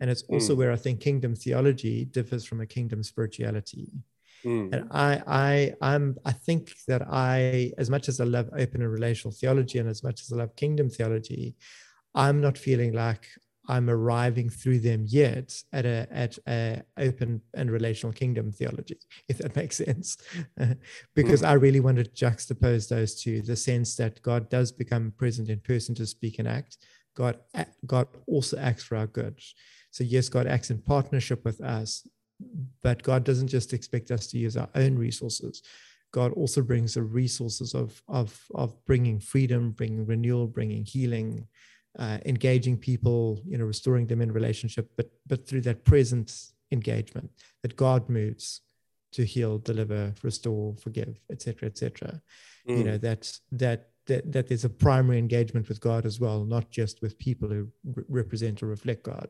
and 0.00 0.10
it's 0.10 0.22
also 0.28 0.54
Mm. 0.54 0.58
where 0.58 0.72
i 0.72 0.76
think 0.76 1.00
kingdom 1.00 1.34
theology 1.34 2.04
differs 2.04 2.44
from 2.44 2.60
a 2.60 2.66
kingdom 2.66 3.02
spirituality 3.02 3.88
Mm. 4.44 4.72
and 4.72 4.88
I, 4.92 5.22
I, 5.26 5.74
I'm, 5.80 6.16
I 6.24 6.30
think 6.30 6.72
that 6.86 7.02
I, 7.10 7.72
as 7.76 7.90
much 7.90 8.08
as 8.08 8.20
I 8.20 8.24
love 8.24 8.48
open 8.56 8.82
and 8.82 8.92
relational 8.92 9.32
theology, 9.32 9.80
and 9.80 9.88
as 9.88 10.04
much 10.04 10.20
as 10.22 10.32
I 10.32 10.36
love 10.36 10.54
kingdom 10.54 10.88
theology, 10.88 11.56
I'm 12.14 12.40
not 12.40 12.56
feeling 12.56 12.92
like 12.92 13.26
I'm 13.68 13.90
arriving 13.90 14.48
through 14.48 14.78
them 14.78 15.04
yet 15.08 15.60
at 15.72 15.84
a 15.84 16.06
at 16.12 16.38
a 16.46 16.82
open 16.96 17.42
and 17.54 17.68
relational 17.68 18.12
kingdom 18.12 18.52
theology, 18.52 18.98
if 19.28 19.38
that 19.38 19.56
makes 19.56 19.76
sense. 19.78 20.16
because 21.16 21.42
I 21.42 21.54
really 21.54 21.80
want 21.80 21.98
to 21.98 22.04
juxtapose 22.04 22.88
those 22.88 23.20
two: 23.20 23.42
the 23.42 23.56
sense 23.56 23.96
that 23.96 24.22
God 24.22 24.48
does 24.48 24.70
become 24.70 25.12
present 25.18 25.48
in 25.48 25.58
person 25.58 25.96
to 25.96 26.06
speak 26.06 26.38
and 26.38 26.46
act. 26.46 26.78
God, 27.16 27.38
God 27.86 28.06
also 28.28 28.56
acts 28.58 28.84
for 28.84 28.96
our 28.96 29.08
good. 29.08 29.40
So 29.90 30.04
yes, 30.04 30.28
God 30.28 30.46
acts 30.46 30.70
in 30.70 30.78
partnership 30.78 31.44
with 31.44 31.60
us, 31.60 32.06
but 32.82 33.02
God 33.02 33.24
doesn't 33.24 33.48
just 33.48 33.72
expect 33.72 34.10
us 34.10 34.26
to 34.28 34.38
use 34.38 34.56
our 34.56 34.68
own 34.74 34.96
resources. 34.96 35.62
God 36.12 36.32
also 36.32 36.62
brings 36.62 36.94
the 36.94 37.02
resources 37.02 37.74
of 37.74 38.02
of 38.08 38.38
of 38.54 38.74
bringing 38.86 39.20
freedom, 39.20 39.72
bringing 39.72 40.06
renewal, 40.06 40.46
bringing 40.46 40.84
healing, 40.84 41.46
uh, 41.98 42.18
engaging 42.24 42.78
people, 42.78 43.40
you 43.46 43.58
know, 43.58 43.64
restoring 43.64 44.06
them 44.06 44.22
in 44.22 44.32
relationship, 44.32 44.90
but 44.96 45.10
but 45.26 45.46
through 45.46 45.62
that 45.62 45.84
present 45.84 46.32
engagement 46.70 47.30
that 47.62 47.76
God 47.76 48.08
moves 48.08 48.62
to 49.12 49.24
heal, 49.24 49.58
deliver, 49.58 50.14
restore, 50.22 50.76
forgive, 50.76 51.18
etc., 51.30 51.68
etc. 51.68 52.22
You 52.66 52.84
know 52.84 52.98
Mm. 52.98 53.00
that 53.00 53.40
that 53.52 53.90
that 54.06 54.32
that 54.32 54.46
there's 54.48 54.64
a 54.64 54.70
primary 54.70 55.18
engagement 55.18 55.68
with 55.68 55.80
God 55.80 56.06
as 56.06 56.20
well, 56.20 56.44
not 56.44 56.70
just 56.70 57.02
with 57.02 57.18
people 57.18 57.48
who 57.48 57.68
re- 57.84 58.04
represent 58.08 58.62
or 58.62 58.66
reflect 58.66 59.02
God 59.02 59.28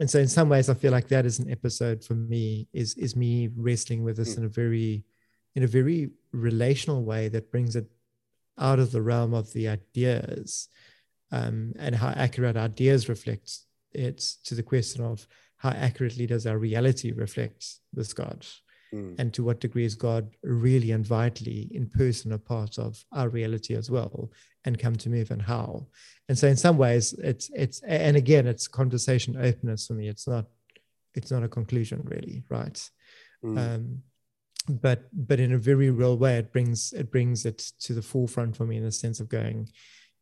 and 0.00 0.10
so 0.10 0.18
in 0.18 0.28
some 0.28 0.48
ways 0.48 0.68
i 0.68 0.74
feel 0.74 0.92
like 0.92 1.08
that 1.08 1.26
is 1.26 1.38
an 1.38 1.50
episode 1.50 2.02
for 2.04 2.14
me 2.14 2.68
is 2.72 2.94
is 2.94 3.14
me 3.16 3.48
wrestling 3.56 4.02
with 4.04 4.16
this 4.16 4.34
Mm. 4.34 4.38
in 4.38 4.44
a 4.44 4.48
very 4.48 5.04
in 5.54 5.62
a 5.62 5.68
very 5.68 6.10
relational 6.32 7.04
way 7.04 7.28
that 7.28 7.50
brings 7.52 7.76
it 7.76 7.86
out 8.58 8.78
of 8.78 8.90
the 8.90 9.02
realm 9.02 9.34
of 9.34 9.52
the 9.52 9.68
ideas 9.68 10.68
um, 11.32 11.72
and 11.78 11.94
how 11.94 12.08
accurate 12.08 12.56
ideas 12.56 13.08
reflect 13.08 13.58
it 13.92 14.18
to 14.44 14.54
the 14.54 14.62
question 14.62 15.04
of 15.04 15.26
how 15.56 15.70
accurately 15.70 16.26
does 16.26 16.46
our 16.46 16.58
reality 16.58 17.12
reflect 17.12 17.64
this 17.92 18.12
god 18.12 18.44
Mm. 18.94 19.14
and 19.18 19.28
to 19.34 19.42
what 19.46 19.60
degree 19.66 19.84
is 19.90 19.94
god 20.08 20.24
really 20.42 20.90
and 20.96 21.06
vitally 21.06 21.60
in 21.78 21.84
person 22.00 22.32
a 22.32 22.38
part 22.38 22.78
of 22.78 22.90
our 23.18 23.28
reality 23.38 23.74
as 23.74 23.90
well 23.90 24.30
and 24.64 24.78
come 24.84 24.96
to 24.96 25.08
move 25.16 25.30
and 25.34 25.42
how 25.42 25.68
and 26.28 26.36
so 26.38 26.46
in 26.48 26.56
some 26.66 26.76
ways 26.84 27.04
it's 27.30 27.46
it's 27.62 27.78
and 27.86 28.16
again 28.16 28.46
it's 28.52 28.68
conversation 28.68 29.36
openness 29.48 29.86
for 29.86 29.94
me 29.94 30.06
it's 30.08 30.26
not 30.28 30.44
it's 31.18 31.30
not 31.34 31.42
a 31.48 31.48
conclusion 31.58 32.00
really 32.14 32.44
right 32.58 32.78
Mm. 33.44 33.58
um 33.64 34.02
but 34.84 35.00
but 35.12 35.38
in 35.40 35.52
a 35.52 35.58
very 35.70 35.90
real 35.90 36.16
way 36.24 36.34
it 36.42 36.48
brings 36.54 36.78
it 37.00 37.08
brings 37.14 37.44
it 37.50 37.58
to 37.84 37.92
the 37.98 38.06
forefront 38.12 38.56
for 38.56 38.64
me 38.66 38.76
in 38.80 38.84
the 38.84 38.92
sense 39.04 39.18
of 39.22 39.28
going 39.28 39.58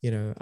you 0.05 0.11
know 0.11 0.35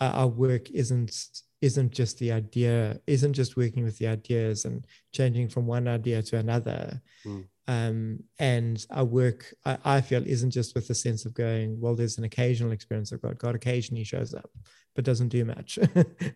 our 0.00 0.12
our 0.12 0.26
work 0.26 0.70
isn't 0.70 1.12
isn't 1.60 1.92
just 1.92 2.18
the 2.18 2.30
idea 2.30 3.00
isn't 3.06 3.32
just 3.32 3.56
working 3.56 3.84
with 3.84 3.98
the 3.98 4.06
ideas 4.06 4.64
and 4.66 4.86
changing 5.12 5.48
from 5.48 5.66
one 5.66 5.88
idea 5.88 6.22
to 6.22 6.36
another. 6.36 7.00
Mm. 7.24 7.44
um, 7.68 8.18
and 8.38 8.86
our 8.90 9.04
work 9.04 9.54
I, 9.64 9.78
I 9.84 10.00
feel 10.02 10.26
isn't 10.26 10.50
just 10.50 10.74
with 10.74 10.88
the 10.88 10.94
sense 10.94 11.24
of 11.24 11.32
going 11.32 11.80
well 11.80 11.94
there's 11.94 12.18
an 12.18 12.24
occasional 12.24 12.72
experience 12.72 13.12
of 13.12 13.22
god 13.22 13.38
god 13.38 13.54
occasionally 13.54 14.04
shows 14.04 14.34
up 14.34 14.50
but 14.94 15.04
doesn't 15.04 15.28
do 15.28 15.44
much. 15.44 15.78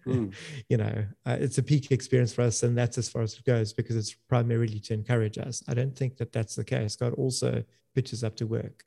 Mm. 0.06 0.32
you 0.70 0.78
know 0.78 1.04
uh, 1.26 1.36
it's 1.38 1.59
a 1.59 1.62
peak 1.62 1.90
experience 1.90 2.32
for 2.32 2.42
us 2.42 2.62
and 2.62 2.76
that's 2.78 2.96
as 2.96 3.09
far 3.11 3.20
as 3.22 3.34
it 3.34 3.44
goes 3.44 3.74
because 3.74 3.96
it's 3.96 4.14
primarily 4.28 4.80
to 4.80 4.94
encourage 4.94 5.36
us. 5.36 5.62
I 5.68 5.74
don't 5.74 5.94
think 5.94 6.16
that 6.16 6.32
that's 6.32 6.54
the 6.54 6.64
case. 6.64 6.96
God 6.96 7.12
also 7.14 7.62
pitches 7.94 8.24
up 8.24 8.36
to 8.36 8.46
work 8.46 8.84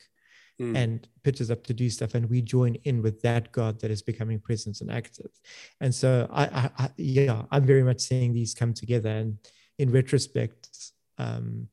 Mm. 0.62 0.78
and 0.78 1.08
pitches 1.24 1.50
up 1.50 1.64
to 1.64 1.74
do 1.74 1.90
stuff 1.90 2.14
and 2.14 2.30
we 2.30 2.40
join 2.40 2.76
in 2.84 3.02
with 3.02 3.20
that 3.24 3.52
god 3.52 3.80
that 3.80 3.90
is 3.90 4.04
becoming 4.04 4.40
present 4.40 4.80
and 4.82 4.92
active 4.92 5.32
and 5.80 5.96
so 5.96 6.28
I, 6.32 6.44
I, 6.44 6.70
I 6.78 6.90
yeah 6.98 7.44
i'm 7.50 7.66
very 7.66 7.82
much 7.82 8.02
seeing 8.02 8.32
these 8.32 8.54
come 8.54 8.74
together 8.74 9.10
and 9.10 9.38
in 9.80 9.92
retrospect 9.92 10.70
um 11.18 11.68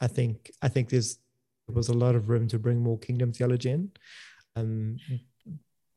i 0.00 0.06
think 0.06 0.52
i 0.62 0.68
think 0.68 0.88
there's 0.88 1.18
there 1.66 1.74
was 1.74 1.88
a 1.88 1.94
lot 1.94 2.14
of 2.14 2.28
room 2.28 2.46
to 2.48 2.60
bring 2.60 2.80
more 2.80 2.98
kingdom 2.98 3.32
theology 3.32 3.70
in 3.70 3.90
um 4.54 4.98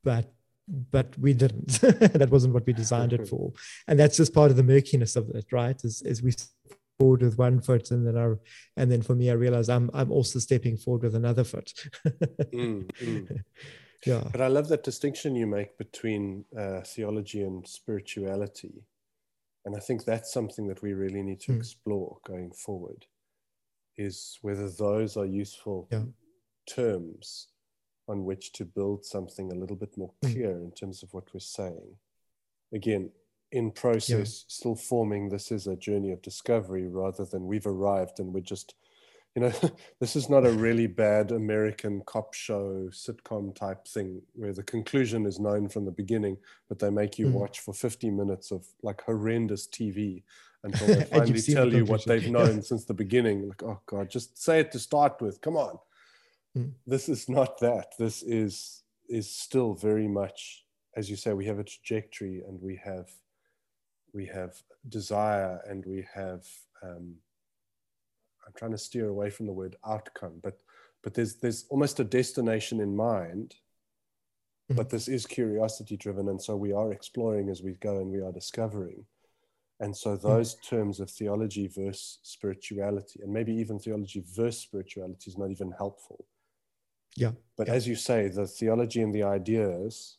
but 0.04 0.34
but 0.68 1.18
we 1.18 1.34
didn't. 1.34 1.68
that 1.82 2.30
wasn't 2.32 2.54
what 2.54 2.66
we 2.66 2.72
designed 2.72 3.12
it 3.12 3.28
for, 3.28 3.52
and 3.88 4.00
that's 4.00 4.16
just 4.16 4.34
part 4.34 4.52
of 4.52 4.58
the 4.58 4.64
murkiness 4.64 5.18
of 5.18 5.30
it, 5.32 5.46
right? 5.52 5.76
Is 5.84 6.02
is 6.04 6.24
we 6.24 6.34
forward 7.02 7.24
with 7.24 7.38
one 7.38 7.60
foot 7.60 7.90
and 7.92 8.06
then 8.06 8.18
I 8.18 8.34
and 8.80 8.92
then 8.92 9.02
for 9.02 9.16
me 9.16 9.32
I 9.32 9.34
realize 9.34 9.70
I'm 9.70 9.90
I'm 9.94 10.12
also 10.12 10.38
stepping 10.40 10.78
forward 10.78 11.04
with 11.04 11.16
another 11.16 11.44
foot. 11.44 11.74
mm, 12.06 12.86
mm. 12.86 13.44
Yeah. 14.06 14.24
But 14.32 14.42
I 14.42 14.48
love 14.48 14.68
that 14.70 14.84
distinction 14.84 15.36
you 15.36 15.48
make 15.48 15.78
between 15.78 16.46
uh, 16.58 16.82
theology 16.82 17.44
and 17.44 17.68
spirituality. 17.68 18.84
And 19.66 19.76
I 19.76 19.80
think 19.80 20.06
that's 20.06 20.34
something 20.34 20.68
that 20.68 20.82
we 20.82 20.94
really 20.94 21.22
need 21.22 21.40
to 21.42 21.52
mm. 21.52 21.58
explore 21.58 22.18
going 22.26 22.52
forward 22.52 23.06
is 23.98 24.40
whether 24.42 24.70
those 24.70 25.18
are 25.18 25.26
useful 25.26 25.88
yeah. 25.92 26.06
terms 26.68 27.50
on 28.08 28.26
which 28.26 28.54
to 28.54 28.66
build 28.66 29.06
something 29.06 29.52
a 29.52 29.56
little 29.56 29.76
bit 29.76 29.96
more 29.98 30.14
mm. 30.24 30.32
clear 30.32 30.52
in 30.52 30.72
terms 30.72 31.04
of 31.04 31.14
what 31.14 31.32
we're 31.34 31.40
saying. 31.40 31.96
Again, 32.74 33.12
in 33.52 33.72
process, 33.72 34.10
yeah. 34.10 34.46
still 34.48 34.76
forming 34.76 35.30
this 35.30 35.52
is 35.52 35.68
a 35.68 35.76
journey 35.76 36.12
of 36.12 36.22
discovery 36.22 36.88
rather 36.88 37.26
than 37.26 37.46
we've 37.46 37.68
arrived 37.68 38.20
and 38.20 38.34
we're 38.34 38.42
just 38.42 38.76
you 39.36 39.42
know, 39.42 39.52
this 40.00 40.16
is 40.16 40.30
not 40.30 40.46
a 40.46 40.52
really 40.52 40.88
bad 40.88 41.32
American 41.32 42.02
cop 42.06 42.34
show 42.34 42.90
sitcom 42.92 43.56
type 43.56 43.88
thing 43.88 44.22
where 44.34 44.54
the 44.54 44.64
conclusion 44.64 45.26
is 45.26 45.40
known 45.40 45.70
from 45.70 45.86
the 45.86 45.92
beginning, 45.92 46.38
but 46.68 46.80
they 46.80 46.90
make 46.90 47.18
you 47.18 47.28
mm. 47.28 47.34
watch 47.34 47.60
for 47.60 47.74
50 47.74 48.10
minutes 48.12 48.52
of 48.52 48.66
like 48.84 49.02
horrendous 49.04 49.68
TV 49.68 50.24
until 50.64 50.88
they 50.88 51.04
finally 51.12 51.42
tell 51.42 51.70
the 51.70 51.78
you 51.78 51.86
what 51.86 52.06
they've 52.06 52.30
known 52.32 52.62
since 52.62 52.86
the 52.86 52.94
beginning. 52.94 53.48
Like, 53.48 53.64
oh 53.64 53.80
God, 53.86 54.10
just 54.10 54.42
say 54.42 54.60
it 54.60 54.72
to 54.74 54.80
start 54.80 55.22
with. 55.22 55.42
Come 55.42 55.56
on. 55.56 55.78
Mm. 56.58 56.74
This 56.86 57.08
is 57.08 57.30
not 57.30 57.60
that. 57.60 57.94
This 57.98 58.24
is 58.24 58.84
is 59.08 59.30
still 59.30 59.74
very 59.74 60.08
much, 60.08 60.64
as 60.96 61.10
you 61.10 61.18
say, 61.18 61.34
we 61.34 61.46
have 61.46 61.60
a 61.60 61.66
trajectory 61.66 62.44
and 62.48 62.62
we 62.62 62.80
have 62.82 63.10
we 64.14 64.26
have 64.28 64.56
desire 64.90 65.60
and 65.68 65.86
we 65.86 66.06
have 66.14 66.46
um, 66.84 67.16
I'm 68.46 68.54
trying 68.56 68.72
to 68.72 68.78
steer 68.78 69.08
away 69.08 69.30
from 69.30 69.46
the 69.46 69.54
word 69.54 69.76
outcome, 69.88 70.40
but 70.42 70.62
but 71.04 71.14
there's 71.14 71.36
there's 71.36 71.66
almost 71.70 72.00
a 72.00 72.04
destination 72.04 72.80
in 72.80 72.96
mind. 72.96 73.56
Mm-hmm. 74.70 74.78
But 74.78 74.90
this 74.90 75.08
is 75.08 75.26
curiosity 75.26 75.98
driven, 75.98 76.30
and 76.30 76.42
so 76.42 76.56
we 76.56 76.74
are 76.74 76.92
exploring 76.92 77.50
as 77.50 77.62
we 77.62 77.74
go, 77.74 77.98
and 77.98 78.12
we 78.12 78.22
are 78.22 78.32
discovering. 78.32 79.06
And 79.80 79.98
so 79.98 80.16
mm. 80.16 80.22
those 80.22 80.56
mm-hmm. 80.56 80.76
terms 80.76 81.00
of 81.00 81.10
theology 81.10 81.68
versus 81.68 82.20
spirituality, 82.22 83.20
and 83.24 83.34
maybe 83.34 83.54
even 83.54 83.80
theology 83.80 84.24
versus 84.34 84.62
spirituality, 84.62 85.30
is 85.30 85.38
not 85.38 85.50
even 85.50 85.72
helpful. 85.72 86.26
Yeah. 87.18 87.32
But 87.58 87.68
yeah. 87.68 87.74
as 87.74 87.88
you 87.88 87.96
say, 87.96 88.28
the 88.28 88.48
theology 88.48 89.02
and 89.02 89.14
the 89.14 89.24
ideas, 89.24 90.18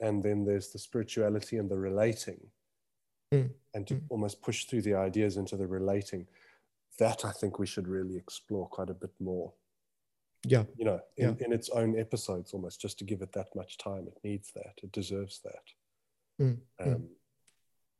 and 0.00 0.22
then 0.22 0.44
there's 0.44 0.70
the 0.70 0.78
spirituality 0.78 1.58
and 1.58 1.70
the 1.70 1.78
relating, 1.78 2.40
mm. 3.32 3.50
and 3.74 3.86
to 3.86 3.94
mm. 3.94 4.02
almost 4.08 4.42
push 4.42 4.64
through 4.64 4.82
the 4.82 4.94
ideas 4.94 5.36
into 5.36 5.56
the 5.56 5.66
relating 5.66 6.26
that 6.98 7.24
I 7.24 7.32
think 7.32 7.58
we 7.58 7.66
should 7.66 7.88
really 7.88 8.16
explore 8.16 8.66
quite 8.68 8.90
a 8.90 8.94
bit 8.94 9.12
more. 9.20 9.52
Yeah. 10.44 10.64
You 10.76 10.84
know, 10.84 11.00
in, 11.16 11.36
yeah. 11.38 11.46
in 11.46 11.52
its 11.52 11.68
own 11.70 11.98
episodes 11.98 12.52
almost, 12.52 12.80
just 12.80 12.98
to 13.00 13.04
give 13.04 13.22
it 13.22 13.32
that 13.32 13.54
much 13.54 13.78
time. 13.78 14.06
It 14.06 14.18
needs 14.22 14.52
that. 14.52 14.74
It 14.82 14.92
deserves 14.92 15.40
that. 15.44 16.44
Mm, 16.44 16.58
mm. 16.80 16.94
Um, 16.94 17.04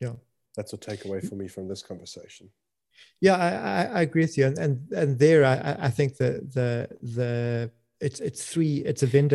yeah. 0.01 0.13
That's 0.57 0.73
a 0.73 0.79
takeaway 0.79 1.27
for 1.27 1.35
me 1.35 1.49
from 1.49 1.69
this 1.69 1.83
conversation. 1.83 2.49
Yeah, 3.21 3.37
I, 3.37 3.99
I, 3.99 4.03
agree 4.03 4.23
with 4.23 4.39
you. 4.39 4.47
And 4.47 4.59
and, 4.59 4.93
and 4.93 5.19
there 5.19 5.45
I, 5.45 5.87
I 5.87 5.91
think 5.91 6.17
the 6.17 6.41
the 6.55 6.89
the 7.03 7.71
it's 8.01 8.21
it's 8.21 8.47
three 8.47 8.77
it's 8.79 9.03
a 9.03 9.07
Venn 9.07 9.29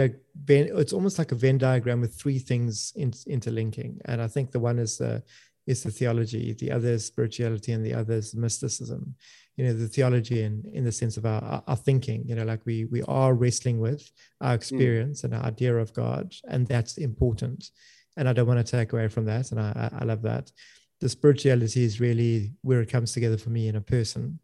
it's 0.47 0.93
almost 0.93 1.19
like 1.19 1.31
a 1.31 1.35
Venn 1.35 1.59
diagram 1.59 2.01
with 2.01 2.15
three 2.15 2.39
things 2.39 2.91
in, 2.95 3.13
interlinking. 3.27 4.01
And 4.05 4.19
I 4.19 4.27
think 4.27 4.51
the 4.51 4.59
one 4.59 4.79
is 4.79 4.97
the 4.97 5.23
is 5.67 5.83
the 5.83 5.91
theology, 5.91 6.53
the 6.53 6.71
other 6.71 6.89
is 6.89 7.05
spirituality, 7.05 7.71
and 7.71 7.85
the 7.85 7.93
other 7.93 8.15
is 8.15 8.35
mysticism. 8.35 9.15
You 9.57 9.65
know, 9.65 9.73
the 9.73 9.87
theology 9.87 10.43
in 10.43 10.63
in 10.73 10.83
the 10.85 10.91
sense 10.91 11.17
of 11.17 11.25
our, 11.25 11.63
our 11.67 11.75
thinking. 11.75 12.23
You 12.25 12.35
know, 12.35 12.43
like 12.43 12.65
we 12.65 12.85
we 12.85 13.01
are 13.03 13.33
wrestling 13.33 13.79
with 13.79 14.09
our 14.39 14.55
experience 14.55 15.21
mm. 15.21 15.25
and 15.25 15.35
our 15.35 15.45
idea 15.45 15.75
of 15.75 15.93
God, 15.93 16.33
and 16.47 16.67
that's 16.67 16.97
important. 16.97 17.69
And 18.17 18.27
I 18.27 18.33
don't 18.33 18.47
want 18.47 18.65
to 18.65 18.71
take 18.77 18.93
away 18.93 19.07
from 19.07 19.25
that, 19.25 19.51
and 19.51 19.59
I 19.59 19.89
I 19.99 20.03
love 20.05 20.23
that. 20.23 20.51
The 20.99 21.09
spirituality 21.09 21.83
is 21.83 21.99
really 21.99 22.53
where 22.61 22.81
it 22.81 22.89
comes 22.89 23.11
together 23.11 23.37
for 23.37 23.49
me 23.49 23.67
in 23.67 23.75
a 23.75 23.81
person. 23.81 24.39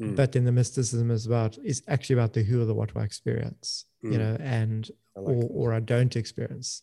Mm. 0.00 0.14
But 0.14 0.36
in 0.36 0.44
the 0.44 0.52
mysticism 0.52 1.10
is 1.10 1.26
about 1.26 1.58
is 1.64 1.82
actually 1.88 2.14
about 2.14 2.32
the 2.32 2.42
who 2.42 2.62
or 2.62 2.66
the 2.66 2.74
what 2.74 2.96
I 2.96 3.02
experience, 3.02 3.84
mm. 4.04 4.12
you 4.12 4.18
know, 4.18 4.36
and 4.40 4.88
like 5.16 5.36
or, 5.36 5.48
or 5.50 5.72
I 5.72 5.80
don't 5.80 6.14
experience 6.16 6.82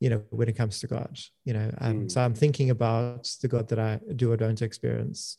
you 0.00 0.10
know, 0.10 0.22
when 0.30 0.48
it 0.48 0.56
comes 0.56 0.80
to 0.80 0.86
God, 0.86 1.18
you 1.44 1.54
know. 1.54 1.72
Um, 1.78 1.94
mm. 2.00 2.10
So 2.10 2.20
I'm 2.20 2.34
thinking 2.34 2.70
about 2.70 3.28
the 3.40 3.48
God 3.48 3.68
that 3.68 3.78
I 3.78 4.00
do 4.14 4.32
or 4.32 4.36
don't 4.36 4.60
experience, 4.60 5.38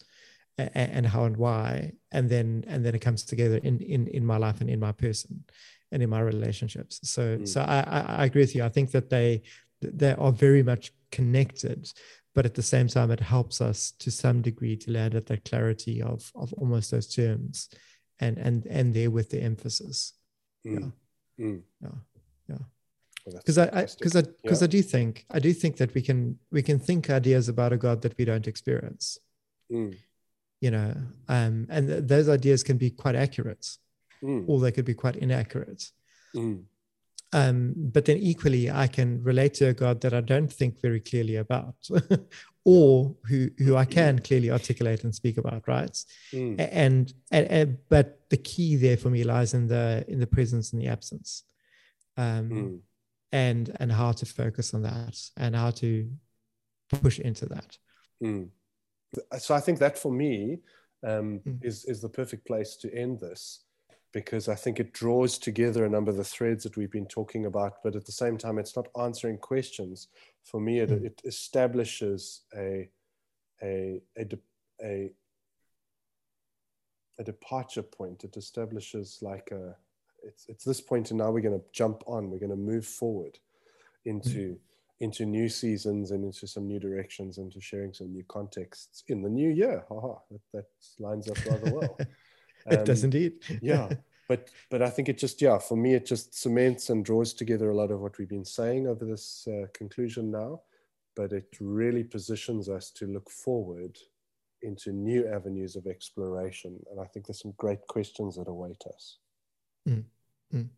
and, 0.57 0.71
and, 0.75 1.05
how 1.05 1.25
and 1.25 1.37
why, 1.37 1.93
and 2.11 2.29
then 2.29 2.63
and 2.67 2.83
then 2.83 2.95
it 2.95 2.99
comes 2.99 3.23
together 3.23 3.57
in 3.57 3.79
in 3.81 4.07
in 4.07 4.25
my 4.25 4.37
life 4.37 4.61
and 4.61 4.69
in 4.69 4.79
my 4.79 4.91
person, 4.91 5.43
and 5.91 6.01
in 6.01 6.09
my 6.09 6.19
relationships. 6.19 6.99
So 7.03 7.37
mm. 7.37 7.47
so 7.47 7.61
I, 7.61 7.79
I, 7.79 7.99
I 7.99 8.25
agree 8.25 8.41
with 8.41 8.55
you. 8.55 8.63
I 8.63 8.69
think 8.69 8.91
that 8.91 9.09
they 9.09 9.43
they 9.81 10.13
are 10.13 10.31
very 10.31 10.63
much 10.63 10.91
connected, 11.11 11.91
but 12.33 12.45
at 12.45 12.55
the 12.55 12.63
same 12.63 12.87
time, 12.87 13.11
it 13.11 13.19
helps 13.19 13.61
us 13.61 13.91
to 13.99 14.09
some 14.09 14.41
degree 14.41 14.75
to 14.77 14.91
land 14.91 15.13
at 15.13 15.27
that 15.27 15.45
clarity 15.45 16.01
of 16.01 16.31
of 16.35 16.51
almost 16.53 16.89
those 16.89 17.07
terms, 17.07 17.69
and 18.19 18.39
and 18.39 18.65
and 18.65 18.95
there 18.95 19.11
with 19.11 19.29
the 19.29 19.41
emphasis. 19.41 20.13
Mm. 20.65 20.93
Yeah. 21.37 21.45
Mm. 21.45 21.61
yeah 21.83 21.89
because 23.33 23.57
I 23.57 23.65
because 23.65 24.15
I 24.15 24.21
because 24.21 24.61
I, 24.61 24.65
I, 24.65 24.67
do 24.67 24.81
think 24.81 25.25
I 25.31 25.39
do 25.39 25.53
think 25.53 25.77
that 25.77 25.93
we 25.93 26.01
can 26.01 26.37
we 26.51 26.61
can 26.61 26.79
think 26.79 27.09
ideas 27.09 27.49
about 27.49 27.73
a 27.73 27.77
God 27.77 28.01
that 28.01 28.17
we 28.17 28.25
don't 28.25 28.47
experience. 28.47 29.19
Mm. 29.71 29.97
You 30.61 30.71
know, 30.71 30.95
um, 31.27 31.67
and 31.69 31.87
th- 31.87 32.03
those 32.05 32.29
ideas 32.29 32.63
can 32.63 32.77
be 32.77 32.89
quite 32.89 33.15
accurate, 33.15 33.77
mm. 34.23 34.45
or 34.47 34.59
they 34.59 34.71
could 34.71 34.85
be 34.85 34.93
quite 34.93 35.15
inaccurate. 35.17 35.91
Mm. 36.35 36.63
Um, 37.33 37.73
but 37.75 38.05
then 38.05 38.17
equally, 38.17 38.71
I 38.71 38.87
can 38.87 39.21
relate 39.21 39.53
to 39.55 39.65
a 39.65 39.73
God 39.73 40.01
that 40.01 40.13
I 40.13 40.21
don't 40.21 40.51
think 40.51 40.81
very 40.81 41.01
clearly 41.01 41.35
about, 41.35 41.75
or 42.63 43.15
who 43.27 43.49
who 43.59 43.75
I 43.75 43.85
can 43.85 44.19
clearly 44.19 44.49
articulate 44.49 45.03
and 45.03 45.13
speak 45.13 45.37
about, 45.37 45.67
right? 45.67 45.91
Mm. 46.31 46.55
And, 46.71 47.13
and, 47.31 47.47
and 47.47 47.77
but 47.89 48.21
the 48.29 48.37
key 48.37 48.77
there 48.77 48.97
for 48.97 49.09
me 49.09 49.23
lies 49.23 49.53
in 49.53 49.67
the 49.67 50.05
in 50.07 50.19
the 50.19 50.27
presence 50.27 50.71
and 50.71 50.81
the 50.81 50.87
absence. 50.87 51.43
Um, 52.15 52.49
mm 52.49 52.79
and 53.31 53.75
and 53.79 53.91
how 53.91 54.11
to 54.11 54.25
focus 54.25 54.73
on 54.73 54.83
that 54.83 55.19
and 55.37 55.55
how 55.55 55.71
to 55.71 56.09
push 57.01 57.19
into 57.19 57.45
that 57.45 57.77
mm. 58.23 58.47
so 59.37 59.53
i 59.53 59.59
think 59.59 59.79
that 59.79 59.97
for 59.97 60.11
me 60.11 60.59
um, 61.05 61.39
mm. 61.45 61.63
is 61.63 61.85
is 61.85 62.01
the 62.01 62.09
perfect 62.09 62.45
place 62.47 62.75
to 62.77 62.93
end 62.93 63.19
this 63.19 63.63
because 64.13 64.47
i 64.47 64.55
think 64.55 64.79
it 64.79 64.93
draws 64.93 65.37
together 65.37 65.85
a 65.85 65.89
number 65.89 66.09
of 66.09 66.17
the 66.17 66.23
threads 66.23 66.63
that 66.63 66.77
we've 66.77 66.91
been 66.91 67.05
talking 67.05 67.45
about 67.45 67.73
but 67.83 67.95
at 67.95 68.05
the 68.05 68.11
same 68.11 68.37
time 68.37 68.57
it's 68.57 68.75
not 68.75 68.87
answering 68.99 69.37
questions 69.37 70.07
for 70.43 70.59
me 70.61 70.79
it, 70.79 70.89
mm. 70.89 71.05
it 71.05 71.21
establishes 71.25 72.43
a 72.55 72.89
a 73.61 74.01
a, 74.17 74.25
a 74.81 75.11
a 77.19 77.23
departure 77.23 77.83
point 77.83 78.23
it 78.23 78.37
establishes 78.37 79.19
like 79.21 79.51
a 79.51 79.75
it's 80.23 80.45
it's 80.47 80.63
this 80.63 80.81
point 80.81 81.11
and 81.11 81.19
now 81.19 81.31
we're 81.31 81.41
going 81.41 81.59
to 81.59 81.65
jump 81.71 82.03
on 82.07 82.29
we're 82.29 82.39
going 82.39 82.49
to 82.49 82.55
move 82.55 82.85
forward 82.85 83.37
into 84.05 84.53
mm. 84.53 84.57
into 84.99 85.25
new 85.25 85.47
seasons 85.47 86.11
and 86.11 86.23
into 86.23 86.47
some 86.47 86.67
new 86.67 86.79
directions 86.79 87.37
into 87.37 87.61
sharing 87.61 87.93
some 87.93 88.11
new 88.11 88.23
contexts 88.27 89.03
in 89.07 89.21
the 89.21 89.29
new 89.29 89.49
year. 89.49 89.83
Haha 89.89 90.15
that, 90.31 90.41
that 90.53 90.65
lines 90.99 91.29
up 91.29 91.45
rather 91.45 91.73
well. 91.73 91.97
It 92.69 92.79
um, 92.79 92.83
does 92.83 93.05
indeed. 93.05 93.35
yeah. 93.61 93.87
But 94.27 94.49
but 94.69 94.81
i 94.81 94.89
think 94.89 95.07
it 95.07 95.17
just 95.17 95.41
yeah 95.41 95.57
for 95.57 95.77
me 95.77 95.93
it 95.93 96.05
just 96.05 96.37
cements 96.37 96.89
and 96.89 97.05
draws 97.05 97.33
together 97.33 97.69
a 97.69 97.75
lot 97.75 97.91
of 97.91 98.01
what 98.01 98.17
we've 98.17 98.27
been 98.27 98.43
saying 98.43 98.87
over 98.87 99.05
this 99.05 99.47
uh, 99.47 99.67
conclusion 99.73 100.31
now. 100.31 100.61
But 101.15 101.31
it 101.31 101.47
really 101.61 102.03
positions 102.03 102.67
us 102.67 102.91
to 102.91 103.05
look 103.05 103.29
forward 103.29 103.97
into 104.63 104.91
new 104.91 105.27
avenues 105.27 105.77
of 105.77 105.87
exploration. 105.87 106.77
And 106.91 106.99
i 106.99 107.05
think 107.05 107.25
there's 107.25 107.41
some 107.41 107.53
great 107.55 107.87
questions 107.87 108.35
that 108.35 108.49
await 108.49 108.83
us 108.93 109.17
Mm, 109.87 110.03
mm. 110.53 110.69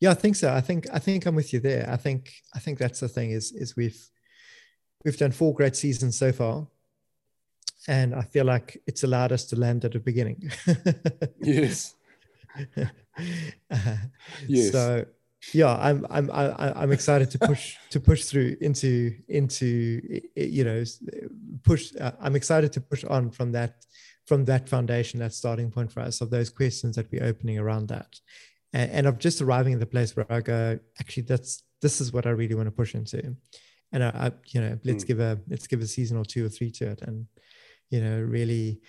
Yeah, 0.00 0.10
I 0.10 0.14
think 0.14 0.36
so. 0.36 0.52
I 0.52 0.60
think 0.60 0.86
I 0.92 0.98
think 0.98 1.26
I'm 1.26 1.34
with 1.34 1.52
you 1.52 1.60
there. 1.60 1.88
I 1.90 1.96
think 1.96 2.32
I 2.54 2.58
think 2.60 2.78
that's 2.78 3.00
the 3.00 3.08
thing 3.08 3.32
is 3.32 3.52
is 3.52 3.76
we've 3.76 4.00
we've 5.04 5.16
done 5.16 5.32
four 5.32 5.54
great 5.54 5.76
seasons 5.76 6.16
so 6.16 6.32
far, 6.32 6.66
and 7.88 8.14
I 8.14 8.22
feel 8.22 8.44
like 8.44 8.80
it's 8.86 9.02
allowed 9.04 9.32
us 9.32 9.44
to 9.46 9.56
land 9.56 9.84
at 9.84 9.92
the 9.92 10.00
beginning. 10.00 10.50
yes. 11.40 11.94
uh, 13.70 13.96
yes. 14.46 14.72
So 14.72 15.04
yeah, 15.52 15.76
I'm 15.76 16.06
I'm 16.10 16.30
I'm 16.32 16.92
excited 16.92 17.30
to 17.32 17.38
push 17.38 17.76
to 17.90 18.00
push 18.00 18.24
through 18.24 18.56
into 18.60 19.14
into 19.28 20.20
you 20.36 20.64
know 20.64 20.84
push. 21.64 21.92
Uh, 22.00 22.12
I'm 22.20 22.36
excited 22.36 22.72
to 22.74 22.80
push 22.80 23.04
on 23.04 23.30
from 23.30 23.52
that 23.52 23.84
from 24.28 24.44
that 24.44 24.68
foundation, 24.68 25.20
that 25.20 25.32
starting 25.32 25.70
point 25.70 25.90
for 25.90 26.00
us 26.00 26.20
of 26.20 26.30
those 26.30 26.50
questions 26.50 26.96
that 26.96 27.10
we're 27.10 27.24
opening 27.24 27.58
around 27.58 27.88
that. 27.88 28.20
and, 28.72 28.90
and 28.90 29.06
of 29.06 29.18
just 29.18 29.40
arriving 29.40 29.74
at 29.74 29.80
the 29.80 29.86
place 29.86 30.16
where 30.16 30.30
I 30.30 30.40
go, 30.40 30.78
actually, 31.00 31.24
that's 31.24 31.62
this 31.80 32.00
is 32.00 32.12
what 32.12 32.26
I 32.26 32.30
really 32.30 32.54
want 32.54 32.66
to 32.66 32.72
push 32.72 32.94
into, 32.94 33.36
and 33.92 34.04
I, 34.04 34.08
I 34.08 34.32
you 34.46 34.60
know, 34.60 34.78
let's 34.84 35.04
mm. 35.04 35.08
give 35.08 35.20
a 35.20 35.40
let's 35.48 35.66
give 35.66 35.80
a 35.80 35.86
season 35.86 36.16
or 36.16 36.24
two 36.24 36.44
or 36.44 36.48
three 36.48 36.70
to 36.72 36.88
it, 36.88 37.02
and 37.02 37.26
you 37.90 38.02
know, 38.02 38.20
really, 38.20 38.80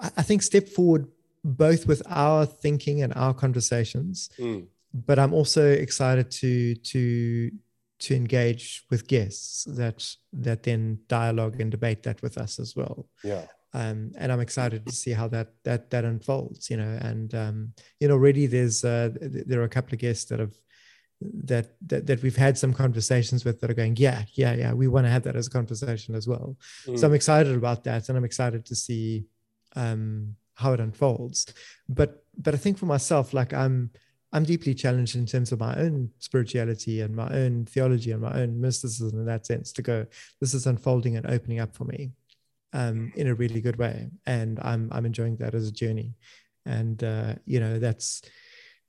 I, 0.00 0.10
I 0.18 0.22
think 0.22 0.42
step 0.42 0.68
forward 0.68 1.08
both 1.44 1.86
with 1.86 2.02
our 2.06 2.46
thinking 2.46 3.02
and 3.02 3.12
our 3.14 3.34
conversations. 3.34 4.30
Mm. 4.38 4.66
But 4.94 5.18
I'm 5.18 5.34
also 5.34 5.68
excited 5.70 6.30
to 6.32 6.74
to 6.74 7.50
to 8.00 8.14
engage 8.14 8.84
with 8.90 9.08
guests 9.08 9.64
that 9.64 10.06
that 10.32 10.62
then 10.62 11.00
dialogue 11.08 11.60
and 11.60 11.70
debate 11.70 12.04
that 12.04 12.22
with 12.22 12.38
us 12.38 12.58
as 12.58 12.76
well. 12.76 13.08
Yeah. 13.24 13.46
Um, 13.74 14.12
and 14.16 14.32
I'm 14.32 14.40
excited 14.40 14.86
to 14.86 14.92
see 14.92 15.12
how 15.12 15.28
that 15.28 15.48
that 15.64 15.90
that 15.90 16.04
unfolds. 16.04 16.70
You 16.70 16.78
know, 16.78 16.98
and 17.02 17.34
um, 17.34 17.72
you 18.00 18.08
know, 18.08 18.14
already 18.14 18.46
there's 18.46 18.84
uh, 18.84 19.10
there 19.20 19.60
are 19.60 19.64
a 19.64 19.68
couple 19.68 19.94
of 19.94 20.00
guests 20.00 20.24
that 20.26 20.40
have 20.40 20.54
that, 21.20 21.74
that 21.86 22.06
that 22.06 22.22
we've 22.22 22.36
had 22.36 22.56
some 22.56 22.72
conversations 22.72 23.44
with 23.44 23.60
that 23.60 23.70
are 23.70 23.74
going, 23.74 23.96
yeah, 23.96 24.22
yeah, 24.34 24.54
yeah, 24.54 24.72
we 24.72 24.88
want 24.88 25.06
to 25.06 25.10
have 25.10 25.24
that 25.24 25.36
as 25.36 25.48
a 25.48 25.50
conversation 25.50 26.14
as 26.14 26.28
well. 26.28 26.56
Mm. 26.86 26.98
So 26.98 27.06
I'm 27.06 27.14
excited 27.14 27.54
about 27.54 27.84
that, 27.84 28.08
and 28.08 28.16
I'm 28.16 28.24
excited 28.24 28.64
to 28.66 28.76
see 28.76 29.26
um, 29.76 30.36
how 30.54 30.72
it 30.72 30.80
unfolds. 30.80 31.46
But 31.88 32.24
but 32.36 32.54
I 32.54 32.56
think 32.56 32.78
for 32.78 32.86
myself, 32.86 33.34
like 33.34 33.52
I'm 33.52 33.90
I'm 34.32 34.44
deeply 34.44 34.74
challenged 34.74 35.16
in 35.16 35.26
terms 35.26 35.52
of 35.52 35.60
my 35.60 35.74
own 35.76 36.10
spirituality 36.18 37.00
and 37.00 37.16
my 37.16 37.28
own 37.30 37.64
theology 37.64 38.12
and 38.12 38.20
my 38.20 38.42
own 38.42 38.60
mysticism 38.60 39.18
in 39.18 39.26
that 39.26 39.46
sense 39.46 39.72
to 39.72 39.82
go, 39.82 40.06
this 40.40 40.52
is 40.52 40.66
unfolding 40.66 41.16
and 41.16 41.26
opening 41.26 41.60
up 41.60 41.74
for 41.74 41.84
me 41.84 42.10
um, 42.72 43.12
in 43.16 43.26
a 43.26 43.34
really 43.34 43.60
good 43.60 43.76
way. 43.76 44.10
And 44.26 44.58
I'm, 44.62 44.88
I'm 44.92 45.06
enjoying 45.06 45.36
that 45.36 45.54
as 45.54 45.68
a 45.68 45.72
journey. 45.72 46.14
And, 46.66 47.02
uh, 47.02 47.34
you 47.46 47.60
know, 47.60 47.78
that's, 47.78 48.22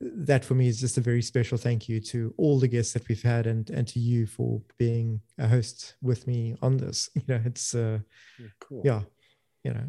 that 0.02 0.46
for 0.46 0.54
me 0.54 0.68
is 0.68 0.80
just 0.80 0.98
a 0.98 1.02
very 1.02 1.22
special 1.22 1.58
thank 1.58 1.90
you 1.90 2.00
to 2.00 2.34
all 2.38 2.60
the 2.60 2.68
guests 2.68 2.94
that 2.94 3.08
we've 3.10 3.22
had 3.22 3.48
and, 3.48 3.70
and 3.70 3.88
to 3.90 4.00
you 4.00 4.26
for 4.26 4.62
being 4.78 5.20
a 5.38 5.48
host 5.48 5.96
with 6.02 6.26
me 6.28 6.56
on 6.62 6.78
this. 6.78 7.10
You 7.16 7.24
know, 7.28 7.42
it's, 7.46 7.76
uh, 7.76 8.00
yeah, 8.40 8.48
cool. 8.60 8.82
yeah 8.86 9.02
you 9.64 9.74
know, 9.74 9.88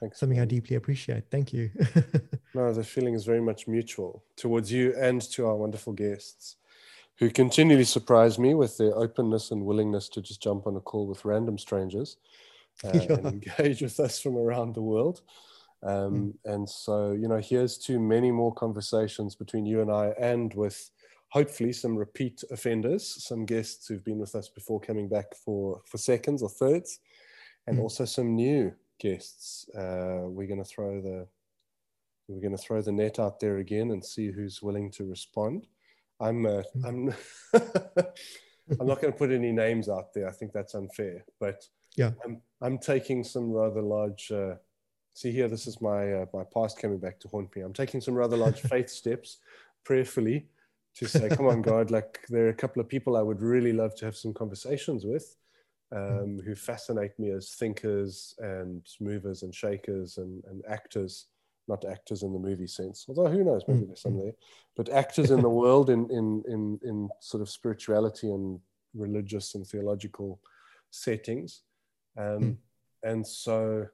Thanks. 0.00 0.18
Something 0.18 0.40
I 0.40 0.46
deeply 0.46 0.76
appreciate. 0.76 1.24
Thank 1.30 1.52
you. 1.52 1.70
no, 2.54 2.72
the 2.72 2.82
feeling 2.82 3.12
is 3.12 3.26
very 3.26 3.40
much 3.40 3.68
mutual 3.68 4.24
towards 4.34 4.72
you 4.72 4.94
and 4.98 5.20
to 5.32 5.46
our 5.46 5.54
wonderful 5.54 5.92
guests 5.92 6.56
who 7.18 7.28
continually 7.28 7.84
surprise 7.84 8.38
me 8.38 8.54
with 8.54 8.78
their 8.78 8.96
openness 8.96 9.50
and 9.50 9.66
willingness 9.66 10.08
to 10.08 10.22
just 10.22 10.42
jump 10.42 10.66
on 10.66 10.74
a 10.76 10.80
call 10.80 11.06
with 11.06 11.26
random 11.26 11.58
strangers 11.58 12.16
uh, 12.84 12.90
yeah. 12.94 13.12
and 13.12 13.26
engage 13.26 13.82
with 13.82 13.98
us 14.00 14.20
from 14.20 14.36
around 14.36 14.74
the 14.74 14.82
world. 14.82 15.22
Um, 15.82 16.34
mm. 16.46 16.52
And 16.52 16.68
so, 16.68 17.12
you 17.12 17.28
know, 17.28 17.40
here's 17.42 17.78
to 17.78 17.98
many 17.98 18.30
more 18.30 18.52
conversations 18.54 19.34
between 19.34 19.66
you 19.66 19.80
and 19.80 19.90
I 19.90 20.08
and 20.18 20.52
with 20.54 20.90
hopefully 21.30 21.72
some 21.72 21.96
repeat 21.96 22.42
offenders, 22.50 23.24
some 23.24 23.46
guests 23.46 23.86
who've 23.86 24.04
been 24.04 24.18
with 24.18 24.34
us 24.34 24.48
before 24.48 24.80
coming 24.80 25.08
back 25.08 25.34
for, 25.44 25.80
for 25.86 25.98
seconds 25.98 26.42
or 26.42 26.50
thirds, 26.50 26.98
and 27.66 27.78
mm. 27.78 27.82
also 27.82 28.04
some 28.04 28.34
new 28.34 28.72
guests. 29.00 29.68
Uh, 29.76 30.22
we're 30.24 30.48
going 30.48 30.62
to 30.62 30.68
throw 30.68 31.00
the 31.00 31.26
we're 32.28 32.40
going 32.40 32.56
to 32.56 32.62
throw 32.62 32.80
the 32.80 32.92
net 32.92 33.18
out 33.18 33.40
there 33.40 33.58
again 33.58 33.90
and 33.90 34.04
see 34.04 34.30
who's 34.30 34.62
willing 34.62 34.90
to 34.92 35.04
respond. 35.04 35.66
I'm 36.20 36.46
uh, 36.46 36.62
hmm. 36.74 36.84
I'm 36.84 37.14
I'm 38.78 38.86
not 38.86 39.00
going 39.00 39.12
to 39.12 39.18
put 39.18 39.32
any 39.32 39.50
names 39.50 39.88
out 39.88 40.14
there. 40.14 40.28
I 40.28 40.32
think 40.32 40.52
that's 40.52 40.74
unfair. 40.74 41.24
But 41.40 41.66
yeah, 41.96 42.12
I'm 42.24 42.40
I'm 42.60 42.78
taking 42.78 43.24
some 43.24 43.50
rather 43.50 43.82
large. 43.82 44.30
Uh, 44.30 44.54
see 45.14 45.32
here, 45.32 45.48
this 45.48 45.66
is 45.66 45.80
my 45.80 46.12
uh, 46.12 46.26
my 46.32 46.44
past 46.54 46.78
coming 46.78 46.98
back 46.98 47.18
to 47.20 47.28
haunt 47.28 47.54
me. 47.54 47.62
I'm 47.62 47.72
taking 47.72 48.00
some 48.00 48.14
rather 48.14 48.36
large 48.36 48.60
faith 48.72 48.90
steps, 48.90 49.38
prayerfully, 49.84 50.46
to 50.96 51.08
say, 51.08 51.28
"Come 51.28 51.46
on, 51.46 51.62
God! 51.62 51.90
Like 51.96 52.20
there 52.28 52.46
are 52.46 52.50
a 52.50 52.54
couple 52.54 52.80
of 52.80 52.88
people 52.88 53.16
I 53.16 53.22
would 53.22 53.42
really 53.42 53.72
love 53.72 53.94
to 53.96 54.04
have 54.04 54.16
some 54.16 54.34
conversations 54.34 55.04
with." 55.04 55.36
Um, 55.92 56.38
who 56.44 56.54
fascinate 56.54 57.18
me 57.18 57.30
as 57.30 57.54
thinkers 57.54 58.36
and 58.38 58.86
movers 59.00 59.42
and 59.42 59.52
shakers 59.52 60.18
and, 60.18 60.40
and 60.44 60.62
actors, 60.68 61.26
not 61.66 61.84
actors 61.84 62.22
in 62.22 62.32
the 62.32 62.38
movie 62.38 62.68
sense, 62.68 63.06
although 63.08 63.26
who 63.28 63.42
knows, 63.42 63.64
maybe 63.66 63.86
there's 63.86 64.02
some 64.02 64.16
there, 64.16 64.34
but 64.76 64.88
actors 64.88 65.32
in 65.32 65.42
the 65.42 65.48
world 65.48 65.90
in, 65.90 66.08
in, 66.10 66.44
in, 66.46 66.78
in 66.84 67.08
sort 67.18 67.40
of 67.40 67.50
spirituality 67.50 68.30
and 68.30 68.60
religious 68.94 69.54
and 69.54 69.66
theological 69.66 70.40
settings. 70.90 71.62
Um, 72.20 72.40
mm. 72.40 72.56
And 73.02 73.26
so 73.26 73.86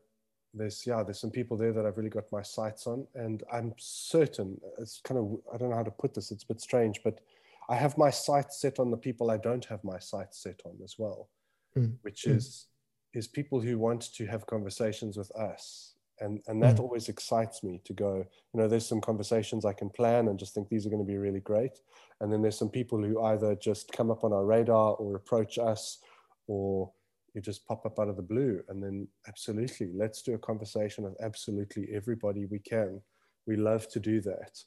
there's, 0.52 0.86
yeah, 0.86 1.02
there's 1.02 1.20
some 1.20 1.30
people 1.30 1.56
there 1.56 1.72
that 1.72 1.86
I've 1.86 1.96
really 1.96 2.10
got 2.10 2.32
my 2.32 2.42
sights 2.42 2.86
on. 2.86 3.06
And 3.14 3.42
I'm 3.52 3.74
certain, 3.76 4.60
it's 4.78 5.00
kind 5.04 5.18
of, 5.18 5.38
I 5.52 5.58
don't 5.58 5.70
know 5.70 5.76
how 5.76 5.82
to 5.82 5.90
put 5.90 6.14
this, 6.14 6.30
it's 6.30 6.44
a 6.44 6.48
bit 6.48 6.60
strange, 6.60 7.00
but 7.04 7.20
I 7.68 7.76
have 7.76 7.98
my 7.98 8.10
sights 8.10 8.60
set 8.60 8.78
on 8.78 8.90
the 8.90 8.96
people 8.96 9.30
I 9.30 9.38
don't 9.38 9.64
have 9.66 9.82
my 9.84 9.98
sights 9.98 10.42
set 10.42 10.60
on 10.64 10.76
as 10.82 10.96
well 10.98 11.28
mm. 11.76 11.92
which 12.02 12.24
mm. 12.24 12.36
is 12.36 12.66
is 13.14 13.26
people 13.26 13.60
who 13.60 13.78
want 13.78 14.14
to 14.14 14.26
have 14.26 14.46
conversations 14.46 15.16
with 15.16 15.30
us 15.36 15.94
and 16.20 16.40
and 16.46 16.62
that 16.62 16.76
mm. 16.76 16.80
always 16.80 17.08
excites 17.08 17.62
me 17.62 17.80
to 17.84 17.92
go 17.92 18.16
you 18.52 18.60
know 18.60 18.68
there's 18.68 18.86
some 18.86 19.00
conversations 19.00 19.64
i 19.64 19.72
can 19.72 19.90
plan 19.90 20.28
and 20.28 20.38
just 20.38 20.54
think 20.54 20.68
these 20.68 20.86
are 20.86 20.90
going 20.90 21.04
to 21.04 21.12
be 21.12 21.18
really 21.18 21.40
great 21.40 21.78
and 22.20 22.32
then 22.32 22.42
there's 22.42 22.58
some 22.58 22.70
people 22.70 23.02
who 23.02 23.22
either 23.24 23.54
just 23.54 23.92
come 23.92 24.10
up 24.10 24.24
on 24.24 24.32
our 24.32 24.44
radar 24.44 24.94
or 24.94 25.16
approach 25.16 25.58
us 25.58 25.98
or 26.46 26.90
you 27.36 27.42
just 27.42 27.66
pop 27.66 27.84
up 27.84 28.00
out 28.00 28.08
of 28.08 28.16
the 28.16 28.22
blue 28.22 28.62
and 28.68 28.82
then 28.82 29.06
absolutely 29.28 29.90
let's 29.94 30.22
do 30.22 30.34
a 30.34 30.38
conversation 30.38 31.04
with 31.04 31.14
absolutely 31.20 31.86
everybody 31.92 32.46
we 32.46 32.58
can. 32.58 33.00
We 33.46 33.56
love 33.56 33.88
to 33.90 34.00
do 34.00 34.22
that. 34.22 34.58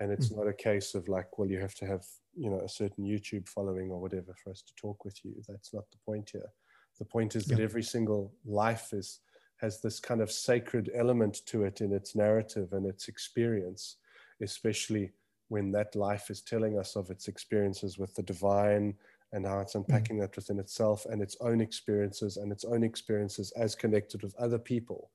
And 0.00 0.10
it's 0.12 0.28
mm. 0.28 0.36
not 0.36 0.48
a 0.48 0.52
case 0.52 0.94
of 0.94 1.08
like 1.08 1.38
well 1.38 1.48
you 1.48 1.60
have 1.60 1.76
to 1.76 1.86
have 1.86 2.04
you 2.36 2.50
know 2.50 2.60
a 2.60 2.68
certain 2.68 3.04
youtube 3.04 3.48
following 3.48 3.90
or 3.90 4.00
whatever 4.00 4.34
for 4.34 4.50
us 4.50 4.62
to 4.62 4.74
talk 4.74 5.04
with 5.04 5.24
you. 5.24 5.32
That's 5.48 5.72
not 5.72 5.90
the 5.90 5.98
point 6.04 6.30
here. 6.32 6.50
The 6.98 7.04
point 7.04 7.36
is 7.36 7.46
that 7.46 7.60
every 7.60 7.84
single 7.84 8.32
life 8.44 8.92
is 8.92 9.20
has 9.58 9.80
this 9.80 9.98
kind 10.00 10.20
of 10.20 10.30
sacred 10.30 10.90
element 10.94 11.40
to 11.46 11.64
it 11.64 11.80
in 11.80 11.92
its 11.92 12.14
narrative 12.14 12.72
and 12.72 12.84
its 12.84 13.08
experience 13.08 13.96
especially 14.42 15.10
when 15.48 15.72
that 15.72 15.94
life 15.96 16.30
is 16.30 16.42
telling 16.42 16.78
us 16.78 16.96
of 16.96 17.10
its 17.10 17.28
experiences 17.28 17.98
with 17.98 18.14
the 18.14 18.22
divine 18.22 18.94
and 19.32 19.46
how 19.46 19.60
it's 19.60 19.74
mm. 19.74 19.80
unpacking 19.80 20.16
mm. 20.16 20.20
that 20.20 20.36
within 20.36 20.58
itself 20.58 21.06
and 21.06 21.22
its 21.22 21.36
own 21.40 21.60
experiences 21.60 22.36
and 22.36 22.52
its 22.52 22.64
own 22.64 22.82
experiences 22.82 23.52
as 23.56 23.74
connected 23.74 24.22
with 24.22 24.34
other 24.36 24.58
people 24.58 25.10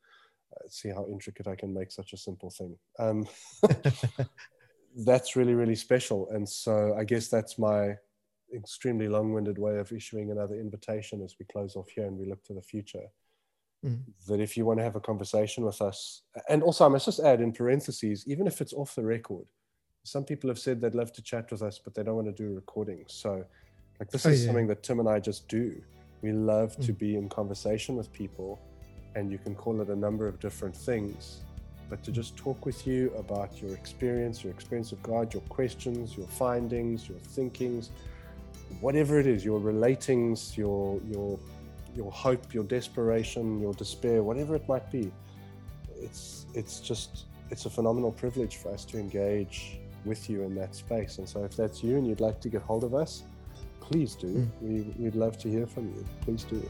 uh, 0.55 0.67
see 0.69 0.89
how 0.89 1.05
intricate 1.09 1.47
I 1.47 1.55
can 1.55 1.73
make 1.73 1.91
such 1.91 2.13
a 2.13 2.17
simple 2.17 2.51
thing. 2.51 2.77
Um, 2.99 3.27
that's 4.95 5.35
really 5.35 5.55
really 5.55 5.75
special 5.75 6.29
and 6.29 6.47
so 6.47 6.95
i 6.97 7.03
guess 7.03 7.27
that's 7.27 7.57
my 7.57 7.95
extremely 8.55 9.07
long-winded 9.07 9.57
way 9.57 9.77
of 9.77 9.91
issuing 9.91 10.29
another 10.29 10.55
invitation 10.55 11.23
as 11.23 11.35
we 11.39 11.45
close 11.51 11.75
off 11.75 11.89
here 11.89 12.05
and 12.05 12.17
we 12.17 12.27
look 12.27 12.43
to 12.43 12.53
the 12.53 12.61
future 12.61 13.05
mm. 13.83 13.99
that 14.27 14.39
if 14.39 14.55
you 14.55 14.65
want 14.65 14.79
to 14.79 14.83
have 14.83 14.95
a 14.95 15.01
conversation 15.01 15.65
with 15.65 15.81
us 15.81 16.21
and 16.49 16.61
also 16.61 16.85
i 16.85 16.87
must 16.87 17.05
just 17.05 17.19
add 17.19 17.41
in 17.41 17.51
parentheses 17.51 18.23
even 18.27 18.45
if 18.45 18.61
it's 18.61 18.73
off 18.73 18.93
the 18.95 19.03
record 19.03 19.45
some 20.03 20.23
people 20.23 20.49
have 20.49 20.59
said 20.59 20.79
they'd 20.79 20.95
love 20.95 21.11
to 21.11 21.23
chat 21.23 21.49
with 21.49 21.63
us 21.63 21.79
but 21.83 21.95
they 21.95 22.03
don't 22.03 22.15
want 22.15 22.27
to 22.27 22.43
do 22.43 22.53
recordings 22.53 23.13
so 23.13 23.43
like 23.99 24.09
this 24.09 24.25
oh, 24.25 24.29
is 24.29 24.41
yeah. 24.41 24.47
something 24.47 24.67
that 24.67 24.83
tim 24.83 24.99
and 24.99 25.09
i 25.09 25.19
just 25.19 25.47
do 25.47 25.81
we 26.21 26.31
love 26.31 26.75
mm. 26.77 26.85
to 26.85 26.93
be 26.93 27.15
in 27.15 27.27
conversation 27.29 27.95
with 27.95 28.11
people 28.13 28.59
and 29.15 29.31
you 29.31 29.37
can 29.37 29.53
call 29.53 29.81
it 29.81 29.89
a 29.89 29.95
number 29.95 30.27
of 30.27 30.39
different 30.39 30.75
things 30.75 31.41
but 31.93 32.01
to 32.03 32.11
just 32.11 32.35
talk 32.35 32.65
with 32.65 32.87
you 32.87 33.13
about 33.19 33.61
your 33.61 33.71
experience, 33.73 34.43
your 34.43 34.51
experience 34.51 34.91
of 34.91 35.03
God, 35.03 35.31
your 35.31 35.43
questions, 35.43 36.17
your 36.17 36.25
findings, 36.25 37.07
your 37.07 37.19
thinkings, 37.19 37.91
whatever 38.81 39.19
it 39.19 39.27
is, 39.27 39.45
your 39.45 39.59
relatings, 39.59 40.57
your 40.57 40.99
your 41.05 41.37
your 41.95 42.11
hope, 42.11 42.51
your 42.51 42.63
desperation, 42.63 43.59
your 43.59 43.73
despair, 43.73 44.23
whatever 44.23 44.55
it 44.55 44.67
might 44.67 44.89
be. 44.91 45.11
It's 46.01 46.47
it's 46.55 46.79
just 46.79 47.25
it's 47.51 47.65
a 47.65 47.69
phenomenal 47.69 48.11
privilege 48.11 48.57
for 48.57 48.73
us 48.73 48.85
to 48.85 48.97
engage 48.97 49.79
with 50.03 50.29
you 50.29 50.41
in 50.41 50.55
that 50.55 50.73
space. 50.73 51.19
And 51.19 51.29
so 51.29 51.43
if 51.43 51.55
that's 51.55 51.83
you 51.83 51.97
and 51.97 52.07
you'd 52.07 52.21
like 52.21 52.41
to 52.41 52.49
get 52.49 52.63
hold 52.63 52.83
of 52.83 52.95
us, 52.95 53.23
please 53.93 54.15
do. 54.15 54.27
Mm. 54.27 54.49
We, 54.61 54.81
we'd 54.97 55.15
love 55.15 55.37
to 55.37 55.47
hear 55.47 55.67
from 55.67 55.85
you. 55.89 56.03
Please 56.21 56.43
do. 56.45 56.67